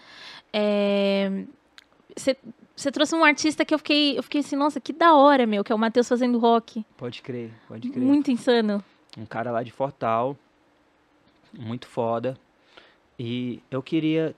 Você 2.15 2.35
é, 2.87 2.91
trouxe 2.91 3.13
um 3.13 3.23
artista 3.23 3.63
que 3.63 3.73
eu 3.73 3.77
fiquei, 3.77 4.17
eu 4.17 4.23
fiquei 4.23 4.41
assim, 4.41 4.55
nossa, 4.55 4.79
que 4.79 4.91
da 4.91 5.13
hora, 5.13 5.45
meu, 5.45 5.63
que 5.63 5.71
é 5.71 5.75
o 5.75 5.79
Matheus 5.79 6.07
fazendo 6.07 6.39
rock. 6.39 6.83
Pode 6.97 7.21
crer, 7.21 7.51
pode 7.67 7.87
crer. 7.89 8.03
Muito 8.03 8.31
insano. 8.31 8.83
Um 9.15 9.27
cara 9.27 9.51
lá 9.51 9.61
de 9.61 9.71
Fortal, 9.71 10.35
muito 11.53 11.87
foda. 11.87 12.35
E 13.17 13.61
eu 13.71 13.81
queria 13.81 14.35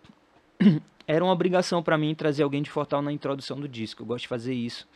era 1.07 1.23
uma 1.23 1.33
obrigação 1.33 1.81
para 1.81 1.97
mim 1.97 2.13
trazer 2.13 2.43
alguém 2.43 2.61
de 2.61 2.69
Fortal 2.69 3.01
na 3.01 3.11
introdução 3.11 3.59
do 3.59 3.67
disco. 3.67 4.01
Eu 4.01 4.05
gosto 4.05 4.23
de 4.23 4.27
fazer 4.27 4.53
isso. 4.53 4.87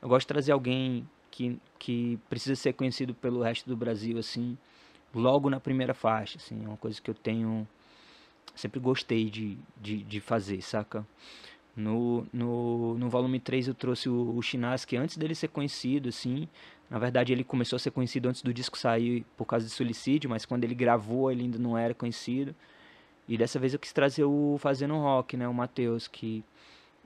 Eu 0.00 0.08
gosto 0.08 0.22
de 0.22 0.28
trazer 0.28 0.52
alguém 0.52 1.08
que, 1.30 1.58
que 1.78 2.18
precisa 2.28 2.56
ser 2.56 2.72
conhecido 2.72 3.14
pelo 3.14 3.42
resto 3.42 3.68
do 3.68 3.76
Brasil, 3.76 4.18
assim, 4.18 4.56
logo 5.14 5.48
na 5.48 5.60
primeira 5.60 5.94
faixa, 5.94 6.38
assim, 6.38 6.64
é 6.64 6.68
uma 6.68 6.76
coisa 6.76 7.00
que 7.00 7.10
eu 7.10 7.14
tenho 7.14 7.66
sempre 8.54 8.78
gostei 8.78 9.30
de, 9.30 9.56
de, 9.80 10.02
de 10.02 10.20
fazer, 10.20 10.60
saca? 10.62 11.06
No, 11.74 12.26
no, 12.32 12.98
no 12.98 13.08
volume 13.08 13.40
3 13.40 13.68
eu 13.68 13.74
trouxe 13.74 14.08
o, 14.08 14.36
o 14.36 14.42
Chinaski 14.42 14.96
antes 14.96 15.16
dele 15.16 15.34
ser 15.34 15.48
conhecido, 15.48 16.10
assim. 16.10 16.46
Na 16.90 16.98
verdade, 16.98 17.32
ele 17.32 17.42
começou 17.42 17.76
a 17.76 17.80
ser 17.80 17.90
conhecido 17.90 18.28
antes 18.28 18.42
do 18.42 18.52
disco 18.52 18.76
sair 18.76 19.24
por 19.36 19.46
causa 19.46 19.64
de 19.64 19.72
suicídio, 19.72 20.28
mas 20.28 20.44
quando 20.44 20.64
ele 20.64 20.74
gravou 20.74 21.30
ele 21.30 21.44
ainda 21.44 21.58
não 21.58 21.78
era 21.78 21.94
conhecido. 21.94 22.54
E 23.32 23.38
dessa 23.38 23.58
vez 23.58 23.72
eu 23.72 23.78
quis 23.78 23.94
trazer 23.94 24.24
o 24.24 24.58
Fazendo 24.58 24.94
Rock, 24.98 25.38
né? 25.38 25.48
O 25.48 25.54
Matheus, 25.54 26.06
que 26.06 26.44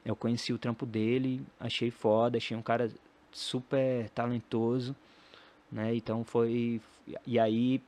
eu 0.04 0.16
conheci 0.16 0.52
o 0.52 0.58
trampo 0.58 0.84
dele, 0.84 1.40
achei 1.60 1.88
foda, 1.88 2.36
achei 2.36 2.56
um 2.56 2.62
cara 2.62 2.90
super 3.30 4.10
talentoso, 4.10 4.96
né? 5.70 5.94
Então 5.94 6.24
foi. 6.24 6.80
E 7.24 7.38
aí 7.38 7.80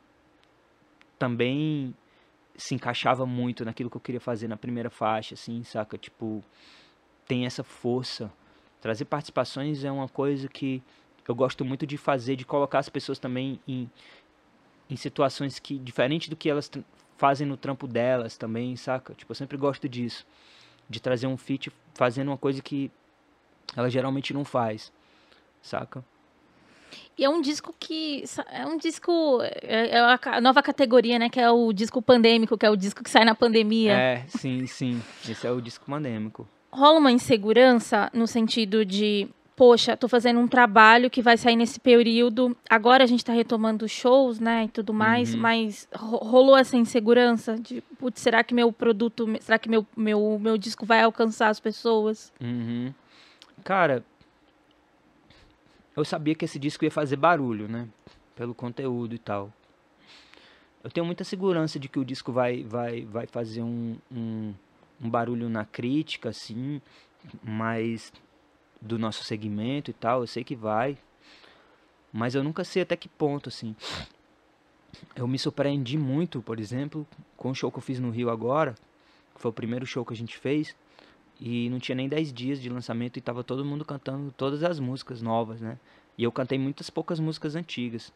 também 1.19 1.93
se 2.56 2.77
encaixava 2.77 3.27
muito 3.27 3.65
naquilo 3.65 3.90
que 3.90 3.97
eu 3.97 4.01
queria 4.01 4.20
fazer 4.20 4.47
na 4.47 4.56
primeira 4.56 4.89
faixa, 4.89 5.35
assim, 5.35 5.65
saca? 5.65 5.98
Tipo, 5.98 6.40
tem 7.27 7.44
essa 7.44 7.65
força. 7.65 8.32
Trazer 8.81 9.06
participações 9.06 9.82
é 9.82 9.90
uma 9.90 10.09
coisa 10.09 10.47
que 10.47 10.81
eu 11.27 11.35
gosto 11.35 11.65
muito 11.65 11.85
de 11.85 11.98
fazer, 11.98 12.36
de 12.36 12.44
colocar 12.44 12.78
as 12.78 12.89
pessoas 12.89 13.19
também 13.19 13.59
em, 13.66 13.90
em 14.89 14.94
situações 14.94 15.59
que, 15.59 15.77
diferente 15.77 16.31
do 16.31 16.36
que 16.36 16.48
elas 16.48 16.70
fazem 17.19 17.47
no 17.47 17.57
trampo 17.57 17.86
delas 17.86 18.39
também, 18.39 18.74
saca? 18.77 19.12
Tipo, 19.12 19.32
eu 19.32 19.35
sempre 19.35 19.59
gosto 19.59 19.86
disso. 19.89 20.24
De 20.89 21.01
trazer 21.01 21.27
um 21.27 21.36
feat 21.36 21.70
fazendo 21.93 22.28
uma 22.28 22.39
coisa 22.39 22.62
que 22.62 22.90
ela 23.77 23.90
geralmente 23.90 24.32
não 24.32 24.45
faz, 24.45 24.90
saca? 25.61 26.03
E 27.19 27.24
é 27.24 27.28
um 27.28 27.43
disco 27.43 27.74
que. 27.78 28.24
É 28.51 28.65
um 28.65 28.78
disco. 28.78 29.40
É, 29.43 29.99
é 29.99 29.99
a 29.99 30.40
nova 30.40 30.62
categoria, 30.62 31.19
né? 31.19 31.28
Que 31.28 31.40
é 31.40 31.51
o 31.51 31.73
disco 31.73 32.01
pandêmico, 32.01 32.57
que 32.57 32.65
é 32.65 32.70
o 32.70 32.77
disco 32.77 33.03
que 33.03 33.11
sai 33.11 33.24
na 33.24 33.35
pandemia. 33.35 33.93
É, 33.93 34.24
sim, 34.28 34.65
sim. 34.66 35.03
Esse 35.28 35.47
é 35.47 35.51
o 35.51 35.61
disco 35.61 35.85
pandêmico. 35.85 36.49
Rola 36.70 36.99
uma 36.99 37.12
insegurança 37.12 38.09
no 38.15 38.27
sentido 38.27 38.85
de. 38.85 39.28
Poxa, 39.59 39.97
tô 39.97 40.07
fazendo 40.07 40.39
um 40.39 40.47
trabalho 40.47 41.11
que 41.11 41.21
vai 41.21 41.37
sair 41.37 41.57
nesse 41.57 41.81
período. 41.81 42.57
Agora 42.71 43.03
a 43.03 43.07
gente 43.09 43.25
tá 43.25 43.33
retomando 43.33 43.89
shows, 43.89 44.39
né? 44.39 44.67
E 44.67 44.69
tudo 44.69 44.95
mais, 44.95 45.35
uhum. 45.35 45.41
mas 45.41 45.89
rolou 45.93 46.57
essa 46.57 46.77
insegurança 46.77 47.59
de, 47.59 47.81
putz, 47.99 48.21
será 48.21 48.45
que 48.45 48.55
meu 48.55 48.73
produto, 48.73 49.27
será 49.41 49.59
que 49.59 49.69
meu, 49.69 49.85
meu, 49.97 50.39
meu 50.41 50.57
disco 50.57 50.87
vai 50.87 51.03
alcançar 51.03 51.49
as 51.49 51.59
pessoas? 51.59 52.33
Uhum. 52.41 52.95
Cara, 53.65 54.05
eu 55.97 56.05
sabia 56.05 56.37
que 56.37 56.45
esse 56.45 56.61
disco 56.61 56.85
ia 56.85 56.91
fazer 56.93 57.17
barulho, 57.17 57.67
né? 57.67 57.89
Pelo 58.37 58.55
conteúdo 58.55 59.13
e 59.17 59.19
tal. 59.19 59.53
Eu 60.85 60.91
tenho 60.91 61.05
muita 61.05 61.25
segurança 61.25 61.81
de 61.81 61.89
que 61.89 61.99
o 61.99 62.05
disco 62.05 62.31
vai, 62.31 62.63
vai, 62.63 63.05
vai 63.05 63.27
fazer 63.27 63.63
um, 63.63 63.97
um, 64.09 64.55
um 65.03 65.11
barulho 65.11 65.49
na 65.49 65.65
crítica, 65.65 66.29
assim, 66.29 66.81
mas 67.43 68.13
do 68.81 68.99
nosso 68.99 69.25
segmento 69.25 69.91
e 69.91 69.95
tal, 69.95 70.21
eu 70.21 70.27
sei 70.27 70.45
que 70.45 70.55
vai. 70.55 70.97
Mas 72.13 72.35
eu 72.35 72.43
nunca 72.43 72.65
sei 72.65 72.83
até 72.83 72.97
que 72.97 73.09
ponto, 73.09 73.49
assim. 73.49 73.75
Eu 75.15 75.29
me 75.29 75.39
surpreendi 75.39 75.99
muito, 75.99 76.41
por 76.41 76.59
exemplo, 76.59 77.07
com 77.37 77.51
o 77.51 77.55
show 77.55 77.71
que 77.71 77.79
eu 77.79 77.83
fiz 77.83 78.01
no 78.01 78.11
Rio 78.11 78.31
agora, 78.31 78.75
que 79.35 79.41
foi 79.41 79.51
o 79.51 79.55
primeiro 79.55 79.87
show 79.87 80.05
que 80.05 80.13
a 80.13 80.17
gente 80.17 80.39
fez. 80.39 80.75
E 81.41 81.69
não 81.71 81.79
tinha 81.79 81.95
nem 81.95 82.09
10 82.09 82.33
dias 82.33 82.61
de 82.61 82.69
lançamento 82.69 83.17
e 83.17 83.21
tava 83.21 83.45
todo 83.45 83.65
mundo 83.65 83.85
cantando 83.85 84.33
todas 84.37 84.65
as 84.65 84.81
músicas 84.81 85.23
novas, 85.23 85.61
né? 85.61 85.79
E 86.17 86.25
eu 86.25 86.33
cantei 86.33 86.59
muitas 86.59 86.91
poucas 86.91 87.21
músicas 87.21 87.55
antigas. 87.55 88.13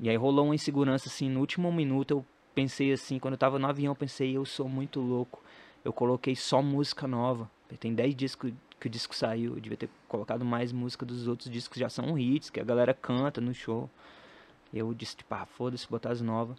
E 0.00 0.08
aí 0.08 0.16
rolou 0.16 0.46
uma 0.46 0.54
insegurança 0.54 1.08
assim, 1.08 1.28
no 1.28 1.40
último 1.40 1.70
minuto 1.70 2.12
eu 2.12 2.26
pensei 2.54 2.92
assim, 2.92 3.18
quando 3.18 3.34
eu 3.34 3.38
tava 3.38 3.58
no 3.58 3.66
avião, 3.66 3.92
eu 3.92 3.96
pensei, 3.96 4.36
eu 4.36 4.44
sou 4.44 4.68
muito 4.68 5.00
louco. 5.00 5.42
Eu 5.84 5.92
coloquei 5.92 6.34
só 6.34 6.62
música 6.62 7.06
nova. 7.06 7.50
Tem 7.78 7.94
10 7.94 8.14
dias 8.14 8.34
que, 8.34 8.54
que 8.82 8.88
o 8.88 8.90
disco 8.90 9.14
saiu, 9.14 9.54
eu 9.54 9.60
devia 9.60 9.78
ter 9.78 9.88
colocado 10.08 10.44
mais 10.44 10.72
música 10.72 11.06
dos 11.06 11.28
outros 11.28 11.48
discos 11.48 11.78
já 11.78 11.88
são 11.88 12.18
hits, 12.18 12.50
que 12.50 12.58
a 12.58 12.64
galera 12.64 12.92
canta 12.92 13.40
no 13.40 13.54
show. 13.54 13.88
Eu 14.74 14.92
disse, 14.92 15.16
tipo, 15.16 15.32
ah, 15.32 15.46
foda-se, 15.46 15.88
botar 15.88 16.10
as 16.10 16.20
novas. 16.20 16.56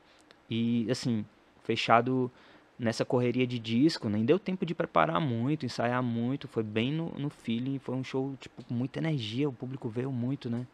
E 0.50 0.90
assim, 0.90 1.26
fechado 1.64 2.32
nessa 2.80 3.04
correria 3.04 3.46
de 3.46 3.60
disco, 3.60 4.08
nem 4.08 4.24
deu 4.24 4.40
tempo 4.40 4.66
de 4.66 4.74
preparar 4.74 5.20
muito, 5.20 5.66
ensaiar 5.66 6.02
muito, 6.02 6.48
foi 6.48 6.64
bem 6.64 6.94
no, 6.94 7.10
no 7.10 7.30
feeling, 7.30 7.78
foi 7.78 7.94
um 7.94 8.04
show, 8.04 8.36
tipo, 8.40 8.64
com 8.64 8.74
muita 8.74 9.00
energia, 9.00 9.50
o 9.50 9.54
público 9.54 9.90
veio 9.90 10.12
muito, 10.12 10.50
né? 10.50 10.66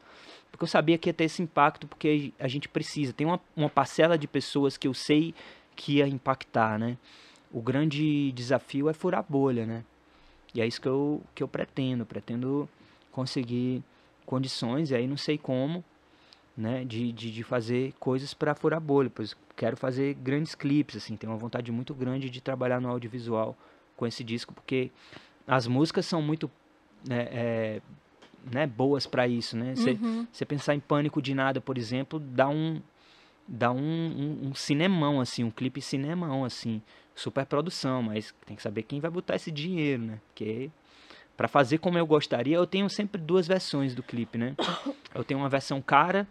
Porque 0.52 0.64
eu 0.64 0.68
sabia 0.68 1.00
que 1.00 1.10
ia 1.10 1.14
ter 1.14 1.24
esse 1.24 1.42
impacto, 1.42 1.88
porque 1.88 2.32
a 2.40 2.48
gente 2.48 2.70
precisa, 2.70 3.12
tem 3.12 3.26
uma, 3.26 3.40
uma 3.56 3.70
parcela 3.70 4.20
de 4.20 4.28
pessoas 4.28 4.78
que 4.78 4.88
eu 4.88 4.94
sei 4.94 5.34
que 5.76 5.98
ia 5.98 6.08
impactar, 6.08 6.78
né? 6.78 6.96
O 7.52 7.62
grande 7.62 8.32
desafio 8.34 8.88
é 8.88 8.94
furar 8.94 9.26
bolha, 9.28 9.66
né? 9.66 9.84
E 10.54 10.62
é 10.62 10.68
isso 10.68 10.82
que 10.82 10.88
eu, 10.88 11.22
que 11.36 11.44
eu 11.44 11.48
pretendo, 11.48 12.06
pretendo 12.06 12.68
conseguir 13.12 13.84
condições, 14.26 14.92
e 14.92 14.96
aí 14.96 15.08
não 15.08 15.18
sei 15.18 15.38
como, 15.38 15.84
né, 16.56 16.84
de, 16.86 17.12
de, 17.12 17.32
de 17.32 17.44
fazer 17.44 17.94
coisas 18.00 18.34
para 18.34 18.54
furar 18.54 18.80
bolha, 18.80 19.10
pois 19.14 19.36
quero 19.56 19.76
fazer 19.76 20.14
grandes 20.16 20.56
clipes, 20.56 20.98
assim, 20.98 21.16
tenho 21.16 21.32
uma 21.32 21.40
vontade 21.40 21.72
muito 21.72 21.94
grande 21.94 22.30
de 22.30 22.42
trabalhar 22.42 22.80
no 22.80 22.90
audiovisual 22.90 23.58
com 23.96 24.06
esse 24.08 24.24
disco, 24.24 24.54
porque 24.54 24.92
as 25.48 25.68
músicas 25.68 26.06
são 26.06 26.22
muito 26.22 26.50
né, 27.08 27.28
é, 27.32 27.82
né, 28.52 28.68
boas 28.68 29.06
para 29.06 29.28
isso, 29.28 29.58
né? 29.58 29.76
Você 29.76 29.92
uhum. 29.92 30.28
pensar 30.48 30.76
em 30.76 30.80
Pânico 30.80 31.22
de 31.22 31.34
Nada, 31.34 31.60
por 31.60 31.78
exemplo, 31.78 32.20
dá 32.20 32.48
um 32.48 32.82
dá 33.48 33.72
um, 33.72 33.80
um, 33.80 34.50
um, 34.50 34.54
cinemão, 34.54 35.20
assim, 35.20 35.44
um 35.44 35.50
clipe 35.50 35.82
cinemão, 35.82 36.46
assim, 36.46 36.82
super 37.20 37.46
produção, 37.46 38.02
mas 38.02 38.34
tem 38.46 38.56
que 38.56 38.64
saber 38.64 38.84
quem 38.84 39.00
vai 39.00 39.12
botar 39.12 39.36
esse 39.36 39.52
dinheiro, 39.52 40.04
né? 40.04 40.20
Porque 40.28 40.72
para 41.36 41.48
fazer 41.48 41.78
como 41.78 41.98
eu 41.98 42.06
gostaria, 42.06 42.56
eu 42.56 42.68
tenho 42.68 42.90
sempre 42.90 43.22
duas 43.22 43.48
versões 43.48 43.94
do 43.94 44.02
clipe, 44.04 44.38
né? 44.38 44.56
Eu 45.16 45.24
tenho 45.24 45.40
uma 45.40 45.50
versão 45.50 45.82
cara 45.82 46.28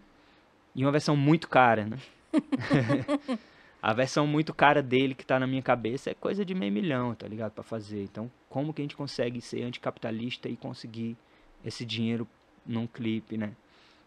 e 0.73 0.85
uma 0.85 0.91
versão 0.91 1.17
muito 1.17 1.49
cara, 1.49 1.85
né? 1.85 1.97
a 3.81 3.93
versão 3.93 4.25
muito 4.25 4.53
cara 4.53 4.81
dele 4.81 5.13
que 5.13 5.25
tá 5.25 5.37
na 5.37 5.45
minha 5.45 5.61
cabeça 5.61 6.09
é 6.09 6.13
coisa 6.13 6.45
de 6.45 6.55
meio 6.55 6.71
milhão, 6.71 7.13
tá 7.13 7.27
ligado? 7.27 7.51
para 7.51 7.63
fazer. 7.63 8.03
Então, 8.03 8.31
como 8.47 8.73
que 8.73 8.81
a 8.81 8.83
gente 8.83 8.95
consegue 8.95 9.41
ser 9.41 9.63
anticapitalista 9.63 10.47
e 10.47 10.55
conseguir 10.55 11.17
esse 11.65 11.83
dinheiro 11.85 12.27
num 12.65 12.87
clipe, 12.87 13.37
né? 13.37 13.51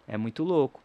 É 0.08 0.16
muito 0.16 0.42
louco. 0.42 0.80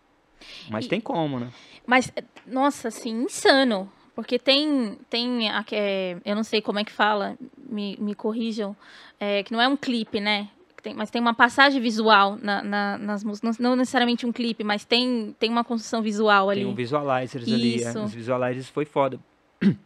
Mas 0.70 0.86
e, 0.86 0.90
tem 0.90 1.00
como, 1.00 1.40
né? 1.40 1.52
Mas, 1.86 2.12
nossa, 2.46 2.90
assim, 2.90 3.24
insano. 3.24 3.90
Porque 4.18 4.40
tem, 4.40 4.98
tem 5.12 5.48
a, 5.48 5.64
é, 5.72 6.18
eu 6.26 6.36
não 6.36 6.44
sei 6.44 6.60
como 6.60 6.80
é 6.80 6.84
que 6.84 6.92
fala, 6.92 7.38
me, 7.70 7.96
me 8.00 8.16
corrijam, 8.16 8.76
é, 9.20 9.44
que 9.44 9.52
não 9.52 9.62
é 9.62 9.68
um 9.68 9.78
clipe, 9.78 10.20
né? 10.20 10.50
tem, 10.88 10.96
mas 10.96 11.12
tem 11.12 11.22
uma 11.22 11.36
passagem 11.36 11.80
visual 11.80 12.36
na, 12.42 12.64
na, 12.64 12.98
nas 12.98 13.24
músicas, 13.24 13.60
não, 13.60 13.70
não, 13.70 13.76
necessariamente 13.76 14.26
um 14.26 14.32
clipe, 14.32 14.64
mas 14.64 14.84
tem, 14.84 15.36
tem 15.38 15.52
uma 15.52 15.64
construção 15.64 16.02
visual 16.02 16.50
ali. 16.50 16.62
Tem 16.62 16.70
um 16.70 16.74
visualizers 16.74 17.46
Isso. 17.46 17.56
ali, 17.56 17.84
é. 17.84 18.04
os 18.04 18.12
visualizers 18.12 18.68
foi 18.70 18.86
foda. 18.86 19.20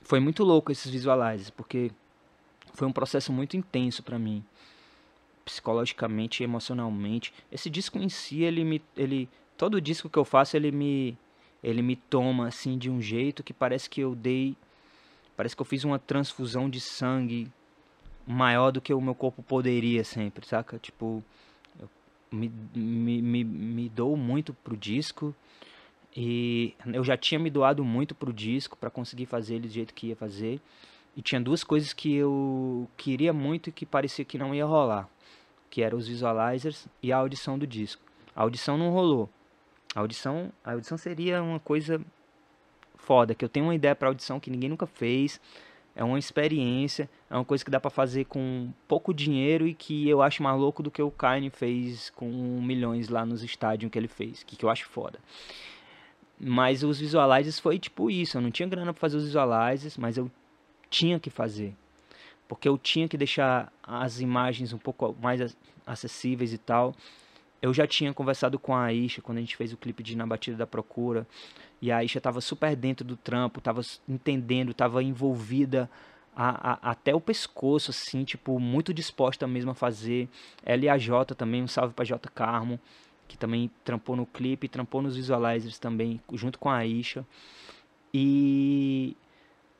Foi 0.00 0.20
muito 0.20 0.42
louco 0.42 0.72
esses 0.72 0.90
visualizers, 0.90 1.50
porque 1.50 1.90
foi 2.72 2.88
um 2.88 2.92
processo 2.92 3.30
muito 3.30 3.58
intenso 3.58 4.02
para 4.02 4.18
mim, 4.18 4.42
psicologicamente 5.44 6.42
emocionalmente. 6.42 7.30
Esse 7.52 7.68
disco 7.68 7.98
em 7.98 8.08
si, 8.08 8.42
ele 8.42 8.64
me, 8.64 8.80
ele, 8.96 9.28
todo 9.54 9.78
disco 9.82 10.08
que 10.08 10.16
eu 10.16 10.24
faço, 10.24 10.56
ele 10.56 10.72
me, 10.72 11.14
ele 11.62 11.82
me 11.82 11.96
toma 11.96 12.48
assim 12.48 12.78
de 12.78 12.90
um 12.90 13.00
jeito 13.00 13.42
que 13.42 13.52
parece 13.52 13.88
que 13.90 14.00
eu 14.00 14.14
dei, 14.14 14.56
parece 15.36 15.56
que 15.56 15.62
eu 15.62 15.66
fiz 15.66 15.84
uma 15.84 15.98
transfusão 15.98 16.68
de 16.68 16.80
sangue 16.80 17.50
maior 18.26 18.70
do 18.70 18.80
que 18.80 18.92
o 18.92 19.00
meu 19.00 19.14
corpo 19.14 19.42
poderia 19.42 20.04
sempre, 20.04 20.46
saca? 20.46 20.78
Tipo, 20.78 21.22
eu 21.80 21.88
me, 22.30 22.52
me, 22.74 23.22
me, 23.22 23.44
me 23.44 23.88
dou 23.88 24.16
muito 24.16 24.52
pro 24.52 24.76
disco 24.76 25.34
e 26.16 26.74
eu 26.92 27.02
já 27.02 27.16
tinha 27.16 27.38
me 27.38 27.50
doado 27.50 27.84
muito 27.84 28.14
pro 28.14 28.32
disco 28.32 28.76
para 28.76 28.90
conseguir 28.90 29.26
fazer 29.26 29.56
ele 29.56 29.68
do 29.68 29.72
jeito 29.72 29.94
que 29.94 30.08
ia 30.08 30.16
fazer. 30.16 30.60
E 31.16 31.22
tinha 31.22 31.40
duas 31.40 31.64
coisas 31.64 31.92
que 31.92 32.14
eu 32.14 32.88
queria 32.96 33.32
muito 33.32 33.70
e 33.70 33.72
que 33.72 33.84
parecia 33.84 34.24
que 34.24 34.38
não 34.38 34.54
ia 34.54 34.64
rolar, 34.64 35.08
que 35.68 35.82
eram 35.82 35.98
os 35.98 36.06
visualizers 36.06 36.86
e 37.02 37.12
a 37.12 37.16
audição 37.16 37.58
do 37.58 37.66
disco. 37.66 38.02
A 38.36 38.42
audição 38.42 38.78
não 38.78 38.90
rolou. 38.90 39.28
A 39.94 40.00
audição, 40.00 40.52
a 40.64 40.72
audição 40.72 40.98
seria 40.98 41.42
uma 41.42 41.58
coisa 41.58 42.00
foda, 42.96 43.34
que 43.34 43.44
eu 43.44 43.48
tenho 43.48 43.66
uma 43.66 43.74
ideia 43.74 43.94
para 43.94 44.08
audição 44.08 44.38
que 44.38 44.50
ninguém 44.50 44.68
nunca 44.68 44.86
fez 44.86 45.40
é 45.98 46.04
uma 46.04 46.18
experiência, 46.18 47.10
é 47.28 47.34
uma 47.34 47.44
coisa 47.44 47.64
que 47.64 47.70
dá 47.72 47.80
para 47.80 47.90
fazer 47.90 48.24
com 48.26 48.72
pouco 48.86 49.12
dinheiro 49.12 49.66
e 49.66 49.74
que 49.74 50.08
eu 50.08 50.22
acho 50.22 50.44
mais 50.44 50.56
louco 50.56 50.80
do 50.80 50.92
que 50.92 51.02
o 51.02 51.10
Kanye 51.10 51.50
fez 51.50 52.08
com 52.10 52.30
milhões 52.62 53.08
lá 53.08 53.26
nos 53.26 53.42
estádios 53.42 53.90
que 53.90 53.98
ele 53.98 54.06
fez, 54.06 54.44
que, 54.44 54.54
que 54.54 54.64
eu 54.64 54.70
acho 54.70 54.88
foda. 54.88 55.18
Mas 56.38 56.84
os 56.84 57.00
visualizers 57.00 57.58
foi 57.58 57.80
tipo 57.80 58.08
isso, 58.12 58.36
eu 58.36 58.40
não 58.40 58.48
tinha 58.52 58.68
grana 58.68 58.92
para 58.92 59.00
fazer 59.00 59.16
os 59.16 59.24
visualizers, 59.24 59.96
mas 59.96 60.16
eu 60.16 60.30
tinha 60.88 61.18
que 61.18 61.30
fazer. 61.30 61.74
Porque 62.46 62.68
eu 62.68 62.78
tinha 62.78 63.08
que 63.08 63.16
deixar 63.16 63.72
as 63.82 64.20
imagens 64.20 64.72
um 64.72 64.78
pouco 64.78 65.16
mais 65.20 65.56
acessíveis 65.84 66.52
e 66.52 66.58
tal. 66.58 66.94
Eu 67.60 67.74
já 67.74 67.86
tinha 67.86 68.12
conversado 68.14 68.58
com 68.58 68.74
a 68.74 68.84
Aisha 68.84 69.20
quando 69.20 69.38
a 69.38 69.40
gente 69.40 69.56
fez 69.56 69.72
o 69.72 69.76
clipe 69.76 70.02
de 70.02 70.16
Na 70.16 70.26
Batida 70.26 70.56
da 70.56 70.66
Procura. 70.66 71.26
E 71.82 71.90
a 71.90 71.98
Aisha 71.98 72.18
estava 72.18 72.40
super 72.40 72.74
dentro 72.76 73.04
do 73.04 73.16
trampo, 73.16 73.58
estava 73.58 73.80
entendendo, 74.08 74.70
estava 74.70 75.02
envolvida 75.02 75.90
a, 76.36 76.72
a, 76.72 76.90
até 76.92 77.14
o 77.14 77.20
pescoço, 77.20 77.90
assim, 77.90 78.24
tipo, 78.24 78.60
muito 78.60 78.94
disposta 78.94 79.46
mesmo 79.46 79.72
a 79.72 79.74
fazer. 79.74 80.28
Ela 80.64 80.84
e 80.84 80.88
a 80.88 80.96
Jota 80.96 81.34
também, 81.34 81.62
um 81.62 81.68
salve 81.68 81.94
pra 81.94 82.04
Jota 82.04 82.28
Carmo, 82.28 82.78
que 83.26 83.36
também 83.36 83.70
trampou 83.84 84.14
no 84.14 84.24
clipe, 84.24 84.68
trampou 84.68 85.02
nos 85.02 85.16
visualizers 85.16 85.78
também, 85.78 86.20
junto 86.32 86.58
com 86.58 86.70
a 86.70 86.76
Aisha. 86.76 87.26
E 88.14 89.16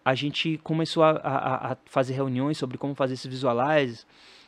a 0.04 0.14
gente 0.14 0.58
começou 0.64 1.04
a, 1.04 1.10
a, 1.12 1.76
fazer 1.86 2.14
reuniões 2.14 2.58
sobre 2.58 2.76
como 2.76 2.94
fazer 2.94 3.14
esses 3.14 3.26
visualizers. 3.26 4.04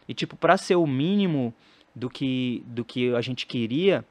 E, 0.09 0.15
tipo, 0.15 0.37
para 0.37 0.57
ser 0.57 0.75
o 0.75 0.87
mínimo 0.87 1.55
do 1.95 2.09
que, 2.09 2.63
do 2.67 2.85
que 2.85 3.15
a 3.15 3.21
gente 3.21 3.47
queria, 3.47 4.05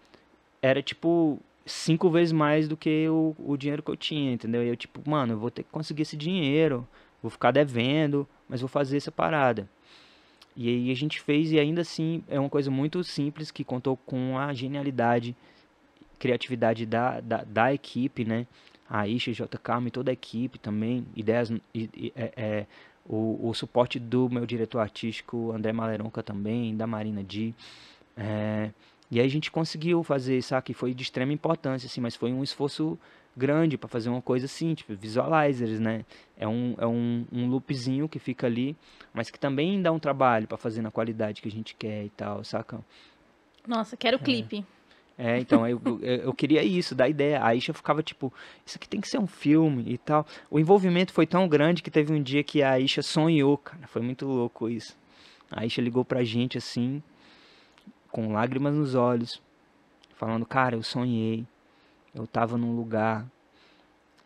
era, 0.62 0.82
tipo, 0.82 1.40
cinco 1.66 2.10
vezes 2.10 2.32
mais 2.32 2.68
do 2.68 2.76
que 2.76 3.08
o, 3.10 3.36
o 3.38 3.58
dinheiro 3.58 3.84
que 3.84 3.92
eu 3.92 3.96
tinha, 3.96 4.34
entendeu? 4.34 4.64
E 4.64 4.68
eu, 4.68 4.76
tipo, 4.76 5.08
mano, 5.10 5.34
eu 5.34 5.38
vou 5.38 5.52
ter 5.52 5.64
que 5.64 5.70
conseguir 5.70 6.02
esse 6.02 6.18
dinheiro, 6.18 6.88
vou 7.22 7.30
ficar 7.30 7.52
devendo, 7.52 8.28
mas 8.48 8.62
vou 8.62 8.68
fazer 8.68 8.98
essa 8.98 9.12
parada. 9.12 9.70
E 10.56 10.68
aí 10.68 10.92
a 10.92 10.96
gente 10.96 11.22
fez, 11.22 11.52
e 11.52 11.60
ainda 11.60 11.82
assim 11.82 12.24
é 12.28 12.40
uma 12.40 12.50
coisa 12.50 12.70
muito 12.70 13.04
simples 13.04 13.52
que 13.52 13.64
contou 13.64 13.96
com 13.96 14.38
a 14.38 14.54
genialidade, 14.54 15.36
criatividade 16.18 16.86
da, 16.86 17.22
da, 17.22 17.44
da 17.44 17.74
equipe, 17.74 18.26
né? 18.26 18.46
A 18.90 19.08
Isha, 19.08 19.32
JK 19.32 19.86
e 19.86 19.92
toda 19.92 20.12
a 20.12 20.14
equipe 20.14 20.58
também, 20.58 21.06
ideias, 21.16 21.52
é, 21.52 22.34
é, 22.36 22.66
o, 23.10 23.50
o 23.50 23.54
suporte 23.56 23.98
do 23.98 24.30
meu 24.30 24.46
diretor 24.46 24.80
artístico, 24.80 25.52
André 25.52 25.74
Maleronca 25.74 26.22
também, 26.22 26.78
da 26.78 26.86
Marina 26.86 27.24
Di. 27.24 27.56
É, 28.16 28.70
e 29.10 29.20
aí 29.20 29.26
a 29.26 29.30
gente 29.30 29.50
conseguiu 29.50 30.04
fazer, 30.04 30.40
sabe? 30.44 30.74
Foi 30.76 30.94
de 30.94 31.02
extrema 31.02 31.34
importância, 31.34 31.88
assim, 31.88 32.00
mas 32.00 32.16
foi 32.16 32.32
um 32.32 32.44
esforço 32.44 33.00
grande 33.36 33.78
para 33.78 33.90
fazer 33.90 34.10
uma 34.10 34.22
coisa 34.22 34.46
assim, 34.46 34.76
tipo, 34.76 34.94
visualizers, 34.94 35.80
né? 35.80 36.06
É 36.38 36.48
um, 36.48 36.76
é 36.78 36.86
um, 36.86 37.26
um 37.32 37.48
loopzinho 37.48 38.08
que 38.08 38.20
fica 38.20 38.46
ali, 38.46 38.78
mas 39.12 39.32
que 39.32 39.40
também 39.40 39.82
dá 39.82 39.92
um 39.92 40.00
trabalho 40.00 40.48
para 40.48 40.58
fazer 40.58 40.84
na 40.84 40.92
qualidade 40.92 41.42
que 41.42 41.48
a 41.48 41.52
gente 41.52 41.76
quer 41.76 42.06
e 42.06 42.10
tal, 42.10 42.44
saca? 42.44 42.80
Nossa, 43.68 43.98
quero 43.98 44.18
o 44.18 44.22
é. 44.22 44.24
clipe. 44.24 44.66
É, 45.22 45.38
então, 45.38 45.68
eu, 45.68 45.82
eu, 46.02 46.34
queria 46.34 46.64
isso, 46.64 46.96
da 46.96 47.10
ideia. 47.10 47.42
A 47.42 47.48
Aisha 47.48 47.74
ficava 47.74 48.02
tipo, 48.02 48.32
isso 48.66 48.78
aqui 48.78 48.88
tem 48.88 49.02
que 49.02 49.10
ser 49.10 49.18
um 49.18 49.28
filme 49.28 49.84
e 49.86 49.98
tal. 49.98 50.26
O 50.50 50.58
envolvimento 50.58 51.12
foi 51.12 51.28
tão 51.28 51.46
grande 51.46 51.84
que 51.84 51.92
teve 51.92 52.14
um 52.14 52.24
dia 52.24 52.42
que 52.42 52.64
a 52.64 52.72
Aisha 52.72 53.04
sonhou, 53.04 53.58
cara. 53.58 53.86
Foi 53.88 54.02
muito 54.02 54.26
louco 54.26 54.70
isso. 54.70 54.98
A 55.52 55.60
Aisha 55.60 55.82
ligou 55.82 56.06
pra 56.06 56.24
gente 56.24 56.58
assim, 56.58 57.04
com 58.10 58.32
lágrimas 58.32 58.74
nos 58.74 58.96
olhos, 58.96 59.42
falando, 60.16 60.46
cara, 60.46 60.78
eu 60.78 60.84
sonhei, 60.84 61.46
eu 62.16 62.26
tava 62.26 62.58
num 62.58 62.74
lugar 62.74 63.26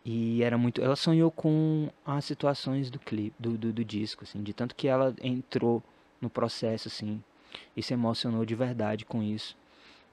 e 0.05 0.43
era 0.43 0.59
muito. 0.59 0.79
Ela 0.79 0.95
sonhou 0.95 1.31
com 1.31 1.89
as 2.05 2.23
situações 2.23 2.91
do 2.91 2.99
clipe, 2.99 3.35
do, 3.39 3.57
do, 3.57 3.73
do 3.73 3.83
disco, 3.83 4.25
assim, 4.25 4.43
de 4.43 4.53
tanto 4.53 4.75
que 4.75 4.87
ela 4.87 5.15
entrou 5.23 5.81
no 6.21 6.29
processo, 6.29 6.87
assim, 6.87 7.19
e 7.75 7.81
se 7.81 7.95
emocionou 7.95 8.45
de 8.45 8.53
verdade 8.53 9.05
com 9.05 9.23
isso. 9.23 9.57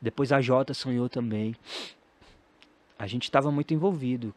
Depois 0.01 0.33
a 0.33 0.41
Jota 0.41 0.73
sonhou 0.75 1.09
também. 1.09 1.55
A 2.99 3.07
gente 3.07 3.25
estava 3.25 3.51
muito 3.51 3.75
envolvido. 3.75 4.35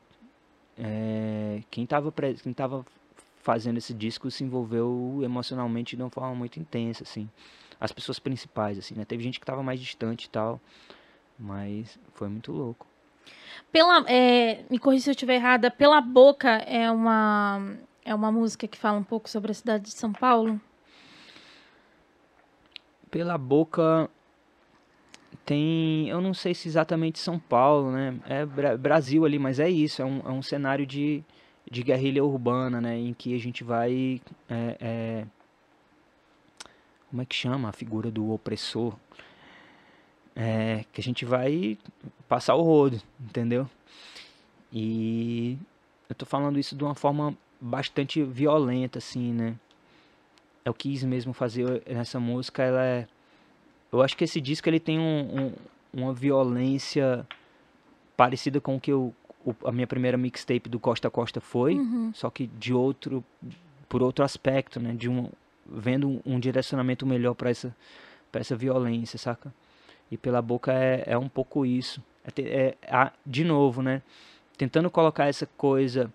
É, 0.77 1.61
quem 1.69 1.83
estava 1.83 2.11
quem 2.11 2.53
tava 2.53 2.85
fazendo 3.41 3.77
esse 3.77 3.93
disco 3.93 4.31
se 4.31 4.43
envolveu 4.43 5.19
emocionalmente 5.21 5.95
de 5.95 6.01
uma 6.01 6.09
forma 6.09 6.33
muito 6.33 6.59
intensa, 6.59 7.03
assim 7.03 7.29
as 7.83 7.91
pessoas 7.91 8.17
principais, 8.17 8.79
assim, 8.79 8.95
né? 8.95 9.03
Teve 9.03 9.21
gente 9.21 9.41
que 9.41 9.45
tava 9.45 9.61
mais 9.61 9.77
distante 9.77 10.23
e 10.23 10.29
tal, 10.29 10.57
mas 11.37 11.99
foi 12.13 12.29
muito 12.29 12.49
louco. 12.53 12.87
Pela, 13.73 14.09
é, 14.09 14.63
me 14.69 14.79
corrija 14.79 15.03
se 15.03 15.09
eu 15.09 15.11
estiver 15.11 15.35
errada, 15.35 15.69
Pela 15.69 15.99
Boca 15.99 16.49
é 16.49 16.89
uma, 16.89 17.75
é 18.05 18.15
uma 18.15 18.31
música 18.31 18.69
que 18.69 18.77
fala 18.77 18.97
um 18.97 19.03
pouco 19.03 19.29
sobre 19.29 19.51
a 19.51 19.53
cidade 19.53 19.83
de 19.83 19.91
São 19.91 20.13
Paulo? 20.13 20.61
Pela 23.11 23.37
Boca 23.37 24.09
tem, 25.45 26.09
eu 26.09 26.21
não 26.21 26.33
sei 26.33 26.53
se 26.53 26.67
exatamente 26.67 27.19
São 27.19 27.39
Paulo, 27.39 27.91
né? 27.91 28.19
É 28.27 28.45
Brasil 28.77 29.25
ali, 29.25 29.39
mas 29.39 29.59
é 29.59 29.69
isso, 29.69 30.01
é 30.01 30.05
um, 30.05 30.19
é 30.25 30.31
um 30.31 30.41
cenário 30.41 30.85
de, 30.85 31.23
de 31.69 31.83
guerrilha 31.83 32.23
urbana, 32.23 32.79
né? 32.81 32.97
Em 32.97 33.13
que 33.13 33.35
a 33.35 33.39
gente 33.39 33.63
vai 33.63 34.21
é, 34.49 34.77
é, 34.79 35.25
como 37.13 37.21
é 37.21 37.25
que 37.25 37.35
chama 37.35 37.69
a 37.69 37.71
figura 37.71 38.09
do 38.09 38.31
opressor, 38.31 38.95
é, 40.35 40.83
que 40.91 40.99
a 40.99 41.03
gente 41.03 41.25
vai 41.25 41.77
passar 42.27 42.55
o 42.55 42.63
rodo, 42.63 42.99
entendeu? 43.19 43.69
E 44.71 45.59
eu 46.09 46.15
tô 46.15 46.25
falando 46.25 46.57
isso 46.57 46.75
de 46.75 46.83
uma 46.83 46.95
forma 46.95 47.37
bastante 47.61 48.23
violenta, 48.23 48.97
assim, 48.97 49.31
né? 49.31 49.55
Eu 50.65 50.73
quis 50.73 51.03
mesmo 51.03 51.33
fazer 51.33 51.83
nessa 51.85 52.19
música, 52.19 52.63
ela 52.63 52.83
é... 52.83 53.07
Eu 53.93 54.01
acho 54.01 54.17
que 54.17 54.23
esse 54.23 54.41
disco 54.41 54.67
ele 54.67 54.79
tem 54.79 54.99
um, 54.99 55.53
um, 55.93 56.01
uma 56.01 56.13
violência 56.13 57.27
parecida 58.17 58.59
com 58.59 58.75
o 58.75 58.81
que 58.81 58.91
eu, 58.91 59.13
o, 59.45 59.55
a 59.65 59.71
minha 59.71 59.85
primeira 59.85 60.17
mixtape 60.17 60.67
do 60.67 60.79
Costa 60.79 61.11
Costa 61.11 61.39
foi, 61.39 61.75
uhum. 61.75 62.11
só 62.11 62.31
que 62.31 62.47
de 62.47 62.73
outro, 62.73 63.23
por 63.87 64.01
outro 64.01 64.25
aspecto, 64.25 64.79
né? 64.79 64.93
De 64.93 65.07
um, 65.07 65.29
vendo 65.63 66.19
um, 66.25 66.39
direcionamento 66.39 67.05
melhor 67.05 67.35
para 67.35 67.51
essa, 67.51 67.75
pra 68.31 68.41
essa 68.41 68.55
violência, 68.55 69.19
saca? 69.19 69.53
E 70.09 70.17
pela 70.17 70.41
boca 70.41 70.73
é, 70.73 71.03
é 71.05 71.17
um 71.17 71.29
pouco 71.29 71.63
isso. 71.63 72.01
É, 72.25 72.41
é, 72.41 72.77
é, 72.81 73.11
de 73.23 73.43
novo, 73.43 73.83
né? 73.83 74.01
Tentando 74.57 74.89
colocar 74.89 75.27
essa 75.27 75.45
coisa 75.55 76.11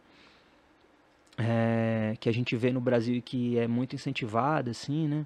é, 1.36 2.16
que 2.18 2.28
a 2.28 2.32
gente 2.32 2.56
vê 2.56 2.72
no 2.72 2.80
Brasil 2.80 3.14
e 3.14 3.22
que 3.22 3.56
é 3.56 3.68
muito 3.68 3.94
incentivada, 3.94 4.72
assim, 4.72 5.06
né? 5.06 5.24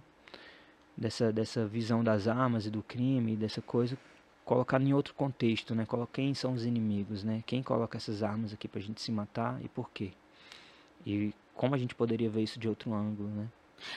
Dessa, 0.97 1.33
dessa 1.33 1.67
visão 1.67 2.05
das 2.05 2.29
armas 2.29 2.67
e 2.67 2.71
do 2.71 2.83
crime, 2.83 3.35
dessa 3.35 3.63
coisa, 3.63 3.97
colocar 4.45 4.81
em 4.81 4.93
outro 4.93 5.15
contexto, 5.15 5.75
né? 5.75 5.87
Quem 6.13 6.35
são 6.35 6.53
os 6.53 6.65
inimigos, 6.67 7.25
né? 7.25 7.43
Quem 7.47 7.63
coloca 7.63 7.97
essas 7.97 8.23
armas 8.23 8.53
aqui 8.53 8.69
pra 8.69 8.81
gente 8.81 9.01
se 9.01 9.11
matar 9.11 9.59
e 9.65 9.69
por 9.69 9.91
quê? 9.91 10.13
E 11.07 11.33
como 11.55 11.75
a 11.75 11.79
gente 11.79 11.95
poderia 11.95 12.29
ver 12.29 12.43
isso 12.43 12.59
de 12.59 12.69
outro 12.69 12.93
ângulo, 12.93 13.29
né? 13.29 13.49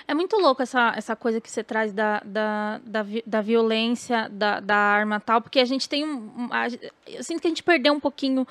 É 0.07 0.13
muito 0.13 0.35
louco 0.38 0.61
essa, 0.61 0.93
essa 0.95 1.15
coisa 1.15 1.39
que 1.39 1.49
você 1.49 1.63
traz 1.63 1.93
da, 1.93 2.19
da, 2.26 2.80
da, 2.84 3.05
da 3.26 3.41
violência, 3.41 4.27
da, 4.30 4.59
da 4.59 4.76
arma 4.76 5.19
tal, 5.19 5.41
porque 5.41 5.59
a 5.59 5.65
gente 5.65 5.88
tem 5.88 6.05
um. 6.05 6.49
A, 6.51 6.67
eu 7.07 7.23
sinto 7.23 7.41
que 7.41 7.47
a 7.47 7.49
gente 7.49 7.63
perdeu 7.63 7.93
um 7.93 7.99
pouquinho. 7.99 8.47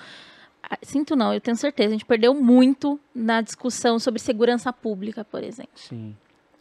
Sinto 0.82 1.14
não, 1.14 1.34
eu 1.34 1.40
tenho 1.40 1.56
certeza, 1.56 1.90
a 1.90 1.92
gente 1.92 2.06
perdeu 2.06 2.32
muito 2.32 2.98
na 3.14 3.42
discussão 3.42 3.98
sobre 3.98 4.20
segurança 4.20 4.72
pública, 4.72 5.22
por 5.24 5.42
exemplo. 5.42 5.72
Sim. 5.74 6.16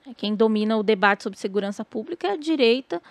É, 0.07 0.13
quem 0.13 0.35
domina 0.35 0.77
o 0.77 0.83
debate 0.83 1.23
sobre 1.23 1.39
segurança 1.39 1.83
pública 1.85 2.27
é 2.27 2.31
a 2.31 2.37
direita. 2.37 3.01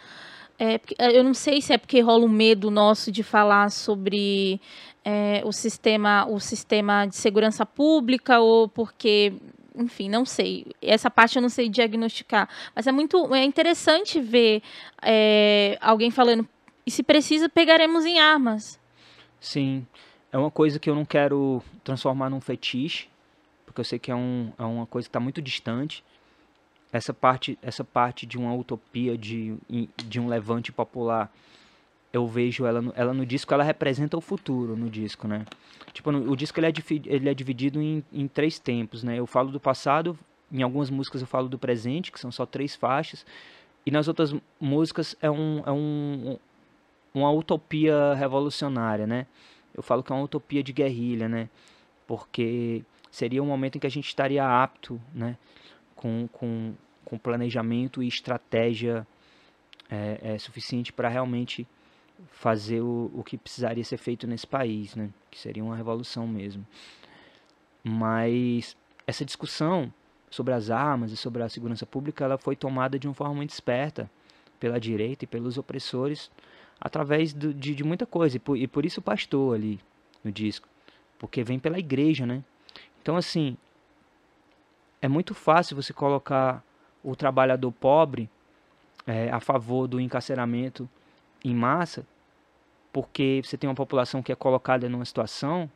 É, 0.58 0.80
eu 1.14 1.24
não 1.24 1.34
sei 1.34 1.60
se 1.60 1.72
é 1.72 1.78
porque 1.78 2.00
rola 2.00 2.24
um 2.24 2.28
medo 2.28 2.70
nosso 2.70 3.10
de 3.10 3.22
falar 3.22 3.70
sobre 3.70 4.60
é, 5.04 5.42
o, 5.44 5.52
sistema, 5.52 6.26
o 6.26 6.38
sistema 6.38 7.06
de 7.06 7.16
segurança 7.16 7.64
pública 7.66 8.38
ou 8.38 8.68
porque 8.68 9.32
enfim, 9.74 10.08
não 10.08 10.24
sei. 10.24 10.66
Essa 10.80 11.10
parte 11.10 11.36
eu 11.36 11.42
não 11.42 11.48
sei 11.48 11.68
diagnosticar. 11.68 12.48
Mas 12.74 12.86
é 12.86 12.92
muito 12.92 13.34
é 13.34 13.44
interessante 13.44 14.20
ver 14.20 14.62
é, 15.00 15.78
alguém 15.80 16.10
falando, 16.10 16.46
e 16.86 16.90
se 16.90 17.02
precisa, 17.02 17.48
pegaremos 17.48 18.04
em 18.04 18.18
armas. 18.20 18.78
Sim. 19.40 19.86
É 20.30 20.38
uma 20.38 20.50
coisa 20.50 20.78
que 20.78 20.88
eu 20.88 20.94
não 20.94 21.04
quero 21.04 21.62
transformar 21.84 22.30
num 22.30 22.40
fetiche, 22.40 23.08
porque 23.66 23.80
eu 23.80 23.84
sei 23.84 23.98
que 23.98 24.10
é, 24.10 24.14
um, 24.14 24.52
é 24.58 24.62
uma 24.62 24.86
coisa 24.86 25.06
que 25.06 25.10
está 25.10 25.20
muito 25.20 25.42
distante. 25.42 26.04
Essa 26.92 27.14
parte, 27.14 27.58
essa 27.62 27.82
parte 27.82 28.26
de 28.26 28.36
uma 28.36 28.54
utopia, 28.54 29.16
de, 29.16 29.56
de 29.96 30.20
um 30.20 30.28
levante 30.28 30.70
popular, 30.70 31.32
eu 32.12 32.26
vejo 32.26 32.66
ela 32.66 32.82
no, 32.82 32.92
ela 32.94 33.14
no 33.14 33.24
disco, 33.24 33.54
ela 33.54 33.64
representa 33.64 34.16
o 34.16 34.20
futuro 34.20 34.76
no 34.76 34.90
disco, 34.90 35.26
né? 35.26 35.46
Tipo, 35.94 36.12
no, 36.12 36.30
o 36.30 36.36
disco 36.36 36.60
ele 36.60 36.66
é, 36.66 36.72
ele 37.06 37.30
é 37.30 37.34
dividido 37.34 37.80
em, 37.80 38.04
em 38.12 38.28
três 38.28 38.58
tempos, 38.58 39.02
né? 39.02 39.18
Eu 39.18 39.26
falo 39.26 39.50
do 39.50 39.58
passado, 39.58 40.18
em 40.52 40.62
algumas 40.62 40.90
músicas 40.90 41.22
eu 41.22 41.26
falo 41.26 41.48
do 41.48 41.58
presente, 41.58 42.12
que 42.12 42.20
são 42.20 42.30
só 42.30 42.44
três 42.44 42.76
faixas, 42.76 43.24
e 43.86 43.90
nas 43.90 44.06
outras 44.06 44.34
músicas 44.60 45.16
é, 45.20 45.30
um, 45.30 45.62
é 45.64 45.72
um, 45.72 46.38
uma 47.14 47.30
utopia 47.30 48.12
revolucionária, 48.14 49.06
né? 49.06 49.26
Eu 49.74 49.82
falo 49.82 50.02
que 50.02 50.12
é 50.12 50.14
uma 50.14 50.24
utopia 50.24 50.62
de 50.62 50.72
guerrilha, 50.72 51.28
né? 51.28 51.48
Porque 52.06 52.84
seria 53.10 53.42
um 53.42 53.46
momento 53.46 53.76
em 53.76 53.78
que 53.78 53.86
a 53.86 53.90
gente 53.90 54.06
estaria 54.06 54.44
apto, 54.44 55.00
né? 55.14 55.38
Com, 56.02 56.28
com, 56.32 56.74
com 57.04 57.16
planejamento 57.16 58.02
e 58.02 58.08
estratégia 58.08 59.06
é, 59.88 60.34
é 60.34 60.38
suficiente 60.38 60.92
para 60.92 61.08
realmente 61.08 61.64
fazer 62.32 62.80
o, 62.80 63.08
o 63.14 63.22
que 63.22 63.38
precisaria 63.38 63.84
ser 63.84 63.98
feito 63.98 64.26
nesse 64.26 64.46
país, 64.46 64.96
né? 64.96 65.10
Que 65.30 65.38
seria 65.38 65.62
uma 65.62 65.76
revolução 65.76 66.26
mesmo. 66.26 66.66
Mas 67.84 68.76
essa 69.06 69.24
discussão 69.24 69.92
sobre 70.28 70.54
as 70.54 70.70
armas 70.70 71.12
e 71.12 71.16
sobre 71.16 71.42
a 71.42 71.48
segurança 71.48 71.86
pública, 71.86 72.24
ela 72.24 72.38
foi 72.38 72.56
tomada 72.56 72.98
de 72.98 73.06
uma 73.06 73.14
forma 73.14 73.34
muito 73.34 73.50
esperta 73.50 74.10
pela 74.58 74.80
direita 74.80 75.24
e 75.24 75.28
pelos 75.28 75.58
opressores 75.58 76.30
através 76.80 77.32
do, 77.32 77.54
de, 77.54 77.74
de 77.74 77.84
muita 77.84 78.06
coisa. 78.06 78.36
E 78.36 78.40
por, 78.40 78.56
e 78.56 78.66
por 78.66 78.84
isso 78.84 79.00
o 79.00 79.02
pastor 79.02 79.54
ali 79.54 79.78
no 80.24 80.32
disco. 80.32 80.68
Porque 81.18 81.44
vem 81.44 81.58
pela 81.58 81.78
igreja, 81.78 82.26
né? 82.26 82.42
Então, 83.00 83.16
assim, 83.16 83.56
é 85.02 85.08
muito 85.08 85.34
fácil 85.34 85.74
você 85.74 85.92
colocar 85.92 86.62
o 87.02 87.16
trabalhador 87.16 87.72
pobre 87.72 88.30
é, 89.04 89.28
a 89.30 89.40
favor 89.40 89.88
do 89.88 90.00
encarceramento 90.00 90.88
em 91.44 91.52
massa, 91.52 92.06
porque 92.92 93.42
você 93.44 93.58
tem 93.58 93.68
uma 93.68 93.74
população 93.74 94.22
que 94.22 94.30
é 94.30 94.36
colocada 94.36 94.88
numa 94.88 95.04
situação 95.04 95.68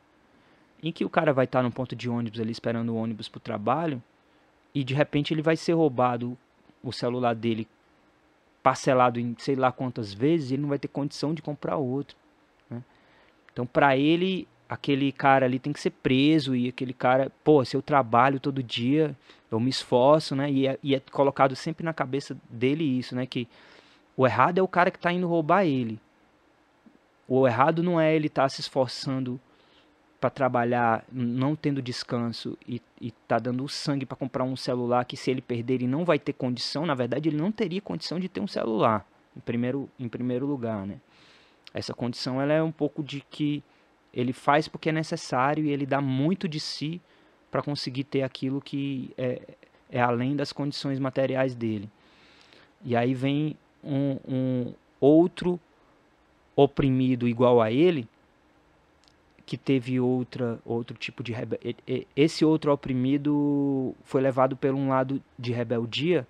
em 0.81 0.93
que 0.93 1.03
o 1.03 1.09
cara 1.09 1.33
vai 1.33 1.43
estar 1.43 1.61
no 1.61 1.71
ponto 1.71 1.93
de 1.93 2.09
ônibus 2.09 2.39
ali 2.39 2.51
esperando 2.51 2.93
o 2.93 2.95
ônibus 2.95 3.27
para 3.27 3.37
o 3.37 3.41
trabalho 3.41 4.01
e 4.73 4.83
de 4.83 4.93
repente 4.93 5.33
ele 5.33 5.41
vai 5.41 5.57
ser 5.57 5.73
roubado 5.73 6.37
o 6.81 6.93
celular 6.93 7.35
dele 7.35 7.67
parcelado 8.63 9.19
em 9.19 9.35
sei 9.39 9.55
lá 9.55 9.71
quantas 9.71 10.13
vezes, 10.13 10.51
ele 10.51 10.61
não 10.61 10.69
vai 10.69 10.79
ter 10.79 10.87
condição 10.87 11.33
de 11.33 11.41
comprar 11.41 11.77
outro. 11.77 12.15
Né? 12.69 12.83
Então, 13.51 13.65
para 13.65 13.97
ele, 13.97 14.47
aquele 14.69 15.11
cara 15.11 15.45
ali 15.45 15.59
tem 15.59 15.71
que 15.71 15.79
ser 15.79 15.91
preso 15.91 16.55
e 16.55 16.69
aquele 16.69 16.93
cara, 16.93 17.31
pô, 17.43 17.63
se 17.63 17.75
eu 17.75 17.81
trabalho 17.81 18.39
todo 18.39 18.61
dia, 18.61 19.15
eu 19.49 19.59
me 19.59 19.69
esforço, 19.69 20.35
né? 20.35 20.51
E 20.51 20.67
é, 20.67 20.79
e 20.83 20.95
é 20.95 20.99
colocado 20.99 21.55
sempre 21.55 21.85
na 21.85 21.93
cabeça 21.93 22.37
dele 22.49 22.83
isso, 22.83 23.15
né? 23.15 23.25
Que 23.25 23.47
o 24.15 24.25
errado 24.25 24.57
é 24.57 24.61
o 24.61 24.67
cara 24.67 24.91
que 24.91 24.97
está 24.97 25.11
indo 25.11 25.27
roubar 25.27 25.65
ele. 25.65 25.99
O 27.27 27.47
errado 27.47 27.83
não 27.83 27.99
é 27.99 28.15
ele 28.15 28.27
estar 28.27 28.43
tá 28.43 28.49
se 28.49 28.61
esforçando 28.61 29.39
para 30.19 30.29
trabalhar, 30.29 31.05
não 31.11 31.55
tendo 31.55 31.81
descanso 31.81 32.57
e, 32.67 32.81
e 32.99 33.11
tá 33.11 33.37
dando 33.37 33.63
o 33.63 33.69
sangue 33.69 34.05
para 34.05 34.17
comprar 34.17 34.43
um 34.43 34.55
celular 34.55 35.05
que 35.05 35.15
se 35.15 35.29
ele 35.29 35.41
perder 35.41 35.75
ele 35.75 35.87
não 35.87 36.03
vai 36.03 36.17
ter 36.17 36.33
condição, 36.33 36.85
na 36.85 36.95
verdade 36.95 37.29
ele 37.29 37.37
não 37.37 37.51
teria 37.51 37.79
condição 37.79 38.19
de 38.19 38.27
ter 38.27 38.39
um 38.39 38.47
celular, 38.47 39.05
em 39.35 39.39
primeiro, 39.41 39.87
em 39.99 40.09
primeiro 40.09 40.47
lugar, 40.47 40.85
né? 40.85 40.99
Essa 41.73 41.93
condição 41.93 42.41
ela 42.41 42.53
é 42.53 42.63
um 42.63 42.71
pouco 42.71 43.03
de 43.03 43.21
que 43.29 43.63
ele 44.13 44.33
faz 44.33 44.67
porque 44.67 44.89
é 44.89 44.91
necessário 44.91 45.65
e 45.65 45.69
ele 45.69 45.85
dá 45.85 46.01
muito 46.01 46.47
de 46.47 46.59
si 46.59 47.01
para 47.51 47.61
conseguir 47.61 48.03
ter 48.03 48.23
aquilo 48.23 48.61
que 48.61 49.11
é, 49.17 49.41
é 49.89 50.01
além 50.01 50.35
das 50.35 50.51
condições 50.51 50.99
materiais 50.99 51.55
dele. 51.55 51.89
E 52.83 52.95
aí 52.95 53.13
vem 53.13 53.55
um, 53.83 54.17
um 54.27 54.73
outro 54.99 55.59
oprimido 56.55 57.27
igual 57.27 57.61
a 57.61 57.71
ele, 57.71 58.07
que 59.45 59.57
teve 59.57 59.99
outra 59.99 60.59
outro 60.65 60.97
tipo 60.97 61.23
de 61.23 61.31
rebel... 61.31 61.59
esse 62.15 62.43
outro 62.43 62.71
oprimido 62.71 63.95
foi 64.03 64.21
levado 64.21 64.57
por 64.57 64.73
um 64.73 64.89
lado 64.89 65.23
de 65.39 65.53
rebeldia 65.53 66.27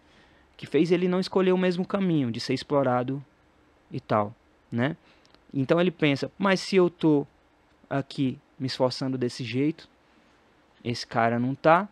que 0.56 0.66
fez 0.66 0.92
ele 0.92 1.08
não 1.08 1.20
escolher 1.20 1.52
o 1.52 1.58
mesmo 1.58 1.86
caminho 1.86 2.32
de 2.32 2.40
ser 2.40 2.54
explorado 2.54 3.24
e 3.92 4.00
tal, 4.00 4.36
né? 4.72 4.96
Então 5.54 5.80
ele 5.80 5.92
pensa, 5.92 6.32
mas 6.38 6.60
se 6.60 6.76
eu 6.76 6.90
tô 6.90 7.26
aqui 7.90 8.40
me 8.60 8.68
esforçando 8.68 9.18
desse 9.18 9.44
jeito, 9.44 9.88
esse 10.84 11.06
cara 11.06 11.40
não 11.40 11.54
tá, 11.54 11.88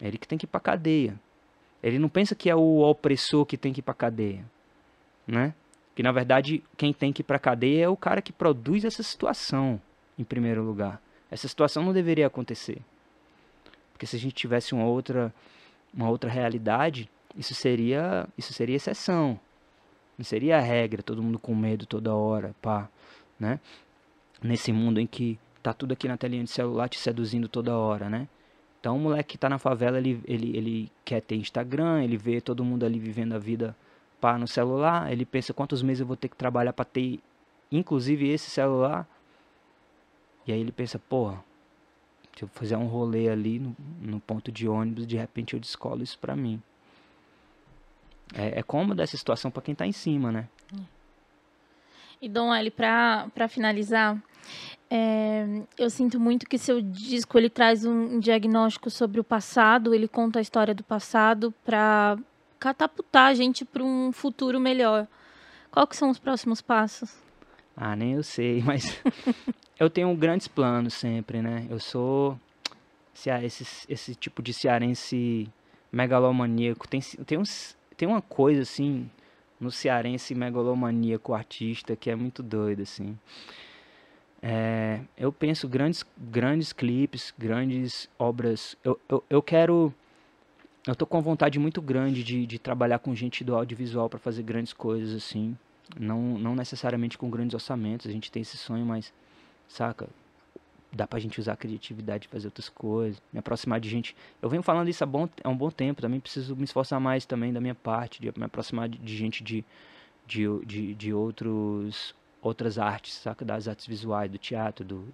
é 0.00 0.08
ele 0.08 0.18
que 0.18 0.28
tem 0.28 0.38
que 0.38 0.44
ir 0.44 0.48
para 0.48 0.60
cadeia. 0.60 1.18
Ele 1.82 1.98
não 1.98 2.08
pensa 2.08 2.34
que 2.34 2.50
é 2.50 2.54
o 2.54 2.80
opressor 2.80 3.44
que 3.46 3.56
tem 3.56 3.72
que 3.72 3.80
ir 3.80 3.82
para 3.82 3.94
cadeia, 3.94 4.44
né? 5.26 5.54
Que 5.94 6.02
na 6.02 6.12
verdade 6.12 6.62
quem 6.76 6.92
tem 6.92 7.12
que 7.12 7.22
ir 7.22 7.24
para 7.24 7.38
cadeia 7.38 7.84
é 7.84 7.88
o 7.88 7.96
cara 7.96 8.20
que 8.20 8.32
produz 8.32 8.84
essa 8.84 9.02
situação 9.02 9.80
em 10.18 10.24
primeiro 10.24 10.62
lugar. 10.62 11.00
Essa 11.30 11.48
situação 11.48 11.82
não 11.82 11.92
deveria 11.92 12.26
acontecer. 12.26 12.80
Porque 13.92 14.06
se 14.06 14.16
a 14.16 14.18
gente 14.18 14.34
tivesse 14.34 14.74
uma 14.74 14.84
outra, 14.84 15.32
uma 15.92 16.08
outra 16.08 16.30
realidade, 16.30 17.08
isso 17.36 17.54
seria, 17.54 18.28
isso 18.36 18.52
seria 18.52 18.76
exceção. 18.76 19.38
Não 20.18 20.24
seria 20.24 20.56
a 20.56 20.60
regra, 20.60 21.02
todo 21.02 21.22
mundo 21.22 21.38
com 21.38 21.54
medo 21.54 21.86
toda 21.86 22.14
hora, 22.14 22.54
pá, 22.60 22.88
né? 23.38 23.60
Nesse 24.42 24.72
mundo 24.72 25.00
em 25.00 25.06
que 25.06 25.38
tá 25.62 25.72
tudo 25.72 25.92
aqui 25.92 26.06
na 26.06 26.16
telinha 26.16 26.44
de 26.44 26.50
celular 26.50 26.88
te 26.88 26.98
seduzindo 26.98 27.48
toda 27.48 27.76
hora, 27.76 28.08
né? 28.08 28.28
Então 28.78 28.96
o 28.96 29.00
moleque 29.00 29.30
que 29.30 29.38
tá 29.38 29.48
na 29.48 29.58
favela, 29.58 29.98
ele, 29.98 30.20
ele, 30.24 30.56
ele 30.56 30.92
quer 31.04 31.20
ter 31.20 31.36
Instagram, 31.36 32.02
ele 32.02 32.16
vê 32.16 32.40
todo 32.40 32.64
mundo 32.64 32.84
ali 32.84 32.98
vivendo 32.98 33.32
a 33.32 33.38
vida 33.38 33.76
pá 34.20 34.38
no 34.38 34.46
celular, 34.46 35.10
ele 35.12 35.24
pensa 35.24 35.52
quantos 35.52 35.82
meses 35.82 36.00
eu 36.00 36.06
vou 36.06 36.16
ter 36.16 36.28
que 36.28 36.36
trabalhar 36.36 36.72
para 36.72 36.84
ter 36.84 37.20
inclusive 37.70 38.28
esse 38.28 38.48
celular 38.48 39.08
e 40.46 40.52
aí 40.52 40.60
ele 40.60 40.70
pensa, 40.70 40.98
porra, 40.98 41.42
se 42.36 42.44
eu 42.44 42.48
fizer 42.48 42.76
um 42.76 42.86
rolê 42.86 43.28
ali 43.28 43.58
no, 43.58 43.74
no 44.00 44.20
ponto 44.20 44.52
de 44.52 44.68
ônibus, 44.68 45.06
de 45.06 45.16
repente 45.16 45.54
eu 45.54 45.60
descolo 45.60 46.02
isso 46.02 46.18
pra 46.18 46.36
mim. 46.36 46.62
É, 48.34 48.60
é 48.60 48.62
cômoda 48.62 49.02
essa 49.02 49.16
situação 49.16 49.50
para 49.50 49.62
quem 49.62 49.74
tá 49.74 49.86
em 49.86 49.92
cima, 49.92 50.30
né? 50.30 50.48
E 52.20 52.28
Dom 52.28 52.54
L, 52.54 52.70
pra 52.70 53.48
finalizar, 53.48 54.20
é, 54.90 55.44
eu 55.76 55.90
sinto 55.90 56.20
muito 56.20 56.46
que 56.46 56.58
seu 56.58 56.80
disco 56.80 57.36
ele 57.36 57.50
traz 57.50 57.84
um 57.84 58.20
diagnóstico 58.20 58.88
sobre 58.88 59.20
o 59.20 59.24
passado, 59.24 59.94
ele 59.94 60.06
conta 60.06 60.38
a 60.38 60.42
história 60.42 60.74
do 60.74 60.84
passado 60.84 61.52
para 61.64 62.16
catapultar 62.58 63.30
a 63.30 63.34
gente 63.34 63.64
para 63.64 63.82
um 63.82 64.12
futuro 64.12 64.60
melhor. 64.60 65.06
Qual 65.70 65.86
que 65.86 65.96
são 65.96 66.08
os 66.08 66.18
próximos 66.18 66.62
passos? 66.62 67.14
Ah, 67.76 67.94
nem 67.94 68.14
eu 68.14 68.22
sei, 68.22 68.62
mas 68.64 68.98
eu 69.78 69.90
tenho 69.90 70.14
grandes 70.16 70.48
planos 70.48 70.94
sempre, 70.94 71.42
né? 71.42 71.66
Eu 71.68 71.78
sou 71.78 72.38
esse, 73.42 73.66
esse 73.88 74.14
tipo 74.14 74.42
de 74.42 74.52
cearense 74.52 75.48
megalomaníaco. 75.90 76.86
Tem, 76.86 77.00
tem, 77.00 77.38
uns, 77.38 77.76
tem 77.96 78.06
uma 78.06 78.22
coisa, 78.22 78.62
assim, 78.62 79.10
no 79.60 79.70
cearense 79.70 80.34
megalomaníaco 80.34 81.34
artista 81.34 81.96
que 81.96 82.10
é 82.10 82.16
muito 82.16 82.42
doido, 82.42 82.82
assim. 82.82 83.18
É, 84.42 85.00
eu 85.16 85.32
penso 85.32 85.68
grandes, 85.68 86.04
grandes 86.16 86.72
clipes, 86.72 87.34
grandes 87.36 88.08
obras. 88.18 88.76
Eu, 88.84 89.00
eu, 89.08 89.24
eu 89.28 89.42
quero. 89.42 89.92
Eu 90.86 90.94
tô 90.94 91.04
com 91.06 91.20
vontade 91.20 91.58
muito 91.58 91.82
grande 91.82 92.22
de, 92.22 92.46
de 92.46 92.58
trabalhar 92.58 93.00
com 93.00 93.14
gente 93.14 93.42
do 93.42 93.56
audiovisual 93.56 94.08
para 94.08 94.18
fazer 94.18 94.42
grandes 94.42 94.72
coisas, 94.72 95.14
assim. 95.14 95.56
Não, 95.98 96.20
não 96.38 96.54
necessariamente 96.54 97.16
com 97.18 97.30
grandes 97.30 97.54
orçamentos, 97.54 98.06
a 98.06 98.12
gente 98.12 98.30
tem 98.30 98.42
esse 98.42 98.56
sonho, 98.56 98.84
mas 98.84 99.12
saca? 99.68 100.08
Dá 100.92 101.06
pra 101.06 101.18
gente 101.18 101.40
usar 101.40 101.52
a 101.52 101.56
criatividade 101.56 102.28
fazer 102.28 102.46
outras 102.46 102.68
coisas, 102.68 103.20
me 103.32 103.38
aproximar 103.38 103.80
de 103.80 103.88
gente. 103.88 104.16
Eu 104.40 104.48
venho 104.48 104.62
falando 104.62 104.88
isso 104.88 105.02
há, 105.04 105.06
bom, 105.06 105.28
há 105.42 105.48
um 105.48 105.56
bom 105.56 105.70
tempo, 105.70 106.00
também 106.00 106.20
preciso 106.20 106.56
me 106.56 106.64
esforçar 106.64 107.00
mais 107.00 107.26
também 107.26 107.52
da 107.52 107.60
minha 107.60 107.74
parte, 107.74 108.20
de 108.20 108.32
me 108.36 108.44
aproximar 108.44 108.88
de, 108.88 108.98
de 108.98 109.16
gente 109.16 109.44
de, 109.44 109.64
de, 110.26 110.46
de, 110.64 110.94
de 110.94 111.12
outros, 111.12 112.14
outras 112.40 112.78
artes, 112.78 113.14
saca? 113.14 113.44
Das 113.44 113.68
artes 113.68 113.86
visuais, 113.86 114.30
do 114.30 114.38
teatro, 114.38 114.84
do, 114.84 115.08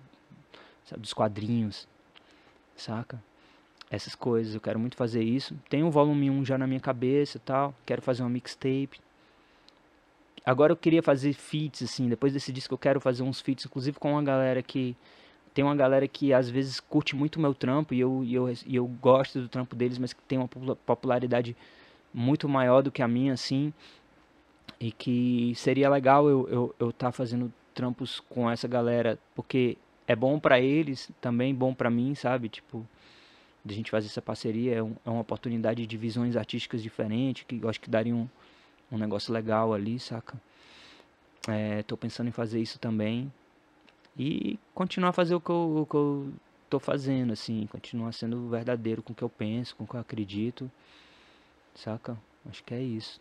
sabe? 0.84 1.02
dos 1.02 1.12
quadrinhos, 1.12 1.88
saca? 2.76 3.22
Essas 3.90 4.14
coisas, 4.14 4.54
eu 4.54 4.60
quero 4.60 4.78
muito 4.78 4.96
fazer 4.96 5.22
isso. 5.22 5.54
Tem 5.68 5.82
o 5.82 5.90
volume 5.90 6.30
1 6.30 6.44
já 6.44 6.56
na 6.56 6.66
minha 6.66 6.80
cabeça 6.80 7.38
e 7.38 7.40
tal, 7.40 7.74
quero 7.84 8.00
fazer 8.00 8.22
uma 8.22 8.30
mixtape, 8.30 9.00
Agora 10.44 10.72
eu 10.72 10.76
queria 10.76 11.02
fazer 11.02 11.32
feats, 11.32 11.82
assim, 11.82 12.08
depois 12.08 12.32
desse 12.32 12.52
disco 12.52 12.74
eu 12.74 12.78
quero 12.78 13.00
fazer 13.00 13.22
uns 13.22 13.40
feats, 13.40 13.64
inclusive 13.64 13.98
com 13.98 14.12
uma 14.12 14.22
galera 14.22 14.62
que. 14.62 14.96
Tem 15.54 15.64
uma 15.64 15.76
galera 15.76 16.06
que 16.08 16.32
às 16.32 16.48
vezes 16.48 16.80
curte 16.80 17.14
muito 17.14 17.36
o 17.36 17.40
meu 17.40 17.54
trampo 17.54 17.94
e 17.94 18.00
eu, 18.00 18.22
e 18.24 18.34
eu, 18.34 18.52
e 18.66 18.76
eu 18.76 18.86
gosto 18.86 19.40
do 19.40 19.48
trampo 19.48 19.76
deles, 19.76 19.98
mas 19.98 20.12
que 20.12 20.22
tem 20.22 20.38
uma 20.38 20.48
popularidade 20.48 21.56
muito 22.12 22.48
maior 22.48 22.82
do 22.82 22.90
que 22.90 23.02
a 23.02 23.08
minha, 23.08 23.32
assim. 23.34 23.72
E 24.80 24.90
que 24.90 25.52
seria 25.56 25.88
legal 25.88 26.28
eu 26.28 26.42
estar 26.42 26.54
eu, 26.54 26.74
eu 26.78 26.92
tá 26.92 27.12
fazendo 27.12 27.52
trampos 27.74 28.20
com 28.20 28.50
essa 28.50 28.66
galera, 28.66 29.18
porque 29.34 29.76
é 30.06 30.16
bom 30.16 30.38
para 30.38 30.60
eles, 30.60 31.10
também 31.20 31.54
bom 31.54 31.74
para 31.74 31.90
mim, 31.90 32.14
sabe? 32.14 32.48
Tipo, 32.48 32.86
de 33.64 33.74
a 33.74 33.76
gente 33.76 33.90
fazer 33.90 34.08
essa 34.08 34.22
parceria 34.22 34.76
é, 34.76 34.82
um, 34.82 34.94
é 35.06 35.10
uma 35.10 35.20
oportunidade 35.20 35.86
de 35.86 35.96
visões 35.96 36.36
artísticas 36.36 36.82
diferentes, 36.82 37.44
que 37.46 37.60
eu 37.62 37.68
acho 37.68 37.80
que 37.80 37.88
daria 37.88 38.14
um 38.14 38.28
um 38.92 38.98
negócio 38.98 39.32
legal 39.32 39.72
ali, 39.72 39.98
saca? 39.98 40.38
É, 41.48 41.82
tô 41.82 41.96
pensando 41.96 42.28
em 42.28 42.32
fazer 42.32 42.60
isso 42.60 42.78
também. 42.78 43.32
E 44.18 44.58
continuar 44.74 45.10
a 45.10 45.12
fazer 45.12 45.34
o 45.34 45.40
que 45.40 45.50
eu, 45.50 45.82
o 45.82 45.86
que 45.86 45.94
eu 45.94 46.32
tô 46.68 46.78
fazendo, 46.78 47.32
assim. 47.32 47.66
Continuar 47.70 48.12
sendo 48.12 48.48
verdadeiro 48.48 49.02
com 49.02 49.12
o 49.12 49.16
que 49.16 49.22
eu 49.22 49.28
penso, 49.28 49.74
com 49.76 49.84
o 49.84 49.86
que 49.86 49.94
eu 49.94 50.00
acredito. 50.00 50.70
Saca? 51.74 52.16
Acho 52.48 52.64
que 52.64 52.74
é 52.74 52.82
isso. 52.82 53.20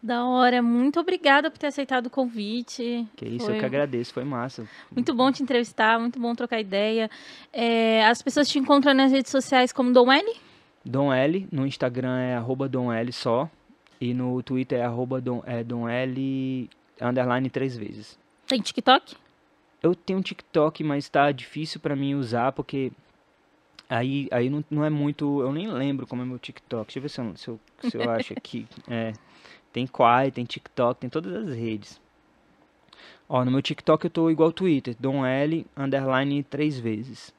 Da 0.00 0.24
hora, 0.24 0.62
muito 0.62 1.00
obrigada 1.00 1.50
por 1.50 1.58
ter 1.58 1.66
aceitado 1.66 2.06
o 2.06 2.10
convite. 2.10 3.06
Que 3.16 3.26
isso, 3.26 3.46
foi... 3.46 3.56
eu 3.56 3.58
que 3.58 3.66
agradeço, 3.66 4.12
foi 4.12 4.24
massa. 4.24 4.66
Muito 4.94 5.12
bom 5.14 5.32
te 5.32 5.42
entrevistar, 5.42 5.98
muito 5.98 6.18
bom 6.20 6.32
trocar 6.34 6.60
ideia. 6.60 7.10
É, 7.52 8.06
as 8.06 8.22
pessoas 8.22 8.48
te 8.48 8.58
encontram 8.58 8.94
nas 8.94 9.10
redes 9.10 9.32
sociais 9.32 9.72
como 9.72 9.92
Dom 9.92 10.12
L? 10.12 10.32
Dom 10.84 11.12
L, 11.12 11.48
no 11.50 11.66
Instagram 11.66 12.18
é 12.18 12.36
arroba 12.36 12.68
Dom 12.68 12.92
L 12.92 13.12
só. 13.12 13.50
E 14.00 14.14
no 14.14 14.42
Twitter 14.42 14.78
é 14.78 14.84
arroba 14.84 15.20
Dom, 15.20 15.42
é, 15.44 15.64
Dom 15.64 15.88
L 15.88 16.70
underline 17.00 17.50
três 17.50 17.76
vezes. 17.76 18.18
Tem 18.46 18.60
TikTok? 18.60 19.16
Eu 19.82 19.94
tenho 19.94 20.18
um 20.18 20.22
TikTok, 20.22 20.84
mas 20.84 21.08
tá 21.08 21.32
difícil 21.32 21.80
para 21.80 21.96
mim 21.96 22.14
usar, 22.14 22.52
porque 22.52 22.92
aí, 23.88 24.28
aí 24.30 24.48
não, 24.48 24.64
não 24.70 24.84
é 24.84 24.90
muito. 24.90 25.40
Eu 25.40 25.52
nem 25.52 25.68
lembro 25.68 26.06
como 26.06 26.22
é 26.22 26.24
meu 26.24 26.38
TikTok. 26.38 26.86
Deixa 26.86 26.98
eu 26.98 27.02
ver 27.02 27.08
se 27.08 27.20
eu, 27.20 27.36
se 27.36 27.48
eu, 27.48 27.60
se 27.90 27.96
eu 27.96 28.10
acho 28.10 28.32
aqui. 28.34 28.66
É, 28.88 29.12
tem 29.72 29.86
Quai, 29.86 30.30
tem 30.30 30.44
TikTok, 30.44 31.00
tem 31.00 31.10
todas 31.10 31.48
as 31.48 31.56
redes. 31.56 32.00
Ó, 33.28 33.44
no 33.44 33.50
meu 33.50 33.62
TikTok 33.62 34.04
eu 34.04 34.10
tô 34.10 34.30
igual 34.30 34.48
ao 34.48 34.52
Twitter, 34.52 34.94
Dom 35.00 35.24
L, 35.24 35.66
underline 35.76 36.42
três 36.42 36.78
vezes. 36.78 37.34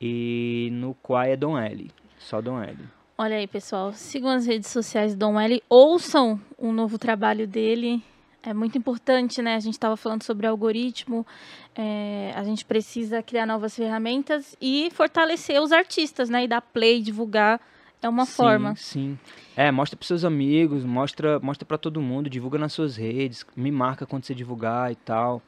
E 0.00 0.70
no 0.72 0.94
Quai 1.02 1.32
é 1.32 1.36
Dom 1.36 1.58
L, 1.58 1.90
só 2.18 2.40
Dom 2.40 2.62
L. 2.62 2.78
Olha 3.18 3.36
aí, 3.36 3.46
pessoal. 3.46 3.92
Sigam 3.92 4.30
as 4.30 4.46
redes 4.46 4.70
sociais 4.70 5.14
do 5.14 5.18
Dom 5.18 5.38
L. 5.38 5.62
Ouçam 5.68 6.40
o 6.56 6.72
novo 6.72 6.98
trabalho 6.98 7.46
dele. 7.46 8.02
É 8.42 8.54
muito 8.54 8.78
importante, 8.78 9.42
né? 9.42 9.54
A 9.54 9.60
gente 9.60 9.74
estava 9.74 9.96
falando 9.96 10.22
sobre 10.22 10.46
algoritmo. 10.46 11.26
É, 11.74 12.32
a 12.34 12.42
gente 12.42 12.64
precisa 12.64 13.22
criar 13.22 13.46
novas 13.46 13.76
ferramentas 13.76 14.56
e 14.60 14.90
fortalecer 14.92 15.60
os 15.60 15.72
artistas, 15.72 16.30
né? 16.30 16.44
E 16.44 16.48
dar 16.48 16.62
play, 16.62 17.02
divulgar. 17.02 17.60
É 18.02 18.08
uma 18.08 18.24
sim, 18.24 18.32
forma. 18.32 18.74
Sim. 18.76 19.18
É, 19.54 19.70
mostra 19.70 19.96
para 19.96 20.06
seus 20.06 20.24
amigos, 20.24 20.84
mostra, 20.84 21.38
mostra 21.40 21.66
para 21.66 21.76
todo 21.76 22.00
mundo, 22.00 22.30
divulga 22.30 22.58
nas 22.58 22.72
suas 22.72 22.96
redes, 22.96 23.44
me 23.54 23.70
marca 23.70 24.06
quando 24.06 24.24
você 24.24 24.34
divulgar 24.34 24.90
e 24.90 24.96
tal. 24.96 25.42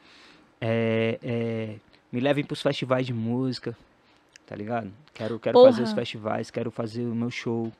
É, 0.61 1.19
é, 1.23 1.75
me 2.11 2.19
levem 2.19 2.43
para 2.43 2.53
os 2.53 2.61
festivais 2.61 3.07
de 3.07 3.13
música, 3.13 3.75
tá 4.45 4.55
ligado? 4.55 4.93
Quero, 5.15 5.39
quero 5.39 5.53
Porra. 5.53 5.71
fazer 5.71 5.81
os 5.81 5.93
festivais, 5.93 6.51
quero 6.51 6.69
fazer 6.69 7.01
o 7.05 7.15
meu 7.15 7.31
show 7.31 7.71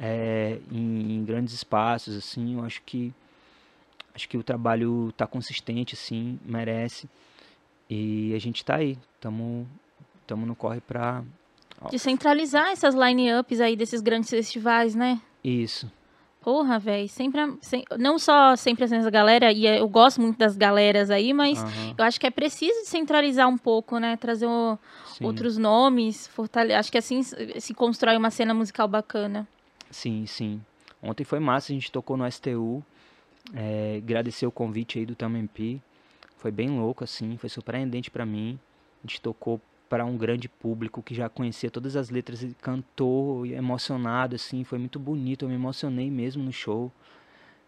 é, 0.00 0.58
em, 0.72 1.16
em 1.16 1.24
grandes 1.24 1.52
espaços, 1.52 2.16
assim. 2.16 2.54
Eu 2.54 2.64
acho 2.64 2.80
que 2.86 3.12
acho 4.18 4.28
que 4.28 4.36
o 4.36 4.42
trabalho 4.42 5.12
tá 5.16 5.28
consistente, 5.28 5.94
assim, 5.94 6.40
merece. 6.44 7.08
E 7.88 8.34
a 8.34 8.38
gente 8.40 8.64
tá 8.64 8.74
aí, 8.74 8.98
tamo, 9.20 9.66
tamo 10.26 10.44
no 10.44 10.56
corre 10.56 10.80
pra 10.80 11.22
Descentralizar 11.88 12.70
essas 12.70 12.96
line-ups 12.96 13.60
aí 13.60 13.76
desses 13.76 14.00
grandes 14.00 14.28
festivais, 14.28 14.96
né? 14.96 15.20
isso. 15.44 15.88
Porra, 16.42 16.78
velho. 16.78 17.08
Sempre, 17.08 17.40
não 17.98 18.18
só 18.18 18.56
sempre 18.56 18.84
essa 18.84 19.10
galera, 19.10 19.52
e 19.52 19.66
eu 19.66 19.88
gosto 19.88 20.20
muito 20.20 20.38
das 20.38 20.56
galeras 20.56 21.10
aí, 21.10 21.32
mas 21.32 21.62
Aham, 21.62 21.94
eu 21.96 22.04
acho 22.04 22.18
que 22.18 22.26
é 22.26 22.30
preciso 22.30 22.80
descentralizar 22.80 23.48
um 23.48 23.58
pouco, 23.58 23.98
né? 23.98 24.16
Trazer 24.16 24.46
o- 24.46 24.78
sim. 25.14 25.24
outros 25.24 25.56
nomes, 25.58 26.26
fortale... 26.28 26.72
acho 26.74 26.90
que 26.90 26.98
assim 26.98 27.22
se 27.22 27.74
constrói 27.74 28.16
uma 28.16 28.30
cena 28.30 28.54
musical 28.54 28.88
bacana. 28.88 29.46
Sim, 29.90 30.26
sim. 30.26 30.60
Ontem 31.02 31.22
foi 31.22 31.38
massa, 31.38 31.72
a 31.72 31.74
gente 31.74 31.92
tocou 31.92 32.16
no 32.16 32.26
STU. 32.26 32.82
É, 33.54 33.96
agradecer 33.96 34.46
o 34.46 34.50
convite 34.50 34.98
aí 34.98 35.06
do 35.06 35.14
Tamempi. 35.14 35.82
Foi 36.36 36.50
bem 36.50 36.70
louco, 36.70 37.02
assim, 37.04 37.36
foi 37.36 37.48
surpreendente 37.48 38.10
pra 38.10 38.24
mim. 38.24 38.58
A 39.02 39.06
gente 39.06 39.20
tocou 39.20 39.60
para 39.88 40.04
um 40.04 40.16
grande 40.16 40.48
público 40.48 41.02
que 41.02 41.14
já 41.14 41.28
conhecia 41.28 41.70
todas 41.70 41.96
as 41.96 42.10
letras 42.10 42.42
e 42.42 42.54
cantou 42.60 43.46
emocionado, 43.46 44.36
assim, 44.36 44.62
foi 44.64 44.78
muito 44.78 44.98
bonito. 44.98 45.44
Eu 45.44 45.48
me 45.48 45.54
emocionei 45.54 46.10
mesmo 46.10 46.42
no 46.42 46.52
show, 46.52 46.92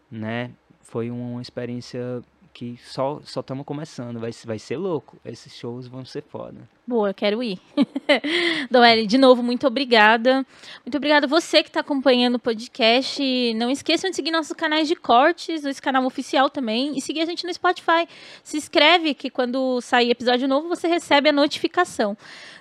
né? 0.09 0.51
Foi 0.81 1.09
uma 1.09 1.41
experiência 1.41 2.21
que 2.53 2.77
só 2.83 3.21
só 3.23 3.39
estamos 3.39 3.65
começando, 3.65 4.19
vai, 4.19 4.31
vai 4.45 4.59
ser 4.59 4.77
louco. 4.77 5.17
Esses 5.25 5.55
shows 5.55 5.87
vão 5.87 6.05
ser 6.05 6.23
foda. 6.23 6.67
Boa, 6.85 7.13
quero 7.13 7.41
ir. 7.41 7.59
Doeli, 8.69 9.07
de 9.07 9.17
novo, 9.17 9.41
muito 9.41 9.65
obrigada. 9.65 10.45
Muito 10.85 10.97
obrigada 10.97 11.25
a 11.25 11.29
você 11.29 11.63
que 11.63 11.69
está 11.69 11.79
acompanhando 11.79 12.35
o 12.35 12.39
podcast. 12.39 13.53
Não 13.55 13.69
esqueçam 13.69 14.09
de 14.09 14.15
seguir 14.15 14.31
nossos 14.31 14.53
canais 14.53 14.87
de 14.87 14.95
cortes, 14.95 15.63
esse 15.63 15.81
canal 15.81 16.05
oficial 16.05 16.49
também, 16.49 16.97
e 16.97 17.01
seguir 17.01 17.21
a 17.21 17.25
gente 17.25 17.45
no 17.45 17.53
Spotify. 17.53 18.07
Se 18.43 18.57
inscreve 18.57 19.13
que 19.13 19.29
quando 19.29 19.79
sair 19.81 20.11
episódio 20.11 20.47
novo 20.47 20.67
você 20.67 20.87
recebe 20.87 21.29
a 21.29 21.33
notificação. 21.33 22.17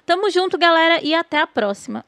Tamo 0.07 0.31
junto, 0.31 0.57
galera, 0.57 1.03
e 1.03 1.15
até 1.15 1.41
a 1.41 1.47
próxima. 1.47 2.05